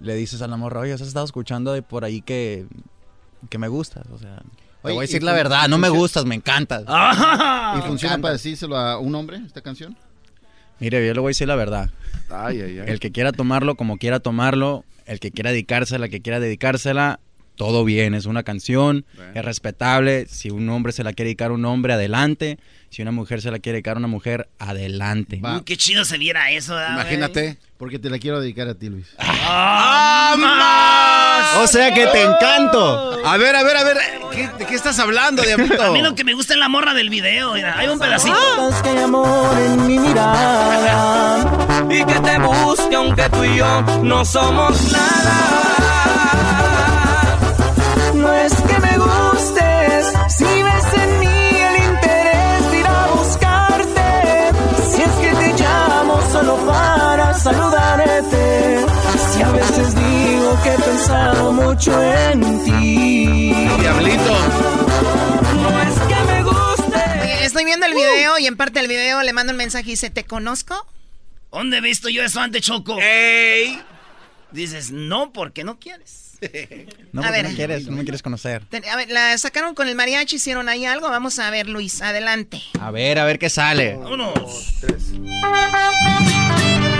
le 0.00 0.14
dices 0.14 0.40
a 0.40 0.48
la 0.48 0.56
morra, 0.56 0.80
oye, 0.80 0.94
has 0.94 1.00
estado 1.02 1.26
escuchando 1.26 1.72
de 1.74 1.82
por 1.82 2.04
ahí 2.04 2.22
que, 2.22 2.64
que 3.50 3.58
me 3.58 3.68
gustas. 3.68 4.06
O 4.12 4.18
sea, 4.18 4.36
te 4.82 4.90
voy 4.92 4.98
a 4.98 5.00
decir 5.02 5.22
la 5.22 5.34
verdad, 5.34 5.68
no 5.68 5.76
me 5.76 5.90
gustas, 5.90 6.24
me 6.24 6.34
encantas. 6.34 6.84
Ah. 6.88 7.74
¿Y 7.78 7.82
funciona 7.86 8.14
encanta. 8.14 8.22
para 8.22 8.32
decírselo 8.32 8.76
a 8.76 8.98
un 8.98 9.14
hombre, 9.14 9.40
esta 9.46 9.60
canción? 9.60 9.96
Mire, 10.82 11.06
yo 11.06 11.14
le 11.14 11.20
voy 11.20 11.28
a 11.28 11.30
decir 11.30 11.46
la 11.46 11.54
verdad. 11.54 11.90
Ay, 12.28 12.60
ay, 12.60 12.80
ay. 12.80 12.88
El 12.88 12.98
que 12.98 13.12
quiera 13.12 13.30
tomarlo 13.30 13.76
como 13.76 13.98
quiera 13.98 14.18
tomarlo, 14.18 14.84
el 15.06 15.20
que 15.20 15.30
quiera 15.30 15.50
dedicársela, 15.50 16.08
que 16.08 16.20
quiera 16.20 16.40
dedicársela, 16.40 17.20
todo 17.56 17.84
bien, 17.84 18.14
es 18.14 18.26
una 18.26 18.42
canción, 18.42 19.04
es 19.34 19.44
respetable. 19.44 20.26
Si 20.28 20.50
un 20.50 20.68
hombre 20.70 20.92
se 20.92 21.04
la 21.04 21.12
quiere 21.12 21.28
dedicar 21.28 21.50
a 21.50 21.54
un 21.54 21.64
hombre, 21.64 21.92
adelante. 21.92 22.58
Si 22.90 23.00
una 23.02 23.12
mujer 23.12 23.40
se 23.40 23.50
la 23.50 23.58
quiere 23.58 23.76
dedicar 23.76 23.96
a 23.96 23.98
una 23.98 24.08
mujer, 24.08 24.48
adelante. 24.58 25.40
Uy, 25.42 25.62
qué 25.64 25.76
chido 25.76 26.04
se 26.04 26.18
viera 26.18 26.50
eso, 26.50 26.74
¿verdad, 26.74 26.94
güey? 26.94 27.00
Imagínate. 27.14 27.58
Porque 27.78 27.98
te 27.98 28.10
la 28.10 28.18
quiero 28.18 28.40
dedicar 28.40 28.68
a 28.68 28.74
ti, 28.74 28.88
Luis. 28.90 29.06
¡Ah, 29.18 30.34
más! 30.38 31.64
O 31.64 31.66
sea 31.66 31.92
que 31.94 32.06
te 32.06 32.22
encanto. 32.22 33.26
A 33.26 33.36
ver, 33.38 33.56
a 33.56 33.62
ver, 33.62 33.76
a 33.76 33.84
ver. 33.84 33.96
¿qué- 34.32 34.48
¿De 34.58 34.66
qué 34.66 34.74
estás 34.74 34.98
hablando, 34.98 35.42
Diablito? 35.42 35.82
A 35.82 35.90
mí 35.92 36.02
lo 36.02 36.14
que 36.14 36.24
me 36.24 36.34
gusta 36.34 36.52
es 36.54 36.58
la 36.60 36.68
morra 36.68 36.92
del 36.94 37.08
video. 37.10 37.54
Mira, 37.54 37.78
hay 37.78 37.88
un 37.88 37.98
pedacito. 37.98 38.36
Que 38.82 38.88
hay 38.90 38.98
amor 38.98 39.58
en 39.58 39.86
mi 39.86 39.98
mirada 39.98 41.86
y 41.90 42.04
que 42.04 42.20
te 42.20 42.38
busque 42.38 42.94
aunque 42.94 43.28
tú 43.30 43.44
y 43.44 43.56
yo 43.56 43.82
no 44.02 44.24
somos 44.24 44.92
nada. 44.92 47.01
No 48.22 48.32
es 48.34 48.54
que 48.54 48.78
me 48.78 48.98
gustes, 48.98 50.12
si 50.28 50.44
ves 50.44 50.94
en 51.02 51.18
mí 51.18 51.26
el 51.26 51.76
interés 51.90 52.70
de 52.70 52.78
ir 52.78 52.86
a 52.86 53.06
buscarte. 53.16 54.52
Si 54.92 55.02
es 55.02 55.10
que 55.10 55.34
te 55.34 55.52
llamo 55.60 56.22
solo 56.30 56.56
para 56.64 57.34
saludarte. 57.34 58.86
Si 59.32 59.42
a 59.42 59.50
veces 59.50 59.94
digo 59.96 60.56
que 60.62 60.72
he 60.72 60.78
pensado 60.78 61.52
mucho 61.52 62.00
en 62.00 62.64
ti. 62.64 63.54
Diablito. 63.80 64.34
No 65.60 65.82
es 65.82 65.98
que 66.08 66.24
me 66.32 66.42
guste. 66.44 67.22
Oye, 67.22 67.44
estoy 67.44 67.64
viendo 67.64 67.86
el 67.86 67.94
video 67.94 68.38
y 68.38 68.46
en 68.46 68.56
parte 68.56 68.78
del 68.78 68.88
video 68.88 69.20
le 69.22 69.32
mando 69.32 69.50
un 69.50 69.56
mensaje 69.56 69.88
y 69.88 69.92
dice, 69.94 70.10
¿te 70.10 70.22
conozco? 70.22 70.86
¿Dónde 71.50 71.78
he 71.78 71.80
visto 71.80 72.08
yo 72.08 72.22
eso 72.22 72.38
antes, 72.38 72.62
Choco? 72.62 72.98
¡Ey! 73.00 73.82
Dices, 74.52 74.92
no, 74.92 75.32
porque 75.32 75.64
no 75.64 75.80
quieres. 75.80 76.21
No, 77.12 77.20
A 77.22 77.24
porque 77.26 77.42
ver. 77.42 77.50
no 77.50 77.56
quieres, 77.56 77.86
no 77.86 77.96
me 77.96 78.02
quieres 78.04 78.22
conocer. 78.22 78.62
A 78.90 78.96
ver, 78.96 79.10
la 79.10 79.36
sacaron 79.38 79.74
con 79.74 79.86
el 79.88 79.94
mariachi, 79.94 80.36
hicieron 80.36 80.68
ahí 80.68 80.84
algo. 80.84 81.08
Vamos 81.08 81.38
a 81.38 81.50
ver, 81.50 81.68
Luis, 81.68 82.00
adelante. 82.02 82.60
A 82.80 82.90
ver, 82.90 83.18
a 83.18 83.24
ver 83.24 83.38
qué 83.38 83.50
sale. 83.50 83.96
Vámonos. 83.96 84.74
Ay, 85.44 86.91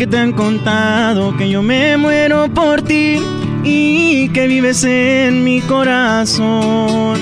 que 0.00 0.06
te 0.06 0.16
han 0.16 0.32
contado 0.32 1.36
que 1.36 1.50
yo 1.50 1.62
me 1.62 1.98
muero 1.98 2.48
por 2.54 2.80
ti 2.80 3.20
y 3.62 4.30
que 4.30 4.46
vives 4.46 4.82
en 4.84 5.44
mi 5.44 5.60
corazón. 5.60 7.18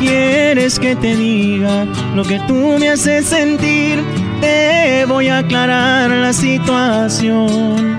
Quieres 0.00 0.78
que 0.78 0.96
te 0.96 1.14
diga 1.14 1.84
lo 2.16 2.24
que 2.24 2.40
tú 2.48 2.78
me 2.80 2.88
haces 2.88 3.26
sentir. 3.26 4.02
Te 4.40 5.04
voy 5.04 5.28
a 5.28 5.40
aclarar 5.40 6.08
la 6.08 6.32
situación. 6.32 7.98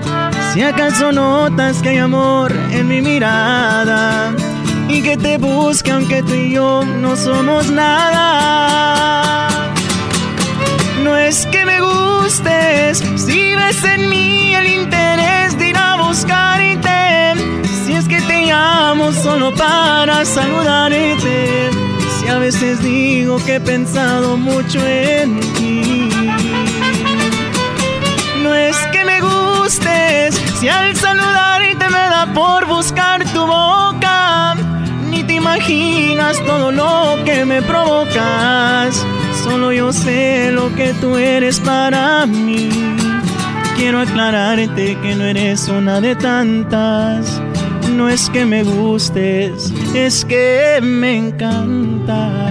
Si 0.52 0.60
acaso 0.62 1.12
notas 1.12 1.80
que 1.80 1.90
hay 1.90 1.98
amor 1.98 2.52
en 2.72 2.88
mi 2.88 3.00
mirada 3.00 4.34
y 4.88 5.02
que 5.02 5.16
te 5.18 5.38
busque 5.38 5.92
aunque 5.92 6.24
tú 6.24 6.34
y 6.34 6.54
yo 6.54 6.84
no 6.84 7.14
somos 7.14 7.70
nada. 7.70 9.49
No 11.02 11.16
es 11.16 11.46
que 11.46 11.64
me 11.64 11.80
gustes, 11.80 12.98
si 13.16 13.54
ves 13.54 13.82
en 13.84 14.08
mí 14.10 14.54
el 14.54 14.66
interés 14.66 15.56
de 15.58 15.70
ir 15.70 15.76
a 15.76 15.96
buscarte. 15.96 17.34
Si 17.84 17.94
es 17.94 18.06
que 18.06 18.20
te 18.20 18.46
llamo 18.46 19.10
solo 19.12 19.54
para 19.54 20.24
saludarte. 20.26 21.70
Si 22.18 22.28
a 22.28 22.38
veces 22.38 22.82
digo 22.82 23.42
que 23.46 23.56
he 23.56 23.60
pensado 23.60 24.36
mucho 24.36 24.78
en 24.86 25.40
ti. 25.54 26.10
No 28.42 28.54
es 28.54 28.76
que 28.92 29.04
me 29.04 29.20
gustes, 29.20 30.34
si 30.58 30.68
al 30.68 30.94
saludarte 30.96 31.88
me 31.88 32.04
da 32.14 32.30
por 32.34 32.66
buscar 32.66 33.24
tu 33.32 33.46
boca. 33.46 34.54
Ni 35.08 35.22
te 35.22 35.34
imaginas 35.34 36.44
todo 36.44 36.70
lo 36.70 37.24
que 37.24 37.46
me 37.46 37.62
provocas. 37.62 39.06
Solo 39.42 39.72
yo 39.72 39.92
sé 39.92 40.50
lo 40.52 40.74
que 40.74 40.92
tú 40.94 41.16
eres 41.16 41.60
para 41.60 42.26
mí. 42.26 42.68
Quiero 43.76 44.00
aclararte 44.00 44.98
que 45.00 45.14
no 45.14 45.24
eres 45.24 45.68
una 45.68 46.00
de 46.00 46.14
tantas. 46.14 47.40
No 47.90 48.08
es 48.08 48.28
que 48.30 48.44
me 48.44 48.62
gustes, 48.62 49.72
es 49.94 50.24
que 50.24 50.80
me 50.82 51.16
encanta. 51.16 52.48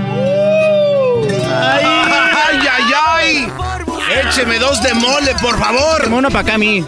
¡Ay, 1.62 1.86
ay, 2.72 2.94
ay! 3.08 3.52
Écheme 4.28 4.58
dos 4.58 4.82
de 4.82 4.94
mole, 4.96 5.36
por 5.42 5.58
favor. 5.60 6.08
Uno 6.12 6.30
para 6.30 6.40
acá 6.42 6.56
a 6.56 6.58
mí. 6.58 6.84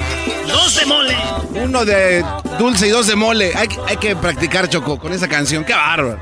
Dos 0.48 0.76
de 0.76 0.86
mole. 0.86 1.16
Uno 1.64 1.86
de 1.86 2.26
dulce 2.58 2.88
y 2.88 2.90
dos 2.90 3.08
de 3.08 3.16
mole. 3.16 3.54
Hay, 3.56 3.68
hay 3.88 3.98
que 3.98 4.16
practicar, 4.16 4.68
Choco, 4.68 4.98
con 4.98 5.14
esa 5.14 5.28
canción. 5.28 5.64
¡Qué 5.64 5.74
bárbaro! 5.74 6.20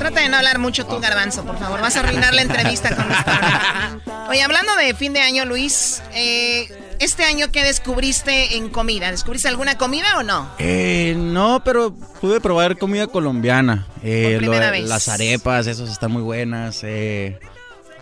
Trata 0.00 0.20
de 0.22 0.28
no 0.30 0.38
hablar 0.38 0.58
mucho 0.58 0.86
tú, 0.86 0.98
Garbanzo, 0.98 1.44
por 1.44 1.58
favor. 1.58 1.80
Vas 1.80 1.94
a 1.96 2.00
arruinar 2.00 2.32
la 2.34 2.42
entrevista 2.42 2.96
con 2.96 3.06
Luis 3.06 3.18
Coronel. 3.22 4.00
Oye, 4.30 4.42
hablando 4.42 4.74
de 4.76 4.94
fin 4.94 5.12
de 5.12 5.20
año, 5.20 5.44
Luis, 5.44 6.02
eh, 6.14 6.68
este 7.00 7.24
año, 7.24 7.48
¿qué 7.52 7.62
descubriste 7.62 8.56
en 8.56 8.70
comida? 8.70 9.10
¿Descubriste 9.10 9.48
alguna 9.48 9.76
comida 9.76 10.18
o 10.18 10.22
no? 10.22 10.48
Eh, 10.58 11.14
no, 11.18 11.62
pero 11.64 11.92
pude 12.20 12.40
probar 12.40 12.78
comida 12.78 13.06
colombiana. 13.08 13.86
Eh, 14.02 14.30
Por 14.32 14.38
primera 14.38 14.66
lo- 14.66 14.72
vez. 14.72 14.88
Las 14.88 15.08
arepas, 15.08 15.66
esas 15.66 15.90
están 15.90 16.12
muy 16.12 16.22
buenas. 16.22 16.82
eh, 16.82 17.38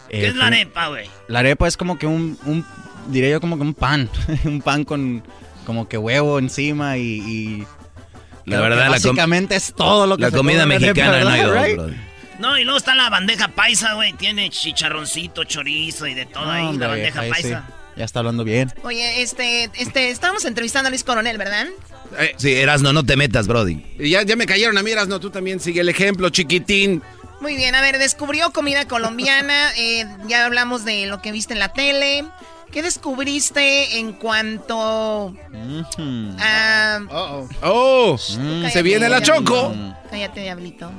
eh, 0.08 0.20
¿Qué 0.20 0.26
es 0.28 0.36
la 0.36 0.46
arepa, 0.46 0.88
güey? 0.88 1.10
La 1.26 1.40
arepa 1.40 1.66
es 1.66 1.76
como 1.76 1.98
que 1.98 2.06
un, 2.06 2.38
un- 2.46 2.64
diría 3.08 3.30
yo 3.30 3.40
como 3.40 3.56
que 3.56 3.62
un 3.62 3.74
pan, 3.74 4.08
un 4.44 4.62
pan 4.62 4.84
con 4.84 5.22
como 5.66 5.88
que 5.88 5.98
huevo 5.98 6.38
encima 6.38 6.96
y... 6.96 7.02
y 7.02 7.66
La 8.48 8.60
verdad, 8.60 8.84
la 8.84 8.90
básicamente 8.90 9.56
es 9.56 9.72
todo 9.74 10.06
lo 10.06 10.16
que 10.16 10.22
La 10.22 10.30
se 10.30 10.36
comida 10.36 10.66
mexicana 10.66 11.20
no 11.20 11.28
hay 11.28 11.40
¿verdad, 11.40 11.54
dos, 11.54 11.64
right? 11.66 11.76
brody. 11.76 11.96
No, 12.38 12.56
y 12.56 12.64
luego 12.64 12.78
está 12.78 12.94
la 12.94 13.10
bandeja 13.10 13.48
paisa, 13.48 13.94
güey. 13.94 14.12
Tiene 14.12 14.48
chicharroncito, 14.50 15.44
chorizo 15.44 16.06
y 16.06 16.14
de 16.14 16.26
todo 16.26 16.44
No, 16.46 16.52
ahí, 16.52 16.66
hombre, 16.66 16.86
la 16.86 16.94
bandeja 16.94 17.20
ahí 17.20 17.32
sí, 17.34 17.42
paisa. 17.42 17.64
Ya 17.96 18.04
está 18.04 18.20
hablando 18.20 18.44
bien. 18.44 18.72
Oye, 18.84 19.22
este, 19.22 19.70
este, 19.74 20.10
estábamos 20.10 20.44
entrevistando 20.44 20.86
a 20.86 20.90
Luis 20.90 21.02
Coronel, 21.02 21.36
¿verdad? 21.36 21.66
Sí, 22.36 22.54
Erasno, 22.54 22.92
no 22.92 23.04
te 23.04 23.16
metas, 23.16 23.48
Brody. 23.48 23.84
Ya, 23.98 24.22
ya 24.22 24.36
me 24.36 24.46
cayeron 24.46 24.78
a 24.78 24.82
mí, 24.82 24.92
no, 25.08 25.20
tú 25.20 25.30
también 25.30 25.58
sigue 25.60 25.80
el 25.80 25.88
ejemplo, 25.88 26.30
chiquitín. 26.30 27.02
Muy 27.40 27.56
bien, 27.56 27.74
a 27.74 27.80
ver, 27.80 27.98
descubrió 27.98 28.50
comida 28.52 28.86
colombiana, 28.86 29.72
eh, 29.76 30.06
ya 30.26 30.46
hablamos 30.46 30.84
de 30.84 31.06
lo 31.06 31.20
que 31.20 31.32
viste 31.32 31.52
en 31.52 31.60
la 31.60 31.72
tele. 31.72 32.24
¿Qué 32.72 32.82
descubriste 32.82 33.98
en 33.98 34.12
cuanto 34.12 35.34
a... 36.38 37.00
Oh, 37.62 38.16
Cállate, 38.18 38.70
se 38.70 38.82
viene 38.82 39.08
la 39.08 39.20
diablito. 39.20 39.52
choco. 39.52 39.74
Cállate, 40.10 40.40
diablito. 40.42 40.90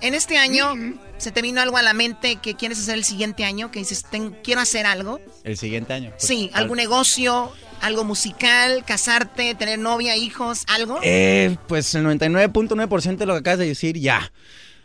En 0.00 0.14
este 0.14 0.36
año, 0.38 0.74
¿se 1.18 1.30
te 1.30 1.42
vino 1.42 1.60
algo 1.60 1.76
a 1.76 1.82
la 1.82 1.92
mente 1.94 2.36
que 2.36 2.54
quieres 2.54 2.78
hacer 2.80 2.94
el 2.94 3.04
siguiente 3.04 3.44
año? 3.44 3.70
Que 3.70 3.78
dices, 3.80 4.04
"Ten- 4.10 4.36
quiero 4.42 4.60
hacer 4.60 4.86
algo. 4.86 5.20
El 5.44 5.56
siguiente 5.56 5.92
año. 5.92 6.10
pues, 6.10 6.22
Sí, 6.26 6.50
al- 6.54 6.62
algún 6.64 6.78
negocio, 6.78 7.52
algo 7.80 8.04
musical, 8.04 8.84
casarte, 8.84 9.54
tener 9.54 9.78
novia, 9.78 10.16
hijos, 10.16 10.64
algo. 10.68 10.98
Eh, 11.02 11.56
pues 11.68 11.94
el 11.94 12.02
99.9% 12.04 13.24
de 13.24 13.26
lo 13.26 13.34
que 13.34 13.40
acabas 13.40 13.58
de 13.60 13.66
decir, 13.66 13.98
ya. 13.98 14.32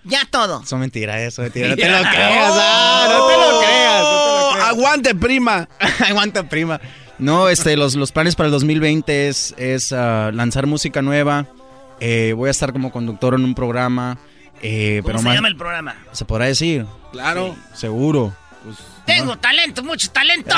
Ya 0.04 0.22
todo. 0.30 0.66
Son 0.66 0.80
mentiras, 0.80 1.20
eso, 1.22 1.42
mentira. 1.44 1.70
No 1.70 1.76
te 1.76 1.90
lo 1.90 2.00
creas, 2.02 2.52
ah, 2.56 3.08
no 3.10 3.28
te 3.28 3.38
lo 3.38 3.60
creas. 3.60 4.31
Aguante, 4.72 5.14
prima. 5.16 5.68
Aguanta, 6.08 6.44
prima. 6.50 6.80
No, 7.20 7.50
este, 7.50 7.78
los, 7.78 7.96
los 7.96 8.12
planes 8.12 8.36
para 8.36 8.48
el 8.48 8.52
2020 8.52 9.28
es, 9.30 9.54
es 9.58 9.92
ah, 9.94 10.32
lanzar 10.34 10.66
música 10.68 11.02
nueva. 11.02 11.46
Eh, 12.00 12.34
voy 12.36 12.48
a 12.48 12.52
estar 12.52 12.72
como 12.74 12.92
conductor 12.92 13.36
en 13.36 13.44
un 13.44 13.54
programa. 13.54 14.18
eh, 14.64 15.02
¿Cómo 15.04 15.08
pero 15.08 15.20
se 15.20 15.26
más- 15.26 15.36
llama 15.36 15.48
el 15.50 15.56
programa? 15.56 15.96
¿Se 16.12 16.26
podrá 16.26 16.46
decir? 16.46 16.86
Claro. 17.12 17.56
Seguro. 17.76 18.34
Pues, 18.64 18.78
Tengo 19.06 19.38
talento, 19.38 19.84
mucho 19.84 20.10
talento. 20.12 20.56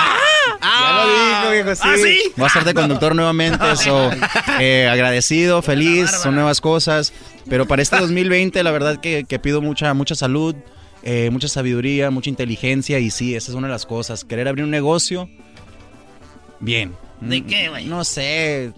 Ya 0.62 1.04
lo 1.06 1.52
dijo, 1.52 1.52
viejo, 1.52 1.76
sí. 1.76 1.82
¿Ah, 1.86 1.96
sí? 1.98 2.20
Voy 2.36 2.44
a 2.44 2.48
estar 2.48 2.66
de 2.66 2.74
conductor 2.74 3.16
nuevamente, 3.16 3.76
so, 3.78 4.10
eh, 4.60 4.90
agradecido, 4.92 5.62
feliz, 5.62 6.10
son 6.12 6.36
nuevas 6.36 6.60
cosas. 6.62 7.14
Pero 7.50 7.66
para 7.66 7.82
este 7.82 7.98
2020, 7.98 8.62
la 8.64 8.72
verdad 8.72 9.00
que, 9.02 9.24
que 9.26 9.40
pido 9.40 9.62
mucha, 9.62 9.94
mucha 9.94 10.16
salud, 10.16 10.56
eh, 11.04 11.30
mucha 11.32 11.48
sabiduría, 11.48 12.10
mucha 12.12 12.30
inteligencia. 12.30 13.00
Y 13.00 13.10
sí, 13.12 13.36
esa 13.36 13.52
es 13.52 13.56
una 13.56 13.68
de 13.68 13.74
las 13.74 13.86
cosas. 13.86 14.24
Querer 14.26 14.48
abrir 14.48 14.64
un 14.66 14.72
negocio, 14.72 15.30
bien. 16.60 16.94
¿De 17.22 17.40
Mm, 17.42 17.46
qué, 17.46 17.70
güey? 17.70 17.86
No 17.86 18.04
sé. 18.04 18.74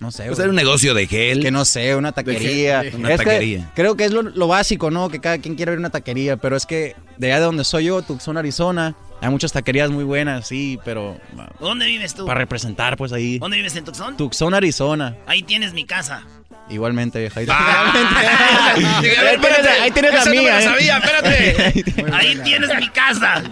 No 0.00 0.10
sé. 0.10 0.24
Pues 0.24 0.36
güey. 0.38 0.40
era 0.46 0.50
un 0.50 0.56
negocio 0.56 0.94
de 0.94 1.06
gel. 1.06 1.40
Que 1.40 1.50
no 1.52 1.64
sé, 1.64 1.94
una 1.94 2.10
taquería. 2.12 2.82
gel, 2.82 2.94
una 2.96 3.12
Es 3.12 3.20
que 3.20 3.24
taquería. 3.26 3.70
creo 3.74 3.96
que 3.96 4.04
es 4.04 4.12
lo, 4.12 4.22
lo 4.22 4.48
básico, 4.48 4.90
¿no? 4.90 5.08
Que 5.08 5.20
cada 5.20 5.38
quien 5.38 5.54
quiere 5.54 5.70
abrir 5.70 5.78
una 5.78 5.90
taquería, 5.90 6.36
pero 6.38 6.56
es 6.56 6.66
que 6.66 6.96
de 7.18 7.26
allá 7.28 7.38
de 7.40 7.44
donde 7.46 7.62
soy 7.64 7.84
yo, 7.84 8.02
Tucson, 8.02 8.36
Arizona, 8.36 8.96
hay 9.20 9.30
muchas 9.30 9.52
taquerías 9.52 9.90
muy 9.90 10.02
buenas, 10.02 10.48
sí, 10.48 10.76
pero 10.84 11.16
¿Dónde 11.60 11.86
vives 11.86 12.14
tú? 12.16 12.26
para 12.26 12.40
representar, 12.40 12.96
pues 12.96 13.12
ahí. 13.12 13.38
¿Dónde 13.38 13.58
vives 13.58 13.76
en 13.76 13.84
Tucson? 13.84 14.16
Tucson, 14.16 14.54
Arizona. 14.54 15.16
Ahí 15.26 15.44
tienes 15.44 15.72
mi 15.72 15.84
casa. 15.84 16.26
Igualmente, 16.68 17.18
vieja. 17.20 17.40
Ahí, 17.40 17.46
Ah. 17.50 17.92
Ahí 18.74 19.38
tienes, 19.40 19.66
ahí 19.82 19.90
tienes 19.90 20.12
la 20.14 20.20
Esa 20.20 20.30
no 20.30 20.34
me 20.36 20.40
mía. 20.42 20.60
¿eh? 20.60 20.64
sabía, 20.64 20.98
espérate. 20.98 21.84
Ahí 22.12 22.36
tienes 22.44 22.70
mi 22.78 22.88
casa. 22.88 23.42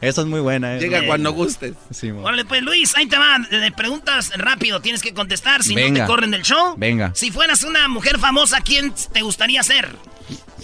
Esa 0.00 0.20
es 0.20 0.26
muy 0.26 0.40
buena. 0.40 0.76
¿eh? 0.76 0.80
Llega 0.80 1.04
cuando 1.06 1.32
gustes. 1.32 1.74
Sí. 1.90 2.10
Órale, 2.10 2.44
pues 2.44 2.62
Luis, 2.62 2.94
ahí 2.96 3.06
te 3.06 3.16
va. 3.16 3.38
Le 3.50 3.72
preguntas 3.72 4.32
rápido, 4.36 4.80
tienes 4.80 5.02
que 5.02 5.14
contestar. 5.14 5.62
Si 5.62 5.74
no 5.74 5.92
te 5.92 6.04
corren 6.06 6.30
del 6.30 6.42
show. 6.42 6.74
Venga. 6.76 7.12
Si 7.14 7.30
fueras 7.30 7.62
una 7.64 7.88
mujer 7.88 8.18
famosa, 8.18 8.60
¿quién 8.60 8.92
te 9.12 9.22
gustaría 9.22 9.62
ser? 9.62 9.88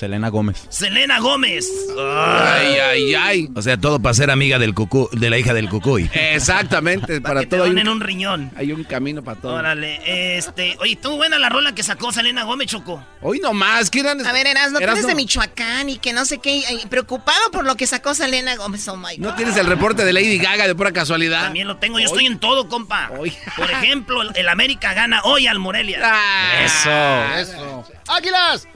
Selena 0.01 0.31
Gómez. 0.31 0.65
Selena 0.71 1.19
Gómez. 1.19 1.69
Ay, 1.99 2.75
ay, 2.79 3.15
ay. 3.15 3.49
O 3.55 3.61
sea, 3.61 3.77
todo 3.77 4.01
para 4.01 4.15
ser 4.15 4.31
amiga 4.31 4.59
del 4.59 4.75
cucú, 4.75 5.11
de 5.13 5.29
la 5.29 5.37
hija 5.37 5.53
del 5.53 5.69
cucuy. 5.69 6.09
Exactamente, 6.15 7.21
para 7.21 7.41
que 7.41 7.47
te 7.47 7.57
todo 7.57 7.65
hay 7.65 7.71
donen 7.71 7.89
un, 7.89 7.97
un 7.97 8.01
riñón. 8.01 8.51
hay 8.57 8.73
un 8.73 8.83
camino 8.85 9.23
para 9.23 9.39
todo. 9.41 9.53
Órale, 9.55 10.39
este. 10.39 10.75
Oye, 10.81 10.97
tú 10.97 11.17
buena 11.17 11.39
la 11.39 11.51
rola 11.51 11.75
que 11.75 11.83
sacó 11.83 12.13
Selena 12.13 12.45
Gómez, 12.45 12.69
Choco. 12.69 13.05
Hoy 13.21 13.41
nomás, 13.41 13.91
¿qué 13.91 14.01
eran? 14.01 14.25
A 14.25 14.33
ver, 14.33 14.47
Erasmo, 14.47 14.79
tú 14.79 14.85
eres 14.85 15.07
de 15.07 15.15
Michoacán 15.15 15.91
y 15.91 15.99
que 15.99 16.15
no 16.15 16.25
sé 16.25 16.39
qué, 16.39 16.57
y 16.57 16.87
preocupado 16.89 17.51
por 17.53 17.67
lo 17.67 17.77
que 17.77 17.87
sacó 17.87 18.15
Selena 18.15 18.57
Gómez. 18.57 18.89
Oh 18.89 18.97
my 18.97 19.17
God. 19.17 19.19
¿No 19.19 19.35
tienes 19.35 19.57
el 19.59 19.67
reporte 19.67 20.05
de 20.07 20.15
Lady 20.15 20.39
Gaga 20.39 20.67
de 20.67 20.75
pura 20.75 20.93
casualidad? 20.93 21.43
También 21.43 21.69
lo 21.69 21.77
tengo, 21.77 21.99
yo 21.99 22.07
estoy 22.07 22.25
en 22.25 22.39
todo, 22.39 22.69
compa. 22.69 23.11
Por 23.57 23.71
ejemplo, 23.71 24.23
el- 24.23 24.31
el 24.35 24.49
América 24.49 24.95
gana 24.95 25.21
hoy 25.25 25.47
al 25.47 25.59
Morelia. 25.59 26.01
Ah. 26.03 26.65
Eso. 26.65 27.53
Eso. 27.53 27.85
¡Águilas! 28.09 28.67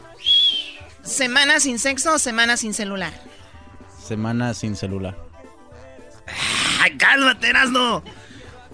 ¿Semana 1.05 1.61
sin 1.61 1.79
sexo 1.79 2.15
o 2.15 2.19
semana 2.19 2.57
sin 2.57 2.75
celular? 2.75 3.13
Semana 4.03 4.55
sin 4.55 4.75
celular. 4.75 5.17
Ay, 6.81 6.97
cálmate, 6.97 7.49
Erasno. 7.49 8.03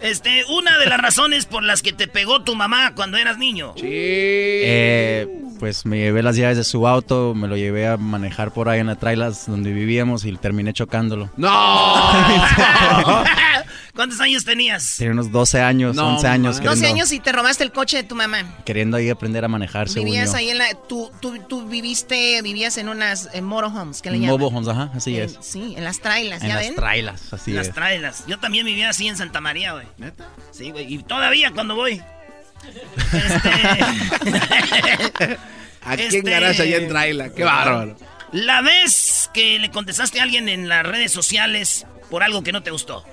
Este, 0.01 0.45
una 0.47 0.79
de 0.79 0.87
las 0.87 0.99
razones 0.99 1.45
por 1.45 1.63
las 1.63 1.83
que 1.83 1.93
te 1.93 2.09
pegó 2.09 2.43
tu 2.43 2.55
mamá 2.55 2.95
cuando 2.95 3.19
eras 3.19 3.37
niño. 3.37 3.75
Eh, 3.77 5.29
pues 5.59 5.85
me 5.85 5.99
llevé 5.99 6.23
las 6.23 6.37
llaves 6.37 6.57
de 6.57 6.65
su 6.65 6.87
auto, 6.89 7.35
me 7.35 7.49
lo 7.49 7.57
llevé 7.57 7.87
a 7.87 7.99
manejar 7.99 8.53
por 8.53 8.71
ahí 8.71 8.81
en 8.81 8.87
la 8.87 8.97
trailas 8.97 9.47
donde 9.47 9.73
vivíamos 9.73 10.25
y 10.25 10.35
terminé 10.37 10.73
chocándolo. 10.73 11.29
¡No! 11.37 11.95
¿Cuántos 14.01 14.21
años 14.21 14.47
tenías? 14.47 14.97
Tenía 14.97 15.13
unos 15.13 15.31
12 15.31 15.61
años, 15.61 15.95
No, 15.95 16.15
11 16.15 16.27
años. 16.27 16.57
12 16.57 16.63
queriendo- 16.71 16.87
años 16.89 17.13
y 17.13 17.21
te 17.21 17.33
robaste 17.33 17.65
el 17.65 17.71
coche 17.71 17.99
de 17.99 18.03
tu 18.05 18.15
mamá. 18.15 18.45
Queriendo 18.65 18.97
ahí 18.97 19.11
aprender 19.11 19.45
a 19.45 19.49
manejar, 19.49 19.91
según 19.91 20.07
Vivías 20.07 20.31
yo. 20.33 20.39
ahí 20.39 20.49
en 20.49 20.57
la... 20.57 20.69
Tú, 20.89 21.11
tú, 21.21 21.39
tú 21.47 21.67
viviste, 21.69 22.41
vivías 22.41 22.79
en 22.79 22.89
unas 22.89 23.29
en 23.35 23.45
motorhomes, 23.45 24.01
¿qué 24.01 24.11
le 24.11 24.19
llaman? 24.21 24.41
Mobile 24.41 24.57
homes, 24.57 24.69
ajá, 24.69 24.91
así 24.95 25.17
En- 25.19 25.25
es. 25.25 25.37
Sí, 25.43 25.75
en 25.77 25.85
las 25.85 26.01
trailas, 26.01 26.41
En 26.43 26.49
¿ya 26.49 26.55
las 26.55 26.65
ven? 26.65 26.75
trailas, 26.77 27.33
así 27.33 27.53
Las 27.53 27.69
es. 27.69 27.75
trailas. 27.75 28.25
Yo 28.27 28.39
también 28.39 28.65
vivía 28.65 28.89
así 28.89 29.07
en 29.07 29.19
Santa 29.19 29.43
María, 29.43 29.73
güey. 29.75 29.87
¿Neta? 29.99 30.29
Sí, 30.51 30.71
güey. 30.71 30.95
Y 30.95 31.03
todavía 31.03 31.51
cuando 31.53 31.75
voy. 31.75 32.01
Este... 33.13 33.51
Aquí 35.83 36.03
Este- 36.03 36.19
en 36.19 36.25
Garage, 36.25 36.63
allá 36.63 36.77
en 36.77 36.89
Traila. 36.89 37.31
Qué 37.35 37.45
bárbaro. 37.45 37.97
La 38.33 38.63
vez 38.63 39.29
que 39.35 39.59
le 39.59 39.71
contestaste 39.71 40.21
a 40.21 40.23
alguien 40.23 40.49
en 40.49 40.69
las 40.69 40.87
redes 40.87 41.13
sociales 41.13 41.87
por 42.11 42.23
algo 42.23 42.43
que 42.43 42.53
no 42.53 42.63
te 42.63 42.71
gustó. 42.71 43.05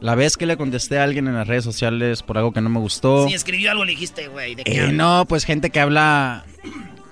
La 0.00 0.14
vez 0.14 0.36
que 0.36 0.46
le 0.46 0.56
contesté 0.56 0.98
a 0.98 1.04
alguien 1.04 1.26
en 1.26 1.34
las 1.34 1.46
redes 1.48 1.64
sociales 1.64 2.22
por 2.22 2.38
algo 2.38 2.52
que 2.52 2.60
no 2.60 2.68
me 2.68 2.78
gustó. 2.78 3.26
Si 3.28 3.34
escribió 3.34 3.70
algo, 3.70 3.84
le 3.84 3.92
dijiste, 3.92 4.28
güey, 4.28 4.54
¿de 4.54 4.64
qué 4.64 4.84
Eh, 4.84 4.92
no, 4.92 5.24
pues 5.28 5.44
gente 5.44 5.70
que 5.70 5.80
habla 5.80 6.44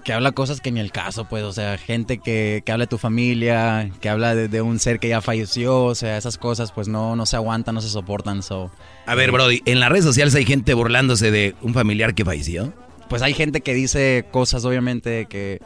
que 0.04 0.12
habla 0.12 0.30
cosas 0.30 0.60
que 0.60 0.70
ni 0.70 0.78
el 0.78 0.92
caso, 0.92 1.24
pues, 1.24 1.42
o 1.42 1.52
sea, 1.52 1.78
gente 1.78 2.18
que, 2.18 2.62
que 2.64 2.70
habla 2.70 2.84
de 2.84 2.90
tu 2.90 2.96
familia, 2.96 3.90
que 4.00 4.08
habla 4.08 4.36
de, 4.36 4.46
de 4.46 4.62
un 4.62 4.78
ser 4.78 5.00
que 5.00 5.08
ya 5.08 5.20
falleció, 5.20 5.82
o 5.82 5.96
sea, 5.96 6.16
esas 6.16 6.38
cosas 6.38 6.70
pues 6.70 6.86
no, 6.86 7.16
no 7.16 7.26
se 7.26 7.34
aguantan, 7.34 7.74
no 7.74 7.80
se 7.80 7.88
soportan, 7.88 8.44
so. 8.44 8.70
A 9.04 9.16
ver, 9.16 9.32
Brody, 9.32 9.62
en 9.64 9.80
las 9.80 9.90
redes 9.90 10.04
sociales 10.04 10.36
hay 10.36 10.44
gente 10.44 10.74
burlándose 10.74 11.32
de 11.32 11.56
un 11.60 11.74
familiar 11.74 12.14
que 12.14 12.24
falleció. 12.24 12.72
Pues 13.08 13.20
hay 13.22 13.34
gente 13.34 13.62
que 13.62 13.74
dice 13.74 14.26
cosas, 14.30 14.64
obviamente, 14.64 15.26
que... 15.26 15.60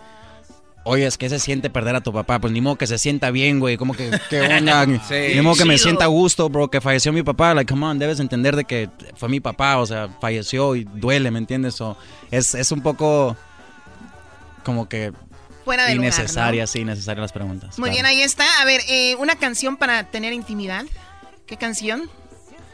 Oye, 0.83 1.07
es 1.07 1.19
que 1.19 1.29
se 1.29 1.39
siente 1.39 1.69
perder 1.69 1.95
a 1.97 2.01
tu 2.01 2.13
papá. 2.13 2.39
Pues 2.41 2.53
ni 2.53 2.61
modo 2.61 2.77
que 2.77 2.87
se 2.87 2.99
sienta 2.99 3.31
bien, 3.31 3.61
güey. 3.61 3.77
Como 3.77 3.95
que, 3.95 4.11
¿qué 4.31 4.41
onda? 4.59 4.87
Sí. 5.07 5.35
ni 5.35 5.41
modo 5.43 5.57
que 5.57 5.65
me 5.67 5.77
sienta 5.79 6.05
a 6.05 6.09
gusto, 6.09 6.49
bro, 6.49 6.71
que 6.71 6.81
falleció 6.81 7.13
mi 7.13 7.23
papá. 7.23 7.53
Like, 7.55 7.71
come 7.71 7.87
on, 7.87 7.99
debes 7.99 8.19
entender 8.21 8.57
de 8.57 8.65
que 8.65 8.89
fue 9.17 9.29
mi 9.29 9.41
papá. 9.41 9.79
O 9.79 9.87
sea, 9.87 10.09
falleció 10.21 10.75
y 10.77 10.85
duele, 10.85 11.31
¿me 11.31 11.39
entiendes? 11.39 11.79
Es, 12.31 12.55
es 12.55 12.73
un 12.73 12.81
poco 12.81 13.37
como 14.65 14.89
que 14.89 15.13
Fuera 15.65 15.85
de 15.85 15.95
lugar, 15.95 16.13
innecesaria, 16.13 16.67
sí, 16.67 16.81
innecesaria 16.81 17.21
las 17.21 17.33
preguntas. 17.33 17.79
Muy 17.79 17.91
claro. 17.91 17.93
bien, 17.95 18.07
ahí 18.07 18.23
está. 18.23 18.45
A 18.61 18.65
ver, 18.65 18.81
eh, 18.89 19.17
una 19.17 19.37
canción 19.37 19.77
para 19.77 20.11
tener 20.11 20.33
intimidad. 20.33 20.85
¿Qué 21.47 21.57
canción? 21.57 22.09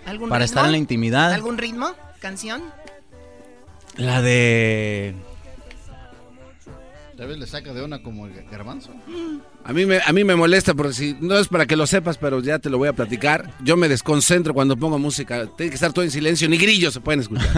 ¿Algún 0.07 0.29
Para 0.29 0.45
ritmo? 0.45 0.53
estar 0.53 0.65
en 0.67 0.73
la 0.73 0.79
intimidad, 0.79 1.33
¿Algún 1.33 1.59
ritmo? 1.59 1.91
¿Canción? 2.21 2.63
la 3.97 4.21
de... 4.23 5.15
Tal 7.17 7.29
vez 7.29 7.39
le 7.39 7.47
saca 7.47 7.73
de 7.73 7.83
una 7.83 8.03
como 8.03 8.27
el 8.27 8.35
garbanzo. 8.51 8.91
A 9.65 9.73
mí, 9.73 9.87
me, 9.87 10.01
a 10.05 10.13
mí 10.13 10.23
me 10.23 10.37
molesta 10.37 10.75
porque 10.75 10.93
si 10.93 11.17
no 11.19 11.39
es 11.39 11.49
para 11.49 11.65
que 11.65 11.75
lo 11.75 11.87
sepas, 11.87 12.19
pero 12.19 12.41
ya 12.43 12.59
te 12.59 12.69
lo 12.69 12.77
voy 12.77 12.89
a 12.89 12.93
platicar. 12.93 13.51
Yo 13.65 13.79
me 13.79 13.89
desconcentro 13.89 14.53
cuando 14.53 14.77
pongo 14.77 14.99
música. 14.99 15.47
Tiene 15.57 15.71
que 15.71 15.77
estar 15.77 15.95
todo 15.95 16.05
en 16.05 16.11
silencio, 16.11 16.47
ni 16.47 16.59
grillos 16.59 16.93
se 16.93 17.01
pueden 17.01 17.21
escuchar. 17.21 17.49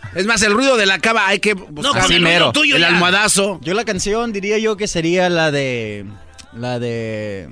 es 0.14 0.26
más, 0.26 0.42
el 0.42 0.52
ruido 0.52 0.76
de 0.76 0.84
la 0.84 0.98
cama 0.98 1.26
hay 1.26 1.38
que 1.38 1.54
buscar. 1.54 2.02
con 2.02 2.12
el 2.12 2.18
primero. 2.20 2.52
tuyo 2.52 2.76
el 2.76 2.82
ya. 2.82 2.88
almohadazo. 2.88 3.58
Yo 3.62 3.72
la 3.72 3.86
canción 3.86 4.34
diría 4.34 4.58
yo 4.58 4.76
que 4.76 4.86
sería 4.86 5.30
la 5.30 5.50
de... 5.50 6.04
La 6.52 6.78
de... 6.78 7.48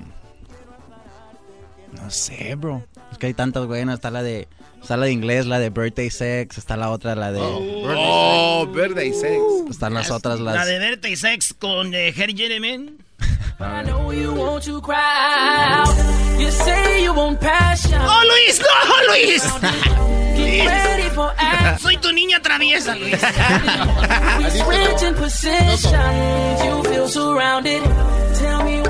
No 1.92 2.10
sé, 2.10 2.56
bro. 2.56 2.86
Es 3.10 3.16
que 3.16 3.28
hay 3.28 3.34
tantas 3.34 3.66
buenas. 3.66 3.94
Está 3.94 4.10
la 4.10 4.22
de, 4.22 4.48
está 4.84 4.96
la 4.96 5.06
de 5.06 5.12
inglés, 5.12 5.46
la 5.46 5.58
de 5.58 5.70
Birthday 5.70 6.10
Sex. 6.10 6.58
Está 6.58 6.76
la 6.76 6.90
otra, 6.90 7.14
la 7.14 7.32
de. 7.32 7.40
Oh, 7.42 8.66
verde 8.72 9.06
y 9.06 9.12
sex. 9.12 9.40
Están 9.70 9.94
las 9.94 10.10
otras, 10.10 10.40
La 10.40 10.54
las. 10.54 10.66
de 10.66 10.78
Verte 10.78 11.10
y 11.10 11.16
Sex 11.16 11.54
con 11.58 11.94
eh, 11.94 12.14
Harry 12.16 12.34
Jeremen. 12.36 12.98
I 13.60 13.82
know 13.84 14.12
you 14.12 14.32
want 14.32 14.64
to 14.64 14.80
cry 14.82 14.94
out. 14.96 15.88
You 16.38 16.50
say 16.50 17.04
you 17.04 17.12
want 17.14 17.40
passion. 17.40 18.00
¡Oh, 18.00 18.22
Luis! 18.24 18.60
¡No, 18.60 19.12
Luis! 19.12 19.42
For 21.14 21.32
action. 21.38 21.78
Soy 21.78 21.96
tu 21.98 22.10
niña 22.12 22.42
traviesa, 22.42 22.96
Luis. 22.96 23.14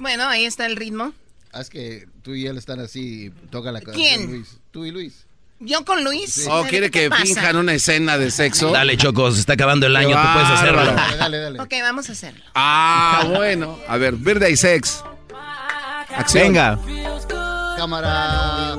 Bueno, 0.01 0.25
ahí 0.29 0.45
está 0.45 0.66
el 0.66 0.77
ritmo. 0.77 1.12
Ah, 1.53 1.61
Es 1.61 1.71
que 1.71 2.07
tú 2.23 2.35
y 2.35 2.47
él 2.47 2.59
están 2.59 2.81
así, 2.81 3.31
toca 3.51 3.73
la 3.73 3.81
canción, 3.81 4.07
¿Quién? 4.07 4.31
Luis. 4.31 4.59
Tú 4.71 4.85
y 4.85 4.91
Luis. 4.91 5.27
¿Yo 5.61 5.85
con 5.85 6.05
Luis? 6.05 6.47
Oh, 6.51 6.65
¿Qué 6.65 6.71
quiere 6.71 6.91
que 6.91 7.11
finjan 7.11 7.57
una 7.57 7.73
escena 7.75 8.19
de 8.19 8.31
sexo. 8.31 8.71
Dale, 8.71 8.97
Choco, 8.97 9.31
se 9.31 9.41
está 9.41 9.55
acabando 9.55 9.87
el 9.87 9.97
año, 9.97 10.17
tú 10.21 10.29
puedes 10.33 10.51
hacerlo. 10.51 10.85
Dale, 10.85 11.17
dale, 11.17 11.39
dale. 11.39 11.61
Ok, 11.61 11.73
vamos 11.81 12.09
a 12.09 12.13
hacerlo. 12.13 12.45
Ah, 12.55 13.25
bueno. 13.35 13.79
A 13.89 13.97
ver, 13.97 14.15
verde 14.15 14.51
y 14.51 14.57
sex. 14.57 15.03
Acción. 16.17 16.45
Venga. 16.53 16.79
Cámara. 17.77 18.77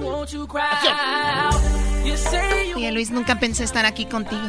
Oye, 2.75 2.91
Luis, 2.91 3.09
nunca 3.11 3.39
pensé 3.39 3.63
estar 3.63 3.85
aquí 3.85 4.05
contigo. 4.05 4.43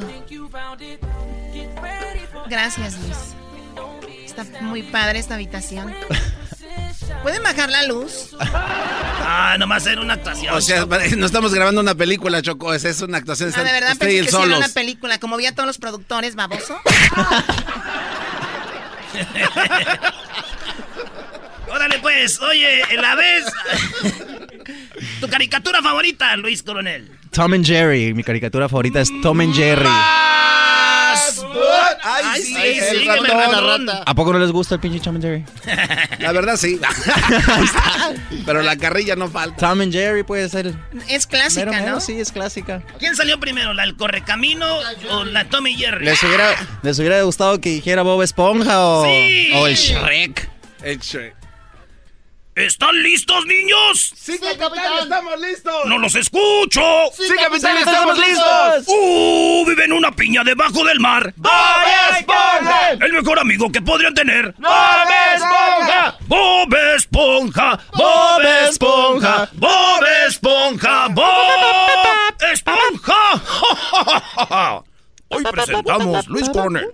Gracias, 2.49 2.99
Luis. 2.99 3.17
Está 4.25 4.45
muy 4.61 4.83
padre 4.83 5.19
esta 5.19 5.35
habitación. 5.35 5.95
¿Pueden 7.23 7.43
bajar 7.43 7.69
la 7.71 7.83
luz? 7.85 8.37
Ah, 8.39 9.57
nomás 9.59 9.87
era 9.87 10.01
una 10.01 10.15
actuación. 10.15 10.55
O 10.55 10.61
sea, 10.61 10.87
no 11.17 11.27
estamos 11.27 11.53
grabando 11.53 11.81
una 11.81 11.95
película, 11.95 12.41
Choco. 12.43 12.73
Esa 12.75 12.89
es 12.89 13.01
una 13.03 13.19
actuación. 13.19 13.53
Ah, 13.55 13.63
de 13.65 13.73
verdad 13.73 13.93
Usted 13.93 14.07
pensé 14.07 14.17
que 14.23 14.23
sí 14.23 14.29
era 14.37 14.43
solos. 14.45 14.59
una 14.59 14.69
película. 14.69 15.19
Como 15.19 15.37
vi 15.37 15.47
a 15.47 15.53
todos 15.53 15.67
los 15.67 15.79
productores, 15.79 16.35
baboso. 16.35 16.79
Órale, 21.69 21.99
pues, 21.99 22.41
oye, 22.41 22.83
la 22.97 23.15
vez. 23.17 23.45
tu 25.21 25.29
caricatura 25.29 25.83
favorita, 25.83 26.37
Luis 26.37 26.63
Coronel. 26.63 27.11
Tom 27.33 27.53
and 27.55 27.67
Jerry. 27.67 28.15
Mi 28.15 28.23
caricatura 28.23 28.69
favorita 28.69 29.01
es 29.01 29.11
Tom 29.23 29.41
and 29.41 29.55
Jerry. 29.55 29.89
Ay, 32.03 32.43
sí, 32.43 32.57
el 32.57 33.07
ratón, 33.07 33.27
ratón. 33.27 33.91
¿A 34.05 34.15
poco 34.15 34.33
no 34.33 34.39
les 34.39 34.51
gusta 34.53 34.75
el 34.77 34.81
pinche 34.81 35.01
Tom 35.01 35.17
and 35.17 35.25
Jerry? 35.25 35.45
La 36.21 36.33
verdad, 36.33 36.57
sí. 36.57 36.81
Pero 38.47 38.63
la 38.63 38.77
carrilla 38.77 39.17
no 39.17 39.29
falta. 39.29 39.57
Tom 39.69 39.81
and 39.81 39.93
Jerry 39.93 40.23
puede 40.23 40.49
ser. 40.49 40.75
Es 41.09 41.27
clásica, 41.27 41.67
Mero, 41.67 41.73
mero, 41.83 41.95
¿no? 41.97 42.01
Sí, 42.01 42.19
es 42.21 42.33
clásica. 42.33 42.83
¿Quién 42.99 43.17
salió 43.17 43.39
primero, 43.41 43.75
la 43.75 43.83
del 43.85 43.97
Correcamino 43.97 44.67
o 45.11 45.25
la 45.25 45.45
Tommy 45.47 45.75
Jerry? 45.77 46.05
¿Les 46.05 46.23
hubiera, 46.23 46.55
les 46.83 46.99
hubiera 46.99 47.21
gustado 47.23 47.61
que 47.61 47.71
dijera 47.71 48.03
Bob 48.03 48.23
Esponja 48.23 48.81
o, 48.85 49.05
Sí. 49.05 49.51
o 49.55 49.67
el 49.67 49.75
Shrek? 49.77 50.49
El 50.83 50.99
Shrek. 51.01 51.35
¿Están 52.57 53.03
listos, 53.03 53.45
niños? 53.45 54.15
Sí, 54.17 54.39
capitán, 54.39 55.01
estamos 55.03 55.39
listos. 55.39 55.85
¡No 55.85 55.99
los 55.99 56.15
escucho! 56.15 56.81
Sí, 57.15 57.35
capitán, 57.39 57.77
estamos 57.77 58.17
listos. 58.17 58.85
¡Uh! 58.87 59.63
Vive 59.67 59.85
en 59.85 59.93
una 59.93 60.11
piña 60.11 60.43
debajo 60.43 60.83
del 60.83 60.99
mar. 60.99 61.35
¡Bob 61.37 61.53
Esponja! 62.19 62.93
El 62.93 63.13
mejor 63.13 63.41
amigo 63.41 63.71
que 63.71 63.83
podrían 63.83 64.15
tener. 64.15 64.55
¡Bob 64.57 64.73
Esponja! 65.35 66.17
Bob 66.21 66.75
Esponja, 66.97 67.79
Bob 67.93 68.41
Esponja, 68.67 69.51
Bob 69.53 70.05
Esponja, 70.27 71.09
Bob 71.09 72.43
Esponja. 72.55 73.43
Hoy 75.29 75.45
presentamos 75.45 76.27
Luis 76.29 76.49
Corner. 76.49 76.89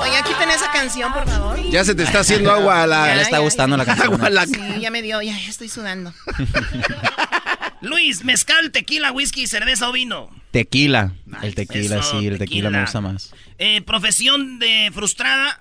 Oye, 0.00 0.16
aquí 0.16 0.32
tenés 0.38 0.56
esa 0.56 0.72
canción, 0.72 1.12
por 1.12 1.28
favor. 1.28 1.60
Ya 1.70 1.84
se 1.84 1.94
te 1.94 2.02
está 2.02 2.20
haciendo 2.20 2.50
agua 2.52 2.82
a 2.82 2.86
la. 2.86 3.06
Ya 3.08 3.14
le 3.16 3.22
está 3.22 3.38
gustando 3.38 3.76
la 3.76 3.84
canción. 3.84 4.12
Agua 4.14 4.26
a 4.26 4.30
la. 4.30 4.46
Sí, 4.46 4.54
ya 4.80 4.90
me 4.90 5.02
dio, 5.02 5.20
ya, 5.22 5.32
ya 5.38 5.48
estoy 5.48 5.68
sudando. 5.68 6.12
Luis, 7.82 8.24
mezcal, 8.24 8.70
tequila, 8.72 9.10
whisky, 9.12 9.46
cerveza 9.46 9.88
o 9.88 9.92
vino. 9.92 10.28
Tequila. 10.50 11.12
El 11.42 11.54
tequila, 11.54 11.98
Eso, 11.98 12.18
sí, 12.20 12.26
el 12.26 12.38
tequila. 12.38 12.68
tequila. 12.68 12.70
me 12.70 12.80
gusta 12.82 13.00
más. 13.00 13.32
Eh, 13.58 13.80
profesión 13.82 14.58
de 14.58 14.90
frustrada. 14.92 15.60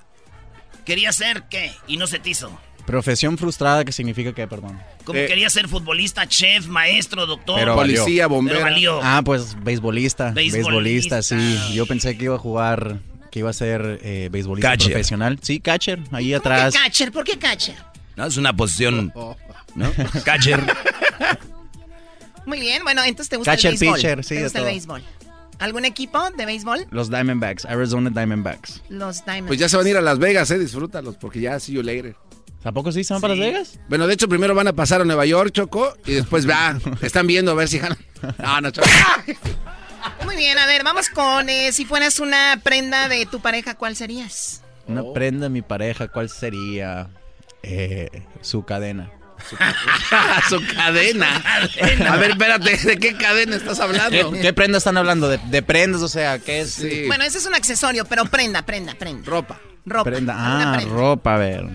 Quería 0.85 1.11
ser 1.11 1.43
qué 1.49 1.71
y 1.87 1.97
no 1.97 2.07
se 2.07 2.19
te 2.19 2.31
hizo. 2.31 2.59
Profesión 2.85 3.37
frustrada, 3.37 3.85
¿qué 3.85 3.91
significa 3.91 4.33
qué, 4.33 4.47
perdón? 4.47 4.81
Como 5.03 5.19
Eh, 5.19 5.27
quería 5.27 5.49
ser 5.51 5.67
futbolista, 5.67 6.27
chef, 6.27 6.65
maestro, 6.67 7.25
doctor. 7.27 7.59
Pero. 7.59 7.75
Policía, 7.75 8.23
Pero 8.23 8.29
bombero. 8.29 8.61
valió. 8.61 8.99
Ah, 9.03 9.21
pues 9.23 9.55
beisbolista. 9.63 10.31
Beisbolista. 10.31 10.57
Beisbolista, 10.71 11.21
sí. 11.21 11.59
Yo 11.73 11.85
pensé 11.85 12.17
que 12.17 12.25
iba 12.25 12.35
a 12.35 12.39
jugar, 12.39 12.97
que 13.31 13.39
iba 13.39 13.49
a 13.49 13.53
ser 13.53 13.99
eh, 14.03 14.29
beisbolista 14.31 14.71
Catcher. 14.71 14.91
profesional. 14.91 15.39
Sí, 15.41 15.59
catcher, 15.59 15.99
ahí 16.11 16.31
¿Por 16.33 16.41
qué 16.43 16.49
atrás. 16.49 16.73
catcher? 16.73 17.11
¿Por 17.11 17.23
qué 17.23 17.37
catcher? 17.39 17.75
No, 18.15 18.25
es 18.25 18.37
una 18.37 18.53
posición, 18.55 19.13
¿no? 19.75 19.91
Catcher. 20.25 20.61
Muy 22.45 22.59
bien, 22.59 22.83
bueno, 22.83 23.03
entonces 23.03 23.29
te 23.29 23.37
gusta 23.37 23.51
Catcher, 23.51 23.73
el 23.73 23.77
béisbol. 23.79 23.95
pitcher, 23.97 24.23
sí, 24.23 24.29
¿Te 24.29 24.35
de 24.35 24.43
gusta 24.43 24.59
el 24.59 24.65
béisbol? 24.65 25.03
¿Algún 25.59 25.85
equipo 25.85 26.19
de 26.37 26.45
béisbol? 26.45 26.87
Los 26.89 27.09
Diamondbacks, 27.09 27.65
Arizona 27.65 28.09
Diamondbacks. 28.09 28.81
Los 28.89 29.23
Diamonds. 29.25 29.47
Pues 29.47 29.59
ya 29.59 29.67
se 29.69 29.77
van 29.77 29.85
a 29.85 29.89
ir 29.89 29.97
a 29.97 30.01
Las 30.01 30.17
Vegas, 30.17 30.49
eh. 30.51 30.57
Disfrútalos, 30.57 31.17
porque 31.17 31.41
ya 31.41 31.59
see 31.59 31.73
you 31.75 31.83
later. 31.83 32.15
¿Tampoco 32.63 32.91
sí 32.91 33.03
se 33.03 33.13
van 33.13 33.21
para 33.21 33.35
Las 33.35 33.45
Vegas? 33.45 33.79
Bueno, 33.89 34.07
de 34.07 34.13
hecho, 34.13 34.27
primero 34.29 34.55
van 34.55 34.67
a 34.67 34.73
pasar 34.73 35.01
a 35.01 35.05
Nueva 35.05 35.25
York, 35.25 35.51
Choco, 35.51 35.95
y 36.05 36.13
después 36.13 36.49
va. 36.49 36.77
Están 37.01 37.27
viendo 37.27 37.51
a 37.51 37.55
ver 37.55 37.67
si 37.67 37.77
ganan. 37.79 37.97
No, 38.37 38.61
no, 38.61 38.71
Choco. 38.71 38.87
Muy 40.25 40.35
bien, 40.35 40.57
a 40.57 40.65
ver, 40.65 40.83
vamos 40.83 41.09
con 41.09 41.49
eh, 41.49 41.71
si 41.71 41.85
fueras 41.85 42.19
una 42.19 42.59
prenda 42.63 43.07
de 43.07 43.25
tu 43.25 43.39
pareja, 43.39 43.75
¿cuál 43.75 43.95
serías? 43.95 44.61
Una 44.87 45.03
prenda 45.13 45.45
de 45.45 45.49
mi 45.49 45.61
pareja, 45.61 46.07
¿cuál 46.07 46.29
sería? 46.29 47.09
Eh, 47.63 48.09
su 48.41 48.63
cadena. 48.63 49.11
Su 50.49 50.61
cadena. 50.75 51.41
A 52.09 52.17
ver, 52.17 52.31
espérate, 52.31 52.75
¿de 52.75 52.97
qué 52.97 53.15
cadena 53.15 53.55
estás 53.55 53.79
hablando? 53.79 54.31
¿Qué, 54.33 54.41
qué 54.41 54.53
prenda 54.53 54.77
están 54.79 54.97
hablando? 54.97 55.29
¿De, 55.29 55.37
de 55.37 55.61
prendas? 55.61 56.01
O 56.01 56.09
sea, 56.09 56.39
¿qué 56.39 56.61
es? 56.61 56.71
Sí. 56.73 57.05
Bueno, 57.07 57.23
ese 57.23 57.37
es 57.37 57.45
un 57.45 57.55
accesorio, 57.55 58.05
pero 58.05 58.25
prenda, 58.25 58.63
prenda, 58.65 58.95
prenda. 58.95 59.29
Ropa. 59.29 59.59
Ropa. 59.85 60.09
Prenda. 60.09 60.35
Ah, 60.37 60.73
prenda. 60.77 60.93
ropa, 60.93 61.35
a 61.35 61.37
ver. 61.37 61.65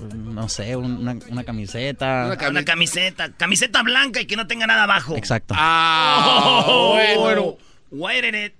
No 0.00 0.48
sé, 0.48 0.76
una, 0.76 1.16
una 1.28 1.44
camiseta. 1.44 2.26
Una 2.36 2.48
Una 2.50 2.64
camiseta, 2.64 3.32
camiseta 3.32 3.82
blanca 3.82 4.20
y 4.20 4.26
que 4.26 4.36
no 4.36 4.46
tenga 4.46 4.66
nada 4.66 4.84
abajo. 4.84 5.16
Exacto. 5.16 5.54
Ah, 5.56 6.64
Oh, 6.66 6.98
bueno. 7.18 7.56
Wait 7.90 8.24
minute. 8.24 8.54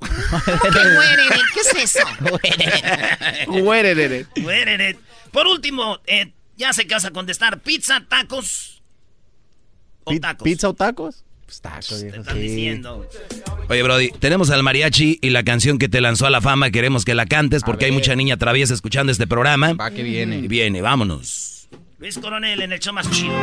¿Cómo 0.00 0.42
que 0.62 0.88
muere? 0.94 1.22
¿Qué 1.54 1.60
es 1.60 1.96
eso? 1.96 2.06
Wait 3.62 4.68
a 4.68 4.70
minute. 4.70 4.98
Por 5.32 5.46
último, 5.46 5.98
eh, 6.06 6.32
ya 6.56 6.72
sé 6.72 6.86
que 6.86 6.94
vas 6.94 7.04
a 7.04 7.10
contestar. 7.10 7.60
Pizza, 7.60 8.04
tacos 8.08 8.82
o 10.04 10.18
tacos. 10.18 10.44
¿Pizza 10.44 10.68
o 10.68 10.74
tacos? 10.74 11.24
Pues 11.50 11.60
tacos, 11.62 11.88
Te 11.88 12.04
viejo, 12.04 12.20
están 12.20 12.36
sí. 12.36 12.42
diciendo. 12.42 13.08
Oye, 13.68 13.82
Brody, 13.82 14.10
tenemos 14.20 14.50
al 14.50 14.62
mariachi 14.62 15.18
y 15.20 15.30
la 15.30 15.42
canción 15.42 15.78
que 15.78 15.88
te 15.88 16.00
lanzó 16.00 16.26
a 16.26 16.30
la 16.30 16.40
fama. 16.40 16.70
Queremos 16.70 17.04
que 17.04 17.16
la 17.16 17.26
cantes 17.26 17.64
porque 17.64 17.86
hay 17.86 17.90
mucha 17.90 18.14
niña 18.14 18.36
traviesa 18.36 18.72
escuchando 18.72 19.10
este 19.10 19.26
programa. 19.26 19.72
Va 19.72 19.90
que 19.90 20.04
viene. 20.04 20.38
Y 20.38 20.46
viene, 20.46 20.80
vámonos. 20.80 21.68
Luis 21.98 22.18
Coronel 22.18 22.62
en 22.62 22.70
el 22.72 22.78
show 22.78 22.94
más 22.94 23.10
chido. 23.10 23.34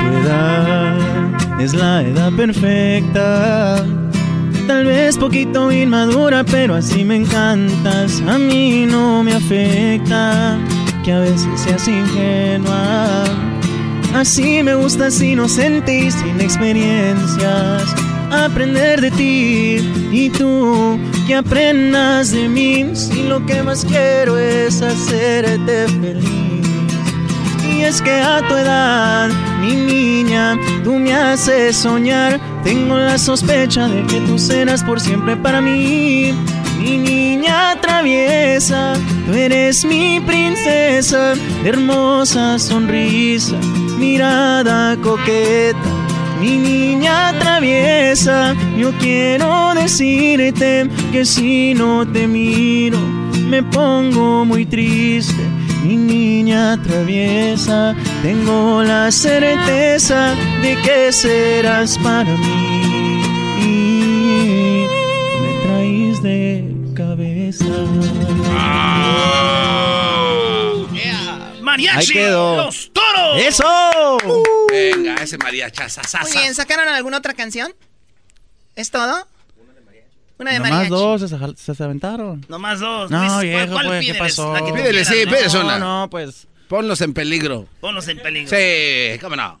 Tu 0.00 0.06
edad 0.22 1.60
es 1.60 1.74
la 1.74 2.02
edad 2.02 2.32
perfecta. 2.32 3.84
Tal 4.68 4.84
vez 4.84 5.16
poquito 5.16 5.72
inmadura, 5.72 6.44
pero 6.44 6.74
así 6.74 7.02
me 7.02 7.16
encantas. 7.16 8.22
A 8.28 8.36
mí 8.36 8.84
no 8.84 9.22
me 9.24 9.32
afecta 9.32 10.58
que 11.02 11.10
a 11.10 11.20
veces 11.20 11.58
seas 11.58 11.88
ingenua. 11.88 13.24
Así 14.14 14.62
me 14.62 14.74
gustas 14.74 15.22
inocente 15.22 16.00
y 16.00 16.10
sin 16.10 16.38
experiencias. 16.38 17.94
Aprender 18.30 19.00
de 19.00 19.10
ti 19.10 19.76
y 20.12 20.28
tú 20.28 20.98
que 21.26 21.34
aprendas 21.34 22.32
de 22.32 22.46
mí. 22.46 22.90
Si 22.92 23.22
lo 23.22 23.44
que 23.46 23.62
más 23.62 23.86
quiero 23.86 24.36
es 24.36 24.82
hacerte 24.82 25.88
feliz. 25.88 26.47
Y 27.78 27.84
es 27.84 28.02
que 28.02 28.10
a 28.10 28.42
tu 28.48 28.54
edad, 28.56 29.28
mi 29.60 29.76
niña, 29.76 30.58
tú 30.82 30.94
me 30.94 31.14
haces 31.14 31.76
soñar. 31.76 32.40
Tengo 32.64 32.96
la 32.96 33.16
sospecha 33.18 33.86
de 33.86 34.02
que 34.04 34.20
tú 34.22 34.36
serás 34.36 34.82
por 34.82 34.98
siempre 34.98 35.36
para 35.36 35.60
mí. 35.60 36.34
mi 36.80 36.98
niña 36.98 37.80
traviesa, 37.80 38.94
tú 39.26 39.32
eres 39.32 39.84
mi 39.84 40.18
princesa, 40.18 41.34
hermosa 41.64 42.58
sonrisa, 42.58 43.56
mirada 43.96 44.96
coqueta. 44.96 45.90
Mi 46.40 46.56
niña 46.56 47.32
traviesa, 47.38 48.56
yo 48.76 48.92
quiero 48.98 49.72
decirte 49.74 50.88
que 51.12 51.24
si 51.24 51.74
no 51.74 52.04
te 52.04 52.26
miro 52.26 52.98
me 53.48 53.62
pongo 53.62 54.44
muy 54.44 54.66
triste. 54.66 55.57
Mi 55.88 55.96
niña 55.96 56.76
traviesa, 56.82 57.96
tengo 58.20 58.82
la 58.82 59.10
certeza 59.10 60.34
de 60.60 60.76
que 60.82 61.10
serás 61.10 61.96
para 62.04 62.24
mí. 62.36 63.24
Me 65.40 65.62
traes 65.62 66.22
de 66.22 66.74
cabeza. 66.94 67.64
Mariachi, 71.62 71.96
Ahí 71.98 72.06
quedó. 72.06 72.56
los 72.66 72.90
toros. 72.92 73.38
¡Eso! 73.40 74.18
Venga, 74.70 75.14
ese 75.22 75.38
mariachaza. 75.38 76.02
Muy 76.20 76.32
bien, 76.32 76.54
¿sacaron 76.54 76.86
alguna 76.88 77.16
otra 77.16 77.32
canción? 77.32 77.72
¿Es 78.76 78.90
todo? 78.90 79.26
Una 80.38 80.52
de 80.52 80.58
Nomás 80.58 80.70
mariachi. 80.72 80.90
dos 80.90 81.20
se, 81.22 81.56
se- 81.56 81.74
se 81.74 81.82
aventaron. 81.84 82.44
Nomás 82.48 82.78
dos. 82.80 83.10
No, 83.10 83.18
Luis, 83.18 83.32
¿cuál- 83.32 83.46
viejo, 83.46 83.72
cuál 83.72 83.86
pues, 83.86 84.00
¿qué 84.06 84.12
pídeles? 84.12 84.18
pasó? 84.36 84.52
La 84.52 84.60
que 84.60 84.68
tú 84.70 84.74
Pídele, 84.76 85.04
sí, 85.04 85.14
pídele 85.26 85.48
¿no? 85.52 85.60
una. 85.64 85.78
No, 85.78 86.08
pues. 86.10 86.46
Ponlos 86.68 87.00
en 87.00 87.12
peligro. 87.14 87.66
Ponlos 87.80 88.06
en 88.08 88.18
peligro. 88.18 88.48
Sí, 88.56 89.18
cómo 89.20 89.34
no. 89.36 89.60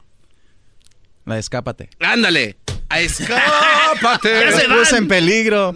La 1.24 1.34
de 1.34 1.40
escápate. 1.40 1.90
Ándale. 2.00 2.56
A 2.90 3.00
escápate. 3.00 4.30
Ya 4.50 4.52
se 4.52 4.68
Los 4.68 4.78
puse 4.78 4.92
van. 4.94 5.02
en 5.02 5.08
peligro. 5.08 5.74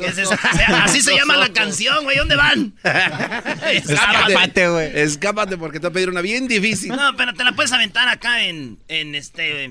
Así 0.85 1.03
se 1.03 1.15
llama 1.17 1.37
la 1.37 1.49
canción, 1.53 2.05
güey. 2.05 2.17
¿Dónde 2.17 2.37
van? 2.37 2.73
Escápate, 3.73 4.69
güey. 4.69 4.91
Escápate 5.01 5.57
porque 5.57 5.79
te 5.81 5.87
voy 5.89 5.91
a 5.91 5.95
pedir 5.95 6.11
una 6.11 6.21
bien 6.21 6.49
difícil. 6.49 6.91
No, 6.95 7.17
pero 7.17 7.35
te 7.35 7.45
la 7.45 7.53
puedes 7.53 7.73
aventar 7.73 8.09
acá 8.09 8.45
en, 8.45 8.79
en 8.89 9.15
este... 9.15 9.65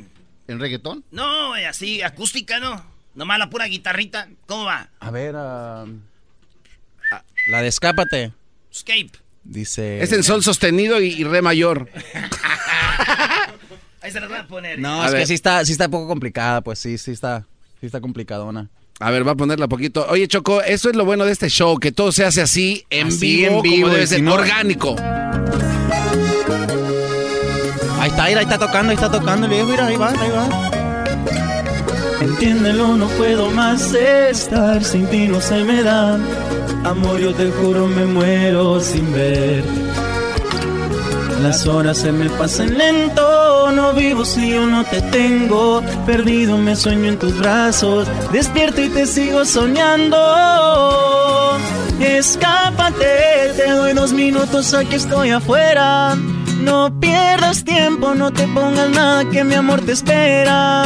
¿En 0.47 0.59
reggaetón? 0.59 1.03
No, 1.11 1.49
güey, 1.49 1.65
así, 1.65 2.01
acústica, 2.01 2.59
¿no? 2.59 2.83
Nomás 3.15 3.39
la 3.39 3.49
pura 3.49 3.65
guitarrita. 3.65 4.27
¿Cómo 4.47 4.65
va? 4.65 4.89
A 4.99 5.11
ver, 5.11 5.35
ah, 5.37 5.85
la 7.49 7.61
de 7.61 7.67
escápate. 7.67 8.33
Escape. 8.71 9.11
Dice. 9.43 10.01
Es 10.01 10.11
en 10.13 10.23
sol 10.23 10.43
sostenido 10.43 11.01
y, 11.01 11.07
y 11.13 11.23
re 11.23 11.41
mayor. 11.41 11.89
Ahí 14.01 14.11
se 14.11 14.19
las 14.19 14.29
voy 14.29 14.37
a 14.39 14.47
poner. 14.47 14.79
No, 14.79 15.01
A 15.01 15.07
es 15.07 15.11
ver. 15.11 15.21
que 15.21 15.27
sí 15.27 15.33
está, 15.33 15.63
sí 15.65 15.71
está 15.73 15.85
un 15.85 15.91
poco 15.91 16.07
complicada, 16.07 16.61
pues 16.61 16.79
sí, 16.79 16.97
sí 16.97 17.11
está, 17.11 17.45
sí 17.79 17.85
está 17.85 18.01
complicadona. 18.01 18.69
A 18.99 19.09
ver, 19.11 19.27
va 19.27 19.31
a 19.31 19.35
ponerla 19.35 19.67
poquito. 19.67 20.05
Oye, 20.09 20.27
Choco, 20.27 20.61
eso 20.61 20.89
es 20.89 20.95
lo 20.95 21.05
bueno 21.05 21.25
de 21.25 21.31
este 21.31 21.49
show, 21.49 21.77
que 21.79 21.91
todo 21.91 22.11
se 22.11 22.23
hace 22.23 22.41
así, 22.41 22.85
en 22.89 23.07
Así, 23.07 23.37
vivo, 23.37 23.55
en 23.57 23.61
vivo, 23.61 23.81
como 23.87 23.93
debe 23.93 24.07
si 24.07 24.15
ser, 24.15 24.23
no- 24.23 24.33
orgánico. 24.35 24.95
Ahí 27.99 28.09
está, 28.09 28.23
ahí 28.23 28.33
está 28.35 28.57
tocando, 28.59 28.89
ahí 28.91 28.95
está 28.95 29.11
tocando 29.11 29.45
el 29.47 29.51
viejo, 29.53 29.67
mira, 29.67 29.85
ahí 29.87 29.97
va, 29.97 30.09
ahí 30.11 30.29
va. 30.31 30.80
Entiéndelo, 32.21 32.95
no 32.97 33.07
puedo 33.07 33.49
más 33.49 33.93
estar 33.93 34.83
sin 34.83 35.07
ti, 35.07 35.27
no 35.27 35.41
se 35.41 35.63
me 35.63 35.81
da. 35.81 36.19
Amor, 36.83 37.19
yo 37.19 37.33
te 37.33 37.49
juro, 37.51 37.87
me 37.87 38.05
muero 38.05 38.79
sin 38.79 39.11
ver. 39.11 39.63
Las 41.41 41.65
horas 41.65 41.97
se 41.97 42.11
me 42.11 42.29
pasan 42.29 42.77
lento, 42.77 43.71
no 43.71 43.93
vivo 43.93 44.23
si 44.23 44.51
yo 44.51 44.67
no 44.67 44.83
te 44.83 45.01
tengo. 45.01 45.81
Perdido 46.05 46.57
me 46.59 46.75
sueño 46.75 47.07
en 47.07 47.17
tus 47.17 47.35
brazos, 47.39 48.07
despierto 48.31 48.81
y 48.81 48.89
te 48.89 49.07
sigo 49.07 49.43
soñando. 49.43 50.17
Escápate, 51.99 53.53
te 53.57 53.71
doy 53.71 53.93
dos 53.93 54.13
minutos, 54.13 54.75
aquí 54.75 54.95
estoy 54.95 55.31
afuera. 55.31 56.15
No 56.61 56.93
pierdas 56.99 57.63
tiempo, 57.63 58.13
no 58.13 58.31
te 58.31 58.47
pongas 58.47 58.91
nada 58.91 59.27
que 59.27 59.43
mi 59.43 59.55
amor 59.55 59.81
te 59.81 59.93
espera. 59.93 60.83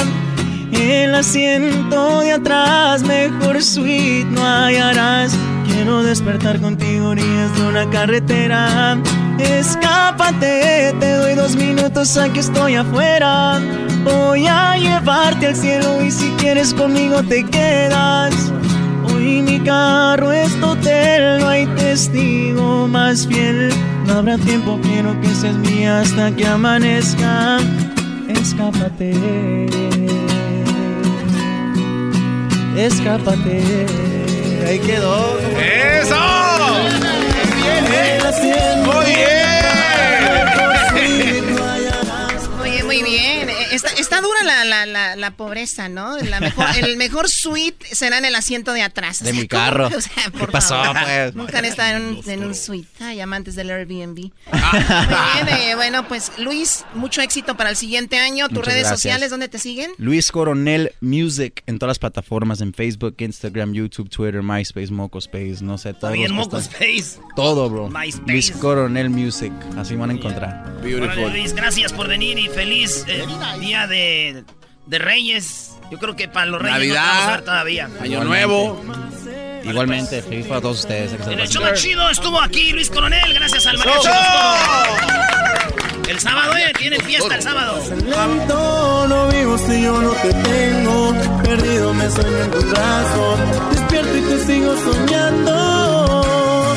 El 0.71 1.13
asiento 1.13 2.19
de 2.21 2.33
atrás, 2.33 3.03
mejor 3.03 3.61
suite 3.61 4.25
no 4.31 4.43
hallarás. 4.43 5.35
Quiero 5.65 6.03
despertar 6.03 6.59
contigo, 6.59 7.09
orillas 7.09 7.55
de 7.55 7.67
una 7.67 7.89
carretera. 7.89 8.97
Escápate, 9.39 10.93
te 10.99 11.13
doy 11.13 11.35
dos 11.35 11.55
minutos, 11.55 12.17
aquí 12.17 12.39
estoy 12.39 12.75
afuera. 12.75 13.59
Voy 14.03 14.47
a 14.47 14.77
llevarte 14.77 15.47
al 15.47 15.55
cielo 15.55 16.01
y 16.01 16.11
si 16.11 16.29
quieres 16.37 16.73
conmigo 16.73 17.21
te 17.23 17.43
quedas. 17.43 18.33
Hoy 19.11 19.41
mi 19.41 19.59
carro 19.59 20.31
es 20.31 20.53
tu 20.59 20.67
hotel, 20.67 21.39
no 21.39 21.49
hay 21.49 21.65
testigo 21.75 22.87
más 22.87 23.27
fiel. 23.27 23.69
No 24.05 24.19
habrá 24.19 24.37
tiempo, 24.37 24.79
quiero 24.83 25.19
que 25.21 25.33
seas 25.33 25.55
mía 25.55 26.01
hasta 26.01 26.31
que 26.35 26.45
amanezca. 26.47 27.57
Escápate. 28.27 29.94
Escápate. 32.77 33.61
Ahí 34.67 34.79
quedó. 34.79 35.37
¡Eso! 35.59 36.44
La, 44.65 44.85
la, 44.85 45.09
la, 45.09 45.15
la 45.15 45.31
pobreza, 45.31 45.89
¿no? 45.89 46.17
La 46.17 46.39
mejor, 46.39 46.65
el 46.77 46.97
mejor 46.97 47.29
suite 47.29 47.85
será 47.95 48.17
en 48.17 48.25
el 48.25 48.35
asiento 48.35 48.73
de 48.73 48.81
atrás. 48.81 49.23
De 49.23 49.29
O 49.29 49.33
sea, 49.33 49.41
mi 49.41 49.47
carro. 49.47 49.87
O 49.95 50.01
sea, 50.01 50.23
¿Qué 50.25 50.31
por 50.37 50.51
pasó, 50.51 50.75
favor. 50.83 51.01
pues? 51.03 51.35
Nunca 51.35 51.59
han 51.59 51.65
estado 51.65 51.97
en 51.97 52.03
un, 52.03 52.29
en 52.29 52.43
un 52.43 52.55
suite. 52.55 52.87
Ay, 52.99 53.19
amantes 53.21 53.55
del 53.55 53.69
Airbnb. 53.71 54.31
Ah. 54.51 55.37
Muy 55.39 55.53
bien, 55.53 55.59
eh, 55.69 55.75
bueno, 55.75 56.07
pues 56.07 56.31
Luis, 56.37 56.83
mucho 56.93 57.21
éxito 57.21 57.55
para 57.55 57.69
el 57.69 57.75
siguiente 57.75 58.17
año. 58.17 58.47
Tus 58.47 58.57
Muchas 58.57 58.67
redes 58.73 58.81
gracias. 58.87 58.99
sociales, 59.01 59.29
¿dónde 59.31 59.47
te 59.47 59.59
siguen? 59.59 59.91
Luis 59.97 60.31
Coronel 60.31 60.91
Music 61.01 61.63
en 61.65 61.79
todas 61.79 61.91
las 61.91 61.99
plataformas, 61.99 62.61
en 62.61 62.73
Facebook, 62.73 63.15
Instagram, 63.19 63.73
YouTube, 63.73 64.09
Twitter, 64.09 64.41
MySpace, 64.43 64.91
Mocospace, 64.91 65.57
no 65.61 65.77
sé, 65.77 65.93
todo. 65.93 66.11
También 66.11 66.33
Mocospace. 66.33 67.19
Todo, 67.35 67.69
bro. 67.69 67.89
MySpace. 67.89 68.31
Luis 68.31 68.51
Coronel 68.51 69.09
Music, 69.09 69.53
así 69.77 69.95
van 69.95 70.09
a 70.09 70.13
encontrar. 70.13 70.75
Órale, 70.85 71.29
Luis, 71.29 71.53
gracias 71.53 71.93
por 71.93 72.07
venir 72.07 72.37
y 72.37 72.47
feliz 72.47 73.05
eh, 73.07 73.25
día 73.59 73.87
de, 73.87 74.43
de 74.85 74.99
Reyes. 74.99 75.71
Yo 75.91 75.97
creo 75.99 76.15
que 76.15 76.27
para 76.27 76.47
los 76.47 76.61
Reyes 76.61 76.73
no 76.73 76.79
Navidad, 76.79 77.05
vamos 77.05 77.23
a 77.23 77.31
ver 77.31 77.41
todavía. 77.43 77.89
Año 78.01 78.23
Nuevo. 78.23 78.83
Igualmente, 79.63 80.21
feliz 80.21 80.45
para 80.45 80.61
todos 80.61 80.79
ustedes. 80.79 81.11
que 81.13 81.33
En 81.33 81.39
el 81.39 81.47
show 81.47 81.63
más 81.63 81.81
chido 81.81 82.09
estuvo 82.09 82.39
aquí 82.39 82.71
Luis 82.71 82.89
Coronel, 82.89 83.33
gracias 83.33 83.65
al 83.65 83.77
mariachi. 83.77 84.07
El 86.07 86.19
sábado, 86.19 86.55
eh, 86.55 86.71
tienen 86.77 87.01
fiesta 87.01 87.35
el 87.35 87.41
sábado. 87.41 87.81
Lento, 87.89 89.07
no 89.07 89.27
vivo 89.27 89.57
si 89.57 89.81
yo 89.81 89.99
no 90.01 90.11
te 90.11 90.31
tengo. 90.33 91.15
Perdido 91.43 91.93
me 91.95 92.09
sueño 92.11 92.37
en 92.43 92.51
tus 92.51 92.69
brazos. 92.69 93.39
Despierto 93.71 94.17
y 94.17 94.21
te 94.21 94.45
sigo 94.45 94.75
soñando. 94.77 96.75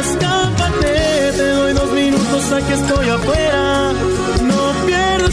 Escápate, 0.00 1.32
te 1.34 1.48
doy 1.48 1.72
dos 1.72 1.92
minutos, 1.92 2.52
aquí 2.52 2.72
estoy 2.74 3.08
afuera. 3.08 3.61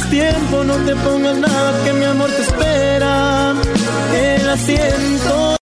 Tiempo, 0.10 0.64
no 0.64 0.76
te 0.78 0.96
pongas 0.96 1.38
nada 1.38 1.84
que 1.84 1.94
mi 1.94 2.04
amor 2.04 2.32
te 2.32 2.42
espera. 2.42 3.54
El 4.12 4.50
asiento. 4.50 5.58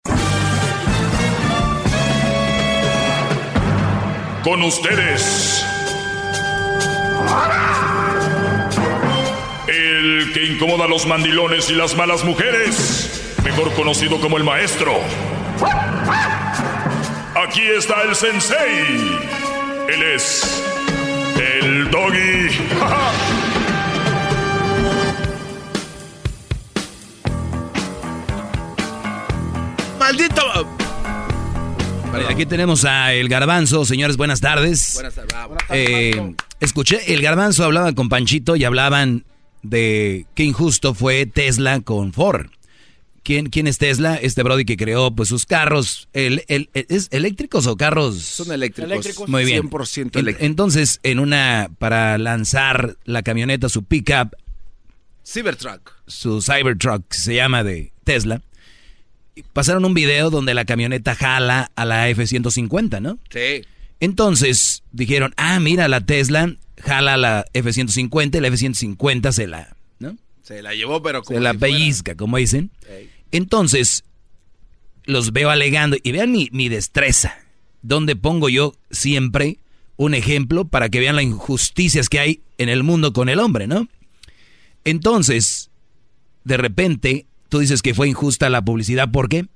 Con 4.44 4.62
ustedes. 4.62 5.66
El 9.68 10.32
que 10.32 10.46
incomoda 10.46 10.86
a 10.86 10.88
los 10.88 11.08
mandilones 11.08 11.72
y 11.72 11.74
las 11.74 11.96
malas 11.96 12.24
mujeres. 12.24 13.36
Mejor 13.44 13.74
conocido 13.74 14.22
como 14.22 14.38
el 14.38 14.44
maestro. 14.44 14.94
Aquí 17.48 17.64
está 17.76 18.04
el 18.04 18.16
sensei. 18.16 19.20
Él 19.90 20.04
es. 20.04 20.64
El 21.36 21.90
doggy. 21.90 23.45
¡Maldito! 30.06 30.44
Vale, 32.12 32.28
aquí 32.30 32.46
tenemos 32.46 32.86
a 32.86 33.12
El 33.16 33.28
Garbanzo. 33.28 33.86
Señores, 33.86 34.18
buenas 34.18 34.40
tardes. 34.40 34.92
Buenas 34.94 35.16
tardes. 35.16 35.32
bravo. 35.34 35.58
Eh, 35.72 36.36
escuché, 36.60 37.12
El 37.12 37.24
Garbanzo 37.24 37.64
hablaba 37.64 37.92
con 37.94 38.08
Panchito 38.08 38.56
y 38.56 38.66
hablaban 38.66 39.26
de 39.64 40.28
qué 40.36 40.44
injusto 40.44 40.94
fue 40.94 41.26
Tesla 41.26 41.80
con 41.82 42.14
Ford. 42.14 42.52
¿Quién, 43.24 43.48
quién 43.50 43.66
es 43.66 43.80
Tesla? 43.80 44.14
Este 44.14 44.44
Brody 44.44 44.64
que 44.64 44.78
creó 44.78 45.16
pues 45.16 45.28
sus 45.30 45.48
carros, 45.48 46.08
el, 46.14 46.44
el- 46.50 46.70
el- 46.76 46.86
¿es 46.90 47.08
eléctricos 47.10 47.66
o 47.66 47.76
carros? 47.76 48.22
Son 48.22 48.52
eléctricos. 48.52 48.92
Eléctricos. 48.92 49.28
Muy 49.28 49.44
bien. 49.44 49.64
100% 49.72 50.20
En- 50.20 50.20
eléctricos. 50.20 50.42
entonces, 50.46 51.00
en 51.02 51.18
una, 51.20 51.72
para 51.80 52.20
lanzar 52.20 52.96
la 53.06 53.24
camioneta, 53.24 53.70
su 53.70 53.84
pickup, 53.84 54.36
Cybertruck. 55.26 55.94
su 56.06 56.44
Cybertruck, 56.44 57.12
se 57.12 57.34
llama 57.34 57.64
de 57.64 57.92
Tesla, 58.04 58.44
pasaron 59.54 59.86
un 59.86 59.94
video 59.94 60.30
donde 60.30 60.54
la 60.54 60.66
camioneta 60.66 61.16
jala 61.16 61.72
a 61.76 61.86
la 61.86 62.10
F-150, 62.10 63.02
¿no? 63.02 63.20
Sí. 63.30 63.64
Entonces 64.00 64.84
dijeron, 64.92 65.34
ah, 65.38 65.60
mira, 65.60 65.88
la 65.88 66.02
Tesla 66.02 66.54
jala 66.78 67.14
a 67.16 67.18
la 67.18 67.46
F-150 67.54 68.38
y 68.38 68.42
la 68.42 68.48
F-150 68.50 69.32
se 69.32 69.48
la, 69.48 69.76
¿no? 70.00 70.18
Se 70.44 70.62
la 70.62 70.74
llevó, 70.74 71.02
pero 71.02 71.24
como 71.24 71.38
Se 71.38 71.44
la 71.44 71.52
si 71.54 71.58
fuera- 71.58 71.74
pellizca, 71.74 72.16
como 72.16 72.38
dicen. 72.38 72.70
Entonces, 73.32 74.04
los 75.06 75.32
veo 75.34 75.50
alegando 75.50 75.98
y 76.02 76.12
vean 76.12 76.32
mi, 76.32 76.50
mi 76.52 76.70
destreza, 76.70 77.36
donde 77.82 78.16
pongo 78.16 78.50
yo 78.50 78.76
siempre 78.92 79.58
un 79.98 80.14
ejemplo 80.14 80.66
para 80.66 80.90
que 80.90 81.00
vean 81.00 81.16
las 81.16 81.26
injusticias 81.26 82.10
que 82.10 82.20
hay 82.20 82.42
en 82.58 82.70
el 82.70 82.84
mundo 82.84 83.14
con 83.14 83.30
el 83.30 83.40
hombre, 83.40 83.68
¿no? 83.68 83.88
Entonces, 84.84 85.70
de 86.44 86.58
repente, 86.58 87.26
tú 87.56 87.60
dices 87.60 87.82
que 87.82 87.94
fue 87.94 88.10
injusta 88.10 88.50
la 88.50 88.62
publicidad, 88.62 89.10
¿por 89.12 89.30
qué? 89.30 89.48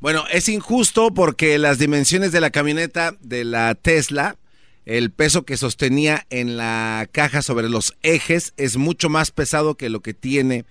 Bueno, 0.00 0.24
es 0.30 0.50
injusto 0.50 1.14
porque 1.14 1.56
las 1.56 1.78
dimensiones 1.78 2.30
de 2.30 2.42
la 2.42 2.50
camioneta 2.50 3.16
de 3.22 3.44
la 3.44 3.74
Tesla, 3.74 4.36
el 4.84 5.10
peso 5.12 5.46
que 5.46 5.56
sostenía 5.56 6.26
en 6.28 6.58
la 6.58 7.08
caja 7.10 7.40
sobre 7.40 7.70
los 7.70 7.96
ejes 8.02 8.52
es 8.58 8.76
mucho 8.76 9.08
más 9.08 9.30
pesado 9.30 9.76
que 9.76 9.88
lo 9.88 10.00
que 10.00 10.12
tiene 10.12 10.66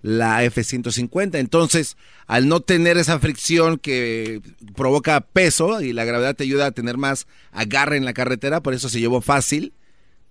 la 0.00 0.42
F-150. 0.44 1.34
Entonces, 1.34 1.98
al 2.26 2.48
no 2.48 2.60
tener 2.60 2.96
esa 2.96 3.18
fricción 3.18 3.76
que 3.76 4.40
provoca 4.74 5.20
peso 5.20 5.82
y 5.82 5.92
la 5.92 6.06
gravedad 6.06 6.34
te 6.34 6.44
ayuda 6.44 6.64
a 6.64 6.72
tener 6.72 6.96
más 6.96 7.26
agarre 7.50 7.98
en 7.98 8.06
la 8.06 8.14
carretera, 8.14 8.62
por 8.62 8.72
eso 8.72 8.88
se 8.88 9.00
llevó 9.00 9.20
fácil 9.20 9.74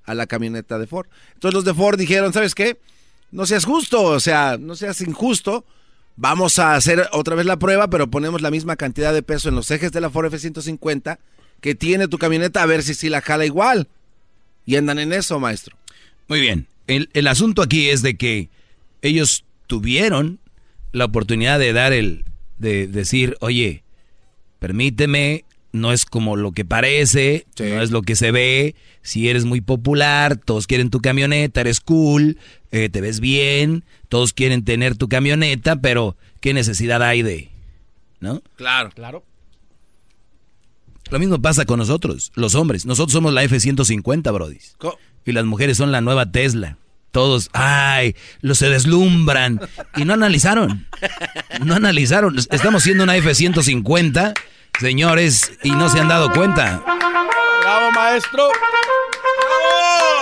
a 0.03 0.15
la 0.15 0.25
camioneta 0.25 0.79
de 0.79 0.87
Ford. 0.87 1.09
Entonces 1.35 1.53
los 1.53 1.63
de 1.63 1.75
Ford 1.75 1.99
dijeron, 1.99 2.33
¿sabes 2.33 2.55
qué? 2.55 2.79
No 3.29 3.45
seas 3.45 3.65
justo, 3.65 4.01
o 4.01 4.19
sea, 4.19 4.57
no 4.59 4.75
seas 4.75 4.99
injusto. 5.01 5.63
Vamos 6.15 6.59
a 6.59 6.75
hacer 6.75 7.07
otra 7.11 7.35
vez 7.35 7.45
la 7.45 7.57
prueba, 7.57 7.89
pero 7.89 8.09
ponemos 8.09 8.41
la 8.41 8.51
misma 8.51 8.75
cantidad 8.75 9.13
de 9.13 9.23
peso 9.23 9.49
en 9.49 9.55
los 9.55 9.71
ejes 9.71 9.91
de 9.91 10.01
la 10.01 10.09
Ford 10.09 10.27
F-150 10.33 11.17
que 11.61 11.75
tiene 11.75 12.07
tu 12.07 12.17
camioneta, 12.17 12.63
a 12.63 12.65
ver 12.65 12.83
si 12.83 12.93
sí 12.93 13.09
la 13.09 13.21
jala 13.21 13.45
igual. 13.45 13.87
Y 14.65 14.75
andan 14.75 14.99
en 14.99 15.13
eso, 15.13 15.39
maestro. 15.39 15.77
Muy 16.27 16.41
bien. 16.41 16.67
El, 16.87 17.09
el 17.13 17.27
asunto 17.27 17.61
aquí 17.61 17.89
es 17.89 18.01
de 18.01 18.17
que 18.17 18.49
ellos 19.01 19.45
tuvieron 19.67 20.39
la 20.91 21.05
oportunidad 21.05 21.59
de 21.59 21.73
dar 21.73 21.93
el, 21.93 22.25
de 22.57 22.87
decir, 22.87 23.37
oye, 23.39 23.83
permíteme, 24.59 25.45
no 25.71 25.93
es 25.93 26.05
como 26.05 26.35
lo 26.35 26.51
que 26.51 26.65
parece, 26.65 27.45
no 27.59 27.81
es 27.81 27.91
lo 27.91 28.01
que 28.01 28.15
se 28.15 28.31
ve, 28.31 28.75
si 29.01 29.29
eres 29.29 29.45
muy 29.45 29.61
popular, 29.61 30.37
todos 30.37 30.67
quieren 30.67 30.89
tu 30.89 30.99
camioneta, 30.99 31.61
eres 31.61 31.79
cool, 31.79 32.37
eh, 32.71 32.89
te 32.89 33.01
ves 33.01 33.19
bien, 33.19 33.83
todos 34.09 34.33
quieren 34.33 34.63
tener 34.63 34.97
tu 34.97 35.09
camioneta, 35.09 35.75
pero 35.77 36.15
¿qué 36.39 36.53
necesidad 36.53 37.03
hay 37.03 37.21
de, 37.21 37.49
no? 38.19 38.41
Claro. 38.55 38.89
Claro. 38.93 39.23
Lo 41.09 41.19
mismo 41.19 41.41
pasa 41.41 41.65
con 41.65 41.77
nosotros, 41.79 42.31
los 42.35 42.55
hombres. 42.55 42.85
Nosotros 42.85 43.11
somos 43.11 43.33
la 43.33 43.43
F-150, 43.43 44.33
Brody. 44.33 44.59
Y 45.25 45.33
las 45.33 45.43
mujeres 45.43 45.75
son 45.75 45.91
la 45.91 45.99
nueva 45.99 46.31
Tesla. 46.31 46.77
Todos, 47.11 47.49
ay, 47.51 48.15
los 48.39 48.57
se 48.57 48.69
deslumbran. 48.69 49.59
Y 49.97 50.05
no 50.05 50.13
analizaron. 50.13 50.87
No 51.65 51.75
analizaron. 51.75 52.37
Estamos 52.37 52.83
siendo 52.83 53.03
una 53.03 53.17
F-150, 53.17 54.33
señores, 54.79 55.51
y 55.63 55.71
no 55.71 55.89
se 55.89 55.99
han 55.99 56.07
dado 56.07 56.31
cuenta. 56.31 56.81
¡Bravo, 56.85 57.91
maestro! 57.91 58.47
¡Bravo! 58.47 60.20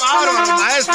¡Bárbaro, 0.00 0.56
maestro! 0.58 0.94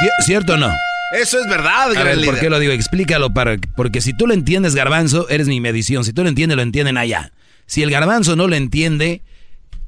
¿Cier- 0.00 0.24
¿Cierto 0.24 0.54
o 0.54 0.56
no? 0.56 0.72
Eso 1.14 1.38
es 1.38 1.46
verdad, 1.48 1.94
A 1.96 2.04
ver, 2.04 2.24
¿por 2.24 2.38
qué 2.38 2.48
lo 2.48 2.58
digo? 2.58 2.72
Explícalo, 2.72 3.34
para, 3.34 3.58
porque 3.76 4.00
si 4.00 4.16
tú 4.16 4.26
lo 4.26 4.32
entiendes, 4.34 4.74
Garbanzo, 4.74 5.28
eres 5.28 5.46
mi 5.48 5.60
medición. 5.60 6.04
Si 6.04 6.12
tú 6.12 6.22
lo 6.22 6.28
entiendes, 6.30 6.56
lo 6.56 6.62
entienden 6.62 6.96
allá. 6.96 7.32
Si 7.66 7.82
el 7.82 7.90
Garbanzo 7.90 8.34
no 8.36 8.46
lo 8.48 8.56
entiende, 8.56 9.20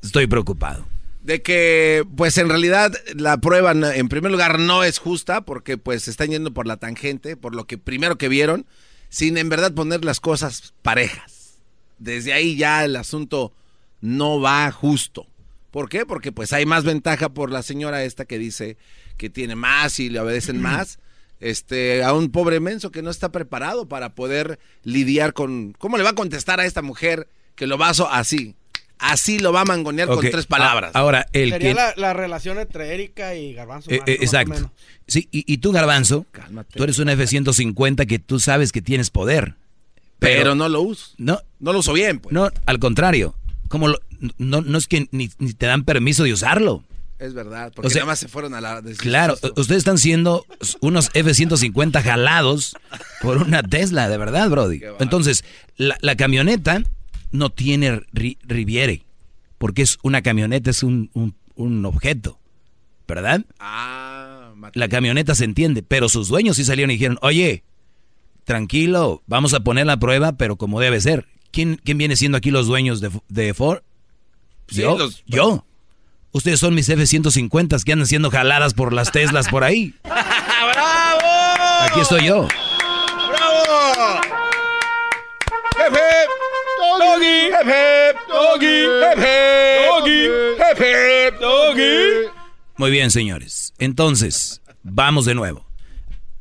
estoy 0.02 0.26
preocupado. 0.26 0.86
de 1.22 1.40
que 1.40 2.04
pues 2.16 2.36
en 2.36 2.48
realidad 2.50 2.92
la 3.14 3.38
prueba 3.38 3.70
en 3.72 4.08
primer 4.10 4.30
lugar 4.30 4.58
no 4.58 4.84
es 4.84 4.98
justa 4.98 5.40
porque 5.40 5.78
pues 5.78 6.02
se 6.02 6.10
están 6.10 6.28
yendo 6.30 6.52
por 6.52 6.66
la 6.66 6.76
tangente, 6.76 7.36
por 7.36 7.54
lo 7.54 7.66
que 7.66 7.78
primero 7.78 8.18
que 8.18 8.28
vieron, 8.28 8.66
sin 9.08 9.38
en 9.38 9.48
verdad 9.48 9.72
poner 9.72 10.04
las 10.04 10.20
cosas 10.20 10.74
parejas. 10.82 11.33
Desde 12.04 12.32
ahí 12.34 12.54
ya 12.56 12.84
el 12.84 12.96
asunto 12.96 13.52
no 14.02 14.38
va 14.40 14.70
justo. 14.70 15.26
¿Por 15.70 15.88
qué? 15.88 16.04
Porque 16.04 16.32
pues 16.32 16.52
hay 16.52 16.66
más 16.66 16.84
ventaja 16.84 17.30
por 17.30 17.50
la 17.50 17.62
señora 17.62 18.04
esta 18.04 18.26
que 18.26 18.38
dice 18.38 18.76
que 19.16 19.30
tiene 19.30 19.56
más 19.56 19.98
y 19.98 20.10
le 20.10 20.20
obedecen 20.20 20.60
más. 20.62 20.98
Este, 21.40 22.04
a 22.04 22.12
un 22.12 22.30
pobre 22.30 22.60
menso 22.60 22.90
que 22.90 23.02
no 23.02 23.10
está 23.10 23.30
preparado 23.32 23.88
para 23.88 24.14
poder 24.14 24.58
lidiar 24.82 25.32
con... 25.32 25.74
¿Cómo 25.78 25.96
le 25.96 26.04
va 26.04 26.10
a 26.10 26.14
contestar 26.14 26.60
a 26.60 26.64
esta 26.66 26.80
mujer 26.82 27.28
que 27.54 27.66
lo 27.66 27.76
va 27.78 27.88
así? 27.90 28.54
Así 28.98 29.38
lo 29.38 29.52
va 29.52 29.62
a 29.62 29.64
mangonear 29.64 30.08
con 30.08 30.20
tres 30.30 30.46
palabras. 30.46 30.92
a- 30.94 30.98
Ahora, 31.00 31.26
el 31.32 31.50
Sería 31.50 31.68
que... 31.70 31.74
la, 31.74 31.94
la 31.96 32.12
relación 32.12 32.58
entre 32.58 32.94
Erika 32.94 33.34
y 33.34 33.52
Garbanzo. 33.54 33.90
Eh, 33.90 34.00
eh, 34.06 34.18
exacto. 34.20 34.70
Sí, 35.06 35.28
y, 35.32 35.44
y 35.52 35.58
tú, 35.58 35.72
Garbanzo, 35.72 36.24
tú 36.74 36.84
eres 36.84 36.98
un 36.98 37.08
F-150 37.08 38.06
que 38.06 38.18
tú 38.18 38.38
sabes 38.40 38.72
que 38.72 38.80
tienes 38.80 39.10
poder. 39.10 39.56
Pero 40.18 40.54
no 40.54 40.68
lo 40.68 40.82
uso. 40.82 41.12
No, 41.18 41.40
no 41.60 41.72
lo 41.72 41.80
uso 41.80 41.92
bien. 41.92 42.18
Pues. 42.20 42.32
No, 42.32 42.50
al 42.66 42.78
contrario. 42.78 43.34
Como 43.68 43.88
lo- 43.88 44.00
no, 44.38 44.60
no 44.62 44.78
es 44.78 44.86
que 44.86 45.08
ni, 45.10 45.30
ni 45.38 45.52
te 45.52 45.66
dan 45.66 45.84
permiso 45.84 46.24
de 46.24 46.32
usarlo. 46.32 46.84
Es 47.18 47.32
verdad, 47.32 47.72
porque 47.74 47.86
O 47.86 47.90
sea, 47.90 48.00
nada 48.00 48.12
más 48.12 48.18
se 48.18 48.28
fueron 48.28 48.54
a 48.54 48.60
la... 48.60 48.82
Claro, 48.98 49.34
esto. 49.34 49.52
ustedes 49.56 49.78
están 49.78 49.98
siendo 49.98 50.44
unos 50.80 51.10
F-150 51.14 52.02
jalados 52.02 52.76
por 53.22 53.38
una 53.38 53.62
Tesla, 53.62 54.08
de 54.08 54.16
verdad, 54.18 54.50
Brody. 54.50 54.80
Entonces, 54.98 55.44
la, 55.76 55.96
la 56.00 56.16
camioneta 56.16 56.82
no 57.30 57.50
tiene 57.50 58.00
ri- 58.12 58.38
riviere, 58.42 59.04
porque 59.58 59.82
es 59.82 59.98
una 60.02 60.22
camioneta, 60.22 60.70
es 60.70 60.82
un, 60.82 61.10
un- 61.14 61.34
un 61.54 61.84
objeto, 61.86 62.38
¿verdad? 63.06 63.44
Ah, 63.60 64.52
La 64.74 64.88
camioneta 64.88 65.34
se 65.34 65.44
entiende, 65.44 65.82
pero 65.82 66.08
sus 66.08 66.28
dueños 66.28 66.56
sí 66.56 66.64
salieron 66.64 66.90
y 66.90 66.94
dijeron, 66.94 67.18
oye, 67.22 67.62
tranquilo, 68.44 69.22
vamos 69.26 69.54
a 69.54 69.60
poner 69.60 69.86
la 69.86 69.96
prueba, 69.98 70.32
pero 70.32 70.56
como 70.56 70.80
debe 70.80 71.00
ser. 71.00 71.26
¿Quién, 71.50 71.80
quién 71.84 71.98
viene 71.98 72.16
siendo 72.16 72.38
aquí 72.38 72.50
los 72.50 72.66
dueños 72.66 73.00
de, 73.00 73.10
de 73.28 73.54
Ford? 73.54 73.82
Sí, 74.68 74.80
yo, 74.82 74.98
los- 74.98 75.22
yo. 75.26 75.64
Ustedes 76.32 76.58
son 76.58 76.74
mis 76.74 76.88
F-150 76.88 77.82
que 77.84 77.92
andan 77.92 78.06
siendo 78.08 78.30
jaladas 78.30 78.74
por 78.74 78.92
las 78.92 79.12
Teslas 79.12 79.48
por 79.48 79.62
ahí. 79.62 79.94
¡Bravo! 80.04 81.28
Aquí 81.82 82.00
estoy 82.00 82.24
yo. 82.26 82.48
¡Bravo! 83.28 84.20
¡Jefe! 85.76 86.00
¡Doggy! 86.98 87.50
¡Jefe! 87.56 88.18
¡Doggy! 88.28 88.76
¡Jefe! 89.04 89.86
¡Doggy! 89.86 90.28
¡Jefe! 90.58 91.30
¡Doggy! 91.40 92.28
Muy 92.76 92.90
bien, 92.90 93.10
señores. 93.10 93.72
Entonces, 93.78 94.60
vamos 94.82 95.24
de 95.26 95.34
nuevo. 95.34 95.64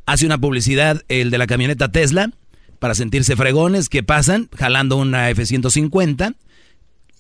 Hace 0.05 0.25
una 0.25 0.37
publicidad 0.37 1.03
el 1.07 1.31
de 1.31 1.37
la 1.37 1.47
camioneta 1.47 1.91
Tesla 1.91 2.31
para 2.79 2.95
sentirse 2.95 3.37
fregones 3.37 3.87
que 3.87 4.03
pasan 4.03 4.49
jalando 4.57 4.97
una 4.97 5.29
F-150. 5.29 6.35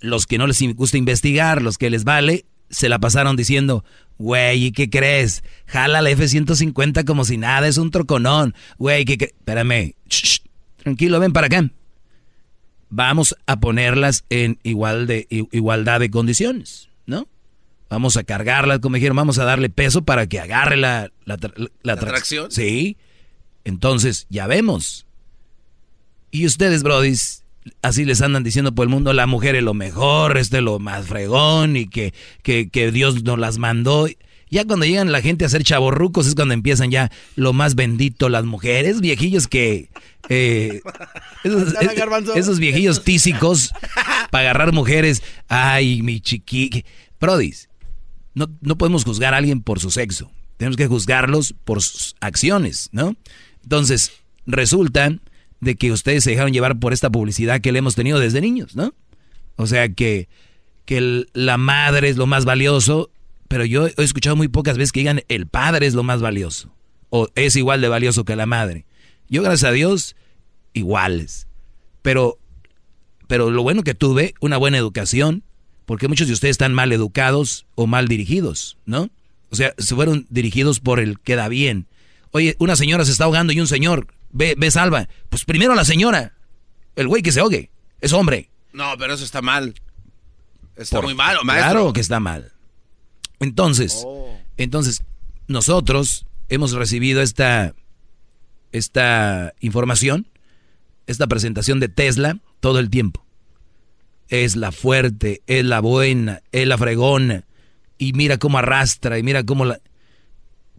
Los 0.01 0.27
que 0.27 0.37
no 0.37 0.47
les 0.47 0.61
gusta 0.75 0.97
investigar, 0.97 1.61
los 1.61 1.77
que 1.77 1.89
les 1.89 2.03
vale, 2.03 2.45
se 2.69 2.89
la 2.89 2.99
pasaron 2.99 3.37
diciendo, 3.37 3.85
güey, 4.17 4.65
¿y 4.65 4.71
qué 4.73 4.89
crees? 4.89 5.43
Jala 5.65 6.01
la 6.01 6.09
F-150 6.09 7.05
como 7.05 7.23
si 7.23 7.37
nada, 7.37 7.67
es 7.67 7.77
un 7.77 7.91
troconón. 7.91 8.53
Güey, 8.77 9.05
¿qué 9.05 9.17
crees? 9.17 9.33
Espérame, 9.33 9.93
tranquilo, 10.77 11.21
ven 11.21 11.31
para 11.31 11.47
acá. 11.47 11.69
Vamos 12.89 13.37
a 13.47 13.59
ponerlas 13.61 14.25
en 14.29 14.59
igual 14.63 15.07
de, 15.07 15.27
igualdad 15.29 16.01
de 16.01 16.11
condiciones, 16.11 16.89
¿no? 17.05 17.27
Vamos 17.93 18.17
a 18.17 18.23
cargarlas, 18.23 18.79
como 18.79 18.95
dijeron, 18.95 19.15
vamos 19.15 19.37
a 19.37 19.45
darle 19.45 19.69
peso 19.69 20.01
para 20.01 20.25
que 20.25 20.39
agarre 20.39 20.77
la, 20.77 21.11
la? 21.25 21.37
Sí. 22.49 22.97
Entonces, 23.65 24.25
ya 24.31 24.47
vemos. 24.47 25.05
Y 26.31 26.47
ustedes, 26.47 26.81
brodis, 26.81 27.43
así 27.83 28.03
les 28.03 28.23
andan 28.23 28.43
diciendo 28.43 28.73
por 28.73 28.85
el 28.85 28.89
mundo, 28.89 29.13
la 29.13 29.27
mujer 29.27 29.55
es 29.55 29.61
lo 29.61 29.75
mejor, 29.75 30.39
este 30.39 30.57
es 30.57 30.63
lo 30.63 30.79
más 30.79 31.05
fregón 31.05 31.77
y 31.77 31.87
que, 31.87 32.15
que, 32.41 32.67
que 32.67 32.91
Dios 32.91 33.23
nos 33.23 33.37
las 33.37 33.59
mandó. 33.59 34.07
Ya 34.49 34.65
cuando 34.65 34.87
llegan 34.87 35.11
la 35.11 35.21
gente 35.21 35.45
a 35.45 35.49
ser 35.49 35.63
chaborrucos 35.63 36.25
es 36.25 36.33
cuando 36.33 36.55
empiezan 36.55 36.89
ya 36.89 37.11
lo 37.35 37.53
más 37.53 37.75
bendito 37.75 38.27
las 38.27 38.45
mujeres, 38.45 39.01
viejillos 39.01 39.47
que... 39.47 39.89
eh, 40.29 40.81
esos, 41.43 41.75
esos 42.35 42.57
viejillos 42.57 43.03
tísicos 43.03 43.71
para 44.31 44.49
agarrar 44.49 44.73
mujeres. 44.73 45.21
Ay, 45.47 46.01
mi 46.01 46.21
chiqui... 46.21 46.83
Brodis, 47.21 47.69
no, 48.33 48.47
no 48.61 48.77
podemos 48.77 49.03
juzgar 49.03 49.33
a 49.33 49.37
alguien 49.37 49.61
por 49.61 49.79
su 49.79 49.91
sexo. 49.91 50.31
Tenemos 50.57 50.77
que 50.77 50.87
juzgarlos 50.87 51.53
por 51.63 51.81
sus 51.81 52.15
acciones, 52.19 52.89
¿no? 52.91 53.15
Entonces, 53.63 54.11
resulta 54.45 55.17
de 55.59 55.75
que 55.75 55.91
ustedes 55.91 56.23
se 56.23 56.31
dejaron 56.31 56.53
llevar 56.53 56.79
por 56.79 56.93
esta 56.93 57.09
publicidad 57.09 57.61
que 57.61 57.71
le 57.71 57.79
hemos 57.79 57.95
tenido 57.95 58.19
desde 58.19 58.41
niños, 58.41 58.75
¿no? 58.75 58.93
O 59.55 59.67
sea 59.67 59.89
que, 59.89 60.27
que 60.85 61.25
la 61.33 61.57
madre 61.57 62.09
es 62.09 62.17
lo 62.17 62.27
más 62.27 62.45
valioso, 62.45 63.09
pero 63.47 63.65
yo 63.65 63.87
he 63.87 63.93
escuchado 63.97 64.35
muy 64.35 64.47
pocas 64.47 64.77
veces 64.77 64.91
que 64.91 65.01
digan 65.01 65.21
el 65.27 65.47
padre 65.47 65.85
es 65.85 65.93
lo 65.93 66.03
más 66.03 66.21
valioso 66.21 66.73
o 67.09 67.29
es 67.35 67.55
igual 67.55 67.79
de 67.79 67.87
valioso 67.89 68.25
que 68.25 68.35
la 68.35 68.47
madre. 68.47 68.85
Yo, 69.29 69.43
gracias 69.43 69.69
a 69.69 69.71
Dios, 69.71 70.15
iguales. 70.73 71.47
Pero, 72.01 72.39
pero 73.27 73.51
lo 73.51 73.61
bueno 73.61 73.83
que 73.83 73.93
tuve, 73.93 74.33
una 74.41 74.57
buena 74.57 74.79
educación, 74.79 75.43
porque 75.85 76.07
muchos 76.07 76.27
de 76.27 76.33
ustedes 76.33 76.53
están 76.53 76.73
mal 76.73 76.91
educados 76.91 77.65
o 77.75 77.87
mal 77.87 78.07
dirigidos, 78.07 78.77
¿no? 78.85 79.09
O 79.49 79.55
sea, 79.55 79.73
se 79.77 79.95
fueron 79.95 80.25
dirigidos 80.29 80.79
por 80.79 80.99
el 80.99 81.19
que 81.19 81.35
da 81.35 81.47
bien. 81.47 81.87
Oye, 82.31 82.55
una 82.59 82.75
señora 82.75 83.05
se 83.05 83.11
está 83.11 83.25
ahogando 83.25 83.53
y 83.53 83.59
un 83.59 83.67
señor, 83.67 84.07
ve, 84.31 84.55
ve 84.57 84.71
salva. 84.71 85.07
Pues 85.29 85.45
primero 85.45 85.75
la 85.75 85.85
señora. 85.85 86.33
El 86.95 87.07
güey 87.07 87.21
que 87.21 87.31
se 87.31 87.39
ahogue. 87.39 87.69
Es 88.01 88.13
hombre. 88.13 88.49
No, 88.71 88.95
pero 88.97 89.13
eso 89.13 89.23
está 89.23 89.41
mal. 89.41 89.75
Está 90.75 90.97
Por- 90.97 91.05
muy 91.05 91.13
malo, 91.15 91.43
maestro. 91.43 91.71
Claro 91.71 91.93
que 91.93 92.01
está 92.01 92.19
mal. 92.19 92.51
Entonces, 93.39 94.03
entonces, 94.57 95.03
nosotros 95.47 96.25
hemos 96.49 96.71
recibido 96.71 97.21
esta, 97.21 97.75
esta 98.71 99.53
información, 99.59 100.27
esta 101.07 101.27
presentación 101.27 101.79
de 101.79 101.89
Tesla 101.89 102.37
todo 102.59 102.79
el 102.79 102.89
tiempo. 102.89 103.25
Es 104.33 104.55
la 104.55 104.71
fuerte, 104.71 105.43
es 105.45 105.63
la 105.63 105.79
buena, 105.79 106.41
es 106.51 106.65
la 106.65 106.75
fregona. 106.79 107.45
Y 107.99 108.13
mira 108.13 108.39
cómo 108.39 108.57
arrastra, 108.57 109.19
y 109.19 109.21
mira 109.21 109.43
cómo 109.43 109.63
la... 109.63 109.79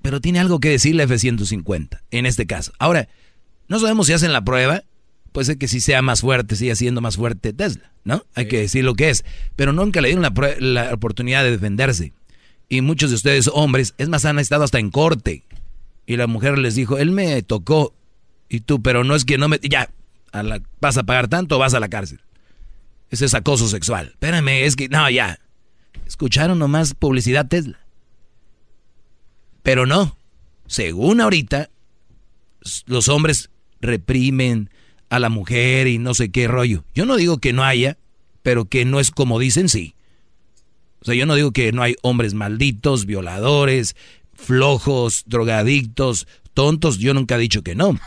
Pero 0.02 0.20
tiene 0.20 0.40
algo 0.40 0.58
que 0.58 0.70
decir 0.70 0.96
la 0.96 1.04
F-150, 1.04 2.00
en 2.10 2.26
este 2.26 2.48
caso. 2.48 2.72
Ahora, 2.80 3.08
no 3.68 3.78
sabemos 3.78 4.08
si 4.08 4.12
hacen 4.12 4.32
la 4.32 4.44
prueba, 4.44 4.82
puede 5.30 5.44
ser 5.44 5.58
que 5.58 5.68
sí 5.68 5.80
sea 5.80 6.02
más 6.02 6.22
fuerte, 6.22 6.56
siga 6.56 6.74
siendo 6.74 7.00
más 7.00 7.14
fuerte 7.14 7.52
Tesla, 7.52 7.92
¿no? 8.02 8.24
Hay 8.34 8.48
que 8.48 8.58
decir 8.58 8.84
lo 8.84 8.94
que 8.94 9.10
es. 9.10 9.24
Pero 9.54 9.72
nunca 9.72 10.00
le 10.00 10.08
dieron 10.08 10.26
la, 10.58 10.92
oportunidad 10.92 11.44
de 11.44 11.52
defenderse. 11.52 12.12
Y 12.68 12.80
muchos 12.80 13.10
de 13.10 13.16
ustedes, 13.16 13.48
hombres, 13.54 13.94
es 13.98 14.08
más, 14.08 14.24
han 14.24 14.40
estado 14.40 14.64
hasta 14.64 14.80
en 14.80 14.90
corte. 14.90 15.44
Y 16.06 16.16
la 16.16 16.26
mujer 16.26 16.58
les 16.58 16.74
dijo, 16.74 16.98
él 16.98 17.12
me 17.12 17.40
tocó. 17.42 17.94
Y 18.48 18.62
tú, 18.62 18.82
pero 18.82 19.04
no 19.04 19.14
es 19.14 19.24
que 19.24 19.38
no 19.38 19.46
me... 19.46 19.60
Ya, 19.62 19.90
a 20.32 20.42
la- 20.42 20.60
vas 20.80 20.98
a 20.98 21.04
pagar 21.04 21.28
tanto 21.28 21.54
o 21.54 21.60
vas 21.60 21.74
a 21.74 21.78
la 21.78 21.88
cárcel. 21.88 22.18
Es 23.22 23.34
acoso 23.34 23.68
sexual. 23.68 24.08
Espérame, 24.08 24.64
es 24.64 24.76
que... 24.76 24.88
No, 24.88 25.08
ya. 25.10 25.38
Escucharon 26.06 26.58
nomás 26.58 26.94
publicidad 26.94 27.48
Tesla. 27.48 27.78
Pero 29.62 29.86
no. 29.86 30.16
Según 30.66 31.20
ahorita, 31.20 31.70
los 32.86 33.08
hombres 33.08 33.50
reprimen 33.80 34.70
a 35.08 35.18
la 35.18 35.28
mujer 35.28 35.86
y 35.86 35.98
no 35.98 36.14
sé 36.14 36.30
qué 36.30 36.48
rollo. 36.48 36.84
Yo 36.94 37.06
no 37.06 37.16
digo 37.16 37.38
que 37.38 37.52
no 37.52 37.64
haya, 37.64 37.98
pero 38.42 38.66
que 38.66 38.84
no 38.84 39.00
es 39.00 39.10
como 39.10 39.38
dicen, 39.38 39.68
sí. 39.68 39.94
O 41.00 41.04
sea, 41.04 41.14
yo 41.14 41.26
no 41.26 41.34
digo 41.34 41.52
que 41.52 41.72
no 41.72 41.82
hay 41.82 41.96
hombres 42.02 42.34
malditos, 42.34 43.06
violadores, 43.06 43.94
flojos, 44.32 45.24
drogadictos, 45.26 46.26
tontos. 46.54 46.98
Yo 46.98 47.12
nunca 47.12 47.34
he 47.34 47.38
dicho 47.38 47.62
que 47.62 47.74
no. 47.74 47.98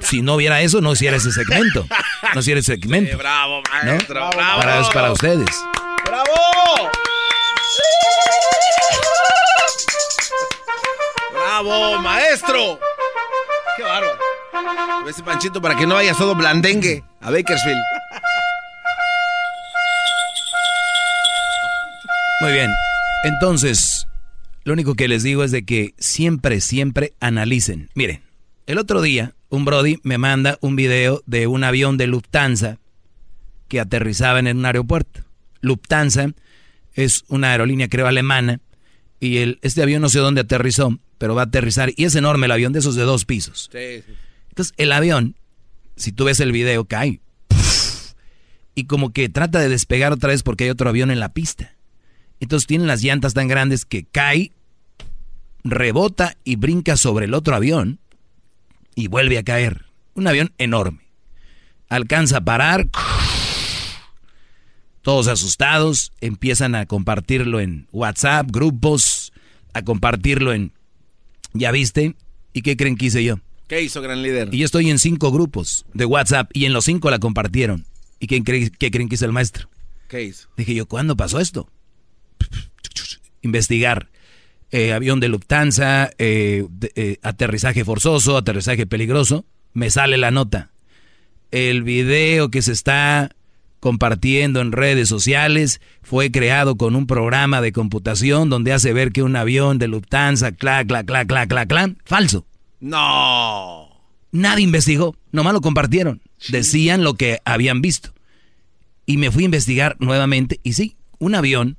Si 0.00 0.22
no 0.22 0.34
hubiera 0.34 0.60
eso, 0.60 0.80
no 0.80 0.92
hiciera 0.92 1.16
ese 1.16 1.32
segmento. 1.32 1.86
No 2.34 2.40
hiciera 2.40 2.60
ese 2.60 2.74
segmento. 2.74 3.16
bravo, 3.16 3.62
¿no? 3.84 3.92
maestro, 3.92 4.30
bravo. 4.30 4.60
Para, 4.60 4.80
es 4.80 4.88
para 4.88 5.12
ustedes. 5.12 5.64
¡Bravo! 6.04 6.90
¡Bravo, 11.32 11.98
maestro! 11.98 12.78
¡Qué 13.76 13.82
bárbaro! 13.82 14.18
Ese 15.08 15.22
panchito 15.22 15.60
para 15.60 15.76
que 15.76 15.86
no 15.86 15.94
vaya 15.94 16.14
todo 16.14 16.34
blandengue 16.34 17.02
a 17.20 17.30
Bakersfield. 17.30 17.80
Muy 22.40 22.52
bien. 22.52 22.70
Entonces, 23.24 24.06
lo 24.70 24.74
único 24.74 24.94
que 24.94 25.08
les 25.08 25.24
digo 25.24 25.42
es 25.42 25.50
de 25.50 25.64
que 25.64 25.94
siempre, 25.98 26.60
siempre 26.60 27.14
analicen. 27.18 27.90
Miren, 27.94 28.22
el 28.68 28.78
otro 28.78 29.02
día 29.02 29.34
un 29.48 29.64
Brody 29.64 29.98
me 30.04 30.16
manda 30.16 30.58
un 30.60 30.76
video 30.76 31.24
de 31.26 31.48
un 31.48 31.64
avión 31.64 31.96
de 31.96 32.06
Lufthansa 32.06 32.78
que 33.66 33.80
aterrizaba 33.80 34.38
en 34.38 34.46
un 34.56 34.64
aeropuerto. 34.64 35.24
Lufthansa 35.60 36.34
es 36.94 37.24
una 37.26 37.50
aerolínea, 37.50 37.88
creo, 37.88 38.06
alemana. 38.06 38.60
Y 39.18 39.38
el, 39.38 39.58
este 39.62 39.82
avión 39.82 40.02
no 40.02 40.08
sé 40.08 40.20
dónde 40.20 40.42
aterrizó, 40.42 41.00
pero 41.18 41.34
va 41.34 41.42
a 41.42 41.46
aterrizar. 41.46 41.90
Y 41.96 42.04
es 42.04 42.14
enorme 42.14 42.46
el 42.46 42.52
avión, 42.52 42.72
de 42.72 42.78
esos 42.78 42.94
de 42.94 43.02
dos 43.02 43.24
pisos. 43.24 43.70
Entonces, 44.50 44.72
el 44.76 44.92
avión, 44.92 45.34
si 45.96 46.12
tú 46.12 46.26
ves 46.26 46.38
el 46.38 46.52
video, 46.52 46.84
cae. 46.84 47.20
Y 48.76 48.84
como 48.84 49.12
que 49.12 49.28
trata 49.28 49.58
de 49.58 49.68
despegar 49.68 50.12
otra 50.12 50.28
vez 50.28 50.44
porque 50.44 50.62
hay 50.62 50.70
otro 50.70 50.88
avión 50.88 51.10
en 51.10 51.18
la 51.18 51.32
pista. 51.32 51.74
Entonces 52.38 52.68
tienen 52.68 52.86
las 52.86 53.02
llantas 53.02 53.34
tan 53.34 53.48
grandes 53.48 53.84
que 53.84 54.04
cae, 54.04 54.52
rebota 55.64 56.36
y 56.44 56.56
brinca 56.56 56.96
sobre 56.96 57.26
el 57.26 57.34
otro 57.34 57.54
avión 57.54 57.98
y 58.94 59.08
vuelve 59.08 59.38
a 59.38 59.42
caer. 59.42 59.86
Un 60.14 60.26
avión 60.26 60.52
enorme. 60.58 61.00
Alcanza 61.88 62.38
a 62.38 62.40
parar. 62.42 62.88
Todos 65.02 65.28
asustados, 65.28 66.12
empiezan 66.20 66.74
a 66.74 66.84
compartirlo 66.86 67.58
en 67.60 67.86
WhatsApp, 67.90 68.48
grupos, 68.50 69.32
a 69.72 69.82
compartirlo 69.82 70.52
en... 70.52 70.72
¿Ya 71.54 71.70
viste? 71.72 72.16
¿Y 72.52 72.62
qué 72.62 72.76
creen 72.76 72.96
que 72.96 73.06
hice 73.06 73.24
yo? 73.24 73.36
¿Qué 73.66 73.80
hizo, 73.82 74.02
gran 74.02 74.22
líder? 74.22 74.52
Y 74.52 74.58
yo 74.58 74.66
estoy 74.66 74.90
en 74.90 74.98
cinco 74.98 75.32
grupos 75.32 75.86
de 75.94 76.04
WhatsApp 76.04 76.50
y 76.52 76.66
en 76.66 76.72
los 76.72 76.84
cinco 76.84 77.10
la 77.10 77.18
compartieron. 77.18 77.86
¿Y 78.18 78.26
qué, 78.26 78.42
creen- 78.42 78.70
qué 78.78 78.90
creen 78.90 79.08
que 79.08 79.14
hizo 79.14 79.24
el 79.24 79.32
maestro? 79.32 79.68
¿Qué 80.08 80.24
hizo? 80.24 80.48
Dije 80.56 80.74
yo, 80.74 80.86
¿cuándo 80.86 81.16
pasó 81.16 81.40
esto? 81.40 81.68
Investigar. 83.42 84.08
Eh, 84.72 84.92
avión 84.92 85.18
de 85.20 85.28
Lufthansa, 85.28 86.10
eh, 86.18 86.64
de- 86.70 86.92
eh, 86.94 87.16
aterrizaje 87.22 87.84
forzoso, 87.84 88.36
aterrizaje 88.36 88.86
peligroso. 88.86 89.44
Me 89.72 89.90
sale 89.90 90.16
la 90.16 90.30
nota. 90.30 90.70
El 91.50 91.82
video 91.82 92.50
que 92.50 92.62
se 92.62 92.72
está 92.72 93.30
compartiendo 93.80 94.60
en 94.60 94.72
redes 94.72 95.08
sociales 95.08 95.80
fue 96.02 96.30
creado 96.30 96.76
con 96.76 96.94
un 96.94 97.06
programa 97.06 97.60
de 97.60 97.72
computación 97.72 98.50
donde 98.50 98.72
hace 98.72 98.92
ver 98.92 99.10
que 99.10 99.22
un 99.22 99.34
avión 99.36 99.78
de 99.78 99.88
Lufthansa, 99.88 100.52
clac, 100.52 100.86
clac, 100.86 101.06
clac, 101.06 101.26
clac, 101.26 101.48
clac, 101.48 101.68
clac, 101.68 101.96
falso. 102.04 102.46
No. 102.78 103.88
Nadie 104.32 104.64
investigó, 104.64 105.16
nomás 105.32 105.52
lo 105.54 105.60
compartieron. 105.60 106.20
Decían 106.48 107.02
lo 107.02 107.14
que 107.14 107.40
habían 107.44 107.82
visto. 107.82 108.12
Y 109.06 109.16
me 109.16 109.30
fui 109.30 109.42
a 109.42 109.46
investigar 109.46 109.96
nuevamente 109.98 110.60
y 110.62 110.74
sí, 110.74 110.96
un 111.18 111.34
avión, 111.34 111.76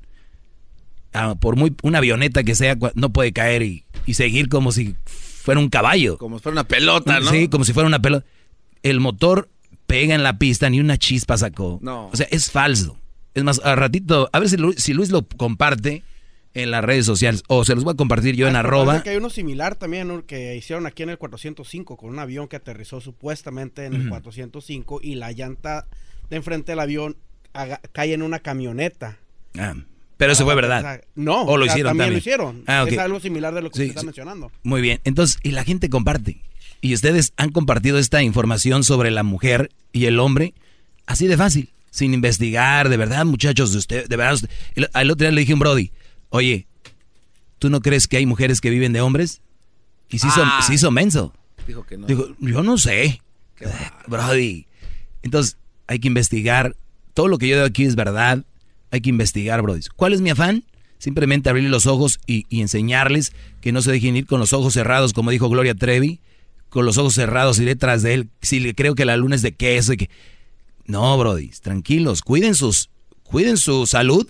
ah, 1.13 1.35
por 1.39 1.55
muy 1.55 1.75
una 1.83 1.97
avioneta 1.99 2.43
que 2.43 2.55
sea, 2.55 2.77
no 2.95 3.11
puede 3.13 3.31
caer 3.33 3.61
y, 3.63 3.85
y 4.05 4.13
seguir 4.15 4.49
como 4.49 4.71
si 4.71 4.95
fuera 5.05 5.59
un 5.59 5.69
caballo. 5.69 6.17
Como 6.17 6.37
si 6.37 6.43
fuera 6.43 6.53
una 6.53 6.67
pelota, 6.67 7.19
¿no? 7.19 7.31
Sí, 7.31 7.47
como 7.47 7.63
si 7.65 7.73
fuera 7.73 7.87
una 7.87 8.01
pelota. 8.01 8.25
El 8.83 8.99
motor 8.99 9.49
pega 9.87 10.15
en 10.15 10.23
la 10.23 10.37
pista, 10.39 10.69
ni 10.69 10.79
una 10.79 10.97
chispa 10.97 11.37
sacó. 11.37 11.79
No. 11.81 12.07
O 12.07 12.15
sea, 12.15 12.27
es 12.31 12.49
falso. 12.51 12.97
Es 13.33 13.43
más, 13.43 13.59
al 13.63 13.77
ratito, 13.77 14.29
a 14.33 14.39
ver 14.39 14.49
si 14.49 14.57
Luis, 14.57 14.75
si 14.77 14.93
Luis 14.93 15.09
lo 15.09 15.25
comparte 15.27 16.03
en 16.53 16.69
las 16.69 16.83
redes 16.83 17.05
sociales 17.05 17.43
o 17.47 17.63
se 17.63 17.75
los 17.75 17.85
voy 17.85 17.93
a 17.93 17.95
compartir 17.97 18.35
yo 18.35 18.47
en 18.49 18.57
Ah, 18.57 18.59
arroba. 18.59 19.03
que 19.03 19.11
hay 19.11 19.15
uno 19.17 19.29
similar 19.29 19.75
también 19.75 20.09
¿no? 20.09 20.25
que 20.25 20.55
hicieron 20.57 20.85
aquí 20.85 21.01
en 21.03 21.09
el 21.09 21.17
405 21.17 21.95
con 21.95 22.09
un 22.09 22.19
avión 22.19 22.49
que 22.49 22.57
aterrizó 22.57 22.99
supuestamente 22.99 23.85
en 23.85 23.93
el 23.93 24.01
Ujú. 24.01 24.09
405 24.09 24.99
y 25.01 25.15
la 25.15 25.31
llanta 25.31 25.87
de 26.29 26.35
enfrente 26.35 26.73
del 26.73 26.79
avión 26.81 27.15
cae 27.93 28.13
en 28.13 28.21
una 28.21 28.39
camioneta. 28.39 29.17
Ah, 29.57 29.75
pero 30.21 30.33
eso 30.33 30.43
fue 30.43 30.53
Ah, 30.53 30.55
verdad. 30.55 31.01
no, 31.15 31.41
O 31.45 31.57
lo 31.57 31.65
hicieron 31.65 31.89
también 31.97 31.97
también. 31.97 32.13
lo 32.13 32.17
hicieron. 32.19 32.63
Ah, 32.67 32.83
ok. 32.83 32.91
Es 32.91 32.99
algo 32.99 33.19
similar 33.19 33.55
de 33.55 33.63
lo 33.63 33.71
que 33.71 33.77
Sí, 33.77 33.81
usted 33.85 33.89
está 33.89 34.01
sí. 34.01 34.05
mencionando. 34.05 34.51
Muy 34.61 34.79
bien. 34.79 35.01
Entonces, 35.03 35.39
y 35.41 35.49
la 35.49 35.63
gente 35.63 35.89
comparte. 35.89 36.43
Y 36.79 36.93
ustedes 36.93 37.33
han 37.37 37.51
compartido 37.51 37.97
esta 37.97 38.21
información 38.21 38.83
sobre 38.83 39.09
la 39.09 39.23
mujer 39.23 39.71
y 39.91 40.05
el 40.05 40.19
hombre 40.19 40.53
así 41.07 41.25
de 41.25 41.37
fácil, 41.37 41.69
sin 41.89 42.13
investigar, 42.13 42.89
de 42.89 42.97
verdad, 42.97 43.25
muchachos, 43.25 43.71
de 43.71 43.79
usted, 43.79 44.07
de 44.07 44.15
verdad. 44.15 44.39
al 44.93 45.09
otro 45.09 45.25
día 45.25 45.31
le 45.31 45.41
dije 45.41 45.53
a 45.53 45.55
un 45.55 45.59
Brody, 45.59 45.91
oye, 46.29 46.67
¿tú 47.57 47.71
no 47.71 47.81
crees 47.81 48.07
que 48.07 48.17
hay 48.17 48.27
mujeres 48.27 48.61
que 48.61 48.69
viven 48.69 48.93
de 48.93 49.01
hombres? 49.01 49.41
Y 50.09 50.19
se 50.19 50.27
hizo, 50.27 50.43
Ah. 50.45 50.61
se 50.61 50.75
hizo 50.75 50.91
menso. 50.91 51.33
Dijo 51.65 51.83
que 51.83 51.97
no. 51.97 52.05
Dijo, 52.05 52.27
yo 52.39 52.61
no 52.61 52.77
sé. 52.77 53.21
Brody. 54.07 54.67
Entonces, 55.23 55.57
hay 55.87 55.99
que 55.99 56.07
investigar. 56.07 56.75
Todo 57.15 57.27
lo 57.27 57.37
que 57.37 57.47
yo 57.47 57.55
digo 57.55 57.65
aquí 57.67 57.85
es 57.85 57.95
verdad. 57.95 58.43
Hay 58.91 59.01
que 59.01 59.09
investigar, 59.09 59.61
Brody. 59.61 59.81
¿Cuál 59.95 60.13
es 60.13 60.21
mi 60.21 60.29
afán? 60.29 60.63
Simplemente 60.97 61.49
abrirle 61.49 61.69
los 61.69 61.87
ojos 61.87 62.19
y, 62.27 62.45
enseñarles 62.61 63.33
que 63.61 63.71
no 63.71 63.81
se 63.81 63.91
dejen 63.91 64.17
ir 64.17 64.27
con 64.27 64.39
los 64.39 64.53
ojos 64.53 64.73
cerrados, 64.73 65.13
como 65.13 65.31
dijo 65.31 65.49
Gloria 65.49 65.73
Trevi. 65.73 66.19
Con 66.69 66.85
los 66.85 66.97
ojos 66.97 67.15
cerrados 67.15 67.59
iré 67.59 67.75
tras 67.75 68.03
de 68.03 68.13
él. 68.13 68.29
Si 68.41 68.59
le 68.59 68.75
creo 68.75 68.93
que 68.93 69.05
la 69.05 69.17
luna 69.17 69.35
es 69.35 69.41
de 69.41 69.53
queso 69.53 69.93
y 69.93 69.97
que... 69.97 70.09
No, 70.85 71.17
Brody, 71.17 71.49
tranquilos. 71.61 72.21
Cuiden, 72.21 72.53
sus, 72.53 72.89
cuiden 73.23 73.57
su 73.57 73.87
salud, 73.87 74.27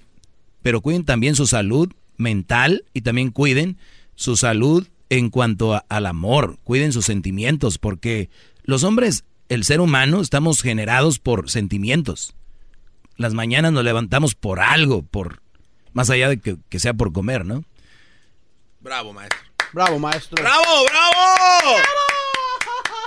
pero 0.62 0.82
cuiden 0.82 1.04
también 1.04 1.36
su 1.36 1.46
salud 1.48 1.92
mental 2.18 2.86
y 2.94 3.02
también 3.02 3.32
cuiden 3.32 3.78
su 4.16 4.38
salud 4.38 4.88
en 5.10 5.30
cuanto 5.30 5.84
al 5.90 6.06
amor. 6.06 6.58
Cuiden 6.64 6.94
sus 6.94 7.06
sentimientos, 7.06 7.78
porque 7.78 8.30
los 8.64 8.84
hombres, 8.84 9.26
el 9.50 9.66
ser 9.66 9.82
humano, 9.82 10.22
estamos 10.22 10.62
generados 10.62 11.20
por 11.20 11.50
sentimientos. 11.50 12.34
Las 13.18 13.34
mañanas 13.34 13.72
nos 13.72 13.84
levantamos 13.84 14.36
por 14.36 14.60
algo, 14.60 15.04
por 15.04 15.42
más 15.94 16.10
allá 16.10 16.30
de 16.30 16.40
que, 16.40 16.58
que 16.70 16.80
sea 16.80 16.94
por 16.94 17.12
comer, 17.14 17.46
¿no? 17.46 17.64
Bravo, 18.80 19.14
maestro. 19.14 19.40
Bravo, 19.74 20.00
maestro. 20.00 20.42
¡Bravo, 20.42 20.86
bravo! 20.90 21.78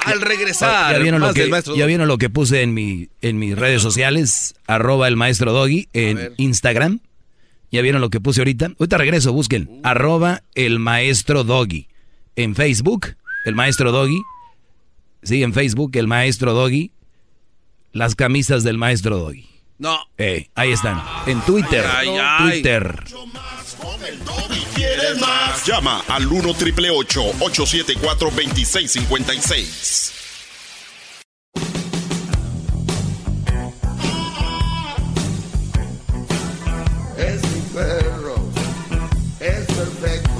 Al 0.05 0.20
regresar. 0.20 0.93
¿Ya 0.93 0.98
vieron, 0.98 1.20
lo 1.20 1.32
que, 1.32 1.47
maestro 1.47 1.74
ya 1.74 1.86
vieron 1.86 2.09
lo 2.09 2.18
que 2.18 2.31
puse 2.31 2.62
en, 2.62 2.74
mi, 2.74 3.09
en 3.22 3.39
mis 3.39 3.56
redes 3.56 3.82
sociales? 3.82 4.55
Arroba 4.66 5.09
el 5.09 5.16
maestro 5.16 5.52
Doggy 5.52 5.89
en 5.93 6.35
Instagram. 6.36 7.01
¿Ya 7.70 7.82
vieron 7.82 8.01
lo 8.01 8.10
que 8.10 8.20
puse 8.20 8.40
ahorita? 8.40 8.72
Ahorita 8.78 8.98
regreso, 8.98 9.32
busquen. 9.32 9.81
Arroba 9.82 10.43
el 10.55 10.78
maestro 10.78 11.43
Doggy. 11.43 11.89
En 12.36 12.55
Facebook, 12.55 13.16
el 13.47 13.55
maestro 13.55 13.93
Doggy. 13.93 14.22
Sí, 15.22 15.43
en 15.43 15.55
Facebook, 15.55 15.97
el 15.97 16.06
maestro 16.06 16.52
Doggy. 16.52 16.93
Las 17.93 18.14
camisas 18.14 18.62
del 18.62 18.78
maestro 18.78 19.18
Doggy. 19.18 19.48
No. 19.78 19.98
Eh, 20.18 20.48
ahí 20.55 20.72
están. 20.72 21.02
En 21.26 21.40
Twitter. 21.42 21.84
Ay, 21.86 22.09
ay. 22.20 22.51
Twitter. 22.62 23.05
¿Quieres 24.74 25.20
más? 25.20 25.66
Llama 25.66 26.02
al 26.09 26.26
1 26.26 26.55
triple 26.55 26.90
874 26.90 28.30
2656. 28.30 30.12
Es 37.18 37.42
mi 37.42 37.60
perro. 37.72 38.34
Es 39.40 39.66
perfecto. 39.66 40.30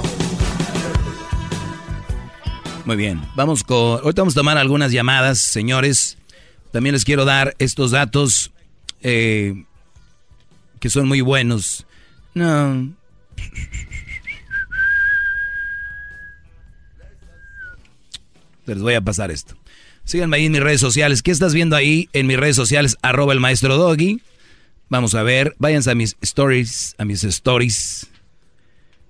Muy 2.85 2.95
bien, 2.97 3.21
vamos 3.35 3.63
con... 3.63 3.99
Ahorita 4.01 4.21
vamos 4.21 4.35
a 4.35 4.39
tomar 4.39 4.57
algunas 4.57 4.91
llamadas, 4.91 5.39
señores. 5.39 6.17
También 6.71 6.93
les 6.93 7.03
quiero 7.03 7.25
dar 7.25 7.55
estos 7.57 7.91
datos 7.91 8.51
eh, 9.07 9.65
que 10.79 10.89
son 10.89 11.07
muy 11.07 11.21
buenos. 11.21 11.85
No. 12.33 12.91
Les 18.65 18.81
voy 18.81 18.95
a 18.95 19.01
pasar 19.01 19.29
esto. 19.29 19.55
Síganme 20.05 20.37
ahí 20.37 20.47
en 20.47 20.53
mis 20.53 20.61
redes 20.61 20.81
sociales. 20.81 21.21
¿Qué 21.21 21.29
estás 21.29 21.53
viendo 21.53 21.75
ahí 21.75 22.09
en 22.13 22.25
mis 22.25 22.37
redes 22.37 22.55
sociales? 22.55 22.97
Arroba 23.03 23.33
el 23.33 23.39
maestro 23.39 23.77
Doggy. 23.77 24.23
Vamos 24.89 25.13
a 25.13 25.21
ver. 25.21 25.55
Váyanse 25.59 25.91
a 25.91 25.95
mis 25.95 26.17
stories, 26.21 26.95
a 26.97 27.05
mis 27.05 27.23
stories. 27.23 28.07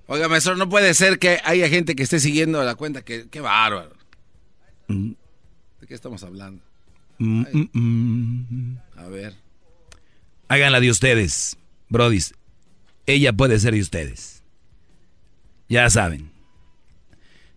Oiga, 0.08 0.28
maestro, 0.28 0.58
no 0.58 0.68
puede 0.68 0.94
ser 0.94 1.20
que 1.20 1.40
haya 1.46 1.70
gente 1.70 1.96
que 1.96 2.04
esté 2.04 2.20
siguiendo 2.20 2.62
la 2.66 2.76
cuenta. 2.76 3.02
Que, 3.02 3.30
qué 3.30 3.40
bárbaro. 3.40 3.94
Mm, 4.90 5.12
¿De 5.80 5.88
qué 5.88 5.94
estamos 5.94 6.22
hablando? 6.24 6.62
mm, 7.18 7.46
mm. 7.72 8.78
A 8.98 9.08
ver. 9.08 9.45
Háganla 10.48 10.80
de 10.80 10.92
ustedes, 10.92 11.58
brodis. 11.90 12.34
Ella 13.08 13.34
puede 13.34 13.60
ser 13.60 13.74
de 13.74 13.82
ustedes. 13.82 14.44
Ya 15.70 15.90
saben. 15.90 16.32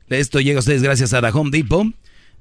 Esto 0.09 0.40
llega 0.40 0.59
a 0.59 0.60
ustedes 0.60 0.82
gracias 0.82 1.12
a 1.12 1.20
la 1.20 1.31
Home 1.31 1.51
Depot. 1.51 1.86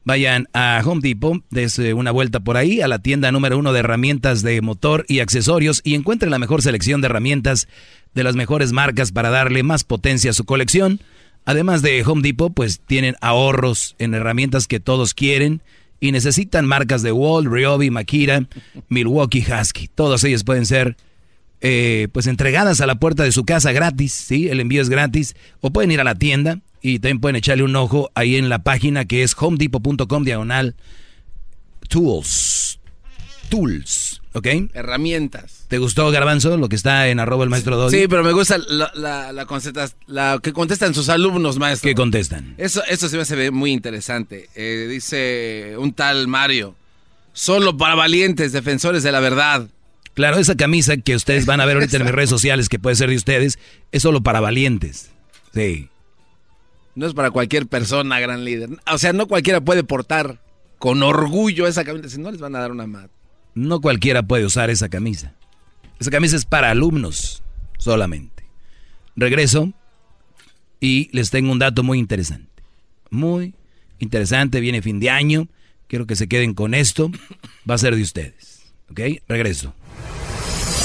Vayan 0.05 0.47
a 0.53 0.81
Home 0.85 1.01
Depot, 1.01 1.43
dense 1.49 1.93
una 1.93 2.11
vuelta 2.11 2.39
por 2.39 2.55
ahí, 2.55 2.79
a 2.79 2.87
la 2.87 2.99
tienda 2.99 3.29
número 3.33 3.57
uno 3.57 3.73
de 3.73 3.79
herramientas 3.79 4.41
de 4.41 4.61
motor 4.61 5.03
y 5.09 5.19
accesorios 5.19 5.81
y 5.83 5.95
encuentren 5.95 6.31
la 6.31 6.39
mejor 6.39 6.61
selección 6.61 7.01
de 7.01 7.07
herramientas 7.07 7.67
de 8.13 8.23
las 8.23 8.37
mejores 8.37 8.71
marcas 8.71 9.11
para 9.11 9.29
darle 9.29 9.63
más 9.63 9.83
potencia 9.83 10.31
a 10.31 10.33
su 10.33 10.45
colección. 10.45 11.01
Además 11.43 11.81
de 11.81 12.01
Home 12.05 12.21
Depot, 12.21 12.53
pues 12.53 12.79
tienen 12.79 13.15
ahorros 13.19 13.95
en 13.99 14.13
herramientas 14.13 14.67
que 14.67 14.79
todos 14.79 15.13
quieren 15.13 15.61
y 15.99 16.11
necesitan 16.11 16.65
marcas 16.65 17.01
de 17.01 17.11
Wall, 17.11 17.45
Ryobi, 17.45 17.89
Makita, 17.89 18.47
Milwaukee 18.89 19.45
Husky. 19.45 19.87
Todas 19.87 20.23
ellas 20.23 20.43
pueden 20.43 20.65
ser 20.65 20.95
eh, 21.61 22.07
pues 22.11 22.27
entregadas 22.27 22.81
a 22.81 22.87
la 22.87 22.95
puerta 22.95 23.23
de 23.23 23.31
su 23.31 23.43
casa 23.43 23.71
gratis, 23.71 24.13
¿sí? 24.13 24.47
El 24.47 24.59
envío 24.59 24.81
es 24.81 24.89
gratis. 24.89 25.35
O 25.61 25.71
pueden 25.71 25.91
ir 25.91 25.99
a 25.99 26.03
la 26.03 26.15
tienda 26.15 26.59
y 26.81 26.99
también 26.99 27.19
pueden 27.19 27.35
echarle 27.35 27.63
un 27.63 27.75
ojo 27.75 28.11
ahí 28.13 28.35
en 28.35 28.49
la 28.49 28.59
página 28.59 29.05
que 29.05 29.23
es 29.23 29.35
homedepot.com 29.37 30.23
diagonal 30.23 30.75
tools. 31.89 32.79
Tools, 33.49 34.21
¿ok? 34.33 34.47
Herramientas. 34.73 35.65
¿Te 35.67 35.77
gustó, 35.77 36.09
Garbanzo, 36.11 36.55
lo 36.57 36.69
que 36.69 36.75
está 36.75 37.07
en 37.07 37.19
arroba 37.19 37.43
el 37.43 37.49
maestro 37.49 37.77
Doggy? 37.77 37.97
Sí, 37.97 38.07
pero 38.07 38.23
me 38.23 38.31
gusta 38.31 38.57
la, 38.57 38.91
la, 38.95 39.31
la, 39.33 40.39
que 40.41 40.53
contestan 40.53 40.93
sus 40.93 41.09
alumnos, 41.09 41.57
maestro. 41.57 41.89
¿Qué 41.89 41.95
contestan? 41.95 42.55
Eso, 42.57 42.83
eso 42.87 43.09
se 43.09 43.15
me 43.15 43.23
hace 43.23 43.51
muy 43.51 43.71
interesante. 43.71 44.49
Eh, 44.55 44.87
dice 44.89 45.75
un 45.77 45.93
tal 45.93 46.27
Mario. 46.27 46.75
Solo 47.33 47.77
para 47.77 47.95
valientes, 47.95 48.51
defensores 48.51 49.03
de 49.03 49.11
la 49.11 49.19
verdad. 49.19 49.67
Claro, 50.13 50.37
esa 50.37 50.55
camisa 50.55 50.97
que 50.97 51.15
ustedes 51.15 51.45
van 51.45 51.61
a 51.61 51.65
ver 51.65 51.75
ahorita 51.75 51.97
en 51.97 52.03
mis 52.03 52.11
redes 52.15 52.29
sociales, 52.29 52.69
que 52.69 52.79
puede 52.79 52.95
ser 52.95 53.09
de 53.09 53.15
ustedes, 53.15 53.59
es 53.91 54.01
solo 54.01 54.21
para 54.21 54.39
valientes. 54.39 55.11
Sí. 55.53 55.89
No 56.95 57.05
es 57.05 57.13
para 57.13 57.29
cualquier 57.29 57.67
persona, 57.67 58.19
gran 58.19 58.43
líder. 58.43 58.69
O 58.91 58.97
sea, 58.97 59.13
no 59.13 59.27
cualquiera 59.27 59.61
puede 59.61 59.83
portar 59.83 60.39
con 60.79 61.03
orgullo 61.03 61.67
esa 61.67 61.83
camisa. 61.83 62.09
Si 62.09 62.19
no, 62.19 62.31
les 62.31 62.39
van 62.39 62.55
a 62.55 62.59
dar 62.59 62.71
una 62.71 62.87
mat. 62.87 63.11
No 63.57 63.81
cualquiera 63.81 64.21
puede 64.21 64.45
usar 64.45 64.69
esa 64.69 64.87
camisa. 64.87 65.33
Esa 65.99 66.11
camisa 66.11 66.35
es 66.35 66.45
para 66.45 66.69
alumnos 66.69 67.41
solamente. 67.79 68.43
Regreso 69.15 69.73
y 70.79 71.09
les 71.11 71.31
tengo 71.31 71.51
un 71.51 71.57
dato 71.57 71.81
muy 71.81 71.97
interesante. 71.97 72.61
Muy 73.09 73.55
interesante. 73.97 74.59
Viene 74.59 74.83
fin 74.83 74.99
de 74.99 75.09
año. 75.09 75.47
Quiero 75.87 76.05
que 76.05 76.15
se 76.15 76.27
queden 76.27 76.53
con 76.53 76.75
esto. 76.75 77.09
Va 77.67 77.73
a 77.73 77.79
ser 77.79 77.95
de 77.95 78.03
ustedes. 78.03 78.61
¿Ok? 78.91 78.99
Regreso. 79.27 79.73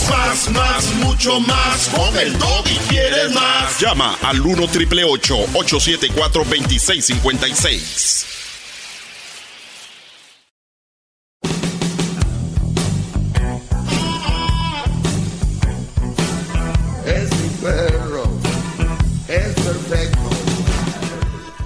Más, 0.08 0.50
más, 0.52 0.94
mucho 0.94 1.40
más. 1.40 1.90
Con 1.90 2.16
el 2.16 2.32
y 2.32 2.78
quieres 2.88 3.34
más. 3.34 3.78
Llama 3.80 4.16
al 4.22 4.40
1 4.40 4.66
triple 4.68 5.04
874 5.04 6.44
2656. 6.44 8.41
Perro. 17.62 18.24
Es 19.28 19.54
perfecto. 19.54 20.18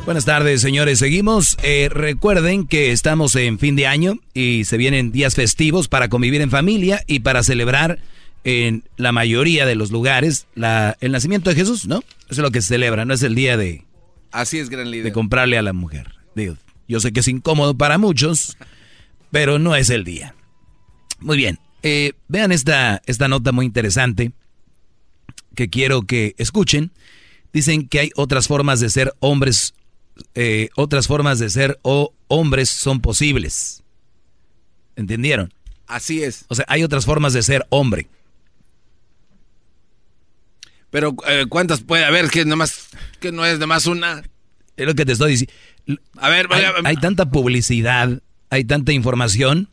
Buenas 0.05 0.25
tardes, 0.25 0.61
señores. 0.61 0.99
Seguimos. 1.01 1.57
Eh, 1.63 1.89
recuerden 1.91 2.67
que 2.67 2.93
estamos 2.93 3.35
en 3.35 3.59
fin 3.59 3.75
de 3.75 3.87
año 3.87 4.15
y 4.35 4.65
se 4.65 4.77
vienen 4.77 5.11
días 5.11 5.35
festivos 5.35 5.89
para 5.89 6.09
convivir 6.09 6.41
en 6.43 6.51
familia 6.51 7.03
y 7.09 7.21
para 7.21 7.43
celebrar 7.43 7.99
en 8.45 8.85
la 8.97 9.11
mayoría 9.11 9.67
de 9.67 9.75
los 9.75 9.91
lugares 9.91 10.47
la, 10.55 10.97
el 11.01 11.11
nacimiento 11.11 11.51
de 11.51 11.57
Jesús, 11.57 11.89
¿no? 11.89 11.99
Eso 11.99 12.05
es 12.29 12.39
lo 12.39 12.53
que 12.53 12.63
se 12.63 12.69
celebra, 12.69 13.05
no 13.05 13.15
es 13.15 13.23
el 13.25 13.35
día 13.35 13.57
de, 13.57 13.85
Así 14.31 14.59
es, 14.61 14.71
gran 14.71 14.89
líder. 14.93 15.07
de 15.07 15.13
comprarle 15.13 15.59
a 15.59 15.63
la 15.63 15.73
mujer. 15.73 16.13
Digo, 16.37 16.57
yo 16.87 17.01
sé 17.01 17.13
que 17.13 17.21
es 17.21 17.27
incómodo 17.29 17.77
para 17.77 17.99
muchos, 17.99 18.57
pero 19.33 19.59
no 19.59 19.75
es 19.75 19.91
el 19.91 20.05
día. 20.05 20.37
Muy 21.19 21.37
bien. 21.37 21.59
eh, 21.83 22.13
vean 22.29 22.53
esta, 22.53 23.03
esta 23.07 23.27
nota 23.27 23.51
muy 23.51 23.67
interesante 23.67 24.31
que 25.57 25.69
quiero 25.69 26.03
que 26.03 26.37
escuchen. 26.39 26.93
Dicen 27.53 27.89
que 27.89 27.99
hay 27.99 28.11
otras 28.15 28.47
formas 28.47 28.79
de 28.79 28.91
ser 28.91 29.13
hombres, 29.19 29.75
eh, 30.35 30.69
otras 30.77 31.09
formas 31.09 31.39
de 31.41 31.51
ser 31.51 31.79
o 31.83 32.13
hombres 32.29 32.69
son 32.71 33.01
posibles. 33.01 33.83
¿Entendieron? 34.95 35.53
Así 35.89 36.23
es. 36.23 36.45
O 36.49 36.55
sea, 36.55 36.65
hay 36.69 36.83
otras 36.85 37.05
formas 37.07 37.33
de 37.33 37.43
ser 37.43 37.67
hombre. 37.71 38.09
Pero 40.91 41.17
eh, 41.29 41.47
¿cuántas 41.49 41.81
puede 41.81 42.05
haber? 42.05 42.31
Que 42.31 42.45
nomás, 42.45 42.89
que 43.21 43.33
no 43.33 43.45
es 43.45 43.59
nomás 43.59 43.87
una. 43.87 44.23
Es 44.77 44.87
lo 44.87 44.95
que 44.95 45.05
te 45.05 45.13
estoy 45.13 45.33
diciendo. 45.33 45.53
A 46.17 46.29
ver, 46.29 46.47
hay, 46.51 46.63
vaya- 46.63 46.75
hay 46.85 46.97
tanta 46.97 47.31
publicidad, 47.31 48.21
hay 48.51 48.65
tanta 48.65 48.93
información 48.93 49.69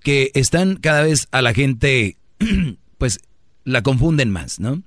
que 0.00 0.30
están 0.34 0.76
cada 0.76 1.02
vez 1.02 1.26
a 1.32 1.42
la 1.42 1.52
gente, 1.54 2.16
pues 2.98 3.20
la 3.64 3.82
confunden 3.82 4.30
más, 4.30 4.60
¿no? 4.60 4.82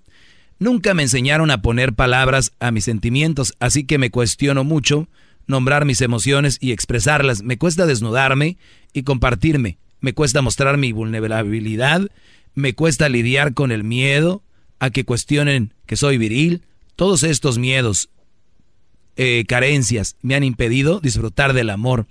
Nunca 0.62 0.94
me 0.94 1.02
enseñaron 1.02 1.50
a 1.50 1.64
poner 1.64 1.94
palabras 1.94 2.52
a 2.60 2.70
mis 2.70 2.84
sentimientos, 2.84 3.56
así 3.60 3.84
que 3.84 3.98
me 3.98 4.12
cuestiono 4.12 4.64
mucho 4.64 5.08
nombrar 5.48 5.86
mis 5.86 6.02
emociones 6.02 6.60
y 6.62 6.72
expresarlas. 6.72 7.42
Me 7.42 7.58
cuesta 7.58 7.88
desnudarme 7.88 8.58
y 8.94 9.02
compartirme. 9.02 9.80
Me 10.02 10.14
cuesta 10.14 10.44
mostrar 10.44 10.78
mi 10.78 10.92
vulnerabilidad. 10.92 12.12
Me 12.54 12.76
cuesta 12.76 13.10
lidiar 13.10 13.56
con 13.56 13.72
el 13.72 13.84
miedo 13.84 14.44
a 14.78 14.92
que 14.92 15.04
cuestionen 15.04 15.74
que 15.88 15.96
soy 15.96 16.20
viril. 16.20 16.62
Todos 16.96 17.24
estos 17.24 17.58
miedos, 17.58 18.12
eh, 19.16 19.46
carencias 19.48 20.16
me 20.22 20.36
han 20.36 20.44
impedido 20.44 21.00
disfrutar 21.00 21.54
del 21.54 21.72
amor. 21.72 22.06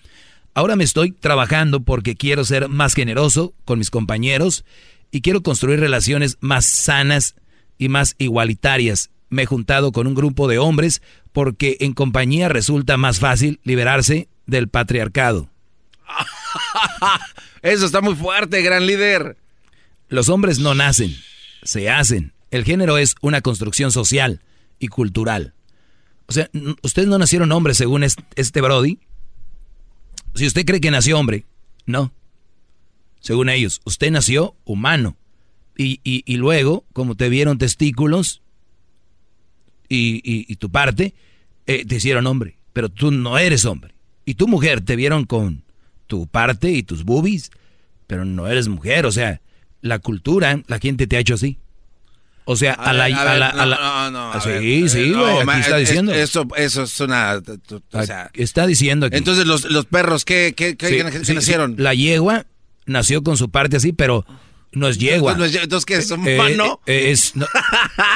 Ahora 0.55 0.75
me 0.75 0.83
estoy 0.83 1.13
trabajando 1.13 1.85
porque 1.85 2.17
quiero 2.17 2.45
ser 2.45 2.69
más 2.69 2.95
generoso 2.95 3.55
con 3.65 3.79
mis 3.79 3.91
compañeros 3.91 4.65
y 5.13 5.21
quiero 5.21 5.45
construir 5.45 5.79
relaciones 5.79 6.37
más 6.41 6.65
sanas 6.67 7.37
y 7.81 7.89
más 7.89 8.15
igualitarias. 8.19 9.11
Me 9.31 9.43
he 9.43 9.47
juntado 9.47 9.91
con 9.91 10.07
un 10.07 10.15
grupo 10.15 10.47
de 10.47 10.59
hombres 10.59 11.03
porque 11.33 11.79
en 11.81 11.95
compañía 11.95 12.49
resulta 12.49 12.97
más 12.99 13.19
fácil 13.19 13.59
liberarse 13.65 14.29
del 14.47 14.69
patriarcado. 14.69 15.49
Eso 17.63 17.87
está 17.87 18.01
muy 18.01 18.15
fuerte, 18.15 18.63
gran 18.63 18.87
líder. 18.87 19.37
Los 20.09 20.29
hombres 20.29 20.59
no 20.59 20.75
nacen, 20.75 21.17
se 21.63 21.89
hacen. 21.91 22.33
El 22.51 22.65
género 22.65 22.99
es 22.99 23.15
una 23.23 23.41
construcción 23.41 23.93
social 23.93 24.43
y 24.79 24.89
cultural. 24.89 25.55
O 26.27 26.33
sea, 26.33 26.51
ustedes 26.83 27.09
no 27.09 27.19
nacieron 27.19 27.51
hombres 27.53 27.77
según 27.77 28.05
es- 28.05 28.17
este 28.37 28.61
Brody. 28.61 28.99
Si 30.35 30.47
usted 30.47 30.65
cree 30.67 30.81
que 30.81 30.91
nació 30.91 31.19
hombre, 31.19 31.45
no. 31.87 32.13
Según 33.21 33.49
ellos, 33.49 33.81
usted 33.85 34.11
nació 34.11 34.55
humano. 34.65 35.17
Y, 35.83 36.01
y- 36.05 36.23
y 36.27 36.37
luego, 36.37 36.85
como 36.93 37.15
te 37.15 37.31
vieron 37.31 37.57
testículos 37.57 38.43
y, 39.89 40.21
y- 40.25 40.57
tu 40.57 40.71
parte, 40.71 41.15
eh, 41.67 41.85
te 41.87 41.97
hicieron 41.97 42.27
hombre. 42.27 42.57
Pero 42.73 42.89
tú 42.91 43.11
no 43.11 43.39
eres 43.39 43.65
hombre. 43.65 43.95
Y 44.25 44.35
tu 44.35 44.47
mujer 44.47 44.83
te 44.83 44.95
vieron 44.95 45.25
con 45.25 45.63
tu 46.07 46.27
parte 46.27 46.71
y 46.71 46.83
tus 46.83 47.05
boobies, 47.05 47.51
pero 48.07 48.25
no 48.25 48.47
eres 48.47 48.69
mujer. 48.69 49.07
O 49.07 49.13
sea, 49.13 49.41
la 49.81 49.99
cultura, 49.99 50.63
la 50.67 50.79
gente 50.79 51.07
te 51.07 51.17
ha 51.17 51.21
hecho 51.21 51.35
así. 51.35 51.59
O 52.45 52.57
sea, 52.57 52.75
a, 52.75 52.93
la... 52.93 53.05
ver, 53.07 53.15
a 53.15 53.25
ver, 53.25 53.39
la- 53.39 53.49
a 53.51 53.53
no, 53.55 53.67
la- 53.67 53.77
no, 53.77 54.11
no, 54.11 54.33
a 54.33 54.41
sí, 54.41 54.49
ver, 54.51 54.89
sí, 54.91 54.99
eh, 55.01 55.07
no, 55.13 55.21
güey, 55.23 55.37
aquí 55.39 55.47
ma- 55.47 55.61
está 55.61 55.81
es- 55.81 55.89
diciendo. 55.89 56.13
Eso, 56.13 56.47
eso 56.57 56.83
es 56.83 57.01
una... 57.01 57.41
O 57.93 58.03
sea, 58.05 58.31
Está 58.35 58.67
diciendo 58.67 59.07
aquí. 59.07 59.17
entonces 59.17 59.47
los, 59.47 59.65
los 59.71 59.87
perros, 59.87 60.25
¿qué, 60.25 60.53
qué, 60.57 60.77
qué, 60.77 60.89
Sí, 60.89 60.97
qué 61.19 61.25
sí, 61.25 61.35
nacieron? 61.35 61.77
La 61.79 61.95
yegua 61.95 62.47
nació 62.87 63.23
con 63.23 63.37
su 63.37 63.51
parte 63.51 63.77
así, 63.79 63.93
pero 63.93 64.27
no 64.73 64.89
es 64.89 64.99
yegua. 64.99 65.33
Entonces, 65.33 65.63
entonces, 65.63 65.85
¿qué 65.85 65.97
es? 65.97 66.11
¿Un 66.11 66.27
Eh, 66.29 66.35
humano? 66.35 66.81
eh, 66.87 67.11
es, 67.11 67.35
no, 67.37 67.47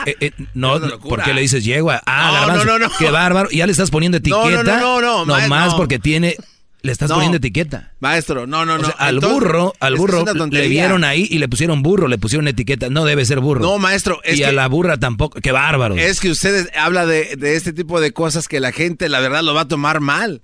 eh, 0.06 0.16
eh, 0.20 0.30
no. 0.54 0.78
¿por 1.00 1.22
qué 1.22 1.34
le 1.34 1.40
dices 1.40 1.64
yegua? 1.64 2.02
Ah, 2.06 2.46
No, 2.48 2.56
no, 2.56 2.64
no, 2.64 2.78
no. 2.78 2.90
Qué 2.98 3.10
bárbaro. 3.10 3.50
Ya 3.50 3.66
le 3.66 3.72
estás 3.72 3.90
poniendo 3.90 4.18
no, 4.18 4.20
etiqueta. 4.48 4.78
no, 4.80 5.00
no, 5.00 5.24
no, 5.24 5.48
no. 5.48 5.76
porque 5.76 5.98
tiene... 5.98 6.36
Le 6.82 6.92
estás 6.92 7.10
poniendo 7.10 7.38
etiqueta. 7.38 7.94
Maestro, 8.00 8.46
no, 8.46 8.66
no, 8.66 8.74
O 8.74 8.78
no. 8.78 8.84
sea, 8.84 8.94
al 8.98 9.14
Entonces, 9.14 9.38
burro, 9.38 9.72
al 9.80 9.96
burro 9.96 10.22
le 10.50 10.68
vieron 10.68 11.02
ahí 11.02 11.26
y 11.30 11.38
le 11.38 11.48
pusieron 11.48 11.82
burro, 11.82 12.08
le 12.08 12.18
pusieron 12.18 12.46
etiqueta. 12.46 12.90
No 12.90 13.06
debe 13.06 13.24
ser 13.24 13.40
burro. 13.40 13.62
No, 13.62 13.78
maestro, 13.78 14.20
es 14.22 14.38
y 14.38 14.44
a 14.44 14.52
la 14.52 14.68
burra 14.68 14.98
tampoco. 14.98 15.40
Qué 15.40 15.50
bárbaro. 15.50 15.94
Es 15.96 16.20
que 16.20 16.28
usted 16.28 16.68
habla 16.76 17.06
de, 17.06 17.36
de 17.36 17.56
este 17.56 17.72
tipo 17.72 18.02
de 18.02 18.12
cosas 18.12 18.48
que 18.48 18.60
la 18.60 18.70
gente, 18.70 19.08
la 19.08 19.20
verdad, 19.20 19.42
lo 19.42 19.54
va 19.54 19.62
a 19.62 19.68
tomar 19.68 20.00
mal. 20.00 20.42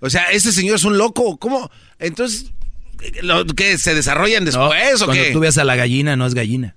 O 0.00 0.10
sea, 0.10 0.24
ese 0.32 0.50
señor 0.50 0.74
es 0.74 0.82
un 0.82 0.98
loco. 0.98 1.36
¿Cómo? 1.38 1.70
Entonces, 2.00 2.46
¿lo, 3.22 3.44
¿qué? 3.46 3.78
¿Se 3.78 3.94
desarrollan 3.94 4.44
después 4.44 5.02
o 5.02 5.06
Cuando 5.06 5.24
qué? 5.24 5.30
tú 5.32 5.40
veas 5.40 5.58
a 5.58 5.64
la 5.64 5.76
gallina, 5.76 6.16
no 6.16 6.26
es 6.26 6.34
gallina. 6.34 6.74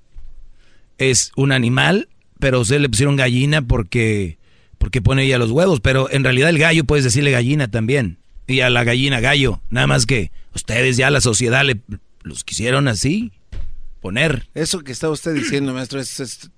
Es 0.97 1.31
un 1.35 1.51
animal, 1.51 2.09
pero 2.39 2.59
usted 2.61 2.79
le 2.79 2.89
pusieron 2.89 3.15
gallina 3.15 3.61
porque, 3.61 4.37
porque 4.77 5.01
pone 5.01 5.23
ella 5.23 5.37
los 5.37 5.51
huevos. 5.51 5.79
Pero 5.81 6.09
en 6.11 6.23
realidad 6.23 6.49
el 6.49 6.57
gallo 6.59 6.83
puedes 6.85 7.03
decirle 7.03 7.31
gallina 7.31 7.69
también. 7.69 8.17
Y 8.47 8.61
a 8.61 8.69
la 8.69 8.83
gallina 8.83 9.19
gallo. 9.19 9.61
Nada 9.69 9.87
más 9.87 10.05
que 10.05 10.31
ustedes 10.55 10.97
ya 10.97 11.09
la 11.09 11.21
sociedad 11.21 11.63
le 11.65 11.77
los 12.23 12.43
quisieron 12.43 12.87
así 12.87 13.31
poner. 14.01 14.47
Eso 14.53 14.79
que 14.83 14.91
está 14.91 15.09
usted 15.09 15.33
diciendo, 15.33 15.73
maestro, 15.73 15.99
es... 15.99 16.19
es- 16.19 16.49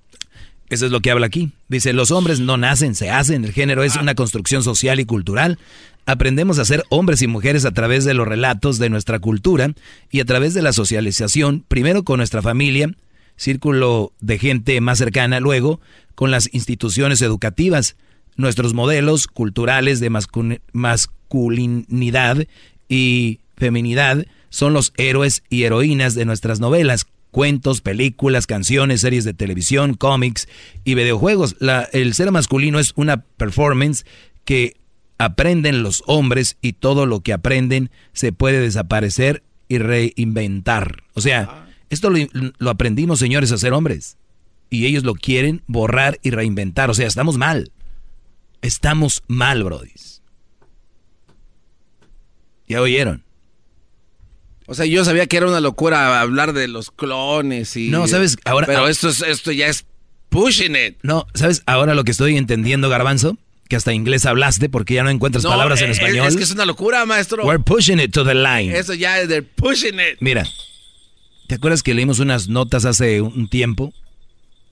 Eso 0.70 0.86
es 0.86 0.91
lo 0.91 1.00
que 1.02 1.10
habla 1.12 1.26
aquí. 1.28 1.52
Dice, 1.68 1.94
los 1.94 2.12
hombres 2.12 2.40
no 2.40 2.58
nacen, 2.58 2.94
se 2.96 3.10
hacen. 3.10 3.44
El 3.44 3.54
género 3.54 3.84
es 3.84 3.96
una 3.96 4.14
construcción 4.16 4.64
social 4.64 5.00
y 5.00 5.06
cultural. 5.06 5.58
Aprendemos 6.10 6.57
a 6.57 6.65
ser 6.65 6.84
hombres 6.90 7.22
y 7.22 7.27
mujeres 7.27 7.65
a 7.65 7.72
través 7.72 8.03
de 8.03 8.15
los 8.15 8.27
relatos 8.27 8.80
de 8.80 8.90
nuestra 8.90 9.19
cultura 9.19 9.73
y 10.10 10.22
a 10.22 10.26
través 10.26 10.56
de 10.56 10.64
la 10.64 10.73
socialización, 10.73 11.64
primero 11.68 12.03
con 12.03 12.18
nuestra 12.18 12.41
familia, 12.41 12.90
círculo 13.36 14.11
de 14.19 14.40
gente 14.40 14.81
más 14.81 14.98
cercana, 14.98 15.40
luego 15.40 15.80
con 16.15 16.31
las 16.31 16.49
instituciones 16.52 17.22
educativas, 17.22 17.95
nuestros 18.38 18.73
modelos 18.73 19.27
culturales 19.27 19.99
de 19.99 20.10
mascu- 20.10 20.60
masculinidad 20.73 22.48
y 22.88 23.41
feminidad 23.56 24.26
son 24.49 24.73
los 24.73 24.94
héroes 24.98 25.44
y 25.48 25.61
heroínas 25.61 26.15
de 26.15 26.26
nuestras 26.26 26.60
novelas, 26.60 27.06
cuentos, 27.30 27.81
películas, 27.81 28.48
canciones, 28.48 29.02
series 29.02 29.26
de 29.26 29.36
televisión, 29.36 29.94
cómics 29.94 30.48
y 30.84 30.95
videojuegos. 30.95 31.56
La- 31.60 31.88
el 31.94 32.15
ser 32.15 32.31
masculino 32.31 32.80
es 32.80 32.94
una 32.95 33.22
performance 33.22 34.07
que 34.44 34.78
aprenden 35.20 35.84
los 35.84 36.02
hombres 36.08 36.58
y 36.62 36.74
todo 36.74 37.06
lo 37.06 37.20
que 37.20 37.34
aprenden 37.34 37.91
se 38.14 38.32
puede 38.34 38.60
desaparecer 38.60 39.44
y 39.68 39.78
reinventar. 39.78 41.04
O 41.14 41.22
sea, 41.22 41.68
esto 41.91 42.10
lo, 42.10 42.18
lo 42.58 42.70
aprendimos, 42.72 43.20
señores, 43.20 43.52
a 43.52 43.58
ser 43.60 43.74
hombres. 43.74 44.18
Y 44.72 44.86
ellos 44.88 45.04
lo 45.04 45.14
quieren 45.14 45.62
borrar 45.68 46.20
y 46.24 46.32
reinventar. 46.32 46.90
O 46.90 46.94
sea, 46.96 47.06
estamos 47.08 47.38
mal. 47.38 47.72
Estamos 48.62 49.24
mal, 49.28 49.64
brodis. 49.64 50.22
¿Ya 52.68 52.82
oyeron? 52.82 53.24
O 54.68 54.76
sea, 54.76 54.86
yo 54.86 55.04
sabía 55.04 55.26
que 55.26 55.38
era 55.38 55.48
una 55.48 55.60
locura 55.62 56.22
hablar 56.22 56.54
de 56.54 56.68
los 56.68 56.91
clones 56.91 57.76
y... 57.76 57.90
No, 57.90 58.08
¿sabes? 58.08 58.38
Ahora- 58.46 58.68
Pero 58.68 58.80
ahora- 58.80 58.91
esto, 58.91 59.10
es, 59.10 59.22
esto 59.22 59.52
ya 59.52 59.68
es 59.68 59.86
pushing 60.30 60.76
it. 60.76 60.98
No, 61.02 61.26
¿sabes? 61.34 61.64
Ahora 61.66 61.96
lo 61.96 62.04
que 62.04 62.12
estoy 62.12 62.38
entendiendo, 62.38 62.88
Garbanzo, 62.90 63.38
que 63.70 63.76
hasta 63.78 63.94
inglés 63.94 64.26
hablaste 64.26 64.68
porque 64.68 64.96
ya 64.96 65.04
no 65.04 65.10
encuentras 65.12 65.44
No, 65.46 65.52
palabras 65.52 65.82
en 65.82 65.90
eh, 65.90 65.94
español. 65.94 66.28
Es 66.28 66.36
que 66.36 66.44
es 66.44 66.52
una 66.52 66.66
locura, 66.66 67.06
maestro. 67.06 67.46
We're 67.46 67.64
pushing 67.64 68.00
it 68.00 68.12
to 68.12 68.26
the 68.26 68.34
line. 68.36 68.78
Eso 68.78 68.94
ya 68.96 69.22
es 69.22 69.30
de 69.30 69.44
pushing 69.44 69.94
it. 70.00 70.18
Mira, 70.20 70.46
¿te 71.48 71.56
acuerdas 71.56 71.84
que 71.84 71.94
leímos 71.94 72.20
unas 72.20 72.50
notas 72.50 72.84
hace 72.86 73.22
un 73.22 73.48
tiempo 73.50 73.94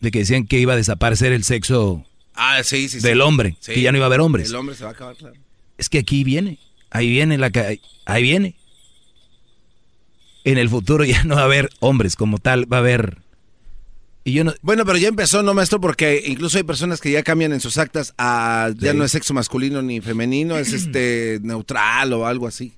de 0.01 0.11
que 0.11 0.19
decían 0.19 0.45
que 0.47 0.59
iba 0.59 0.73
a 0.73 0.75
desaparecer 0.75 1.31
el 1.31 1.43
sexo 1.43 2.03
Ah, 2.33 2.61
sí, 2.63 2.89
sí, 2.89 2.99
sí. 2.99 3.07
del 3.07 3.21
hombre, 3.21 3.55
que 3.65 3.79
ya 3.81 3.91
no 3.91 3.97
iba 3.99 4.05
a 4.05 4.07
haber 4.07 4.19
hombres? 4.21 4.49
El 4.49 4.55
hombre 4.55 4.75
se 4.75 4.83
va 4.83 4.89
a 4.89 4.93
acabar, 4.93 5.15
claro. 5.15 5.35
Es 5.77 5.89
que 5.89 5.99
aquí 5.99 6.23
viene, 6.23 6.57
ahí 6.91 7.07
viene 7.09 7.37
la 7.37 7.49
ca- 7.51 7.69
ahí 8.05 8.21
viene. 8.23 8.55
En 10.43 10.57
el 10.57 10.69
futuro 10.69 11.03
ya 11.03 11.23
no 11.23 11.35
va 11.35 11.41
a 11.41 11.45
haber 11.45 11.69
hombres 11.79 12.15
como 12.15 12.37
tal, 12.39 12.71
va 12.71 12.77
a 12.77 12.79
haber 12.79 13.17
y 14.27 14.33
yo 14.33 14.43
no 14.43 14.53
Bueno, 14.61 14.83
pero 14.85 14.97
ya 14.97 15.07
empezó, 15.07 15.41
¿no, 15.43 15.53
maestro? 15.53 15.79
Porque 15.79 16.23
incluso 16.25 16.57
hay 16.57 16.63
personas 16.63 16.99
que 17.01 17.11
ya 17.11 17.23
cambian 17.23 17.53
en 17.53 17.59
sus 17.61 17.77
actas 17.77 18.13
a... 18.17 18.69
Ya 18.77 18.91
Sí. 18.91 18.97
no 18.97 19.03
es 19.05 19.11
sexo 19.11 19.33
masculino 19.33 19.81
ni 19.81 20.01
femenino, 20.01 20.57
es 20.57 20.73
este 20.73 21.39
neutral 21.41 22.11
o 22.13 22.27
algo 22.27 22.45
así. 22.47 22.73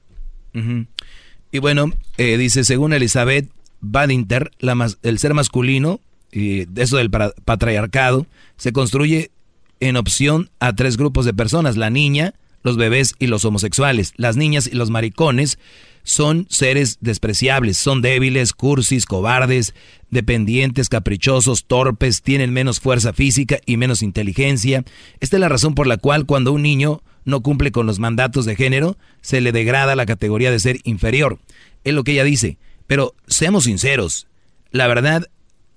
Y 1.52 1.60
bueno, 1.60 1.92
eh, 2.18 2.38
dice, 2.38 2.64
según 2.64 2.94
Elizabeth 2.94 3.50
Badinter, 3.82 4.52
la 4.60 4.76
mas- 4.76 4.98
el 5.04 5.18
ser 5.20 5.34
masculino, 5.34 6.00
y 6.32 6.68
eso 6.80 6.98
del 6.98 7.10
patriarcado, 7.10 8.28
se 8.58 8.72
construye 8.72 9.32
en 9.80 9.96
opción 9.98 10.50
a 10.60 10.76
tres 10.76 10.98
grupos 10.98 11.26
de 11.26 11.34
personas, 11.34 11.78
la 11.78 11.90
niña, 11.90 12.34
los 12.62 12.78
bebés 12.78 13.16
y 13.20 13.28
los 13.28 13.46
homosexuales. 13.46 14.14
Las 14.18 14.36
niñas 14.38 14.68
y 14.68 14.76
los 14.76 14.90
maricones 14.90 15.58
son 16.04 16.48
seres 16.50 16.98
despreciables, 17.02 17.78
son 17.78 18.02
débiles, 18.02 18.54
cursis, 18.54 19.06
cobardes, 19.06 19.74
dependientes, 20.10 20.90
caprichosos, 20.90 21.66
torpes, 21.66 22.22
tienen 22.22 22.52
menos 22.52 22.80
fuerza 22.80 23.14
física 23.14 23.60
y 23.66 23.78
menos 23.78 24.02
inteligencia. 24.02 24.84
Esta 25.20 25.38
es 25.38 25.40
la 25.42 25.50
razón 25.50 25.76
por 25.76 25.88
la 25.88 25.98
cual 25.98 26.26
cuando 26.26 26.52
un 26.52 26.64
niño 26.64 27.04
no 27.26 27.42
cumple 27.42 27.72
con 27.72 27.86
los 27.86 28.00
mandatos 28.00 28.46
de 28.46 28.56
género, 28.56 28.98
se 29.22 29.42
le 29.42 29.52
degrada 29.52 29.96
la 29.96 30.06
categoría 30.06 30.52
de 30.52 30.60
ser 30.60 30.80
inferior. 30.84 31.40
Es 31.84 31.94
lo 31.94 32.04
que 32.04 32.14
ella 32.14 32.24
dice. 32.24 32.58
Pero 32.88 33.14
seamos 33.28 33.66
sinceros, 33.66 34.28
la 34.72 34.88
verdad 34.88 35.28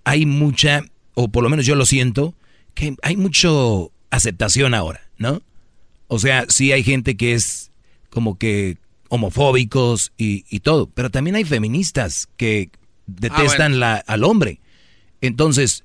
hay 0.05 0.25
mucha, 0.25 0.85
o 1.15 1.29
por 1.29 1.43
lo 1.43 1.51
menos 1.51 1.67
yo 1.67 1.75
lo 1.75 1.85
siento, 1.85 2.35
que 2.75 2.97
hay 3.03 3.17
mucho 3.17 3.93
aceptación 4.11 4.73
ahora, 4.75 5.03
¿no? 5.19 5.43
O 6.09 6.19
sea, 6.19 6.47
sí 6.49 6.73
hay 6.73 6.83
gente 6.83 7.17
que 7.17 7.35
es 7.35 7.71
como 8.09 8.39
que 8.39 8.79
homofóbicos 9.15 10.11
y, 10.17 10.47
y 10.49 10.61
todo, 10.61 10.89
pero 10.89 11.11
también 11.11 11.37
hay 11.37 11.45
feministas 11.45 12.29
que 12.39 12.71
detestan 13.07 13.73
bueno. 13.73 13.77
la, 13.77 13.95
al 13.97 14.25
hombre. 14.25 14.61
Entonces, 15.21 15.85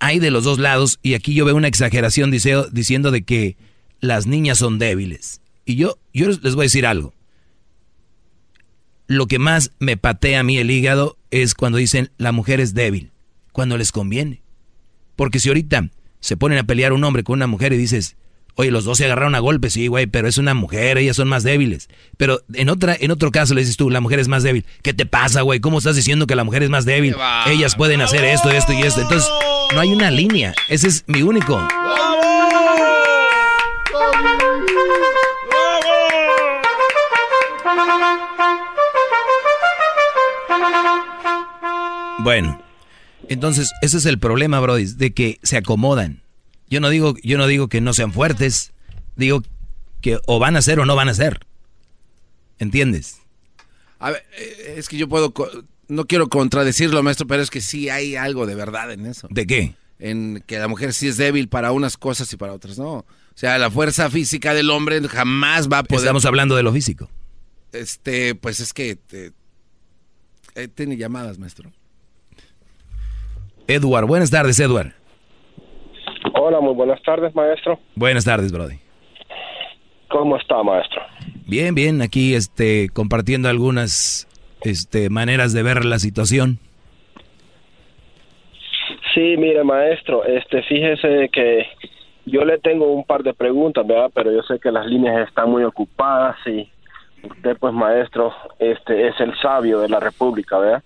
hay 0.00 0.18
de 0.18 0.32
los 0.32 0.42
dos 0.42 0.58
lados 0.58 0.98
y 1.00 1.14
aquí 1.14 1.32
yo 1.32 1.44
veo 1.44 1.54
una 1.54 1.68
exageración 1.68 2.32
dice- 2.32 2.64
diciendo 2.72 3.12
de 3.12 3.22
que 3.22 3.56
las 4.00 4.26
niñas 4.26 4.58
son 4.58 4.80
débiles. 4.80 5.40
Y 5.64 5.76
yo, 5.76 5.98
yo 6.12 6.26
les 6.28 6.56
voy 6.56 6.64
a 6.64 6.70
decir 6.70 6.86
algo. 6.86 7.14
Lo 9.06 9.26
que 9.26 9.38
más 9.38 9.70
me 9.78 9.96
patea 9.96 10.40
a 10.40 10.42
mí 10.42 10.58
el 10.58 10.72
hígado 10.72 11.16
es 11.30 11.54
cuando 11.54 11.78
dicen 11.78 12.10
la 12.18 12.32
mujer 12.32 12.58
es 12.58 12.74
débil, 12.74 13.12
cuando 13.52 13.78
les 13.78 13.92
conviene. 13.92 14.42
Porque 15.14 15.38
si 15.38 15.50
ahorita 15.50 15.88
se 16.18 16.36
ponen 16.36 16.58
a 16.58 16.64
pelear 16.64 16.92
un 16.92 17.04
hombre 17.04 17.22
con 17.22 17.34
una 17.34 17.46
mujer 17.46 17.72
y 17.72 17.76
dices, 17.76 18.16
oye, 18.60 18.70
los 18.70 18.84
dos 18.84 18.98
se 18.98 19.06
agarraron 19.06 19.34
a 19.34 19.38
golpes, 19.38 19.72
sí, 19.72 19.86
güey, 19.86 20.06
pero 20.06 20.28
es 20.28 20.38
una 20.38 20.54
mujer, 20.54 20.98
ellas 20.98 21.16
son 21.16 21.28
más 21.28 21.42
débiles. 21.42 21.88
Pero 22.16 22.42
en 22.52 22.68
otra, 22.68 22.96
en 22.98 23.10
otro 23.10 23.30
caso 23.30 23.54
le 23.54 23.62
dices 23.62 23.76
tú, 23.76 23.90
la 23.90 24.00
mujer 24.00 24.18
es 24.18 24.28
más 24.28 24.42
débil. 24.42 24.66
¿Qué 24.82 24.92
te 24.92 25.06
pasa, 25.06 25.42
güey? 25.42 25.60
¿Cómo 25.60 25.78
estás 25.78 25.96
diciendo 25.96 26.26
que 26.26 26.36
la 26.36 26.44
mujer 26.44 26.62
es 26.62 26.70
más 26.70 26.84
débil? 26.84 27.16
Ellas 27.46 27.74
pueden 27.74 28.00
hacer 28.02 28.24
esto, 28.24 28.50
esto 28.50 28.72
y 28.72 28.82
esto. 28.82 29.00
Entonces, 29.00 29.28
no 29.74 29.80
hay 29.80 29.88
una 29.88 30.10
línea. 30.10 30.54
Ese 30.68 30.88
es 30.88 31.04
mi 31.06 31.22
único. 31.22 31.66
Bueno, 42.18 42.62
entonces 43.28 43.70
ese 43.80 43.96
es 43.96 44.04
el 44.04 44.18
problema, 44.18 44.60
Brody, 44.60 44.84
de 44.84 45.12
que 45.12 45.38
se 45.42 45.56
acomodan. 45.56 46.20
Yo 46.70 46.80
no 46.80 46.88
digo, 46.88 47.16
yo 47.22 47.36
no 47.36 47.48
digo 47.48 47.68
que 47.68 47.80
no 47.80 47.92
sean 47.92 48.12
fuertes, 48.12 48.72
digo 49.16 49.42
que 50.00 50.20
o 50.26 50.38
van 50.38 50.56
a 50.56 50.62
ser 50.62 50.78
o 50.78 50.86
no 50.86 50.94
van 50.94 51.08
a 51.08 51.14
ser. 51.14 51.40
¿Entiendes? 52.60 53.18
A 53.98 54.12
ver, 54.12 54.24
eh, 54.38 54.74
es 54.76 54.88
que 54.88 54.96
yo 54.96 55.08
puedo... 55.08 55.34
No 55.88 56.06
quiero 56.06 56.28
contradecirlo, 56.28 57.02
maestro, 57.02 57.26
pero 57.26 57.42
es 57.42 57.50
que 57.50 57.60
sí 57.60 57.88
hay 57.88 58.14
algo 58.14 58.46
de 58.46 58.54
verdad 58.54 58.92
en 58.92 59.06
eso. 59.06 59.26
¿De 59.30 59.46
qué? 59.46 59.74
En 59.98 60.44
que 60.46 60.58
la 60.60 60.68
mujer 60.68 60.94
sí 60.94 61.08
es 61.08 61.16
débil 61.16 61.48
para 61.48 61.72
unas 61.72 61.96
cosas 61.96 62.32
y 62.32 62.36
para 62.36 62.52
otras 62.52 62.78
no. 62.78 62.98
O 62.98 63.06
sea, 63.34 63.58
la 63.58 63.70
fuerza 63.70 64.08
física 64.08 64.54
del 64.54 64.70
hombre 64.70 65.00
jamás 65.08 65.68
va 65.68 65.78
a 65.78 65.82
poder... 65.82 66.04
Estamos 66.04 66.24
hablando 66.24 66.54
de 66.54 66.62
lo 66.62 66.72
físico. 66.72 67.10
Este, 67.72 68.36
pues 68.36 68.60
es 68.60 68.72
que... 68.72 68.98
eh, 70.54 70.68
tiene 70.68 70.96
llamadas, 70.96 71.38
maestro. 71.38 71.72
Edward, 73.66 74.06
buenas 74.06 74.30
tardes, 74.30 74.58
Edward. 74.60 74.94
Hola, 76.34 76.60
muy 76.60 76.74
buenas 76.74 77.02
tardes, 77.02 77.34
maestro. 77.34 77.78
Buenas 77.94 78.24
tardes, 78.24 78.52
Brody. 78.52 78.76
¿Cómo 80.08 80.36
está, 80.36 80.62
maestro? 80.62 81.00
Bien, 81.46 81.74
bien, 81.74 82.02
aquí 82.02 82.34
este 82.34 82.88
compartiendo 82.92 83.48
algunas 83.48 84.28
este 84.62 85.08
maneras 85.10 85.52
de 85.52 85.62
ver 85.62 85.84
la 85.84 85.98
situación. 85.98 86.58
Sí, 89.14 89.36
mire, 89.36 89.64
maestro, 89.64 90.24
este 90.24 90.62
fíjese 90.62 91.28
que 91.32 91.66
yo 92.26 92.44
le 92.44 92.58
tengo 92.58 92.92
un 92.92 93.04
par 93.04 93.22
de 93.22 93.34
preguntas, 93.34 93.86
¿verdad? 93.86 94.10
Pero 94.14 94.32
yo 94.32 94.42
sé 94.42 94.58
que 94.58 94.70
las 94.70 94.86
líneas 94.86 95.28
están 95.28 95.50
muy 95.50 95.64
ocupadas 95.64 96.36
y 96.46 96.68
usted, 97.22 97.56
pues, 97.58 97.72
maestro, 97.72 98.32
este 98.58 99.08
es 99.08 99.18
el 99.20 99.36
sabio 99.40 99.80
de 99.80 99.88
la 99.88 100.00
República, 100.00 100.58
¿verdad? 100.58 100.82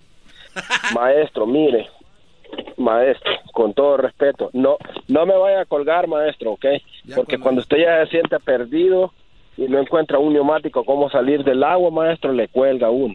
maestro, 0.94 1.46
mire, 1.46 1.88
maestro, 2.76 3.32
con 3.52 3.74
todo 3.74 3.96
respeto, 3.96 4.50
no 4.52 4.76
no 5.08 5.26
me 5.26 5.36
vaya 5.36 5.60
a 5.60 5.64
colgar, 5.64 6.06
maestro, 6.06 6.52
¿ok? 6.52 6.66
Porque 7.14 7.38
cuando 7.38 7.60
usted 7.60 7.78
ya 7.78 8.04
se 8.04 8.12
siente 8.12 8.38
perdido 8.40 9.12
y 9.56 9.62
no 9.68 9.78
encuentra 9.78 10.18
un 10.18 10.32
neumático 10.32 10.84
cómo 10.84 11.10
salir 11.10 11.44
del 11.44 11.62
agua, 11.62 11.90
maestro, 11.90 12.32
le 12.32 12.48
cuelga 12.48 12.90
uno. 12.90 13.14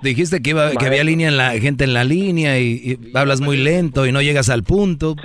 Dijiste 0.00 0.40
que, 0.40 0.50
iba, 0.50 0.70
que 0.70 0.86
había 0.86 1.02
línea 1.02 1.28
en 1.28 1.36
la 1.36 1.50
gente 1.52 1.84
en 1.84 1.94
la 1.94 2.04
línea 2.04 2.58
y, 2.58 2.98
y 3.12 3.16
hablas 3.16 3.40
muy 3.40 3.56
lento 3.56 4.06
y 4.06 4.12
no 4.12 4.22
llegas 4.22 4.48
al 4.48 4.62
punto. 4.62 5.16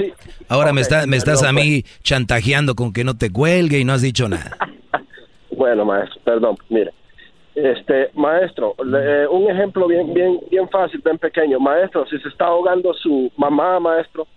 Ahora 0.50 0.74
me, 0.74 0.82
está, 0.82 1.06
me 1.06 1.18
estás 1.18 1.44
a 1.44 1.52
mí 1.52 1.84
chantajeando 2.02 2.74
con 2.74 2.92
que 2.92 3.04
no 3.04 3.16
te 3.16 3.32
cuelgue 3.32 3.80
y 3.80 3.86
no 3.86 3.94
has 3.94 4.02
dicho 4.02 4.28
nada. 4.28 4.58
Bueno, 5.50 5.86
maestro, 5.86 6.22
perdón, 6.24 6.56
mire. 6.70 6.94
Este, 7.60 8.12
maestro, 8.14 8.76
le- 8.86 9.28
un 9.28 9.50
ejemplo 9.50 9.88
bien 9.88 10.14
bien 10.14 10.40
bien 10.52 10.70
fácil, 10.70 11.02
bien 11.04 11.18
pequeño. 11.18 11.60
Maestro, 11.60 12.06
si 12.08 12.20
se 12.20 12.30
está 12.30 12.46
ahogando 12.46 12.94
su 12.94 13.32
mamá, 13.36 13.80
maestro, 13.80 14.28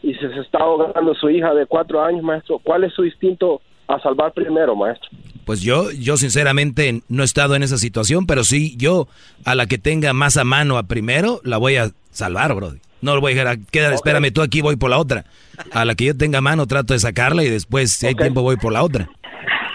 y 0.00 0.14
si 0.14 0.20
se 0.20 0.38
está 0.40 0.58
ahogando 0.58 1.12
su 1.16 1.28
hija 1.28 1.52
de 1.54 1.66
cuatro 1.66 2.00
años, 2.00 2.22
maestro, 2.22 2.60
¿cuál 2.62 2.84
es 2.84 2.92
su 2.94 3.04
instinto 3.04 3.60
a 3.88 3.98
salvar 4.00 4.32
primero, 4.32 4.76
maestro? 4.76 5.08
Pues 5.44 5.60
yo, 5.60 5.90
yo 5.90 6.16
sinceramente 6.16 7.02
no 7.08 7.22
he 7.22 7.26
estado 7.26 7.56
en 7.56 7.64
esa 7.64 7.78
situación, 7.78 8.26
pero 8.28 8.44
sí, 8.44 8.76
yo 8.76 9.08
a 9.44 9.56
la 9.56 9.66
que 9.66 9.78
tenga 9.78 10.12
más 10.12 10.36
a 10.36 10.44
mano 10.44 10.78
a 10.78 10.84
primero, 10.84 11.40
la 11.42 11.56
voy 11.56 11.76
a 11.76 11.90
salvar, 12.12 12.54
bro. 12.54 12.74
No 13.00 13.14
lo 13.16 13.20
voy 13.20 13.32
a 13.32 13.34
dejar, 13.34 13.48
a- 13.48 13.56
queda, 13.72 13.92
espérame 13.94 14.30
tú 14.32 14.40
aquí, 14.42 14.60
voy 14.60 14.76
por 14.76 14.90
la 14.90 14.98
otra. 14.98 15.24
A 15.72 15.84
la 15.84 15.96
que 15.96 16.04
yo 16.04 16.16
tenga 16.16 16.38
a 16.38 16.42
mano 16.42 16.66
trato 16.68 16.92
de 16.92 17.00
sacarla 17.00 17.42
y 17.42 17.48
después, 17.50 17.90
si 17.90 18.06
hay 18.06 18.14
tiempo, 18.14 18.42
voy 18.42 18.56
por 18.56 18.72
la 18.72 18.84
otra. 18.84 19.08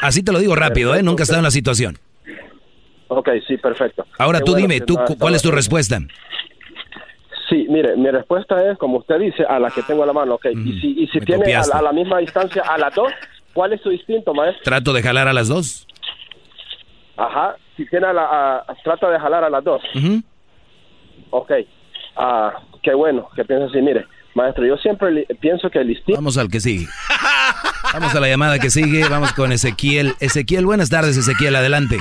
Así 0.01 0.23
te 0.23 0.31
lo 0.31 0.39
digo 0.39 0.55
rápido, 0.55 0.95
¿eh? 0.95 1.03
Nunca 1.03 1.23
he 1.23 1.25
estado 1.25 1.39
en 1.39 1.43
la 1.45 1.51
situación. 1.51 1.97
Ok, 3.17 3.29
sí, 3.47 3.57
perfecto. 3.57 4.05
Ahora 4.17 4.39
Qué 4.39 4.45
tú 4.45 4.51
bueno 4.53 4.67
dime, 4.67 4.81
tú, 4.81 4.97
¿cuál 5.19 5.35
es 5.35 5.41
tu 5.41 5.51
respuesta? 5.51 5.99
Sí, 7.49 7.67
mire, 7.69 7.95
mi 7.97 8.09
respuesta 8.09 8.69
es, 8.71 8.77
como 8.77 8.97
usted 8.99 9.19
dice, 9.19 9.43
a 9.47 9.59
la 9.59 9.69
que 9.69 9.83
tengo 9.83 10.03
a 10.03 10.05
la 10.05 10.13
mano, 10.13 10.35
ok. 10.35 10.45
Y 10.65 10.79
si, 10.79 11.03
y 11.03 11.07
si 11.07 11.19
me 11.19 11.25
tiene 11.25 11.55
a, 11.55 11.81
la 11.81 11.91
misma 11.91 12.19
distancia 12.19 12.63
a 12.63 12.77
las 12.77 12.95
dos, 12.95 13.11
¿cuál 13.53 13.73
es 13.73 13.81
su 13.81 13.91
instinto, 13.91 14.33
maestro? 14.33 14.63
Trato 14.63 14.93
de 14.93 15.03
jalar 15.03 15.27
a 15.27 15.33
las 15.33 15.49
dos. 15.49 15.85
Ajá, 17.17 17.55
si 17.77 17.85
tiene 17.87 18.07
a 18.07 18.13
la, 18.13 18.23
a- 18.67 18.75
trata 18.83 19.09
de 19.09 19.19
jalar 19.19 19.43
a 19.43 19.49
las 19.49 19.63
dos. 19.63 19.81
Ujú. 19.93 20.21
Ok, 21.29 21.51
ah, 22.15 22.53
qué 22.81 22.93
bueno 22.93 23.29
que 23.35 23.43
piensa 23.45 23.65
así. 23.65 23.81
Mire, 23.81 24.05
maestro, 24.33 24.65
yo 24.65 24.77
siempre 24.77 25.27
pienso 25.39 25.69
que 25.69 25.79
el 25.79 25.89
instinto... 25.91 26.15
Vamos 26.17 26.37
al 26.37 26.49
que 26.49 26.59
sigue. 26.59 26.87
Vamos 27.93 28.15
a 28.15 28.19
la 28.19 28.27
llamada 28.29 28.57
que 28.57 28.71
sigue, 28.71 29.07
vamos 29.09 29.33
con 29.33 29.51
Ezequiel. 29.51 30.13
Ezequiel, 30.19 30.65
buenas 30.65 30.89
tardes, 30.89 31.15
Ezequiel, 31.17 31.55
adelante. 31.55 31.97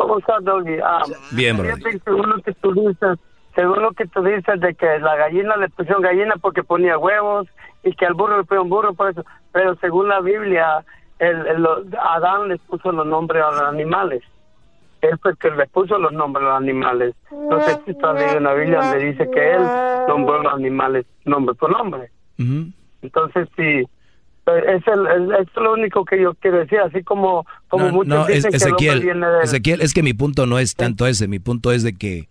¿Cómo 0.00 0.18
estás, 0.18 0.42
Doggy? 0.44 0.78
Ah, 0.82 1.02
Bien, 1.32 1.58
bro. 1.58 1.68
según 2.04 2.30
lo 2.30 2.38
que 2.42 2.54
tú 2.54 2.72
dices, 2.72 3.18
según 3.54 3.82
lo 3.82 3.90
que 3.92 4.06
tú 4.06 4.22
dices 4.22 4.58
de 4.60 4.74
que 4.74 4.98
la 4.98 5.14
gallina 5.16 5.56
le 5.58 5.68
pusieron 5.68 6.00
gallina 6.02 6.36
porque 6.40 6.62
ponía 6.62 6.96
huevos 6.96 7.46
y 7.84 7.92
que 7.94 8.06
al 8.06 8.14
burro 8.14 8.38
le 8.38 8.44
pusieron 8.44 8.70
burro 8.70 8.94
por 8.94 9.10
eso, 9.10 9.24
pero 9.52 9.74
según 9.76 10.08
la 10.08 10.20
Biblia, 10.20 10.84
el, 11.18 11.46
el- 11.46 11.66
Adán 12.00 12.48
les 12.48 12.58
puso 12.62 12.90
los 12.92 13.04
nombres 13.06 13.42
a 13.42 13.50
los 13.50 13.60
animales. 13.62 14.22
Él 15.02 15.18
fue 15.20 15.32
el 15.32 15.36
que 15.36 15.50
les 15.50 15.68
puso 15.70 15.98
los 15.98 16.12
nombres 16.12 16.44
a 16.46 16.48
los 16.52 16.56
animales. 16.60 17.14
No 17.30 17.60
sé 17.62 17.78
si 17.84 17.92
leído 17.92 18.38
en 18.38 18.44
la 18.44 18.54
Biblia 18.54 18.80
donde 18.80 19.04
dice 19.04 19.30
que 19.30 19.52
él 19.54 19.62
nombró 20.08 20.40
a 20.40 20.44
los 20.44 20.54
animales 20.54 21.04
nombre 21.26 21.54
por 21.56 21.70
nombre. 21.70 22.10
Entonces, 23.02 23.48
sí, 23.54 23.62
eh, 23.62 23.86
es, 24.46 24.86
el, 24.86 25.32
es 25.40 25.48
lo 25.56 25.72
único 25.74 26.04
que 26.04 26.20
yo 26.20 26.34
quiero 26.34 26.58
decir, 26.58 26.78
así 26.80 27.02
como, 27.02 27.46
como 27.68 27.86
No, 27.86 27.92
muchos 27.92 28.08
no, 28.08 28.28
es- 28.28 28.36
dicen 28.36 28.50
que 28.50 28.56
Ezequiel, 28.56 29.00
viene 29.00 29.26
del... 29.26 29.42
Ezequiel, 29.42 29.80
es 29.80 29.94
que 29.94 30.02
mi 30.02 30.12
punto 30.14 30.46
no 30.46 30.58
es 30.58 30.74
tanto 30.74 31.06
ese, 31.06 31.28
mi 31.28 31.38
punto 31.38 31.72
es 31.72 31.82
de 31.82 31.96
que 31.96 32.28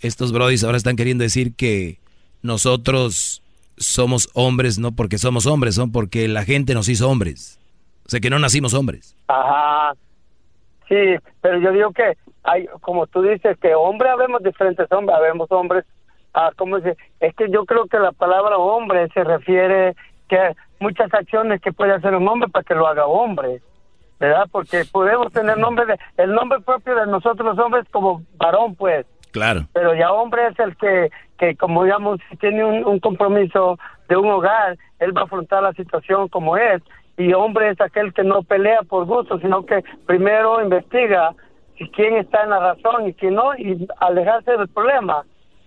estos 0.00 0.32
brodis 0.32 0.64
ahora 0.64 0.76
están 0.76 0.96
queriendo 0.96 1.22
decir 1.24 1.54
que 1.56 1.98
nosotros 2.42 3.42
somos 3.76 4.28
hombres 4.34 4.78
no 4.78 4.92
porque 4.92 5.18
somos 5.18 5.46
hombres, 5.46 5.74
son 5.74 5.92
porque 5.92 6.26
la 6.28 6.44
gente 6.44 6.74
nos 6.74 6.88
hizo 6.88 7.08
hombres. 7.08 7.60
O 8.06 8.10
sea 8.10 8.20
que 8.20 8.30
no 8.30 8.38
nacimos 8.38 8.74
hombres. 8.74 9.14
Ajá. 9.28 9.92
Sí, 10.88 10.94
pero 11.42 11.60
yo 11.60 11.72
digo 11.72 11.92
que 11.92 12.16
hay, 12.44 12.66
como 12.80 13.06
tú 13.06 13.20
dices, 13.22 13.56
que 13.60 13.74
hombre 13.74 14.08
habemos 14.08 14.42
diferentes 14.42 14.90
hombres, 14.90 15.16
habemos 15.16 15.50
hombres, 15.52 15.84
ah, 16.32 16.50
¿cómo 16.56 16.80
se? 16.80 16.96
Es 17.20 17.34
que 17.36 17.50
yo 17.50 17.64
creo 17.66 17.86
que 17.86 17.98
la 17.98 18.12
palabra 18.12 18.56
hombre 18.56 19.06
se 19.12 19.22
refiere 19.22 19.94
que 20.28 20.54
muchas 20.80 21.12
acciones 21.12 21.60
que 21.60 21.72
puede 21.72 21.92
hacer 21.94 22.14
un 22.14 22.28
hombre 22.28 22.48
para 22.48 22.64
que 22.64 22.74
lo 22.74 22.86
haga 22.86 23.06
hombre, 23.06 23.60
¿verdad? 24.20 24.46
Porque 24.50 24.84
podemos 24.90 25.32
tener 25.32 25.58
nombre 25.58 25.86
de, 25.86 25.98
el 26.16 26.32
nombre 26.32 26.60
propio 26.60 26.94
de 26.94 27.06
nosotros 27.06 27.56
los 27.56 27.64
hombres 27.64 27.86
como 27.90 28.22
varón, 28.36 28.74
pues, 28.74 29.06
Claro. 29.32 29.66
pero 29.72 29.94
ya 29.94 30.10
hombre 30.12 30.46
es 30.48 30.58
el 30.58 30.76
que, 30.76 31.10
que 31.38 31.54
como 31.56 31.84
digamos, 31.84 32.18
si 32.30 32.36
tiene 32.36 32.64
un, 32.64 32.84
un 32.86 32.98
compromiso 32.98 33.78
de 34.08 34.16
un 34.16 34.30
hogar, 34.30 34.76
él 34.98 35.16
va 35.16 35.22
a 35.22 35.24
afrontar 35.24 35.62
la 35.62 35.72
situación 35.72 36.28
como 36.28 36.56
es. 36.56 36.82
Y 37.16 37.32
hombre 37.32 37.70
es 37.70 37.80
aquel 37.80 38.14
que 38.14 38.22
no 38.22 38.42
pelea 38.42 38.82
por 38.88 39.04
gusto, 39.04 39.38
sino 39.40 39.66
que 39.66 39.82
primero 40.06 40.62
investiga 40.62 41.34
si 41.76 41.88
quién 41.90 42.16
está 42.16 42.44
en 42.44 42.50
la 42.50 42.60
razón 42.60 43.08
y 43.08 43.14
quién 43.14 43.34
no, 43.34 43.54
y 43.56 43.86
alejarse 44.00 44.52
del 44.56 44.68
problema. 44.68 45.24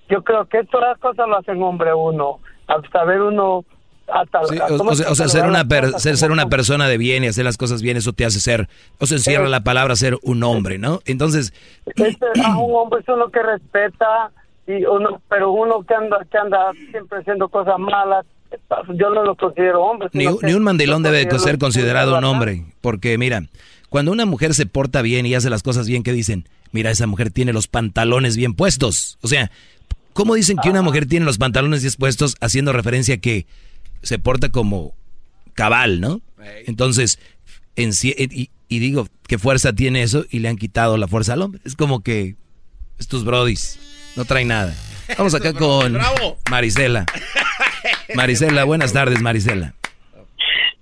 Yo 0.10 0.24
creo 0.24 0.46
que 0.46 0.64
todas 0.66 0.90
las 0.90 0.98
cosas 1.00 1.28
lo 1.28 1.38
hacen 1.38 1.62
hombre 1.62 1.94
uno, 1.94 2.40
al 2.68 2.90
saber 2.90 3.22
uno 3.22 3.64
hasta 4.12 4.44
Sí, 4.46 4.58
o, 4.60 4.84
o 4.84 4.96
sea, 4.96 5.12
o 5.12 5.16
sea, 5.16 5.28
ser 5.28 5.46
una 5.46 5.66
per- 5.68 6.00
ser, 6.00 6.18
ser 6.18 6.32
una 6.32 6.48
persona 6.48 6.88
de 6.88 6.98
bien 6.98 7.24
y 7.24 7.28
hacer 7.28 7.46
las 7.46 7.58
cosas 7.58 7.82
bien, 7.82 7.98
eso 7.98 8.14
te 8.14 8.26
hace 8.26 8.40
ser, 8.40 8.68
o 9.00 9.06
sea, 9.06 9.18
encierra 9.18 9.48
la 9.50 9.64
palabra 9.64 9.96
ser 9.96 10.18
un 10.24 10.44
hombre, 10.44 10.78
¿no? 10.78 11.02
Entonces, 11.06 11.54
Este, 11.86 12.26
a 12.44 12.58
un 12.58 12.76
hombre 12.76 13.00
es 13.02 13.08
uno 13.08 13.30
que 13.30 13.42
respeta 13.42 14.32
y 14.68 14.86
uno 14.86 15.22
pero 15.30 15.52
uno 15.52 15.84
que 15.84 15.96
anda 15.96 16.20
que 16.32 16.38
anda 16.38 16.72
siempre 16.92 17.20
haciendo 17.20 17.50
cosas 17.50 17.80
malas 17.80 18.26
yo 18.96 19.10
no 19.10 19.24
lo 19.24 19.36
considero 19.36 19.82
hombre 19.82 20.10
Ni, 20.14 20.26
ni 20.44 20.54
un 20.54 20.64
mandilón 20.64 21.04
debe 21.04 21.28
ser 21.40 21.58
considerado 21.58 22.18
un 22.18 22.24
hombre, 22.26 22.66
porque 22.82 23.18
mira, 23.18 23.44
cuando 23.90 24.12
una 24.12 24.26
mujer 24.26 24.54
se 24.54 24.66
porta 24.66 25.02
bien 25.02 25.26
y 25.26 25.36
hace 25.36 25.50
las 25.50 25.64
cosas 25.64 25.88
bien, 25.88 26.04
¿qué 26.04 26.12
dicen? 26.14 26.48
Mira, 26.72 26.92
esa 26.92 27.08
mujer 27.08 27.32
tiene 27.32 27.52
los 27.54 27.68
pantalones 27.68 28.38
bien 28.38 28.54
puestos. 28.54 29.18
O 29.22 29.28
sea, 29.28 29.52
¿cómo 30.14 30.36
dicen 30.36 30.58
que 30.62 30.70
una 30.70 30.82
mujer 30.82 31.06
tiene 31.06 31.26
los 31.26 31.38
pantalones 31.38 31.82
bien 31.82 31.94
puestos 31.98 32.36
haciendo 32.40 32.72
referencia 32.72 33.16
a 33.16 33.18
que 33.18 33.46
se 34.02 34.20
porta 34.20 34.50
como 34.50 34.94
cabal, 35.54 36.00
¿no? 36.02 36.22
Entonces, 36.66 37.20
en 37.76 37.94
sí- 37.94 38.16
y, 38.18 38.50
y 38.68 38.80
digo, 38.80 39.08
¿qué 39.28 39.38
fuerza 39.38 39.74
tiene 39.74 40.02
eso? 40.04 40.26
Y 40.30 40.40
le 40.40 40.50
han 40.50 40.58
quitado 40.58 40.98
la 40.98 41.08
fuerza 41.08 41.34
al 41.34 41.42
hombre. 41.42 41.62
Es 41.66 41.76
como 41.76 42.02
que 42.02 42.36
estos 43.00 43.24
brodis 43.26 43.80
no 44.16 44.26
traen 44.26 44.48
nada. 44.50 44.74
Vamos 45.18 45.34
acá 45.36 45.54
con 45.58 45.98
Marisela. 46.50 47.06
Marisela, 48.16 48.64
buenas 48.64 48.94
tardes, 48.94 49.22
Marisela. 49.22 49.74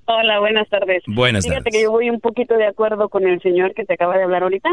Hola, 0.06 0.40
buenas 0.40 0.68
tardes. 0.70 1.04
Buenas 1.06 1.44
Fíjate 1.44 1.62
tardes. 1.66 1.74
que 1.74 1.84
yo 1.84 1.92
voy 1.92 2.10
un 2.10 2.20
poquito 2.20 2.56
de 2.56 2.66
acuerdo 2.66 3.10
con 3.10 3.28
el 3.28 3.40
señor 3.42 3.74
que 3.76 3.86
te 3.86 3.94
acaba 3.94 4.18
de 4.18 4.24
hablar 4.24 4.42
ahorita. 4.44 4.70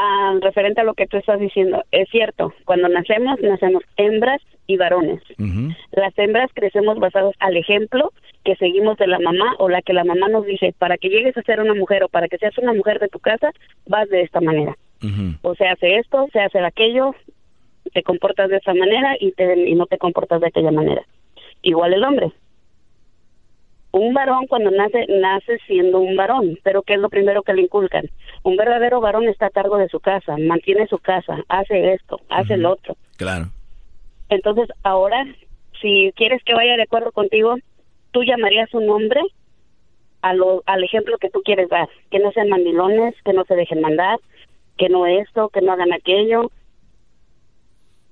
Ah, 0.00 0.32
referente 0.40 0.80
a 0.80 0.84
lo 0.84 0.94
que 0.94 1.08
tú 1.08 1.16
estás 1.16 1.40
diciendo, 1.40 1.82
es 1.90 2.08
cierto, 2.10 2.54
cuando 2.64 2.88
nacemos, 2.88 3.40
nacemos 3.40 3.82
hembras 3.96 4.40
y 4.68 4.76
varones. 4.76 5.20
Las 5.90 6.16
hembras 6.16 6.52
crecemos 6.54 7.00
basados 7.00 7.34
al 7.40 7.56
ejemplo 7.56 8.12
que 8.44 8.54
seguimos 8.54 8.96
de 8.98 9.08
la 9.08 9.18
mamá 9.18 9.56
o 9.58 9.68
la 9.68 9.82
que 9.82 9.92
la 9.92 10.04
mamá 10.04 10.28
nos 10.28 10.46
dice, 10.46 10.72
para 10.78 10.98
que 10.98 11.08
llegues 11.08 11.36
a 11.36 11.42
ser 11.42 11.60
una 11.60 11.74
mujer 11.74 12.04
o 12.04 12.08
para 12.08 12.28
que 12.28 12.38
seas 12.38 12.56
una 12.58 12.74
mujer 12.74 13.00
de 13.00 13.08
tu 13.08 13.18
casa, 13.18 13.50
vas 13.86 14.08
de 14.08 14.22
esta 14.22 14.40
manera. 14.40 14.76
O 15.42 15.56
se 15.56 15.66
hace 15.66 15.96
esto, 15.96 16.28
se 16.32 16.38
hace 16.38 16.60
aquello, 16.60 17.16
te 17.92 18.04
comportas 18.04 18.50
de 18.50 18.58
esta 18.58 18.74
manera 18.74 19.16
y, 19.18 19.32
te, 19.32 19.68
y 19.68 19.74
no 19.74 19.86
te 19.86 19.98
comportas 19.98 20.40
de 20.40 20.46
aquella 20.46 20.70
manera. 20.70 21.02
Igual 21.62 21.94
el 21.94 22.04
hombre. 22.04 22.30
Un 23.90 24.14
varón 24.14 24.46
cuando 24.46 24.70
nace, 24.70 25.06
nace 25.08 25.58
siendo 25.66 25.98
un 25.98 26.14
varón, 26.14 26.56
pero 26.62 26.82
¿qué 26.82 26.94
es 26.94 27.00
lo 27.00 27.08
primero 27.08 27.42
que 27.42 27.54
le 27.54 27.62
inculcan? 27.62 28.08
Un 28.48 28.56
verdadero 28.56 29.02
varón 29.02 29.28
está 29.28 29.48
a 29.48 29.50
cargo 29.50 29.76
de 29.76 29.90
su 29.90 30.00
casa, 30.00 30.34
mantiene 30.38 30.86
su 30.86 30.96
casa, 30.96 31.36
hace 31.50 31.92
esto, 31.92 32.18
hace 32.30 32.56
lo 32.56 32.72
otro. 32.72 32.96
Claro. 33.18 33.50
Entonces, 34.30 34.68
ahora, 34.82 35.22
si 35.82 36.12
quieres 36.16 36.42
que 36.44 36.54
vaya 36.54 36.74
de 36.76 36.84
acuerdo 36.84 37.12
contigo, 37.12 37.56
tú 38.10 38.22
llamarías 38.22 38.72
un 38.72 38.88
hombre 38.88 39.20
a 40.22 40.32
lo, 40.32 40.62
al 40.64 40.82
ejemplo 40.82 41.18
que 41.18 41.28
tú 41.28 41.42
quieres 41.44 41.68
dar, 41.68 41.90
que 42.10 42.20
no 42.20 42.32
sean 42.32 42.48
mandilones, 42.48 43.14
que 43.22 43.34
no 43.34 43.44
se 43.44 43.54
dejen 43.54 43.82
mandar, 43.82 44.18
que 44.78 44.88
no 44.88 45.06
esto, 45.06 45.50
que 45.50 45.60
no 45.60 45.72
hagan 45.72 45.92
aquello. 45.92 46.50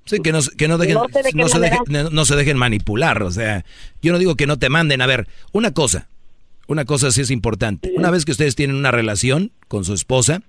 Sí, 0.05 0.21
que 0.21 0.33
no, 0.33 0.41
que 0.59 0.69
no 0.69 0.77
dejen, 0.77 0.97
No 0.97 1.09
sé 1.09 1.23
de 1.23 1.31
qué 1.31 1.39
no 1.39 1.49
se 1.49 1.61
dejen, 1.61 1.85
no 2.13 2.25
se 2.27 2.37
dejen 2.37 2.59
manipular. 2.59 3.23
O 3.23 3.31
sea, 3.31 3.65
yo 4.03 4.13
no 4.13 4.19
digo 4.19 4.35
que 4.35 4.47
no 4.47 4.59
te 4.59 4.69
manden. 4.69 5.01
A 5.01 5.07
ver, 5.07 5.29
una 5.53 5.73
cosa, 5.73 6.11
una 6.67 6.85
cosa 6.85 7.11
sí 7.11 7.21
es 7.21 7.31
importante. 7.31 7.93
Una 7.97 8.11
vez 8.11 8.25
que 8.25 8.33
ustedes 8.33 8.57
tienen 8.57 8.77
una 8.77 8.91
relación 8.91 9.53
con 9.69 9.85
su 9.85 9.95
esposa, 9.95 10.43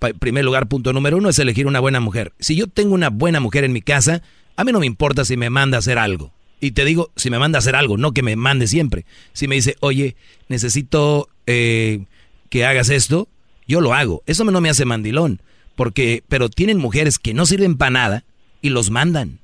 en 0.00 0.18
primer 0.18 0.44
lugar, 0.44 0.68
punto 0.68 0.92
número 0.92 1.16
uno 1.16 1.28
es 1.28 1.38
elegir 1.38 1.66
una 1.66 1.80
buena 1.80 2.00
mujer. 2.00 2.32
Si 2.38 2.56
yo 2.56 2.66
tengo 2.66 2.94
una 2.94 3.10
buena 3.10 3.40
mujer 3.40 3.64
en 3.64 3.72
mi 3.72 3.82
casa, 3.82 4.22
a 4.56 4.64
mí 4.64 4.72
no 4.72 4.80
me 4.80 4.86
importa 4.86 5.24
si 5.24 5.36
me 5.36 5.50
manda 5.50 5.78
a 5.78 5.80
hacer 5.80 5.98
algo. 5.98 6.32
Y 6.60 6.72
te 6.72 6.84
digo, 6.84 7.10
si 7.16 7.30
me 7.30 7.38
manda 7.38 7.58
a 7.58 7.60
hacer 7.60 7.76
algo, 7.76 7.96
no 7.96 8.12
que 8.12 8.22
me 8.22 8.36
mande 8.36 8.66
siempre. 8.66 9.04
Si 9.32 9.48
me 9.48 9.54
dice, 9.54 9.76
oye, 9.80 10.16
necesito 10.48 11.28
eh, 11.46 12.04
que 12.48 12.64
hagas 12.64 12.88
esto, 12.90 13.28
yo 13.66 13.80
lo 13.80 13.94
hago. 13.94 14.22
Eso 14.26 14.44
no 14.44 14.60
me 14.60 14.70
hace 14.70 14.84
mandilón. 14.84 15.40
Porque, 15.76 16.22
pero 16.28 16.48
tienen 16.48 16.78
mujeres 16.78 17.18
que 17.18 17.34
no 17.34 17.46
sirven 17.46 17.76
para 17.76 17.90
nada 17.90 18.24
y 18.62 18.70
los 18.70 18.90
mandan. 18.90 19.40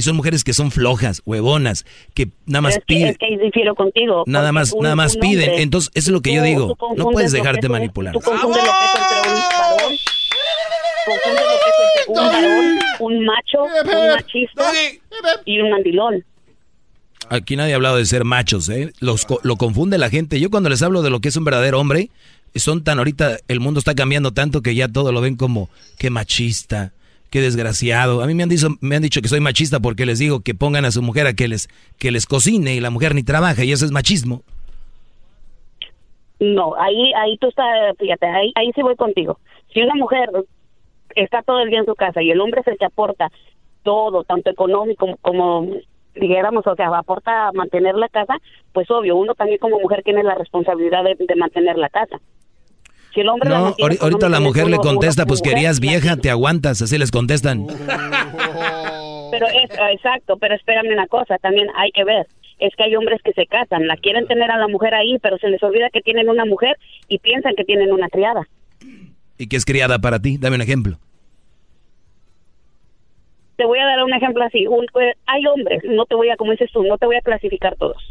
Y 0.00 0.02
son 0.02 0.16
mujeres 0.16 0.44
que 0.44 0.54
son 0.54 0.70
flojas, 0.70 1.20
huevonas, 1.26 1.84
que 2.14 2.30
nada 2.46 2.62
más 2.62 2.72
es, 2.72 2.78
que, 2.78 2.84
piden. 2.86 3.08
es 3.10 3.18
que 3.18 3.36
difiero 3.44 3.74
contigo. 3.74 4.24
Nada 4.26 4.50
más, 4.50 4.72
un- 4.72 4.82
nada 4.82 4.96
más 4.96 5.18
piden. 5.18 5.50
hombre- 5.50 5.62
Entonces, 5.62 5.90
eso 5.94 6.08
es 6.08 6.12
lo 6.12 6.22
que 6.22 6.32
yo 6.34 6.42
digo. 6.42 6.74
No 6.96 7.10
puedes 7.10 7.32
dejarte 7.32 7.68
manipular. 7.68 8.14
Tú 8.14 8.20
confundes 8.20 8.64
lo 8.64 8.70
que 8.72 8.84
es 8.86 8.94
entre 8.94 9.30
un 9.30 9.48
varón, 9.50 9.96
confundes 11.06 11.42
lo 11.44 11.58
que 11.60 11.68
es 11.68 11.76
entre 11.98 12.12
un 12.12 12.16
varón, 12.32 12.78
un 13.00 13.24
macho, 13.26 13.62
un 13.98 14.08
machista 14.14 14.72
y 15.44 15.60
un 15.60 15.70
mandilón. 15.70 16.24
Aquí 17.28 17.56
nadie 17.56 17.74
ha 17.74 17.76
hablado 17.76 17.96
de 17.96 18.06
ser 18.06 18.24
machos, 18.24 18.68
¿eh? 18.70 18.92
Los, 19.00 19.26
co- 19.26 19.40
lo 19.42 19.56
confunde 19.56 19.98
la 19.98 20.08
gente. 20.08 20.40
Yo 20.40 20.50
cuando 20.50 20.70
les 20.70 20.80
hablo 20.80 21.02
de 21.02 21.10
lo 21.10 21.20
que 21.20 21.28
es 21.28 21.36
un 21.36 21.44
verdadero 21.44 21.78
hombre, 21.78 22.08
son 22.54 22.82
tan 22.82 22.96
ahorita, 22.98 23.36
el 23.48 23.60
mundo 23.60 23.78
está 23.78 23.94
cambiando 23.94 24.32
tanto 24.32 24.62
que 24.62 24.74
ya 24.74 24.88
todo 24.88 25.12
lo 25.12 25.20
ven 25.20 25.36
como, 25.36 25.68
qué 25.98 26.08
machista, 26.10 26.92
qué 27.30 27.40
desgraciado. 27.40 28.22
A 28.22 28.26
mí 28.26 28.34
me 28.34 28.42
han 28.42 28.48
dicho, 28.48 28.68
me 28.80 28.96
han 28.96 29.02
dicho 29.02 29.22
que 29.22 29.28
soy 29.28 29.40
machista 29.40 29.80
porque 29.80 30.06
les 30.06 30.18
digo 30.18 30.40
que 30.40 30.54
pongan 30.54 30.84
a 30.84 30.90
su 30.90 31.02
mujer 31.02 31.26
a 31.26 31.32
que 31.32 31.48
les, 31.48 31.68
que 31.98 32.10
les 32.10 32.26
cocine 32.26 32.74
y 32.74 32.80
la 32.80 32.90
mujer 32.90 33.14
ni 33.14 33.22
trabaja 33.22 33.64
y 33.64 33.72
eso 33.72 33.84
es 33.84 33.92
machismo. 33.92 34.42
No, 36.40 36.74
ahí, 36.76 37.12
ahí 37.14 37.36
tú 37.38 37.48
estás, 37.48 37.96
fíjate, 37.98 38.26
ahí, 38.26 38.52
ahí 38.54 38.72
sí 38.74 38.82
voy 38.82 38.96
contigo. 38.96 39.38
Si 39.72 39.80
una 39.82 39.94
mujer 39.94 40.28
está 41.14 41.42
todo 41.42 41.60
el 41.60 41.70
día 41.70 41.80
en 41.80 41.86
su 41.86 41.94
casa 41.94 42.22
y 42.22 42.30
el 42.30 42.40
hombre 42.40 42.62
el 42.64 42.78
que 42.78 42.86
aporta 42.86 43.30
todo, 43.82 44.24
tanto 44.24 44.50
económico 44.50 45.06
como, 45.06 45.16
como 45.18 45.60
o 45.60 46.76
sea, 46.76 46.98
aporta 46.98 47.48
a 47.48 47.52
mantener 47.52 47.94
la 47.94 48.08
casa, 48.08 48.36
pues 48.72 48.90
obvio, 48.90 49.16
uno 49.16 49.34
también 49.34 49.58
como 49.58 49.78
mujer 49.78 50.02
tiene 50.02 50.22
la 50.22 50.34
responsabilidad 50.34 51.04
de 51.04 51.36
mantener 51.36 51.78
la 51.78 51.88
casa. 51.88 52.20
Si 53.14 53.20
el 53.20 53.28
hombre 53.28 53.50
la 53.50 53.58
No, 53.58 53.74
ahorita 54.00 54.28
la 54.28 54.40
mujer 54.40 54.68
le 54.68 54.76
contesta, 54.78 55.26
pues 55.26 55.42
querías 55.42 55.80
vieja, 55.80 56.16
te 56.16 56.30
aguantas, 56.30 56.80
así 56.82 56.96
les 56.98 57.10
contestan. 57.10 57.66
Pero 59.30 59.46
es, 59.46 59.70
ah, 59.80 59.92
exacto, 59.92 60.36
pero 60.38 60.56
espérame 60.56 60.92
una 60.92 61.06
cosa, 61.06 61.38
también 61.38 61.68
hay 61.76 61.92
que 61.92 62.02
ver. 62.02 62.26
Es 62.58 62.74
que 62.76 62.82
hay 62.82 62.96
hombres 62.96 63.20
que 63.22 63.32
se 63.32 63.46
casan, 63.46 63.86
la 63.86 63.96
quieren 63.96 64.26
tener 64.26 64.50
a 64.50 64.58
la 64.58 64.66
mujer 64.66 64.92
ahí, 64.92 65.18
pero 65.22 65.38
se 65.38 65.48
les 65.48 65.62
olvida 65.62 65.88
que 65.90 66.00
tienen 66.00 66.28
una 66.28 66.44
mujer 66.44 66.76
y 67.08 67.18
piensan 67.20 67.54
que 67.56 67.64
tienen 67.64 67.92
una 67.92 68.08
criada. 68.08 68.42
¿Y 69.38 69.46
qué 69.46 69.56
es 69.56 69.64
criada 69.64 70.00
para 70.00 70.18
ti? 70.20 70.36
Dame 70.36 70.56
un 70.56 70.62
ejemplo. 70.62 70.98
Te 73.56 73.64
voy 73.66 73.78
a 73.78 73.84
dar 73.86 74.02
un 74.02 74.12
ejemplo 74.12 74.42
así. 74.44 74.66
Un- 74.66 74.86
eh, 75.00 75.14
hay 75.26 75.46
hombres, 75.46 75.82
no 75.84 76.06
te 76.06 76.14
voy 76.16 76.28
a, 76.30 76.36
como 76.36 76.50
dices 76.50 76.70
tú, 76.72 76.82
no 76.82 76.98
te 76.98 77.06
voy 77.06 77.16
a 77.16 77.20
clasificar 77.20 77.76
todos. 77.76 78.02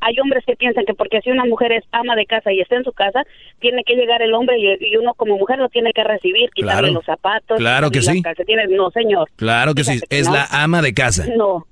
Hay 0.00 0.18
hombres 0.20 0.44
que 0.46 0.56
piensan 0.56 0.84
que 0.84 0.94
porque 0.94 1.20
si 1.22 1.30
una 1.30 1.44
mujer 1.44 1.72
es 1.72 1.84
ama 1.92 2.14
de 2.16 2.26
casa 2.26 2.52
y 2.52 2.60
está 2.60 2.76
en 2.76 2.84
su 2.84 2.92
casa, 2.92 3.24
tiene 3.60 3.82
que 3.84 3.94
llegar 3.96 4.22
el 4.22 4.34
hombre 4.34 4.58
y, 4.58 4.76
y 4.92 4.96
uno 4.96 5.14
como 5.14 5.36
mujer 5.38 5.58
lo 5.58 5.68
tiene 5.68 5.92
que 5.92 6.04
recibir, 6.04 6.50
quitarle 6.50 6.80
Claro. 6.88 6.92
los 6.94 7.04
zapatos, 7.04 7.58
Claro 7.58 7.90
que 7.90 8.02
sí. 8.02 8.22
calcetines. 8.22 8.68
No, 8.70 8.90
señor. 8.90 9.28
Claro 9.36 9.74
que 9.74 9.84
sí, 9.84 10.00
que 10.08 10.18
es 10.18 10.28
no. 10.28 10.34
la 10.34 10.46
ama 10.50 10.82
de 10.82 10.92
casa. 10.94 11.24
No. 11.36 11.66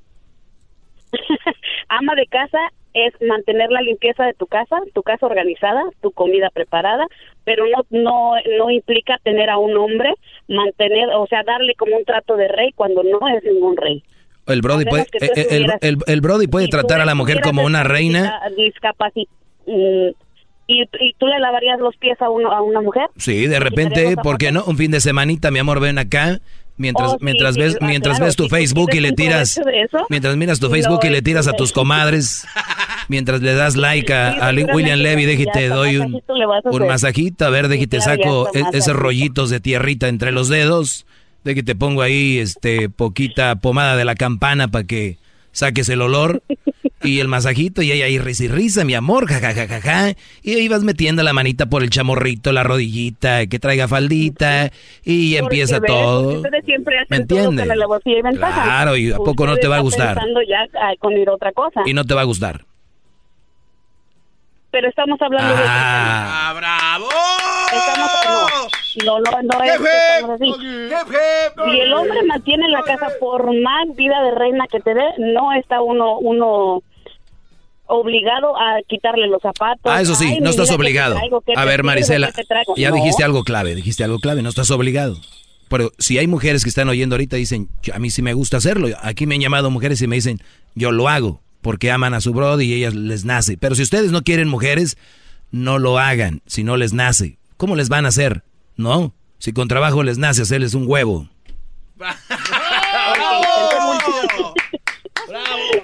ama 1.88 2.14
de 2.14 2.26
casa 2.26 2.58
es 2.92 3.12
mantener 3.22 3.70
la 3.70 3.82
limpieza 3.82 4.24
de 4.24 4.34
tu 4.34 4.46
casa, 4.46 4.76
tu 4.94 5.02
casa 5.02 5.26
organizada, 5.26 5.82
tu 6.00 6.12
comida 6.12 6.48
preparada, 6.50 7.06
pero 7.44 7.64
no 7.66 7.84
no 7.90 8.34
no 8.58 8.70
implica 8.70 9.18
tener 9.22 9.50
a 9.50 9.58
un 9.58 9.76
hombre, 9.76 10.14
mantener, 10.48 11.08
o 11.10 11.26
sea, 11.26 11.42
darle 11.42 11.74
como 11.74 11.96
un 11.96 12.04
trato 12.04 12.36
de 12.36 12.48
rey 12.48 12.70
cuando 12.74 13.02
no 13.02 13.26
es 13.28 13.42
ningún 13.44 13.76
rey. 13.76 14.02
El 14.46 14.60
Brody 14.62 14.84
puede, 14.84 15.02
eh, 15.20 15.30
eh, 15.36 15.46
el, 15.50 15.72
el- 15.80 15.98
el 16.06 16.20
Brody 16.20 16.46
puede 16.46 16.68
tratar 16.68 17.00
a 17.00 17.04
la 17.04 17.14
mujer 17.14 17.40
como 17.40 17.62
una 17.64 17.82
reina. 17.84 18.40
mm, 19.66 20.08
y, 20.66 20.82
y 20.82 21.12
tú 21.18 21.26
le 21.26 21.38
lavarías 21.40 21.78
los 21.78 21.96
pies 21.96 22.20
a 22.22 22.30
uno 22.30 22.50
a 22.52 22.62
una 22.62 22.80
mujer. 22.80 23.06
Sí, 23.16 23.46
de 23.46 23.60
repente, 23.60 24.16
¿por 24.22 24.38
qué 24.38 24.50
no? 24.52 24.64
Un 24.64 24.76
fin 24.76 24.90
de 24.90 25.00
semanita, 25.00 25.50
mi 25.50 25.58
amor, 25.58 25.80
ven 25.80 25.98
acá. 25.98 26.38
Mientras, 26.76 27.12
Oh, 27.12 27.18
mientras 27.20 27.54
sí, 27.54 27.60
ves, 27.60 27.78
ah, 27.80 27.86
mientras 27.86 28.16
claro, 28.16 28.26
ves 28.26 28.34
tu 28.36 28.48
Facebook 28.48 28.90
y 28.94 28.98
le 29.00 29.12
tiras, 29.12 29.60
mientras 30.10 30.36
miras 30.36 30.58
tu 30.58 30.68
Facebook 30.68 30.98
y 31.04 31.08
le 31.08 31.22
tiras 31.22 31.46
a 31.46 31.50
este- 31.50 31.58
tus 31.58 31.72
comadres, 31.72 32.44
mientras 33.08 33.42
le 33.42 33.54
das 33.54 33.76
like 33.76 34.12
a, 34.12 34.48
a 34.48 34.50
William 34.50 34.98
Levy, 34.98 35.22
ya 35.22 35.28
deje 35.28 35.44
te 35.44 35.50
hasta 35.66 35.74
doy 35.76 35.98
un, 35.98 36.10
masajito 36.10 36.70
un 36.72 36.86
masajito, 36.88 37.44
a 37.46 37.50
ver, 37.50 37.68
deje 37.68 37.86
te 37.86 37.98
claro, 37.98 38.16
ya 38.16 38.24
saco 38.24 38.48
e- 38.72 38.76
esos 38.76 38.96
rollitos 38.96 39.50
de 39.50 39.60
tierrita 39.60 40.08
entre 40.08 40.32
los 40.32 40.48
dedos, 40.48 41.06
de 41.44 41.54
que 41.54 41.62
te 41.62 41.74
pongo 41.74 42.02
ahí, 42.02 42.38
este, 42.38 42.88
poquita 42.88 43.56
pomada 43.56 43.96
de 43.96 44.04
la 44.04 44.14
campana 44.14 44.68
para 44.68 44.84
que 44.84 45.18
saques 45.52 45.88
el 45.88 46.02
olor 46.02 46.42
y 47.02 47.20
el 47.20 47.28
masajito 47.28 47.82
y 47.82 47.92
ella 47.92 48.06
ahí 48.06 48.18
risa 48.18 48.44
y 48.44 48.48
risa, 48.48 48.84
mi 48.84 48.94
amor, 48.94 49.26
jajajajaja. 49.28 50.14
Y 50.42 50.54
ahí 50.54 50.68
vas 50.68 50.82
metiendo 50.82 51.22
la 51.22 51.32
manita 51.34 51.66
por 51.66 51.82
el 51.82 51.90
chamorrito, 51.90 52.50
la 52.50 52.62
rodillita, 52.62 53.46
que 53.46 53.58
traiga 53.58 53.86
faldita 53.86 54.72
y 55.04 55.36
empieza 55.36 55.80
todo. 55.80 56.42
Siempre 56.64 56.98
hacen 56.98 57.06
¿Me 57.10 57.26
todo 57.26 57.38
entiende? 57.40 57.62
con 57.62 57.70
alevosía 57.72 58.18
y 58.18 58.22
ventaja. 58.22 58.64
Claro, 58.64 58.96
y 58.96 59.12
¿a 59.12 59.16
poco 59.18 59.46
no 59.46 59.56
te 59.56 59.68
va 59.68 59.76
a 59.76 59.80
gustar? 59.80 60.14
pensando 60.14 60.40
ya 60.42 60.66
ah, 60.80 60.92
con 60.98 61.12
ir 61.12 61.28
otra 61.28 61.52
cosa. 61.52 61.82
Y 61.84 61.92
no 61.92 62.04
te 62.04 62.14
va 62.14 62.22
a 62.22 62.24
gustar. 62.24 62.64
Pero 64.70 64.88
estamos 64.88 65.20
hablando 65.22 65.54
Ah, 65.56 66.50
de... 66.52 66.58
¡Bravo! 66.58 67.08
Estamos, 67.72 68.10
no, 68.26 68.68
no, 69.04 69.18
no, 69.20 69.42
no 69.42 69.62
es 69.62 69.80
así. 70.30 70.54
Si 71.70 71.80
el 71.80 71.92
hombre 71.94 72.22
mantiene 72.24 72.68
la 72.68 72.82
casa 72.82 73.08
por 73.20 73.46
más 73.60 73.86
vida 73.96 74.22
de 74.22 74.30
reina 74.32 74.66
que 74.70 74.80
te 74.80 74.94
dé, 74.94 75.04
no 75.18 75.52
está 75.52 75.80
uno 75.82 76.18
uno 76.18 76.82
obligado 77.86 78.56
a 78.56 78.80
quitarle 78.88 79.26
los 79.28 79.42
zapatos. 79.42 79.80
Ah, 79.92 80.00
eso 80.00 80.14
sí, 80.14 80.24
Ay, 80.26 80.40
no 80.40 80.50
estás 80.50 80.66
vida, 80.66 80.66
¿qué 80.66 80.68
te 80.68 80.74
obligado. 80.74 81.16
A 81.56 81.64
ver? 81.64 81.82
Marisela, 81.82 82.32
ya 82.76 82.90
No. 82.90 82.96
dijiste 82.96 83.24
algo 83.24 83.44
clave, 83.44 83.74
dijiste 83.74 84.04
algo 84.04 84.18
clave, 84.20 84.42
no 84.42 84.48
estás 84.48 84.70
obligado. 84.70 85.18
Pero 85.68 85.90
si 85.98 86.18
hay 86.18 86.26
mujeres 86.26 86.62
que 86.62 86.68
están 86.70 86.88
oyendo 86.88 87.14
ahorita 87.14 87.36
y 87.36 87.40
dicen, 87.40 87.68
"Yo- 87.82 87.94
a 87.94 87.98
mí 87.98 88.10
sí 88.10 88.22
me 88.22 88.32
gusta 88.34 88.56
hacerlo. 88.58 88.88
Aquí 89.02 89.26
me 89.26 89.34
han 89.34 89.40
llamado 89.40 89.70
mujeres 89.70 90.00
y 90.02 90.06
me 90.06 90.16
dicen, 90.16 90.40
yo 90.74 90.92
lo 90.92 91.08
hago 91.08 91.40
porque 91.62 91.90
aman 91.90 92.14
a 92.14 92.20
su 92.20 92.32
brody 92.32 92.64
y 92.66 92.74
ellas 92.74 92.94
les 92.94 93.24
nace. 93.24 93.56
Pero 93.58 93.74
si 93.74 93.82
ustedes 93.82 94.12
no 94.12 94.22
quieren 94.22 94.48
mujeres, 94.48 94.96
no 95.50 95.78
lo 95.78 95.98
hagan 95.98 96.42
si 96.46 96.64
no 96.64 96.76
les 96.76 96.92
nace. 96.92 97.38
¿Cómo 97.56 97.76
les 97.76 97.88
van 97.88 98.04
a 98.06 98.08
hacer? 98.08 98.42
No, 98.76 99.12
si 99.38 99.52
con 99.52 99.68
trabajo 99.68 100.02
les 100.02 100.18
nace 100.18 100.42
hacerles 100.42 100.74
un 100.74 100.84
huevo. 100.88 101.26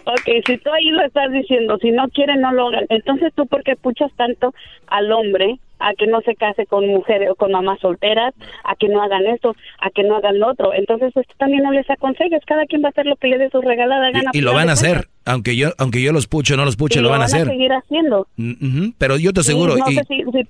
Ok, 0.04 0.44
si 0.46 0.58
tú 0.58 0.70
ahí 0.72 0.90
lo 0.90 1.02
estás 1.04 1.30
diciendo, 1.32 1.78
si 1.80 1.90
no 1.92 2.08
quieren, 2.08 2.40
no 2.40 2.52
lo 2.52 2.68
hagan. 2.68 2.84
Entonces, 2.88 3.32
¿tú 3.34 3.46
por 3.46 3.62
qué 3.62 3.76
puchas 3.76 4.10
tanto 4.16 4.52
al 4.88 5.10
hombre 5.12 5.58
a 5.78 5.94
que 5.94 6.06
no 6.06 6.20
se 6.20 6.34
case 6.34 6.66
con 6.66 6.86
mujeres 6.86 7.30
o 7.30 7.34
con 7.36 7.52
mamás 7.52 7.80
solteras, 7.80 8.34
a 8.64 8.74
que 8.76 8.88
no 8.88 9.02
hagan 9.02 9.26
esto, 9.26 9.54
a 9.80 9.90
que 9.90 10.02
no 10.02 10.16
hagan 10.16 10.38
lo 10.38 10.50
otro? 10.50 10.74
Entonces, 10.74 11.10
pues 11.14 11.26
tú 11.26 11.34
también 11.38 11.62
no 11.62 11.72
les 11.72 11.88
aconsejes. 11.88 12.42
Cada 12.46 12.66
quien 12.66 12.82
va 12.82 12.88
a 12.88 12.90
hacer 12.90 13.06
lo 13.06 13.16
que 13.16 13.28
le 13.28 13.38
dé 13.38 13.50
su 13.50 13.60
regalada 13.60 14.10
gana. 14.10 14.30
Y, 14.34 14.38
y 14.38 14.40
lo 14.42 14.52
van 14.52 14.68
a 14.68 14.72
hacer, 14.72 15.08
aunque 15.24 15.56
yo, 15.56 15.70
aunque 15.78 16.02
yo 16.02 16.12
los 16.12 16.26
puche 16.26 16.54
o 16.54 16.56
no 16.56 16.64
los 16.64 16.76
puche, 16.76 16.98
Y 16.98 17.02
lo 17.02 17.08
van 17.10 17.22
a 17.22 17.26
hacer. 17.26 17.46
seguir 17.46 17.72
haciendo. 17.72 18.26
Mm, 18.36 18.90
Pero 18.98 19.16
yo 19.16 19.32
te 19.32 19.40
aseguro, 19.40 19.76
Y 19.76 19.80
no, 19.80 19.90
y 19.90 19.94
sé 19.96 20.04
si, 20.08 20.22
si- 20.32 20.48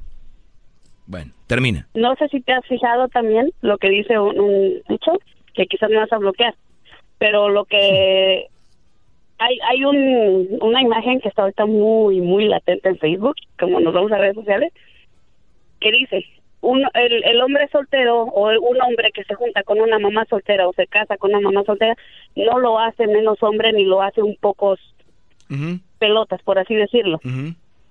bueno, 1.11 1.33
termina. 1.49 1.89
no 1.95 2.15
sé 2.15 2.29
si 2.29 2.41
te 2.41 2.53
has 2.53 2.65
fijado 2.67 3.09
también 3.09 3.51
lo 3.63 3.79
que 3.79 3.89
dice 3.89 4.17
un, 4.19 4.39
un 4.39 4.83
dicho, 4.89 5.13
que 5.55 5.67
quizás 5.67 5.91
me 5.91 5.97
vas 5.97 6.13
a 6.13 6.19
bloquear, 6.19 6.55
pero 7.19 7.49
lo 7.49 7.65
que 7.65 8.47
hay 9.39 9.59
hay 9.69 9.85
un, 9.85 10.59
una 10.61 10.81
imagen 10.81 11.21
que 11.21 11.29
está 11.29 11.43
ahorita 11.43 11.67
muy 11.67 12.21
muy 12.21 12.45
latente 12.47 12.89
en 12.89 12.99
Facebook, 12.99 13.35
como 13.59 13.81
nos 13.81 13.93
vamos 13.93 14.13
a 14.13 14.19
redes 14.19 14.37
sociales, 14.37 14.73
que 15.81 15.91
dice 15.91 16.25
un, 16.61 16.85
el, 16.95 17.25
el 17.25 17.41
hombre 17.41 17.67
soltero 17.73 18.23
o 18.23 18.49
un 18.49 18.81
hombre 18.81 19.11
que 19.13 19.25
se 19.25 19.35
junta 19.35 19.65
con 19.65 19.81
una 19.81 19.99
mamá 19.99 20.27
soltera 20.27 20.69
o 20.69 20.73
se 20.75 20.87
casa 20.87 21.17
con 21.17 21.31
una 21.31 21.41
mamá 21.41 21.65
soltera 21.65 21.97
no 22.37 22.61
lo 22.61 22.79
hace 22.79 23.09
menos 23.09 23.43
hombre 23.43 23.73
ni 23.73 23.85
lo 23.85 24.01
hace 24.01 24.23
un 24.23 24.37
poco 24.37 24.77
pelotas, 25.99 26.41
por 26.43 26.61
así 26.61 26.75
decirlo. 26.75 27.19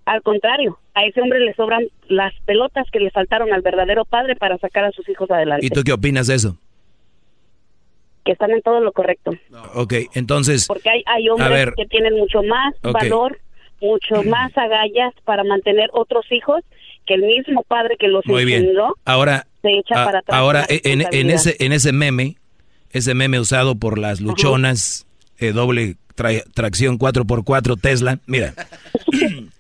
Al 0.09 0.23
contrario, 0.23 0.79
a 0.95 1.05
ese 1.05 1.21
hombre 1.21 1.39
le 1.39 1.53
sobran 1.53 1.83
las 2.07 2.33
pelotas 2.45 2.87
que 2.91 2.99
le 2.99 3.11
faltaron 3.11 3.53
al 3.53 3.61
verdadero 3.61 4.05
padre 4.05 4.35
para 4.35 4.57
sacar 4.57 4.83
a 4.85 4.91
sus 4.91 5.07
hijos 5.07 5.29
adelante. 5.29 5.63
¿Y 5.63 5.69
tú 5.69 5.83
qué 5.83 5.93
opinas 5.93 6.25
de 6.25 6.33
eso? 6.33 6.57
Que 8.25 8.31
están 8.31 8.49
en 8.49 8.61
todo 8.63 8.79
lo 8.79 8.91
correcto. 8.91 9.31
Ok, 9.75 9.93
entonces, 10.15 10.65
Porque 10.67 10.89
hay, 10.89 11.03
hay 11.05 11.29
hombres 11.29 11.49
ver. 11.51 11.73
que 11.77 11.85
tienen 11.85 12.15
mucho 12.17 12.41
más 12.41 12.73
valor 12.81 13.37
mucho 13.81 14.23
más 14.25 14.51
agallas 14.57 15.13
para 15.25 15.43
mantener 15.43 15.89
otros 15.93 16.25
hijos 16.31 16.61
que 17.05 17.13
el 17.13 17.21
mismo 17.21 17.61
padre 17.67 17.95
que 17.99 18.07
los 18.07 18.25
Muy 18.25 18.45
bien. 18.45 18.71
Ahora, 19.05 19.45
se 19.61 19.69
echa 19.77 20.01
a- 20.01 20.05
para 20.05 20.19
atrás. 20.19 20.37
ahora 20.39 20.65
en, 20.67 21.29
ese 21.29 21.55
en 21.59 21.71
ese 21.71 21.91
meme, 21.93 22.35
ese 22.91 23.13
meme 23.13 23.39
usado 23.39 23.75
por 23.75 23.99
las 23.99 24.21
luchonas, 24.21 25.05
eh, 25.37 25.51
doble 25.51 25.97
tra- 26.15 26.43
tracción 26.53 26.97
4x4 26.97 27.79
Tesla, 27.79 28.17
mira. 28.25 28.53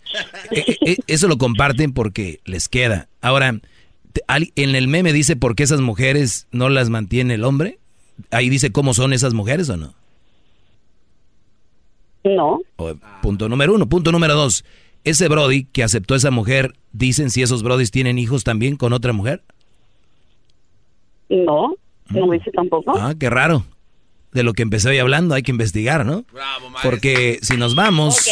Eh, 0.51 0.63
eh, 0.67 0.77
eh, 0.85 0.97
eso 1.07 1.27
lo 1.27 1.37
comparten 1.37 1.93
porque 1.93 2.39
les 2.45 2.67
queda. 2.69 3.07
Ahora, 3.21 3.59
en 4.27 4.75
el 4.75 4.87
meme 4.87 5.13
dice 5.13 5.35
por 5.35 5.55
qué 5.55 5.63
esas 5.63 5.81
mujeres 5.81 6.47
no 6.51 6.69
las 6.69 6.89
mantiene 6.89 7.35
el 7.35 7.43
hombre. 7.43 7.79
Ahí 8.31 8.49
dice 8.49 8.71
cómo 8.71 8.93
son 8.93 9.13
esas 9.13 9.33
mujeres 9.33 9.69
o 9.69 9.77
no. 9.77 9.93
No. 12.23 12.59
O- 12.77 12.95
punto 13.21 13.47
número 13.49 13.73
uno. 13.73 13.87
Punto 13.87 14.11
número 14.11 14.35
dos. 14.35 14.65
Ese 15.03 15.27
Brody 15.29 15.63
que 15.65 15.83
aceptó 15.83 16.13
a 16.13 16.17
esa 16.17 16.31
mujer, 16.31 16.75
dicen 16.91 17.29
si 17.29 17.41
esos 17.41 17.63
Brodis 17.63 17.91
tienen 17.91 18.19
hijos 18.19 18.43
también 18.43 18.75
con 18.75 18.91
otra 18.93 19.13
mujer. 19.13 19.43
No, 21.29 21.75
no 22.09 22.31
dice 22.31 22.51
tampoco. 22.51 22.93
Ah, 22.97 23.13
qué 23.17 23.29
raro. 23.29 23.63
De 24.31 24.43
lo 24.43 24.53
que 24.53 24.61
empecé 24.61 24.89
hoy 24.89 24.99
hablando 24.99 25.33
hay 25.33 25.41
que 25.41 25.49
investigar, 25.51 26.05
¿no? 26.05 26.23
Porque 26.83 27.39
si 27.41 27.57
nos 27.57 27.73
vamos... 27.73 28.27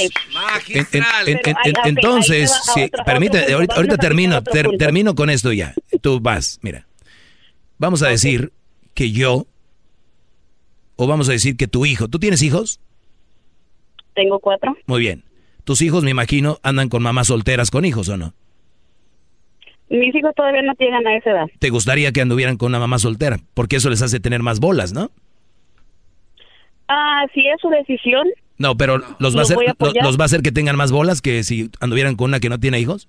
En- 0.69 0.85
en- 0.91 1.03
en- 1.43 1.75
entonces, 1.85 2.51
si- 2.75 2.83
otro- 2.83 3.03
permite, 3.03 3.55
otro 3.55 3.75
ahorita, 3.75 3.97
termino, 3.97 4.43
ter- 4.43 4.69
termino 4.77 5.15
con 5.15 5.29
esto 5.31 5.51
ya. 5.53 5.73
Tú 6.01 6.19
vas, 6.19 6.59
mira. 6.61 6.85
Vamos 7.79 8.03
a 8.03 8.09
decir 8.09 8.53
que 8.93 9.11
yo, 9.11 9.47
o 10.97 11.07
vamos 11.07 11.29
a 11.29 11.31
decir 11.31 11.57
que 11.57 11.67
tu 11.67 11.85
hijo, 11.87 12.07
¿tú 12.07 12.19
tienes 12.19 12.43
hijos? 12.43 12.79
Tengo 14.13 14.39
cuatro. 14.39 14.75
Muy 14.85 14.99
bien. 15.01 15.23
Tus 15.63 15.81
hijos, 15.81 16.03
me 16.03 16.11
imagino, 16.11 16.59
andan 16.63 16.89
con 16.89 17.01
mamás 17.03 17.27
solteras 17.27 17.71
con 17.71 17.85
hijos, 17.85 18.07
¿o 18.09 18.17
no? 18.17 18.33
Mis 19.89 20.13
hijos 20.15 20.31
todavía 20.35 20.61
no 20.61 20.73
llegan 20.77 21.05
a 21.07 21.15
esa 21.17 21.31
edad. 21.31 21.45
¿Te 21.59 21.69
gustaría 21.69 22.11
que 22.11 22.21
anduvieran 22.21 22.57
con 22.57 22.67
una 22.67 22.79
mamá 22.79 22.99
soltera? 22.99 23.39
Porque 23.53 23.77
eso 23.77 23.89
les 23.89 24.01
hace 24.01 24.19
tener 24.19 24.43
más 24.43 24.59
bolas, 24.59 24.93
¿no? 24.93 25.11
Ah, 26.87 27.25
si 27.33 27.41
es 27.47 27.59
su 27.61 27.69
decisión, 27.69 28.27
No, 28.57 28.75
pero 28.77 29.01
los 29.19 29.35
va 29.35 29.41
a 29.41 29.43
hacer, 29.43 29.57
los 30.01 30.17
va 30.17 30.23
a 30.23 30.25
hacer 30.25 30.41
que 30.41 30.51
tengan 30.51 30.75
más 30.75 30.91
bolas 30.91 31.21
que 31.21 31.43
si 31.43 31.69
anduvieran 31.79 32.15
con 32.15 32.25
una 32.29 32.39
que 32.39 32.49
no 32.49 32.59
tiene 32.59 32.79
hijos. 32.79 33.07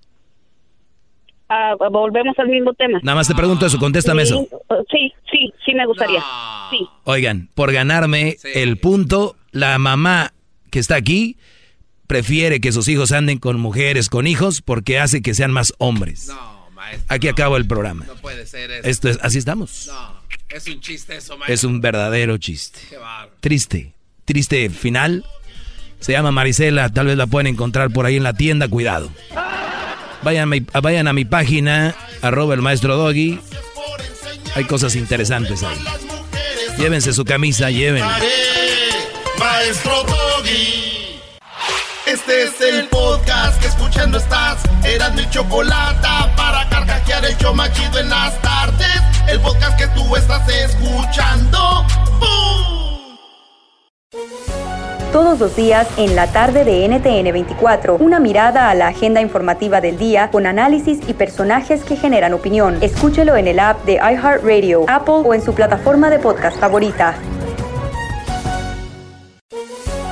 ah, 1.49 1.75
volvemos 1.91 2.37
al 2.37 2.47
mismo 2.49 2.73
tema. 2.73 2.99
Nada 3.03 3.15
más 3.15 3.27
te 3.27 3.35
pregunto 3.35 3.65
eso, 3.65 3.79
contéstame 3.79 4.23
eso. 4.23 4.45
Sí, 4.49 4.55
uh, 4.69 4.75
Sí, 4.91 5.13
sí, 5.31 5.53
sí 5.65 5.73
me 5.73 5.85
gustaría. 5.87 6.21
Sí. 6.69 6.87
Oigan, 7.05 7.49
por 7.55 7.71
ganarme 7.71 8.37
el 8.53 8.77
punto, 8.77 9.35
la 9.51 9.77
mamá 9.79 10.33
que 10.71 10.79
está 10.79 10.95
aquí 10.95 11.37
prefiere 12.05 12.59
que 12.59 12.71
sus 12.71 12.87
hijos 12.87 13.11
anden 13.11 13.39
con 13.39 13.59
mujeres, 13.59 14.09
con 14.09 14.27
hijos, 14.27 14.61
porque 14.61 14.99
hace 14.99 15.21
que 15.21 15.33
sean 15.33 15.51
más 15.51 15.73
hombres. 15.79 16.31
Aquí 17.07 17.27
acabo 17.27 17.57
el 17.57 17.67
programa. 17.67 18.05
No 18.07 18.15
puede 18.15 18.45
ser 18.45 18.69
eso. 18.71 18.87
Esto 18.87 19.09
es, 19.09 19.19
así 19.21 19.37
estamos. 19.37 19.87
No, 19.87 20.18
es 20.49 20.67
un 20.67 20.81
chiste 20.81 21.17
eso, 21.17 21.37
maestro. 21.37 21.53
Es 21.53 21.63
un 21.63 21.81
verdadero 21.81 22.37
chiste. 22.37 22.79
Qué. 22.89 22.97
Triste, 23.39 23.93
triste 24.25 24.69
final. 24.69 25.25
Se 25.99 26.13
llama 26.13 26.31
Marisela, 26.31 26.89
tal 26.89 27.07
vez 27.07 27.17
la 27.17 27.27
pueden 27.27 27.47
encontrar 27.47 27.91
por 27.91 28.05
ahí 28.05 28.17
en 28.17 28.23
la 28.23 28.33
tienda, 28.33 28.67
cuidado. 28.67 29.11
Vayan 30.23 30.43
a 30.43 30.45
mi, 30.45 30.59
vayan 30.59 31.07
a 31.07 31.13
mi 31.13 31.25
página, 31.25 31.95
arroba 32.21 32.53
el 32.53 32.61
maestro 32.61 32.95
Doggy. 32.95 33.39
Hay 34.55 34.65
cosas 34.65 34.95
interesantes 34.95 35.63
ahí. 35.63 35.77
Llévense 36.77 37.13
su 37.13 37.25
camisa, 37.25 37.69
lleven. 37.69 38.03
Maestro 39.37 40.03
Doggy. 40.03 41.19
Este 42.05 42.43
es 42.43 42.61
el 42.61 42.87
podcast 42.87 43.61
que 43.61 43.67
escuchando 43.67 44.17
estás. 44.17 44.63
Eran 44.83 45.15
mi 45.15 45.29
chocolate 45.29 46.07
para 46.35 46.67
carcajear 46.69 47.25
el 47.25 47.37
show 47.37 47.53
más 47.53 47.71
chido 47.73 47.99
en 47.99 48.09
las 48.09 48.41
tardes. 48.41 49.08
El 49.27 49.39
podcast 49.41 49.77
que 49.77 49.87
tú 49.87 50.15
estás 50.15 50.47
escuchando. 50.47 51.57
Todos 55.11 55.39
los 55.39 55.55
días 55.55 55.87
en 55.97 56.15
la 56.15 56.27
tarde 56.27 56.63
de 56.63 56.87
NTN 56.87 57.33
24, 57.33 57.97
una 57.97 58.19
mirada 58.19 58.69
a 58.69 58.75
la 58.75 58.89
agenda 58.89 59.21
informativa 59.21 59.81
del 59.81 59.97
día 59.97 60.29
con 60.29 60.45
análisis 60.45 60.99
y 61.07 61.13
personajes 61.13 61.83
que 61.83 61.95
generan 61.95 62.33
opinión. 62.33 62.77
Escúchelo 62.81 63.35
en 63.35 63.47
el 63.47 63.59
app 63.59 63.83
de 63.85 63.95
iHeartRadio, 63.95 64.85
Apple 64.87 65.23
o 65.25 65.33
en 65.33 65.41
su 65.41 65.53
plataforma 65.53 66.11
de 66.11 66.19
podcast 66.19 66.59
favorita. 66.59 67.15